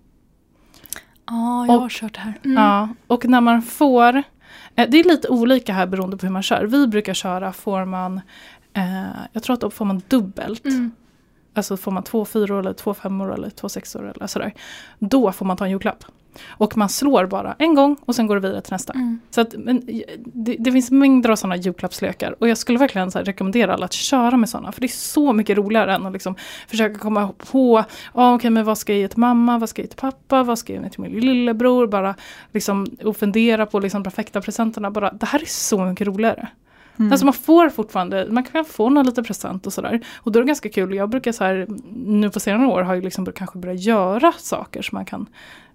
Ja, 1.26 1.66
jag 1.68 1.76
Och- 1.76 1.82
har 1.82 1.90
kört 1.90 2.14
det 2.14 2.20
här. 2.20 2.40
Mm. 2.46 2.64
Ja, 2.64 2.90
och 3.08 3.26
när 3.26 3.42
man 3.42 3.62
får, 3.62 4.16
eh, 4.76 4.90
det 4.90 5.00
är 5.00 5.04
lite 5.04 5.28
olika 5.30 5.74
här 5.74 5.86
beroende 5.88 6.18
på 6.18 6.26
hur 6.26 6.34
man 6.34 6.44
kör. 6.44 6.66
Vi 6.66 6.88
brukar 6.88 7.14
köra, 7.14 7.54
får 7.54 7.86
man, 7.86 8.22
eh, 8.74 9.04
jag 9.34 9.44
tror 9.44 9.54
att 9.54 9.62
då 9.62 9.70
får 9.70 9.86
man 9.86 10.02
dubbelt. 10.08 10.66
Mm. 10.66 10.92
Alltså 11.54 11.78
får 11.78 11.92
man 11.92 12.04
två 12.04 12.26
fyror 12.26 12.60
eller 12.60 12.74
två 12.74 12.94
femmor 12.94 13.34
eller 13.34 13.50
två 13.50 13.70
sexor 13.70 14.14
eller 14.16 14.28
sådär. 14.28 14.54
Då 15.00 15.32
får 15.32 15.46
man 15.46 15.58
ta 15.58 15.66
en 15.66 15.72
julklapp. 15.72 16.04
Och 16.48 16.78
man 16.78 16.90
slår 16.90 17.26
bara 17.26 17.56
en 17.60 17.76
gång 17.76 17.98
och 18.06 18.16
sen 18.16 18.28
går 18.28 18.36
det 18.36 18.42
vidare 18.42 18.62
till 18.62 18.74
nästa. 18.74 18.94
Mm. 18.94 19.20
Så 19.30 19.42
att, 19.42 19.56
men, 19.58 19.82
det, 20.26 20.56
det 20.60 20.72
finns 20.72 20.92
mängder 20.92 21.30
av 21.30 21.36
sådana 21.36 21.56
julklappslekar 21.56 22.36
och 22.40 22.50
jag 22.50 22.58
skulle 22.58 22.80
verkligen 22.80 23.12
så 23.12 23.20
rekommendera 23.20 23.74
alla 23.74 23.86
att 23.86 23.94
köra 23.94 24.38
med 24.38 24.50
sådana. 24.50 24.72
För 24.72 24.82
det 24.82 24.86
är 24.86 24.88
så 24.88 25.34
mycket 25.34 25.58
roligare 25.58 25.96
än 25.96 26.06
att 26.06 26.14
liksom 26.14 26.36
försöka 26.68 27.00
komma 27.00 27.34
på, 27.52 27.84
ah, 28.14 28.34
okej 28.36 28.50
men 28.50 28.66
vad 28.66 28.78
ska 28.78 28.94
jag 28.94 29.00
ge 29.00 29.08
till 29.08 29.20
mamma, 29.20 29.58
vad 29.58 29.70
ska 29.70 29.82
jag 29.82 29.86
ge 29.86 29.90
till 29.90 30.00
pappa, 30.00 30.44
vad 30.44 30.60
ska 30.60 30.74
jag 30.74 30.84
ge 30.84 30.90
till 30.90 31.02
min 31.02 31.12
lillebror, 31.12 31.88
bara 31.88 32.16
liksom 32.52 32.88
och 33.04 33.18
fundera 33.18 33.66
på 33.66 33.80
liksom 33.80 34.04
perfekta 34.04 34.42
presenterna. 34.42 34.92
Bara, 34.92 35.12
det 35.12 35.26
här 35.26 35.42
är 35.42 35.46
så 35.46 35.86
mycket 35.86 36.08
roligare. 36.08 36.48
Mm. 37.00 37.12
Alltså 37.12 37.26
man 37.26 37.34
får 37.34 37.70
fortfarande, 37.70 38.28
man 38.32 38.44
kan 38.44 38.66
få 38.66 38.90
någon 38.90 39.06
liten 39.06 39.24
present 39.24 39.68
och 39.68 39.74
sådär. 39.74 40.06
Och 40.18 40.32
då 40.32 40.40
är 40.40 40.44
det 40.44 40.48
ganska 40.48 40.70
kul, 40.70 40.96
jag 40.96 41.10
brukar 41.10 41.32
så 41.32 41.44
här, 41.44 41.68
nu 41.94 42.30
på 42.30 42.40
senare 42.40 42.68
år 42.68 42.82
har 42.82 42.96
jag 42.96 43.04
liksom 43.04 43.26
kanske 43.26 43.58
börjat 43.60 43.80
göra 43.80 44.32
saker 44.32 44.82
som 44.82 44.96
man 44.96 45.06
kan 45.06 45.26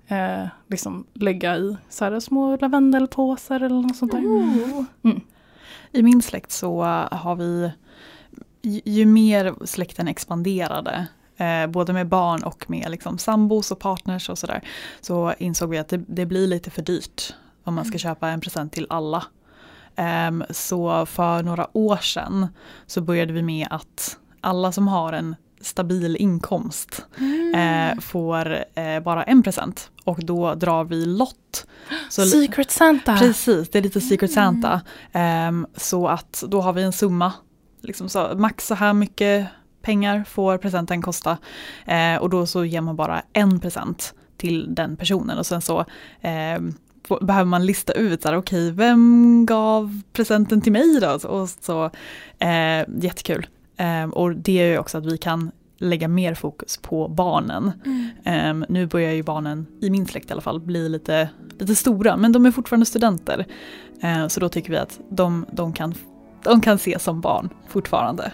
eh, 0.08 0.46
liksom 0.68 1.06
lägga 1.12 1.56
i 1.56 1.76
så 1.88 2.04
här, 2.04 2.20
små 2.20 2.56
lavendelpåsar 2.56 3.60
eller 3.60 3.82
något 3.82 3.96
sånt 3.96 4.12
där. 4.12 4.18
Mm. 4.18 5.20
I 5.92 6.02
min 6.02 6.22
släkt 6.22 6.52
så 6.52 6.82
har 7.10 7.36
vi, 7.36 7.70
ju, 8.62 8.80
ju 8.84 9.06
mer 9.06 9.54
släkten 9.66 10.08
expanderade, 10.08 11.06
eh, 11.36 11.66
både 11.66 11.92
med 11.92 12.08
barn 12.08 12.42
och 12.42 12.70
med 12.70 12.90
liksom 12.90 13.18
sambos 13.18 13.70
och 13.70 13.78
partners 13.78 14.28
och 14.28 14.38
sådär, 14.38 14.60
så 15.00 15.34
insåg 15.38 15.70
vi 15.70 15.78
att 15.78 15.88
det, 15.88 16.04
det 16.06 16.26
blir 16.26 16.46
lite 16.46 16.70
för 16.70 16.82
dyrt 16.82 17.34
om 17.64 17.74
man 17.74 17.84
ska 17.84 17.98
köpa 17.98 18.28
en 18.28 18.40
present 18.40 18.72
till 18.72 18.86
alla. 18.90 19.24
Ehm, 19.96 20.44
så 20.50 21.06
för 21.06 21.42
några 21.42 21.76
år 21.76 21.96
sedan 21.96 22.46
så 22.86 23.00
började 23.00 23.32
vi 23.32 23.42
med 23.42 23.66
att 23.70 24.18
alla 24.40 24.72
som 24.72 24.88
har 24.88 25.12
en 25.12 25.36
stabil 25.60 26.16
inkomst 26.16 27.06
eh, 27.54 28.00
får 28.00 28.64
eh, 28.74 29.00
bara 29.00 29.22
en 29.22 29.42
present 29.42 29.90
och 30.04 30.24
då 30.24 30.54
drar 30.54 30.84
vi 30.84 31.06
lott. 31.06 31.66
Så, 32.08 32.22
Secret 32.22 32.70
Santa! 32.70 33.16
Precis, 33.18 33.68
det 33.70 33.78
är 33.78 33.82
lite 33.82 34.00
Secret 34.00 34.32
Santa. 34.32 34.80
Ehm, 35.12 35.66
så 35.76 36.08
att 36.08 36.44
då 36.48 36.60
har 36.60 36.72
vi 36.72 36.82
en 36.82 36.92
summa. 36.92 37.32
Liksom 37.80 38.08
så, 38.08 38.32
max 38.36 38.66
så 38.66 38.74
här 38.74 38.92
mycket 38.92 39.46
pengar 39.82 40.24
får 40.28 40.58
presenten 40.58 41.02
kosta. 41.02 41.38
Eh, 41.86 42.16
och 42.16 42.30
då 42.30 42.46
så 42.46 42.64
ger 42.64 42.80
man 42.80 42.96
bara 42.96 43.22
en 43.32 43.60
present 43.60 44.14
till 44.36 44.74
den 44.74 44.96
personen 44.96 45.38
och 45.38 45.46
sen 45.46 45.62
så 45.62 45.84
får, 46.20 46.74
behöver 47.20 47.44
man 47.44 47.66
lista 47.66 47.92
ut, 47.92 48.26
okej 48.26 48.70
vem 48.70 49.46
gav 49.46 50.00
presenten 50.12 50.60
till 50.60 50.72
mig 50.72 51.00
då? 51.00 51.28
Och 51.28 51.48
så, 51.48 51.90
eh, 52.38 52.84
jättekul. 52.98 53.46
Ehm, 53.76 54.10
och 54.12 54.36
det 54.36 54.60
är 54.60 54.66
ju 54.66 54.78
också 54.78 54.98
att 54.98 55.06
vi 55.06 55.18
kan 55.18 55.50
lägga 55.78 56.08
mer 56.08 56.34
fokus 56.34 56.76
på 56.76 57.08
barnen. 57.08 57.72
Mm. 57.84 58.08
Ehm, 58.24 58.64
nu 58.68 58.86
börjar 58.86 59.12
ju 59.12 59.22
barnen, 59.22 59.66
i 59.80 59.90
min 59.90 60.06
släkt 60.06 60.30
i 60.30 60.32
alla 60.32 60.42
fall, 60.42 60.60
bli 60.60 60.88
lite, 60.88 61.28
lite 61.58 61.74
stora 61.74 62.16
men 62.16 62.32
de 62.32 62.46
är 62.46 62.50
fortfarande 62.50 62.86
studenter. 62.86 63.46
Ehm, 64.00 64.28
så 64.28 64.40
då 64.40 64.48
tycker 64.48 64.70
vi 64.70 64.76
att 64.76 65.00
de, 65.10 65.46
de, 65.52 65.72
kan, 65.72 65.94
de 66.44 66.60
kan 66.60 66.74
ses 66.74 67.02
som 67.02 67.20
barn 67.20 67.48
fortfarande. 67.68 68.32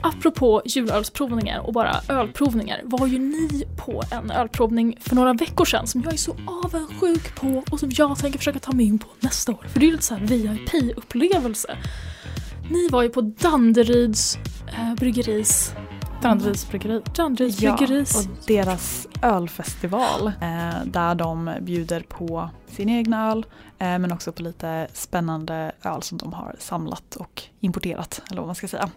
Apropå 0.00 0.62
julölsprovningar 0.64 1.58
och 1.58 1.72
bara 1.72 2.00
ölprovningar 2.08 2.80
var 2.84 3.06
ju 3.06 3.18
ni 3.18 3.64
på 3.76 4.02
en 4.10 4.30
ölprovning 4.30 4.96
för 5.00 5.14
några 5.14 5.32
veckor 5.32 5.64
sedan 5.64 5.86
som 5.86 6.02
jag 6.02 6.12
är 6.12 6.16
så 6.16 6.36
avundsjuk 6.64 7.34
på 7.34 7.64
och 7.70 7.80
som 7.80 7.90
jag 7.92 8.18
tänker 8.18 8.38
försöka 8.38 8.58
ta 8.58 8.72
mig 8.72 8.86
in 8.86 8.98
på 8.98 9.08
nästa 9.20 9.52
år. 9.52 9.66
För 9.68 9.80
det 9.80 9.84
är 9.84 9.88
ju 9.88 9.92
lite 9.92 10.04
såhär 10.04 10.26
VIP-upplevelse. 10.26 11.76
Ni 12.70 12.88
var 12.88 13.02
ju 13.02 13.08
på 13.08 13.20
Danderyds 13.20 14.38
eh, 14.66 14.94
bryggeris... 14.94 15.74
Danderyds 16.22 16.68
bryggeri. 16.68 17.02
Danderyds 17.16 17.62
Ja, 17.62 17.72
och 17.72 18.46
deras 18.46 19.08
ölfestival 19.22 20.26
eh, 20.26 20.84
där 20.84 21.14
de 21.14 21.50
bjuder 21.60 22.00
på 22.00 22.50
sin 22.66 22.88
egna 22.88 23.30
öl 23.30 23.46
eh, 23.78 23.98
men 23.98 24.12
också 24.12 24.32
på 24.32 24.42
lite 24.42 24.88
spännande 24.92 25.72
öl 25.82 26.02
som 26.02 26.18
de 26.18 26.32
har 26.32 26.56
samlat 26.58 27.16
och 27.16 27.42
importerat 27.60 28.22
eller 28.30 28.40
vad 28.40 28.48
man 28.48 28.54
ska 28.54 28.68
säga. 28.68 28.90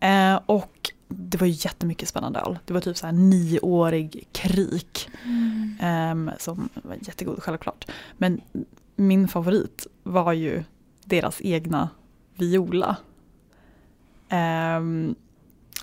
Eh, 0.00 0.40
och 0.46 0.90
det 1.08 1.40
var 1.40 1.46
jättemycket 1.46 2.08
spännande 2.08 2.40
öl. 2.40 2.58
Det 2.64 2.72
var 2.72 2.80
typ 2.80 2.96
så 2.96 3.06
här 3.06 3.12
nioårig 3.12 4.28
krik 4.32 5.08
Mm. 5.24 5.76
Ehm, 5.80 6.30
som 6.38 6.68
var 6.74 6.96
jättegod 7.00 7.42
självklart. 7.42 7.90
Men 8.12 8.40
min 8.96 9.28
favorit 9.28 9.86
var 10.02 10.32
ju 10.32 10.64
deras 11.04 11.40
egna 11.40 11.88
Viola. 12.34 12.96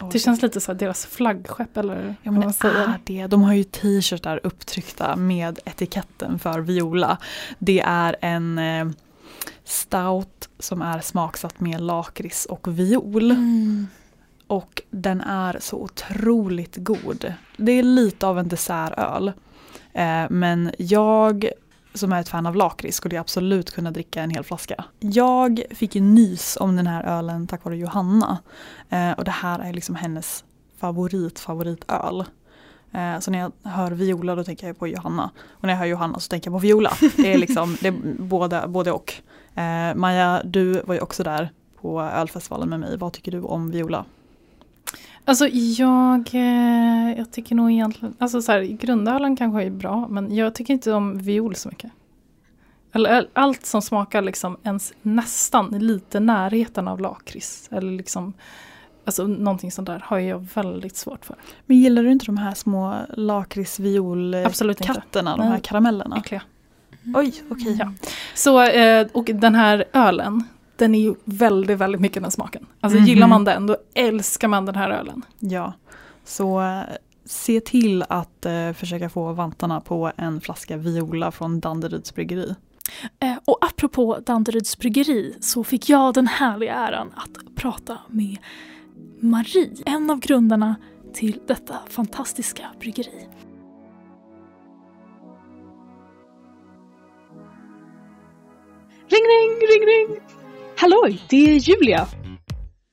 Ehm, 0.02 0.10
Det 0.12 0.20
känns 0.20 0.42
lite 0.42 0.62
så 0.62 0.74
deras 0.74 1.06
flaggskepp 1.06 1.78
eller 1.78 1.96
Ja 1.96 2.32
vad 2.32 2.34
men 2.34 2.40
man 2.40 2.48
det 2.48 2.54
säger. 2.54 2.76
är 2.76 3.00
det. 3.04 3.28
De 3.28 3.44
har 3.44 3.54
ju 3.54 3.64
t-shirtar 3.64 4.40
upptryckta 4.44 5.16
med 5.16 5.60
etiketten 5.66 6.40
för 6.40 6.60
Viola. 6.60 7.18
Det 7.60 7.80
är 7.86 8.16
en 8.22 8.58
eh, 8.60 8.88
stout 9.64 10.50
som 10.60 10.82
är 10.82 11.00
smaksatt 11.00 11.60
med 11.60 11.82
lakrits 11.82 12.46
och 12.46 12.80
viol. 12.80 13.32
Mm. 13.32 13.88
Och 14.48 14.82
den 14.90 15.22
är 15.22 15.58
så 15.62 15.78
otroligt 15.78 16.76
god. 16.76 17.34
Det 17.58 17.72
är 17.72 17.84
lite 17.84 18.28
av 18.28 18.40
en 18.40 18.48
dessertöl. 18.48 19.32
Eh, 19.94 20.26
men 20.30 20.72
jag 20.78 21.46
som 21.96 22.14
är 22.14 22.22
ett 22.22 22.30
fan 22.30 22.46
av 22.46 22.56
lakrits 22.56 22.98
skulle 22.98 23.16
jag 23.16 23.22
absolut 23.22 23.72
kunna 23.72 23.92
dricka 23.92 24.22
en 24.22 24.30
hel 24.30 24.44
flaska. 24.44 24.86
Jag 25.00 25.64
fick 25.70 25.96
ju 25.96 26.02
nys 26.02 26.58
om 26.62 26.76
den 26.76 26.88
här 26.88 27.04
ölen 27.04 27.48
tack 27.48 27.64
vare 27.64 27.78
Johanna. 27.78 28.38
Eh, 28.90 29.12
och 29.12 29.24
det 29.24 29.32
här 29.32 29.60
är 29.60 29.74
liksom 29.74 29.96
hennes 29.96 30.44
favorit 30.78 31.40
favoritöl. 31.40 32.26
Eh, 32.92 33.20
så 33.20 33.32
när 33.32 33.40
jag 33.40 33.52
hör 33.64 33.92
Viola 33.92 34.36
då 34.36 34.44
tänker 34.44 34.68
jag 34.68 34.80
på 34.80 34.88
Johanna. 34.88 35.30
Och 35.50 35.64
när 35.64 35.70
jag 35.70 35.78
hör 35.78 35.86
Johanna 35.86 36.20
så 36.20 36.30
tänker 36.30 36.52
jag 36.52 36.56
på 36.56 36.60
Viola. 36.60 36.94
Det 37.16 37.34
är 37.34 37.38
liksom 37.38 37.78
det 37.82 37.88
är 37.88 37.96
både, 38.20 38.64
både 38.68 38.92
och. 38.92 39.14
Eh, 39.56 39.96
Maja, 39.96 40.42
du 40.44 40.82
var 40.82 40.94
ju 40.94 41.02
också 41.02 41.24
där 41.24 41.50
på 41.82 42.02
ölfestivalen 42.02 42.70
med 42.70 42.80
mig. 42.80 42.98
Vad 42.98 43.14
tycker 43.14 43.32
du 43.32 43.42
om 43.42 43.72
Viola? 43.72 44.06
Alltså 45.28 45.48
jag, 45.52 46.30
eh, 46.34 47.18
jag 47.18 47.32
tycker 47.32 47.56
nog 47.56 47.72
egentligen, 47.72 48.16
alltså 48.20 48.42
så 48.42 48.52
här, 48.52 48.62
grundölen 48.62 49.36
kanske 49.36 49.64
är 49.64 49.70
bra 49.70 50.08
men 50.10 50.36
jag 50.36 50.56
tycker 50.56 50.74
inte 50.74 50.94
om 50.94 51.18
viol 51.18 51.56
så 51.56 51.70
mycket. 51.70 51.92
Eller 52.94 53.10
all- 53.10 53.28
allt 53.34 53.66
som 53.66 53.82
smakar 53.82 54.22
liksom 54.22 54.58
ens 54.64 54.94
nästan 55.02 55.70
lite 55.70 56.20
närheten 56.20 56.88
av 56.88 57.00
lakrits. 57.00 57.68
Eller 57.72 57.92
liksom, 57.92 58.34
alltså 59.06 59.28
någonting 59.28 59.72
sånt 59.72 59.86
där 59.88 60.00
har 60.06 60.20
jag 60.20 60.48
väldigt 60.54 60.96
svårt 60.98 61.26
för. 61.26 61.36
Men 61.66 61.78
gillar 61.78 62.04
du 62.04 62.12
inte 62.12 62.26
de 62.26 62.38
här 62.38 62.54
små 62.54 62.96
lakritsviolkatterna, 63.14 65.38
de 65.38 65.42
Nej. 65.42 65.50
här 65.52 65.60
karamellerna? 65.60 66.18
Äckliga. 66.18 66.42
Oj, 67.16 67.34
okej. 67.50 67.78
Ja. 67.80 67.92
Så, 68.36 68.62
eh, 68.64 69.08
och 69.14 69.26
den 69.34 69.56
här 69.56 69.86
ölen, 69.94 70.44
den 70.76 70.96
är 70.96 71.00
ju 71.00 71.16
väldigt, 71.24 71.78
väldigt 71.78 72.02
mycket 72.02 72.22
den 72.22 72.32
smaken. 72.32 72.66
Alltså 72.80 73.00
Mhm. 73.00 73.08
gillar 73.08 73.28
man 73.28 73.44
den, 73.44 73.68
då 73.68 73.78
älskar 73.94 74.48
man 74.48 74.66
den 74.66 74.76
här 74.76 74.90
ölen. 74.90 75.22
Ja, 75.40 75.74
så 76.24 76.62
eh, 76.62 76.82
se 77.26 77.60
till 77.60 78.04
att 78.10 78.46
eh, 78.46 78.72
försöka 78.74 79.10
få 79.10 79.34
vantarna 79.34 79.82
på 79.82 80.12
en 80.16 80.42
flaska 80.42 80.78
Viola 80.78 81.32
från 81.32 81.60
Danderyds 81.60 82.14
bryggeri. 82.16 82.56
Eh, 83.20 83.36
och 83.46 83.58
apropå 83.66 84.20
Danderyds 84.26 84.78
bryggeri 84.78 85.36
så 85.42 85.64
fick 85.64 85.90
jag 85.90 86.14
den 86.14 86.28
härliga 86.28 86.74
äran 86.74 87.14
att 87.16 87.56
prata 87.56 87.98
med 88.08 88.38
Marie, 89.20 89.70
en 89.86 90.10
av 90.10 90.20
grundarna 90.20 90.76
till 91.14 91.40
detta 91.48 91.76
fantastiska 91.90 92.64
bryggeri. 92.80 93.28
Ring, 99.08 99.26
ring, 99.34 99.52
ring, 99.70 99.86
ring! 99.88 100.22
Halloj, 100.78 101.22
det 101.30 101.36
är 101.36 101.60
Julia. 101.70 102.08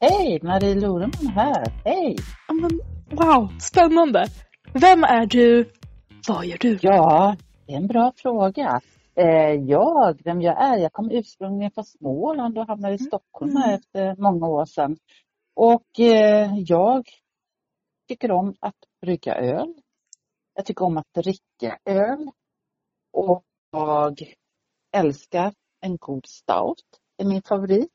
Hej, 0.01 0.41
Marie 0.43 0.75
Loreman 0.75 1.27
här. 1.35 1.83
Hej! 1.85 2.17
Men, 2.49 2.81
wow, 3.11 3.59
spännande. 3.59 4.27
Vem 4.73 5.05
är 5.05 5.27
du? 5.27 5.73
Vad 6.29 6.47
gör 6.47 6.59
du? 6.59 6.79
Ja, 6.83 7.37
det 7.67 7.73
är 7.73 7.77
en 7.77 7.87
bra 7.87 8.13
fråga. 8.17 8.81
Eh, 9.15 9.53
jag, 9.53 10.21
vem 10.25 10.41
jag 10.41 10.63
är? 10.63 10.77
Jag 10.77 10.93
kom 10.93 11.11
ursprungligen 11.11 11.71
från 11.71 11.85
Småland 11.85 12.59
och 12.59 12.67
hamnade 12.67 12.95
i 12.95 12.99
Stockholm 12.99 13.57
här 13.57 13.75
efter 13.75 14.17
många 14.23 14.49
år 14.49 14.65
sedan. 14.65 14.97
Och 15.55 16.01
eh, 16.01 16.51
jag 16.59 17.05
tycker 18.09 18.31
om 18.31 18.55
att 18.61 18.79
brygga 19.01 19.35
öl. 19.35 19.75
Jag 20.55 20.67
tycker 20.67 20.85
om 20.85 20.97
att 20.97 21.15
dricka 21.15 21.79
öl. 21.85 22.31
Och 23.13 23.45
jag 23.73 24.35
älskar 24.97 25.53
en 25.81 25.97
god 25.97 26.27
stout. 26.27 27.02
Är 27.23 27.27
min 27.27 27.43
favorit. 27.43 27.89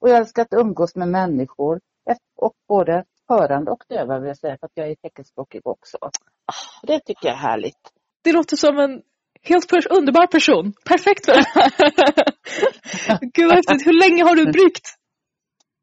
Och 0.00 0.08
jag 0.08 0.16
älskar 0.16 0.42
att 0.42 0.52
umgås 0.52 0.96
med 0.96 1.08
människor. 1.08 1.80
Och 2.36 2.54
både 2.68 3.04
hörande 3.28 3.70
och 3.70 3.84
döva 3.88 4.18
vill 4.18 4.28
jag 4.28 4.36
säga, 4.38 4.56
för 4.60 4.66
att 4.66 4.72
jag 4.74 4.90
är 4.90 4.94
teckenspråkig 4.94 5.60
också. 5.64 5.98
Det 6.82 7.00
tycker 7.00 7.28
jag 7.28 7.34
är 7.34 7.38
härligt. 7.40 7.78
Det 8.24 8.32
låter 8.32 8.56
som 8.56 8.78
en 8.78 9.02
helt 9.42 9.70
pers- 9.72 9.86
underbar 9.98 10.26
person. 10.26 10.72
Perfekt 10.88 11.26
för 11.26 11.32
det 11.32 11.46
här. 11.54 11.70
Gud 13.34 13.46
vad 13.48 13.56
häftigt. 13.56 13.86
Hur 13.86 14.00
länge 14.10 14.22
har 14.24 14.36
du 14.36 14.44
bryggt? 14.44 14.86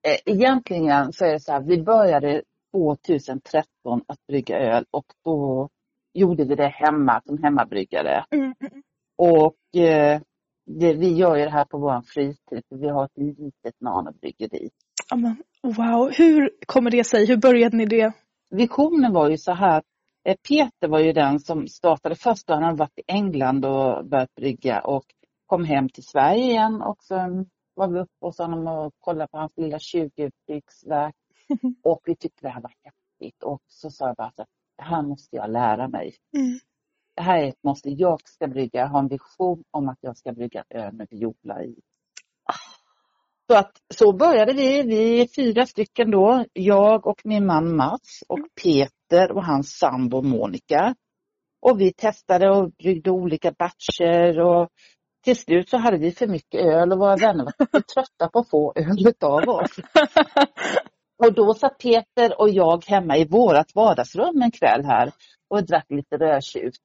Eh, 0.08 0.34
Egentligen 0.34 1.14
så 1.14 1.26
är 1.26 1.32
det 1.32 1.40
så 1.40 1.52
här, 1.52 1.62
vi 1.62 1.84
började 1.84 2.44
2013 2.76 3.66
att 4.08 4.28
brygga 4.28 4.58
öl 4.60 4.86
och 4.92 5.06
då 5.26 5.70
gjorde 6.14 6.44
vi 6.46 6.56
det 6.56 6.68
hemma 6.68 7.22
som 7.26 7.44
hemmabryggare. 7.44 8.26
Mm. 8.32 8.54
Och 9.18 9.82
eh, 9.82 10.22
det, 10.70 10.94
vi 10.94 11.14
gör 11.14 11.36
ju 11.36 11.44
det 11.44 11.52
här 11.52 11.66
på 11.66 11.78
vår 11.78 12.02
fritid, 12.02 12.64
för 12.70 12.76
vi 12.76 12.90
har 12.90 13.06
ett 13.06 13.18
litet 13.18 13.82
nanobryggeri. 13.82 14.70
Ja, 15.10 15.16
men, 15.16 15.44
wow, 15.64 16.12
hur 16.12 16.52
kommer 16.66 16.92
det 16.92 17.04
sig? 17.04 17.26
Hur 17.26 17.38
började 17.38 17.78
ni 17.78 17.86
det? 17.86 18.14
Visionen 18.50 19.14
var 19.14 19.30
ju 19.30 19.38
så 19.38 19.54
här, 19.54 19.84
eh, 20.24 20.36
Peter 20.48 20.88
var 20.88 21.00
ju 21.00 21.14
den 21.14 21.40
som 21.40 21.68
startade 21.68 22.16
först, 22.16 22.50
han 22.50 22.64
hade 22.64 22.78
varit 22.78 23.00
i 23.00 23.04
England 23.08 23.66
och 23.66 24.06
börjat 24.06 24.36
brygga 24.36 24.82
och 24.82 25.06
kom 25.46 25.66
hem 25.66 25.90
till 25.90 26.04
Sverige 26.04 26.44
igen 26.44 26.82
och 26.82 27.04
sen 27.04 27.50
var 27.74 27.88
vi 27.88 28.00
uppe 28.00 28.26
hos 28.26 28.38
honom 28.38 28.68
och 28.68 28.94
kollade 29.00 29.28
på 29.32 29.38
hans 29.38 29.58
lilla 29.58 29.78
20-bryggsverk 29.78 31.16
och 31.84 32.02
vi 32.06 32.16
tyckte 32.16 32.48
det 32.48 32.50
här 32.50 32.62
var 32.62 32.74
häftigt 32.84 33.44
och 33.44 33.62
så 33.68 33.90
sa 33.90 34.08
jag 34.08 34.16
bara 34.16 34.32
så 34.32 34.42
här, 34.42 34.48
det 34.78 34.84
här 34.84 35.02
måste 35.02 35.36
jag 35.36 35.52
lära 35.52 35.88
mig. 35.88 36.16
Mm. 36.38 36.60
Det 37.20 37.24
här 37.24 37.44
är 37.44 37.48
ett 37.48 37.64
måste 37.64 37.90
jag 37.90 38.22
ska 38.28 38.48
brygga, 38.48 38.80
jag 38.80 38.88
har 38.88 39.00
en 39.00 39.08
vision 39.08 39.64
om 39.72 39.90
att 39.90 39.98
jag 40.02 40.18
ska 40.18 40.32
brygga 40.32 40.64
öl 40.70 40.94
med 40.94 41.08
viola 41.10 41.64
i. 41.64 41.76
Så, 43.50 43.58
att, 43.58 43.72
så 43.94 44.14
började 44.14 44.54
vi, 44.54 44.84
vi 44.84 45.22
är 45.22 45.28
fyra 45.36 45.66
stycken 45.66 46.12
då, 46.12 46.46
jag 46.54 47.08
och 47.08 47.22
min 47.24 47.46
man 47.46 47.76
Mats 47.76 48.24
och 48.28 48.40
Peter 48.64 49.32
och 49.32 49.46
hans 49.46 49.78
sambo 49.78 50.22
Monica. 50.22 50.96
Och 51.62 51.82
vi 51.82 51.94
testade 51.94 52.50
och 52.50 52.72
bryggde 52.72 53.12
olika 53.12 53.52
batcher 53.52 54.40
och 54.40 54.70
till 55.24 55.36
slut 55.36 55.70
så 55.70 55.78
hade 55.78 55.98
vi 55.98 56.12
för 56.12 56.28
mycket 56.28 56.62
öl 56.62 56.92
och 56.92 57.00
våra 57.00 57.16
vänner 57.16 57.44
var 57.44 57.82
trötta 57.94 58.30
på 58.34 58.40
att 58.40 58.50
få 58.50 58.74
öl 58.76 59.08
utav 59.08 59.50
oss. 59.50 59.80
Och 61.26 61.34
då 61.34 61.54
satt 61.54 61.78
Peter 61.78 62.42
och 62.42 62.50
jag 62.50 62.86
hemma 62.86 63.18
i 63.18 63.26
vårat 63.26 63.76
vardagsrum 63.76 64.42
en 64.42 64.52
kväll 64.52 64.86
här 64.86 65.12
och 65.50 65.66
drack 65.66 65.86
lite 65.90 66.18
rödtjut. 66.18 66.76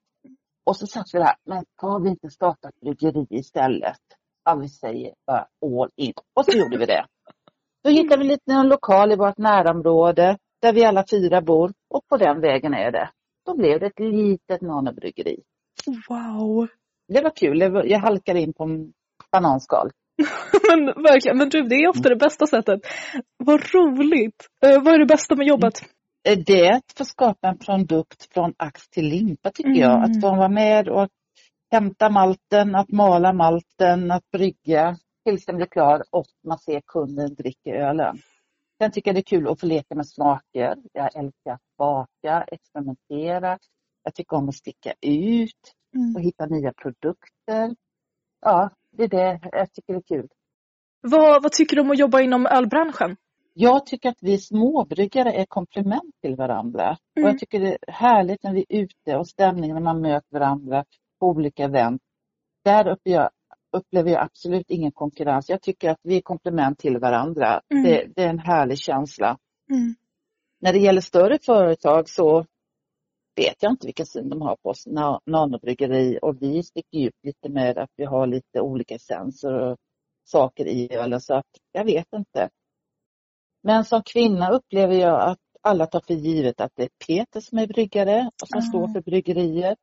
Och 0.64 0.76
så 0.76 0.86
satt 0.86 1.06
vi 1.12 1.18
där, 1.18 1.34
men 1.44 1.64
ska 1.76 1.98
vi 1.98 2.08
inte 2.08 2.30
starta 2.30 2.68
ett 2.68 2.80
bryggeri 2.80 3.26
istället? 3.30 4.00
Ja, 4.44 4.54
vi 4.54 4.68
säger 4.68 5.14
bara 5.26 5.46
all 5.62 5.90
in. 5.96 6.12
Och 6.34 6.44
så 6.44 6.58
gjorde 6.58 6.78
vi 6.78 6.86
det. 6.86 7.06
Då 7.84 7.90
hittade 7.90 8.22
vi 8.22 8.28
lite 8.28 8.52
en 8.52 8.68
lokal 8.68 9.12
i 9.12 9.16
vårt 9.16 9.38
närområde 9.38 10.38
där 10.62 10.72
vi 10.72 10.84
alla 10.84 11.04
fyra 11.10 11.40
bor 11.40 11.72
och 11.90 12.08
på 12.08 12.16
den 12.16 12.40
vägen 12.40 12.74
är 12.74 12.92
det. 12.92 13.10
Då 13.46 13.56
blev 13.56 13.80
det 13.80 13.86
ett 13.86 14.00
litet 14.00 14.60
nanobryggeri. 14.60 15.40
Wow. 16.08 16.68
Det 17.08 17.20
var 17.20 17.36
kul, 17.36 17.60
jag 17.90 17.98
halkade 17.98 18.40
in 18.40 18.52
på 18.52 18.64
en 18.64 18.92
bananskal. 19.32 19.90
Men 20.68 20.86
verkligen, 20.86 21.38
men 21.38 21.48
du, 21.48 21.62
det 21.62 21.74
är 21.74 21.88
ofta 21.88 22.08
det 22.08 22.16
bästa 22.16 22.46
sättet. 22.46 22.80
Vad 23.36 23.60
roligt. 23.74 24.48
Eh, 24.66 24.82
vad 24.82 24.94
är 24.94 24.98
det 24.98 25.06
bästa 25.06 25.36
med 25.36 25.46
jobbet? 25.46 25.74
Det 26.24 26.66
är 26.66 26.72
att 26.76 26.92
få 26.98 27.04
skapa 27.04 27.48
en 27.48 27.58
produkt 27.58 28.32
från 28.34 28.54
ax 28.56 28.88
till 28.88 29.08
limpa 29.08 29.50
tycker 29.50 29.80
jag. 29.80 29.98
Mm. 29.98 30.02
Att 30.02 30.20
få 30.20 30.36
vara 30.36 30.48
med 30.48 30.88
och 30.88 31.08
hämta 31.70 32.10
malten, 32.10 32.74
att 32.74 32.90
mala 32.92 33.32
malten, 33.32 34.10
att 34.10 34.30
brygga 34.30 34.96
tills 35.24 35.46
den 35.46 35.56
blir 35.56 35.66
klar 35.66 36.02
och 36.10 36.26
man 36.46 36.58
ser 36.58 36.80
kunden 36.86 37.34
dricker 37.34 37.74
ölen. 37.74 38.18
Sen 38.78 38.90
tycker 38.90 39.08
jag 39.08 39.16
det 39.16 39.20
är 39.20 39.38
kul 39.38 39.48
att 39.48 39.60
få 39.60 39.66
leka 39.66 39.94
med 39.94 40.06
smaker. 40.08 40.76
Jag 40.92 41.16
älskar 41.16 41.52
att 41.52 41.76
baka, 41.78 42.44
experimentera. 42.46 43.58
Jag 44.02 44.14
tycker 44.14 44.36
om 44.36 44.48
att 44.48 44.54
sticka 44.54 44.92
ut 45.00 45.74
Mm. 45.94 46.16
och 46.16 46.22
hitta 46.22 46.46
nya 46.46 46.72
produkter. 46.72 47.76
Ja, 48.40 48.70
det 48.90 49.04
är 49.04 49.08
det 49.08 49.40
jag 49.52 49.72
tycker 49.72 49.92
det 49.92 49.98
är 49.98 50.16
kul. 50.18 50.28
Vad, 51.00 51.42
vad 51.42 51.52
tycker 51.52 51.76
du 51.76 51.82
om 51.82 51.90
att 51.90 51.98
jobba 51.98 52.20
inom 52.20 52.46
ölbranschen? 52.46 53.16
Jag 53.56 53.86
tycker 53.86 54.08
att 54.08 54.18
vi 54.20 54.38
småbryggare 54.38 55.32
är 55.32 55.46
komplement 55.46 56.14
till 56.22 56.36
varandra. 56.36 56.90
Och 56.90 57.18
Mm. 57.18 57.30
jag 57.30 57.38
tycker 57.38 57.60
det 57.60 57.78
är 57.86 57.92
härligt 57.92 58.42
när 58.42 58.52
vi 58.54 58.64
är 58.68 58.78
ute 58.82 59.16
och 59.16 59.26
stämningen 59.28 59.74
när 59.74 59.82
man 59.82 60.00
möter 60.00 60.32
varandra 60.38 60.84
på 61.20 61.26
olika 61.26 61.64
event. 61.64 62.02
Där 62.64 62.88
uppe 62.88 63.10
jag, 63.10 63.30
upplever 63.76 64.10
jag 64.10 64.22
absolut 64.22 64.70
ingen 64.70 64.92
konkurrens. 64.92 65.48
Jag 65.50 65.62
tycker 65.62 65.90
att 65.90 66.00
vi 66.02 66.16
är 66.16 66.20
komplement 66.20 66.78
till 66.78 66.98
varandra. 66.98 67.60
Mm. 67.70 67.84
Det, 67.84 68.06
det 68.16 68.22
är 68.22 68.28
en 68.28 68.38
härlig 68.38 68.78
känsla. 68.78 69.38
Mm. 69.70 69.94
När 70.60 70.72
det 70.72 70.78
gäller 70.78 71.00
större 71.00 71.38
företag 71.38 72.08
så 72.08 72.44
vet 73.36 73.62
jag 73.62 73.72
inte 73.72 73.86
vilken 73.86 74.06
syn 74.06 74.28
de 74.28 74.42
har 74.42 74.56
på 74.62 74.68
oss, 74.68 74.86
na- 74.86 75.20
nanobryggeri. 75.26 76.18
Och 76.22 76.42
vi 76.42 76.62
sticker 76.62 76.98
ut 76.98 77.14
lite 77.22 77.48
med 77.48 77.78
att 77.78 77.90
vi 77.96 78.04
har 78.04 78.26
lite 78.26 78.60
olika 78.60 78.94
essenser 78.94 79.52
och 79.52 79.76
saker 80.24 80.66
i 80.66 80.94
ölen 80.94 81.20
så 81.20 81.34
att 81.34 81.46
jag 81.72 81.84
vet 81.84 82.12
inte. 82.16 82.48
Men 83.64 83.84
som 83.84 84.02
kvinna 84.02 84.50
upplever 84.50 84.94
jag 84.94 85.30
att 85.30 85.38
alla 85.62 85.86
tar 85.86 86.00
för 86.06 86.14
givet 86.14 86.60
att 86.60 86.72
det 86.74 86.82
är 86.82 86.88
Peter 87.06 87.40
som 87.40 87.58
är 87.58 87.66
bryggare 87.66 88.30
och 88.42 88.48
som 88.48 88.58
Ah. 88.58 88.62
står 88.62 88.92
för 88.92 89.00
bryggeriet. 89.00 89.78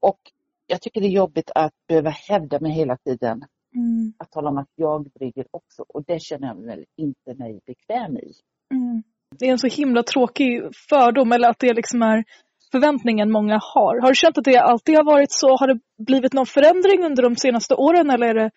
Och 0.00 0.18
jag 0.66 0.80
tycker 0.80 1.00
det 1.00 1.06
är 1.06 1.10
jobbigt 1.10 1.50
att 1.54 1.72
behöva 1.88 2.10
hävda 2.10 2.60
mig 2.60 2.72
hela 2.72 2.96
tiden. 2.96 3.44
Mm. 3.74 4.12
Att 4.18 4.30
tala 4.30 4.50
om 4.50 4.58
att 4.58 4.70
jag 4.74 5.10
brygger 5.18 5.46
också 5.50 5.84
och 5.88 6.04
det 6.06 6.22
känner 6.22 6.48
jag 6.48 6.66
väl 6.66 6.84
inte 6.96 7.34
mig 7.34 7.60
bekväm 7.66 8.16
i. 8.16 8.32
Mm. 8.74 9.02
Det 9.38 9.46
är 9.46 9.50
en 9.50 9.58
så 9.58 9.66
himla 9.66 10.02
tråkig 10.02 10.62
fördom 10.88 11.32
eller 11.32 11.48
att 11.48 11.58
det 11.58 11.74
liksom 11.74 12.02
är 12.02 12.24
förväntningen 12.72 13.32
många 13.32 13.58
har. 13.62 14.00
Har 14.00 14.08
du 14.08 14.14
känt 14.14 14.38
att 14.38 14.44
det 14.44 14.58
alltid 14.58 14.96
har 14.96 15.04
varit 15.04 15.32
så? 15.32 15.48
Har 15.56 15.66
det 15.66 15.80
blivit 15.98 16.32
någon 16.32 16.46
förändring 16.46 17.04
under 17.04 17.22
de 17.22 17.36
senaste 17.36 17.74
åren 17.74 18.10
eller 18.10 18.26
är 18.26 18.34
det 18.34 18.50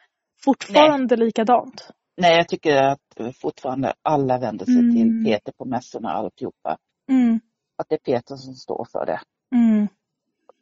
fortfarande 0.44 1.16
likadant? 1.16 1.90
Nej, 2.18 2.36
jag 2.36 2.48
tycker 2.48 2.84
att 2.84 3.07
fortfarande 3.42 3.94
alla 4.02 4.38
vänder 4.40 4.66
sig 4.66 4.80
Mm. 4.80 4.96
till 4.96 5.26
Peter 5.32 5.52
på 5.58 5.66
mässorna 5.66 6.12
och 6.14 6.18
alltihopa. 6.20 6.78
Mm. 7.12 7.40
Att 7.78 7.90
det 7.90 7.96
är 7.96 8.00
Peter 8.00 8.36
som 8.36 8.54
står 8.54 8.88
för 8.92 9.06
det. 9.06 9.20
Mm. 9.56 9.88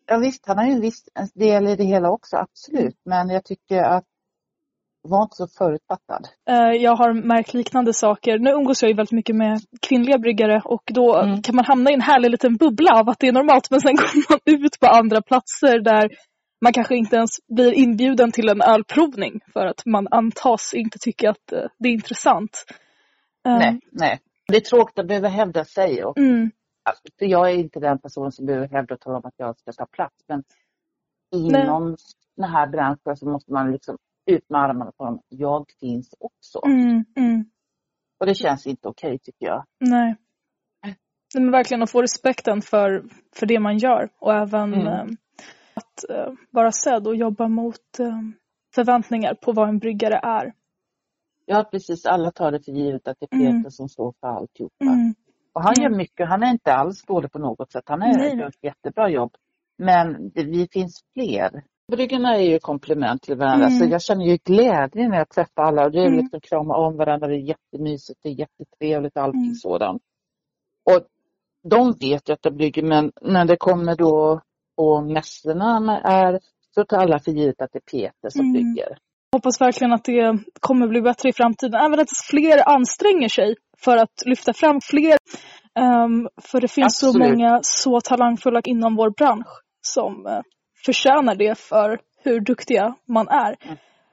Ja 0.08 0.18
visst, 0.18 0.46
han 0.48 0.58
har 0.58 0.66
ju 0.66 0.72
en 0.72 0.82
viss 0.82 1.04
del 1.34 1.68
i 1.68 1.76
det 1.76 1.84
hela 1.84 2.10
också, 2.12 2.38
absolut. 2.38 2.96
Men 3.06 3.30
jag 3.30 3.46
tycker 3.46 3.84
att 3.84 4.04
var 5.08 5.24
inte 5.24 5.36
så 5.36 5.48
förutfattad. 5.48 6.28
Eh, 6.50 6.56
Jag 6.84 6.96
har 6.96 7.14
märkt 7.14 7.54
liknande 7.54 7.94
saker. 7.94 8.40
Nu 8.40 8.50
umgås 8.52 8.82
jag 8.82 8.90
ju 8.90 8.96
väldigt 8.96 9.12
mycket 9.12 9.36
med 9.36 9.62
kvinnliga 9.90 10.18
bryggare 10.18 10.62
och 10.66 10.84
då 10.94 11.16
Mm. 11.16 11.42
kan 11.42 11.56
man 11.56 11.66
hamna 11.66 11.92
i 11.92 11.94
en 11.94 12.02
härlig 12.02 12.32
liten 12.32 12.56
bubbla 12.58 13.00
av 13.00 13.10
att 13.10 13.20
det 13.20 13.28
är 13.28 13.32
normalt 13.32 13.72
men 13.72 13.82
sen 13.82 13.96
kommer 13.98 14.26
man 14.30 14.40
ut 14.46 14.80
på 14.80 14.88
andra 14.88 15.22
platser 15.22 15.80
där 15.80 16.10
man 16.66 16.74
kanske 16.74 16.96
inte 16.96 17.16
ens 17.16 17.30
blir 17.48 17.74
inbjuden 17.74 18.32
till 18.32 18.50
en 18.50 18.62
ölprovning 18.62 19.40
för 19.54 19.66
att 19.66 19.86
man 19.86 20.08
antas 20.12 20.74
inte 20.74 20.98
tycka 21.00 21.30
att 21.30 21.52
eh, 21.52 21.64
det 21.80 21.90
är 21.90 21.94
intressant. 21.94 22.66
Eh, 23.48 23.58
Nej, 23.58 23.80
nej. 23.92 24.20
Det 24.48 24.56
är 24.58 24.62
tråkigt 24.62 25.00
att 25.00 25.08
behöva 25.08 25.28
hävda 25.28 25.66
sig. 25.66 26.04
Och, 26.04 26.18
Mm, 26.18 26.52
för 27.20 27.26
jag 27.26 27.52
är 27.52 27.56
inte 27.56 27.80
den 27.80 28.00
person 28.00 28.32
som 28.32 28.46
behöver 28.46 28.68
hävda 28.68 28.94
och 28.96 29.02
tala 29.02 29.18
om 29.18 29.26
att 29.26 29.34
jag 29.38 29.60
ska 29.60 29.72
ta 29.72 29.86
plats. 29.86 30.16
Men 30.28 30.44
inom 31.36 31.96
den 32.38 32.50
här 32.50 32.68
branschen 32.68 33.18
så 33.18 33.26
måste 33.30 33.54
man 33.54 33.72
liksom 33.72 33.98
ut 34.32 34.50
med 34.50 34.62
armarna 34.62 34.92
tala 34.92 35.10
om 35.10 35.22
jag 35.30 35.66
finns 35.80 36.14
också. 36.20 36.60
mm, 36.66 37.06
mm. 37.16 37.46
Och 38.20 38.26
det 38.26 38.36
känns 38.36 38.68
inte 38.68 38.88
okej 38.88 39.20
tycker 39.20 39.46
jag. 39.46 39.64
Nej. 39.80 40.16
Nej, 40.84 41.44
men 41.44 41.52
verkligen 41.52 41.84
att 41.84 41.92
få 41.92 42.02
respekten 42.02 42.62
för, 42.62 43.04
för 43.36 43.46
det 43.46 43.60
man 43.60 43.78
gör 43.78 44.10
och 44.20 44.34
även 44.34 44.74
Mm. 44.74 45.18
Att 45.76 46.10
eh, 46.10 46.34
vara 46.52 46.72
sedd 46.72 47.08
och 47.08 47.16
jobba 47.16 47.48
mot 47.48 48.00
eh, 48.00 48.20
förväntningar 48.76 49.34
på 49.34 49.52
vad 49.52 49.70
en 49.70 49.80
bryggare 49.80 50.20
är. 50.24 50.54
Ja 51.46 51.68
precis, 51.72 52.06
alla 52.06 52.32
tar 52.32 52.52
det 52.52 52.60
för 52.66 52.72
givet 52.72 53.08
att 53.08 53.18
det 53.20 53.28
är 53.36 53.40
Mm. 53.40 53.64
Peter 53.64 53.70
som 53.70 53.90
står 53.90 54.14
för 54.20 54.28
alltihopa. 54.28 54.86
Mm. 54.86 55.14
Och 55.54 55.64
han 55.64 55.74
gör 55.78 55.86
Mm. 55.86 55.98
mycket, 55.98 56.28
han 56.30 56.44
är 56.44 56.52
inte 56.52 56.74
alls 56.74 57.04
dålig 57.06 57.32
på 57.32 57.40
något 57.40 57.72
sätt. 57.72 57.84
Han 57.86 58.02
är, 58.02 58.18
Nej. 58.18 58.38
gör 58.38 58.48
ett 58.48 58.64
jättebra 58.64 59.10
jobb. 59.10 59.32
Men 59.78 60.30
det, 60.30 60.44
vi 60.44 60.68
finns 60.72 61.02
fler. 61.14 61.64
Bryggarna 61.92 62.36
är 62.36 62.42
ju 62.42 62.60
komplement 62.60 63.22
till 63.22 63.38
varandra 63.38 63.68
Mm. 63.68 63.80
så 63.80 63.86
jag 63.86 64.02
känner 64.02 64.26
ju 64.26 64.38
glädje 64.44 65.10
när 65.10 65.18
jag 65.18 65.30
träffar 65.30 65.64
alla 65.64 65.86
och 65.86 65.92
det 65.92 66.00
är 66.00 66.08
Mm. 66.08 66.20
liksom 66.20 66.40
krama 66.42 66.76
om 66.76 66.98
varandra, 66.98 67.28
det 67.28 67.36
är 67.36 67.48
jättemysigt, 67.50 68.20
det 68.24 68.30
är 68.30 68.34
jättetrevligt 68.40 69.18
och 69.18 69.24
allting 69.24 69.42
Mm. 69.42 69.54
sådant. 69.56 70.02
Och 70.86 71.08
de 71.70 71.94
vet 72.00 72.30
ju 72.30 72.34
att 72.34 72.46
jag 72.46 72.56
brygger 72.56 72.84
men 72.84 73.12
när 73.22 73.46
det 73.46 73.58
kommer 73.58 73.96
då 73.96 74.42
mässorna 75.14 75.80
med 75.80 76.02
är 76.06 76.40
så 76.76 76.84
tar 76.86 76.98
alla 76.98 77.20
för 77.20 77.32
givet 77.32 77.62
att 77.62 77.70
det 77.74 77.80
är 77.80 77.92
Peter 77.92 78.30
som 78.30 78.42
Mm. 78.42 78.54
brygger. 78.54 78.98
Hoppas 79.36 79.62
verkligen 79.62 79.94
att 79.94 80.04
det 80.04 80.40
kommer 80.60 80.88
bli 80.88 81.02
bättre 81.02 81.30
i 81.30 81.34
framtiden. 81.34 81.82
Även 81.82 82.00
att 82.00 82.08
fler 82.30 82.70
anstränger 82.70 83.30
sig 83.30 83.56
för 83.78 83.98
att 83.98 84.14
lyfta 84.26 84.54
fram 84.54 84.82
fler. 84.82 85.18
Ehm, 85.80 86.28
för 86.42 86.62
det 86.62 86.68
finns 86.68 86.98
så 87.00 87.08
Absolut. 87.08 87.28
många 87.38 87.60
så 87.64 88.02
talangfulla 88.02 88.62
inom 88.64 88.96
vår 88.96 89.10
bransch 89.10 89.48
som 89.82 90.26
uh, 90.26 90.40
förtjänar 90.86 91.36
det 91.36 91.60
för 91.60 92.00
hur 92.24 92.40
duktiga 92.40 92.96
man 93.08 93.28
är. 93.28 93.56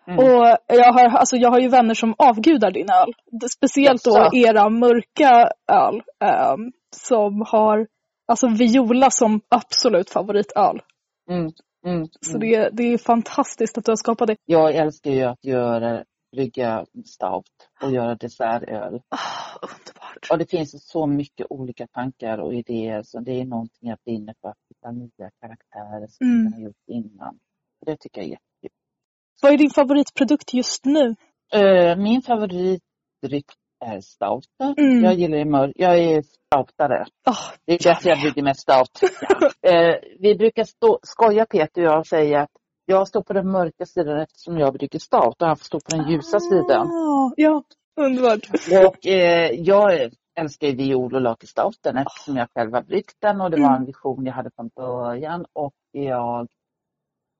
Mm. 0.06 0.18
Och 0.18 0.56
jag 0.66 0.92
har, 0.92 1.04
alltså 1.18 1.36
jag 1.36 1.50
har 1.50 1.60
ju 1.60 1.68
vänner 1.68 1.94
som 1.94 2.14
avgudar 2.18 2.70
din 2.70 2.90
öl. 2.90 3.12
Speciellt 3.56 4.04
då 4.04 4.30
era 4.32 4.68
mörka 4.68 5.50
öl. 5.72 6.02
ehm, 6.24 6.72
som 6.96 7.44
har 7.46 7.86
alltså 8.26 8.48
Viola 8.48 9.10
som 9.10 9.40
absolut 9.48 10.10
favoritöl. 10.10 10.80
Mm. 11.30 11.50
Mm. 11.86 12.06
Så 12.20 12.36
Mm. 12.36 12.40
det, 12.50 12.70
det 12.72 12.82
är 12.82 12.98
fantastiskt 12.98 13.78
att 13.78 13.84
du 13.84 13.90
har 13.90 13.96
skapat 13.96 14.26
det. 14.28 14.36
Jag 14.44 14.74
älskar 14.74 15.10
ju 15.10 15.22
att 15.22 15.44
göra, 15.44 16.04
brygga 16.32 16.84
stout 17.04 17.44
och 17.82 17.90
göra 17.92 18.14
dessertöl. 18.14 19.00
Ah, 19.08 19.58
underbart. 19.62 20.30
Och 20.30 20.38
det 20.38 20.50
finns 20.50 20.88
så 20.88 21.06
mycket 21.06 21.46
olika 21.50 21.86
tankar 21.86 22.38
och 22.38 22.54
idéer 22.54 23.02
så 23.02 23.20
det 23.20 23.40
är 23.40 23.44
någonting 23.44 23.88
jag 23.88 23.98
brinner 24.04 24.34
för 24.40 24.48
att 24.48 24.56
hitta 24.68 24.90
nya 24.90 25.30
karaktärer 25.40 26.06
som 26.06 26.26
Mm. 26.26 26.44
man 26.44 26.52
har 26.52 26.60
gjort 26.60 26.84
innan. 26.86 27.34
Och 27.80 27.86
det 27.86 27.96
tycker 28.00 28.20
jag 28.20 28.26
är 28.26 28.30
jättekul. 28.30 28.78
Vad 29.42 29.52
är 29.52 29.58
din 29.58 29.70
favoritprodukt 29.70 30.54
just 30.54 30.84
nu? 30.84 31.14
Eh, 31.52 31.96
Min 31.96 32.22
favoritdryck 32.22 33.46
stout. 34.02 34.44
Mm. 34.78 35.04
Jag 35.04 35.14
gillar 35.14 35.38
ju 35.38 35.44
mörk. 35.44 35.72
Jag 35.76 35.98
är 35.98 36.22
stoutare. 36.22 37.06
Ah, 37.26 37.36
Det 37.66 37.72
är 37.72 37.78
därför 37.84 38.08
jag 38.08 38.20
brygger 38.20 38.42
med 38.42 38.56
stout. 38.56 39.00
Eh, 39.66 39.94
Vi 40.18 40.34
brukar 40.34 40.64
stå, 40.64 40.98
skoja 41.02 41.46
Peter 41.46 41.82
och 41.82 41.86
jag 41.92 41.98
och 41.98 42.06
säga 42.06 42.40
att 42.42 42.50
jag 42.86 43.08
står 43.08 43.22
på 43.22 43.32
den 43.32 43.50
mörka 43.50 43.86
sidan 43.86 44.20
eftersom 44.20 44.58
jag 44.58 44.72
brygger 44.74 44.98
stout 44.98 45.42
och 45.42 45.46
han 45.46 45.56
får 45.56 45.64
stå 45.64 45.80
på 45.80 45.96
den 45.96 46.10
ljusa 46.10 46.40
sidan. 46.40 46.86
Ah, 46.86 47.32
ja, 47.36 47.62
underbart. 48.00 48.40
Och 48.86 49.06
eh, 49.06 49.50
jag 49.50 50.10
älskar 50.40 50.66
ju 50.66 50.74
viol 50.76 51.14
och 51.14 51.20
lakritsstouten 51.20 51.96
eftersom 51.96 52.36
jag 52.36 52.48
själv 52.54 52.72
har 52.74 52.82
bryggt 52.82 53.16
den 53.20 53.40
och 53.40 53.50
det 53.50 53.56
var 53.60 53.68
Mm. 53.68 53.80
en 53.80 53.86
vision 53.86 54.26
jag 54.26 54.32
hade 54.32 54.50
från 54.56 54.70
början 54.76 55.46
och 55.52 55.74
jag 55.92 56.46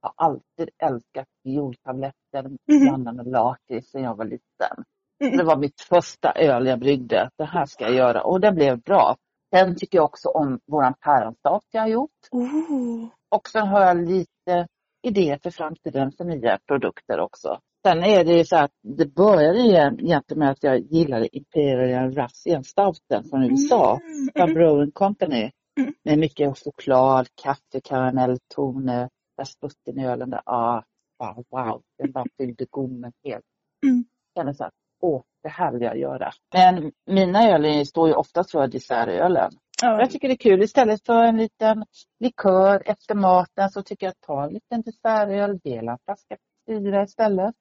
har 0.02 0.12
alltid 0.16 0.70
älskat 0.82 1.26
violtabletter 1.44 2.50
blandade 2.66 3.16
med 3.16 3.26
lakrits 3.26 3.90
sedan 3.90 4.02
jag 4.02 4.16
var 4.16 4.24
liten. 4.24 4.84
Det 5.30 5.44
var 5.44 5.56
mitt 5.56 5.80
första 5.80 6.32
öl 6.32 6.66
jag 6.66 6.78
bryggde. 6.80 7.30
Det 7.38 7.44
här 7.44 7.66
ska 7.66 7.84
jag 7.84 7.94
göra 7.94 8.22
och 8.22 8.40
det 8.40 8.52
blev 8.52 8.80
bra. 8.80 9.16
Sen 9.54 9.76
tycker 9.76 9.98
jag 9.98 10.04
också 10.04 10.28
om 10.28 10.60
våran 10.66 10.94
päronstout 11.04 11.64
jag 11.70 11.80
har 11.80 11.88
gjort. 11.88 12.10
Oh. 12.30 13.06
Och 13.30 13.48
sen 13.48 13.66
har 13.68 13.80
jag 13.80 13.96
lite 14.08 14.66
idéer 15.02 15.38
för 15.42 15.50
framtiden 15.50 16.12
för 16.12 16.24
nya 16.24 16.58
produkter 16.68 17.20
också. 17.20 17.58
Sen 17.86 18.02
är 18.04 18.24
det 18.24 18.32
ju 18.38 18.44
så 18.44 18.56
att 18.56 18.70
det 18.82 19.14
började 19.14 19.58
igen- 19.58 20.00
egentligen 20.00 20.38
med 20.38 20.50
att 20.50 20.62
jag 20.62 20.78
gillade 20.80 21.36
Imperial 21.36 22.10
Russian 22.10 22.64
Stouten 22.64 23.24
från 23.30 23.42
USA. 23.44 24.00
Mm, 24.04 24.28
Från 24.36 24.54
Brewing 24.54 24.90
Company. 24.92 25.50
Mm. 25.80 25.94
Med 26.04 26.18
mycket 26.18 26.58
choklad, 26.58 27.28
kaffe, 27.42 27.80
karamell, 27.84 28.38
toner, 28.54 29.08
rasputin 29.40 29.98
i 29.98 30.06
ölen. 30.06 30.30
Där. 30.30 30.42
Ah, 30.44 30.82
wow, 31.18 31.44
wow, 31.50 31.82
den 31.98 32.12
bara 32.12 32.24
fyllde 32.36 32.66
gommen 32.70 33.12
helt. 33.24 33.44
Mm. 33.86 34.04
Jag 34.34 34.40
kände 34.42 34.54
så 34.54 34.64
att, 34.64 34.72
åh, 35.02 35.22
det 35.42 35.48
här 35.48 35.72
vill 35.72 35.82
jag 35.82 35.98
göra. 35.98 36.30
Men 36.54 36.92
mina 37.10 37.48
öl 37.48 37.86
står 37.86 38.08
ju 38.08 38.14
oftast 38.14 38.50
för 38.50 38.66
dessertölen. 38.66 39.50
Ja, 39.82 40.00
Jag 40.00 40.10
tycker 40.10 40.28
det 40.28 40.34
är 40.34 40.50
kul. 40.50 40.62
Istället 40.62 41.06
för 41.06 41.24
en 41.24 41.36
liten 41.36 41.84
likör 42.20 42.82
efter 42.86 43.14
maten 43.14 43.70
så 43.70 43.82
tycker 43.82 44.06
jag 44.06 44.10
att 44.10 44.20
ta 44.26 44.44
en 44.44 44.52
liten 44.52 44.82
dessertöl, 44.82 45.58
dela 45.58 45.92
en 45.92 45.98
flaska 46.04 46.36
syra 46.66 47.02
istället. 47.02 47.54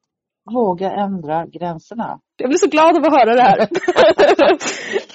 Våga 0.53 0.91
ändra 0.91 1.45
gränserna. 1.45 2.19
jag 2.37 2.49
blir 2.49 2.57
så 2.57 2.67
glad 2.67 2.97
av 2.97 3.03
att 3.03 3.19
höra 3.19 3.35
det 3.35 3.41
här. 3.41 3.57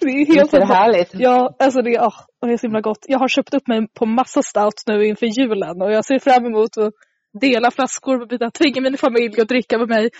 det 0.01 0.07
är 0.07 0.35
helt 0.35 0.55
är 0.55 0.59
det 0.59 0.74
härligt? 0.74 1.11
Ja, 1.12 1.57
alltså 1.59 1.82
det, 1.82 1.94
är, 1.94 2.05
åh, 2.05 2.20
det 2.40 2.53
är 2.53 2.57
så 2.57 2.66
himla 2.66 2.81
gott. 2.81 3.05
Jag 3.09 3.19
har 3.19 3.28
köpt 3.28 3.55
upp 3.55 3.69
mig 3.69 3.89
på 3.98 4.07
massa 4.07 4.43
stout 4.43 4.82
nu 4.86 5.07
inför 5.07 5.27
julen 5.27 5.82
och 5.82 5.93
jag 5.93 6.05
ser 6.05 6.19
fram 6.19 6.47
emot 6.47 6.78
att 6.78 6.93
dela 7.41 7.71
flaskor 7.71 8.23
och 8.23 8.29
byta, 8.29 8.51
tvinga 8.51 8.81
min 8.81 8.99
familj 8.99 9.41
att 9.41 9.49
dricka 9.49 9.79
med 9.79 9.89
mig. 9.89 10.11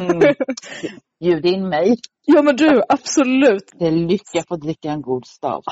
Mm. 0.00 0.34
Bjud 1.20 1.46
in 1.46 1.68
mig. 1.68 1.96
Ja 2.26 2.42
men 2.42 2.56
du, 2.56 2.82
absolut. 2.88 3.72
Det 3.78 3.86
är 3.86 3.92
lycka 3.92 4.38
att 4.38 4.48
få 4.48 4.56
dricka 4.56 4.90
en 4.90 5.02
god 5.02 5.26
stout. 5.26 5.64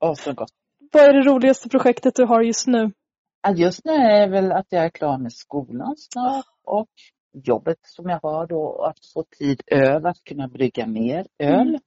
Åh, 0.00 0.14
så 0.14 0.32
gott. 0.32 0.52
Vad 0.92 1.02
är 1.02 1.12
det 1.12 1.30
roligaste 1.30 1.68
projektet 1.68 2.14
du 2.14 2.24
har 2.24 2.42
just 2.42 2.66
nu? 2.66 2.92
Just 3.56 3.84
nu 3.84 3.92
är 3.92 4.28
väl 4.28 4.52
att 4.52 4.66
jag 4.68 4.84
är 4.84 4.90
klar 4.90 5.18
med 5.18 5.32
skolan 5.32 5.94
snart 5.96 6.44
och 6.64 6.88
jobbet 7.32 7.78
som 7.82 8.08
jag 8.08 8.20
har 8.22 8.46
då 8.46 8.82
att 8.82 8.98
få 9.14 9.24
tid 9.38 9.62
över 9.66 10.10
att 10.10 10.24
kunna 10.24 10.48
brygga 10.48 10.86
mer 10.86 11.26
öl. 11.38 11.78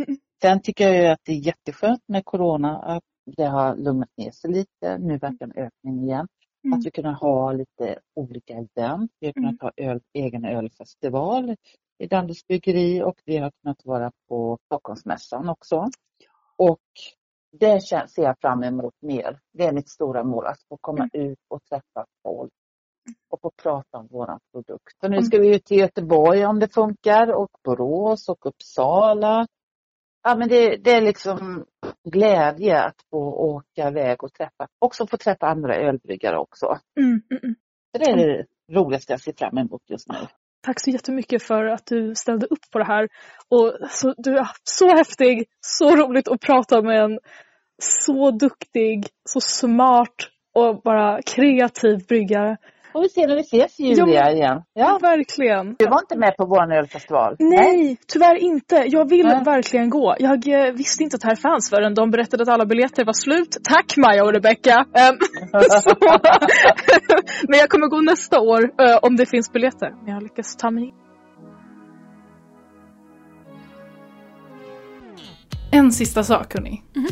Mm. 0.00 0.18
Sen 0.42 0.62
tycker 0.62 0.88
jag 0.92 1.12
att 1.12 1.20
det 1.24 1.32
är 1.32 1.46
jätteskönt 1.46 2.02
med 2.08 2.24
Corona 2.24 2.78
att 2.78 3.02
det 3.36 3.44
har 3.44 3.76
lugnat 3.76 4.10
ner 4.16 4.30
sig 4.30 4.50
lite. 4.50 4.98
Nu 4.98 5.18
verkar 5.18 5.46
en 5.46 5.64
ökning 5.64 6.04
igen. 6.04 6.28
Mm. 6.66 6.78
Att 6.78 6.86
vi 6.86 6.90
kunna 6.90 7.12
ha 7.12 7.52
lite 7.52 7.98
olika 8.14 8.54
event. 8.54 9.12
Vi 9.20 9.26
har 9.26 9.32
kunnat 9.32 9.60
ha 9.60 9.72
öl, 9.76 10.00
egen 10.12 10.44
ölfestival 10.44 11.56
i 11.98 12.06
Danderyds 12.06 12.46
bryggeri 12.46 13.02
och 13.02 13.20
vi 13.24 13.36
har 13.36 13.50
kunnat 13.62 13.84
vara 13.84 14.12
på 14.28 14.58
Stockholmsmässan 14.64 15.48
också. 15.48 15.90
Och 16.56 16.80
det 17.52 17.80
ser 17.80 18.22
jag 18.22 18.38
fram 18.40 18.62
emot 18.62 18.94
mer. 19.02 19.40
Det 19.52 19.66
är 19.66 19.72
mitt 19.72 19.88
stora 19.88 20.24
mål, 20.24 20.46
att 20.46 20.62
få 20.68 20.76
komma 20.80 21.08
ut 21.12 21.38
och 21.48 21.64
träffa 21.64 22.06
folk. 22.22 22.52
och 23.30 23.40
få 23.40 23.50
prata 23.62 23.98
om 23.98 24.06
våran 24.06 24.40
produkt. 24.52 25.00
Så 25.00 25.08
nu 25.08 25.22
ska 25.22 25.38
vi 25.38 25.54
ut 25.54 25.64
till 25.64 25.78
Göteborg 25.78 26.46
om 26.46 26.58
det 26.58 26.74
funkar 26.74 27.32
och 27.32 27.50
Borås 27.64 28.28
och 28.28 28.46
Uppsala. 28.46 29.46
Ja 30.28 30.36
men 30.36 30.48
det, 30.48 30.76
det 30.76 30.92
är 30.92 31.00
liksom 31.00 31.64
glädje 32.04 32.82
att 32.82 32.96
få 33.10 33.18
åka 33.32 33.88
iväg 33.88 34.24
och 34.24 34.32
träffa, 34.32 34.68
också 34.78 35.06
få 35.06 35.16
träffa 35.16 35.46
andra 35.46 35.76
ölbryggare 35.76 36.38
också. 36.38 36.66
Mm, 37.00 37.22
mm, 37.30 37.42
mm. 37.42 37.54
Det 37.92 38.10
är 38.10 38.16
det 38.16 38.46
roligaste 38.72 39.12
jag 39.12 39.20
ser 39.20 39.32
fram 39.32 39.58
emot 39.58 39.82
just 39.90 40.08
nu. 40.08 40.14
Tack 40.62 40.80
så 40.80 40.90
jättemycket 40.90 41.42
för 41.42 41.64
att 41.64 41.86
du 41.86 42.14
ställde 42.14 42.46
upp 42.46 42.70
på 42.72 42.78
det 42.78 42.84
här. 42.84 43.08
Och 43.48 43.90
så, 43.90 44.14
du 44.16 44.38
är 44.38 44.48
så 44.64 44.96
häftig, 44.96 45.48
så 45.60 45.96
roligt 45.96 46.28
att 46.28 46.40
prata 46.40 46.82
med 46.82 47.04
en 47.04 47.18
så 47.82 48.30
duktig, 48.30 49.06
så 49.28 49.40
smart 49.40 50.16
och 50.54 50.82
bara 50.82 51.22
kreativ 51.22 52.06
bryggare. 52.08 52.56
Får 52.96 53.02
vi 53.02 53.08
se 53.08 53.26
när 53.26 53.34
vi 53.34 53.40
ses 53.40 53.78
Julia 53.80 54.06
Ja, 54.14 54.24
men- 54.24 54.36
igen. 54.36 54.62
Ja, 54.74 54.98
verkligen. 55.02 55.74
du 55.78 55.84
var 55.88 56.00
inte 56.00 56.18
med 56.18 56.36
på 56.36 56.46
vår 56.46 56.72
ölfestival? 56.72 57.36
Nej, 57.38 57.96
tyvärr 58.12 58.36
inte. 58.36 58.84
Jag 58.86 59.08
vill 59.10 59.26
Nej. 59.26 59.44
verkligen 59.44 59.90
gå. 59.90 60.14
Jag 60.18 60.48
eh, 60.48 60.72
visste 60.72 61.02
inte 61.02 61.14
att 61.14 61.20
det 61.20 61.28
här 61.28 61.36
fanns 61.36 61.70
förrän 61.70 61.94
de 61.94 62.10
berättade 62.10 62.42
att 62.42 62.48
alla 62.48 62.66
biljetter 62.66 63.04
var 63.04 63.12
slut. 63.12 63.56
Tack 63.70 63.96
Maja 63.96 64.24
och 64.24 64.32
Rebecca! 64.32 64.74
Ehm, 64.94 65.14
men 67.48 67.58
jag 67.58 67.68
kommer 67.68 67.86
gå 67.86 68.00
nästa 68.00 68.40
år 68.40 68.60
eh, 68.82 68.98
om 69.02 69.16
det 69.16 69.26
finns 69.26 69.52
biljetter. 69.52 69.90
Men 70.04 70.14
jag 70.14 70.22
lyckas 70.22 70.56
ta 70.56 70.70
mig 70.70 70.84
in. 70.84 70.94
En 75.72 75.92
sista 75.92 76.22
sak 76.24 76.54
hörni. 76.54 76.82
Mhm. 76.94 77.06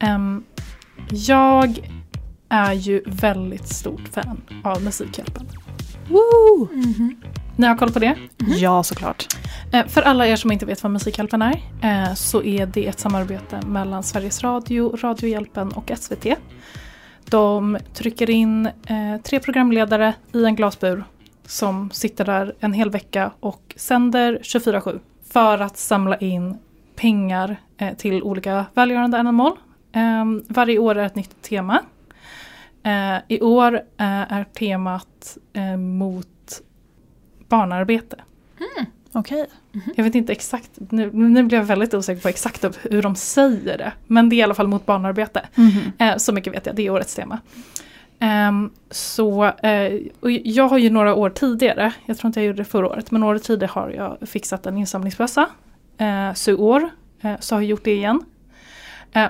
Ehm, 0.00 0.44
jag 1.10 1.78
är 2.48 2.72
ju 2.72 3.02
väldigt 3.06 3.68
stort 3.68 4.08
fan 4.12 4.40
av 4.64 4.82
Musikhjälpen. 4.82 5.46
Woo! 6.08 6.68
Ni 7.56 7.66
har 7.66 7.76
koll 7.76 7.92
på 7.92 7.98
det? 7.98 8.14
Ja, 8.46 8.82
såklart. 8.82 9.26
Eh, 9.72 9.86
För 9.86 10.02
alla 10.02 10.26
er 10.26 10.36
som 10.36 10.52
inte 10.52 10.66
vet 10.66 10.82
vad 10.82 10.92
Musikhjälpen 10.92 11.42
är 11.42 11.60
eh, 11.82 12.14
så 12.14 12.42
är 12.42 12.66
det 12.66 12.86
ett 12.86 13.00
samarbete 13.00 13.60
mellan 13.66 14.02
Sveriges 14.02 14.42
Radio, 14.44 14.96
Radiohjälpen 14.96 15.68
och 15.72 15.90
SVT. 15.98 16.26
De 17.24 17.78
trycker 17.94 18.30
in 18.30 18.66
eh, 18.66 19.20
tre 19.22 19.40
programledare 19.40 20.14
i 20.32 20.44
en 20.44 20.56
glasbur 20.56 21.04
som 21.46 21.90
sitter 21.90 22.24
där 22.24 22.54
en 22.60 22.72
hel 22.72 22.90
vecka 22.90 23.30
och 23.40 23.74
sänder 23.76 24.38
24-7 24.42 25.00
för 25.32 25.58
att 25.58 25.76
samla 25.76 26.16
in 26.16 26.56
pengar 26.96 27.56
till 27.96 28.22
olika 28.22 28.66
välgörande 28.74 29.18
ändamål. 29.18 29.52
Eh, 29.92 30.24
varje 30.48 30.78
år 30.78 30.98
är 30.98 31.04
ett 31.06 31.14
nytt 31.14 31.42
tema. 31.42 31.82
Eh, 32.86 33.18
I 33.28 33.40
år 33.40 33.74
eh, 33.74 34.32
är 34.32 34.44
temat 34.44 35.38
eh, 35.52 35.76
mot 35.76 36.62
barnarbete. 37.48 38.16
Okej. 39.12 39.46
Jag 39.96 40.04
vet 40.04 40.14
inte 40.14 40.32
exakt, 40.32 40.70
nu, 40.90 41.10
nu 41.12 41.42
blev 41.42 41.60
jag 41.60 41.66
väldigt 41.66 41.94
osäker 41.94 42.22
på 42.22 42.28
exakt 42.28 42.64
av 42.64 42.76
hur 42.82 43.02
de 43.02 43.14
säger 43.14 43.78
det. 43.78 43.92
Men 44.06 44.28
det 44.28 44.36
är 44.36 44.38
i 44.38 44.42
alla 44.42 44.54
fall 44.54 44.66
mot 44.66 44.86
barnarbete. 44.86 45.48
Mhm. 45.54 45.92
Eh, 45.98 46.16
så 46.16 46.32
mycket 46.32 46.52
vet 46.52 46.66
jag, 46.66 46.76
det 46.76 46.86
är 46.86 46.90
årets 46.90 47.14
tema. 47.14 47.38
Ehm, 48.18 48.70
så, 48.90 49.52
och 50.20 50.30
jag 50.30 50.68
har 50.68 50.78
ju 50.78 50.90
några 50.90 51.14
år 51.14 51.30
tidigare, 51.30 51.92
jag 52.06 52.18
tror 52.18 52.28
inte 52.28 52.40
jag 52.40 52.46
gjorde 52.46 52.58
det 52.58 52.64
förra 52.64 52.86
året, 52.86 53.10
men 53.10 53.22
året 53.22 53.42
tidigare 53.42 53.70
har 53.72 53.90
jag 53.90 54.28
fixat 54.28 54.66
en 54.66 54.78
insamlingsbössa. 54.78 55.48
Eh, 55.98 56.32
så 56.34 56.50
i 56.50 56.54
år 56.54 56.90
eh, 57.20 57.34
så 57.40 57.54
har 57.54 57.62
jag 57.62 57.68
gjort 57.70 57.84
det 57.84 57.94
igen. 57.94 58.24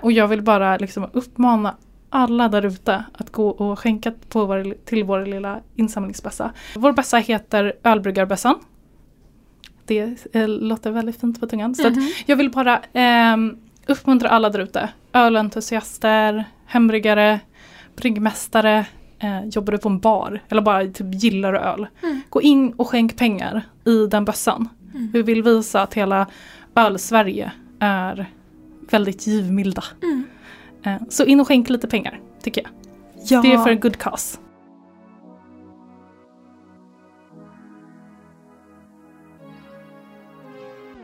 Och 0.02 0.12
jag 0.12 0.28
vill 0.28 0.42
bara 0.42 0.76
liksom 0.76 1.06
uppmana 1.12 1.74
alla 2.10 2.48
där 2.48 2.66
ute 2.66 3.04
att 3.12 3.32
gå 3.32 3.48
och 3.48 3.78
skänka 3.78 4.12
på 4.28 4.46
vår, 4.46 4.74
till 4.84 5.04
vår 5.04 5.26
lilla 5.26 5.60
insamlingsbössa. 5.76 6.52
Vår 6.74 6.92
bössa 6.92 7.16
heter 7.16 7.72
Ölbryggarbössan. 7.82 8.54
Det 9.84 10.26
eh, 10.32 10.48
låter 10.48 10.90
väldigt 10.90 11.20
fint 11.20 11.40
på 11.40 11.46
tungan. 11.46 11.74
Så 11.74 11.88
att 11.88 11.94
jag 12.26 12.36
vill 12.36 12.50
bara 12.50 12.82
ehm, 12.92 13.56
uppmuntra 13.86 14.28
alla 14.28 14.50
där 14.50 14.58
ute. 14.58 14.88
Ölentusiaster, 15.12 16.44
hembryggare, 16.66 17.40
bryggmästare, 17.96 18.86
eh, 19.18 19.44
jobbar 19.44 19.72
du 19.72 19.78
på 19.78 19.88
en 19.88 19.98
bar 19.98 20.40
eller 20.48 20.62
bara 20.62 20.86
typ 20.86 21.22
gillar 21.22 21.54
öl. 21.54 21.86
Gå 22.28 22.42
in 22.42 22.72
och 22.72 22.88
skänk 22.88 23.16
pengar 23.16 23.62
i 23.84 24.06
den 24.06 24.24
bössan. 24.24 24.68
Vi 25.12 25.22
vill 25.22 25.42
visa 25.42 25.82
att 25.82 25.94
hela 25.94 26.26
öl-Sverige 26.74 27.52
är 27.78 28.26
väldigt 28.90 29.26
givmilda. 29.26 29.84
Eh, 30.02 30.35
så 31.08 31.24
in 31.24 31.40
och 31.40 31.48
skänk 31.48 31.68
lite 31.68 31.88
pengar, 31.88 32.20
tycker 32.42 32.62
jag. 32.62 32.70
Ja. 33.28 33.42
Det 33.42 33.52
är 33.52 33.58
för 33.58 33.70
en 33.70 33.80
good 33.80 33.96
cause. 33.96 34.38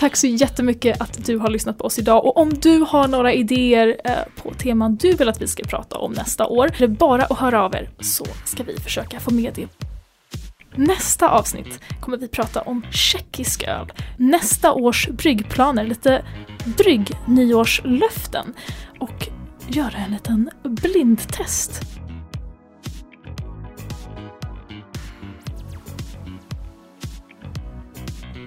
Tack 0.02 0.16
så 0.16 0.26
jättemycket 0.26 1.00
att 1.00 1.26
du 1.26 1.38
har 1.38 1.50
lyssnat 1.50 1.78
på 1.78 1.84
oss 1.84 1.98
idag 1.98 2.24
och 2.24 2.36
om 2.36 2.54
du 2.54 2.78
har 2.78 3.08
några 3.08 3.32
idéer 3.32 3.96
eh, 4.04 4.12
på 4.42 4.54
teman 4.54 4.96
du 4.96 5.12
vill 5.12 5.28
att 5.28 5.42
vi 5.42 5.46
ska 5.46 5.62
prata 5.62 5.98
om 5.98 6.12
nästa 6.12 6.46
år, 6.46 6.66
är 6.66 6.78
det 6.78 6.88
bara 6.88 7.22
att 7.22 7.38
höra 7.38 7.62
av 7.62 7.74
er 7.74 7.90
så 8.00 8.24
ska 8.44 8.62
vi 8.62 8.76
försöka 8.80 9.20
få 9.20 9.34
med 9.34 9.52
det. 9.54 9.68
Nästa 10.74 11.28
avsnitt 11.28 11.80
kommer 12.00 12.16
vi 12.16 12.28
prata 12.28 12.60
om 12.60 12.82
tjeckisk 12.90 13.62
öl, 13.62 13.92
nästa 14.16 14.72
års 14.72 15.08
bryggplaner, 15.08 15.84
lite 15.84 16.24
brygg-nyårslöften 16.64 18.54
och 18.98 19.28
göra 19.76 19.96
en 19.96 20.10
liten 20.10 20.50
blindtest. 20.62 21.80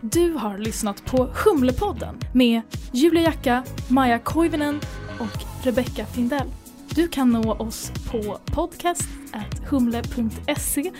Du 0.02 0.34
har 0.34 0.58
lyssnat 0.58 1.06
på 1.06 1.30
Humlepodden 1.46 2.16
med 2.34 2.62
Julia 2.92 3.24
Jacka, 3.24 3.64
Maja 3.88 4.20
Koivinen 4.20 4.80
och 5.20 5.66
Rebecca 5.66 6.06
Findell. 6.06 6.48
Du 6.90 7.08
kan 7.08 7.30
nå 7.30 7.54
oss 7.54 7.92
på 8.12 8.40
podcast.humle.se 8.46 10.92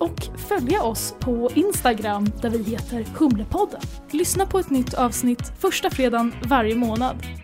och 0.00 0.28
följa 0.48 0.82
oss 0.82 1.14
på 1.20 1.50
Instagram 1.54 2.26
där 2.42 2.50
vi 2.50 2.62
heter 2.62 3.06
Humlepodden. 3.18 3.80
Lyssna 4.10 4.46
på 4.46 4.58
ett 4.58 4.70
nytt 4.70 4.94
avsnitt 4.94 5.52
första 5.60 5.90
fredagen 5.90 6.34
varje 6.44 6.74
månad. 6.74 7.41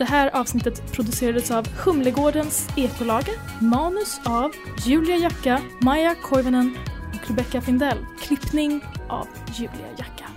Det 0.00 0.06
här 0.06 0.36
avsnittet 0.36 0.92
producerades 0.92 1.50
av 1.50 1.68
Humlegårdens 1.68 2.68
ekolager, 2.76 3.34
manus 3.58 4.20
av 4.24 4.50
Julia 4.86 5.16
Jacka, 5.16 5.60
Maja 5.80 6.14
Koivunen 6.14 6.76
och 7.14 7.28
Rebecca 7.28 7.60
Findell. 7.60 8.06
Klippning 8.20 8.80
av 9.08 9.26
Julia 9.54 9.90
Jacka. 9.98 10.29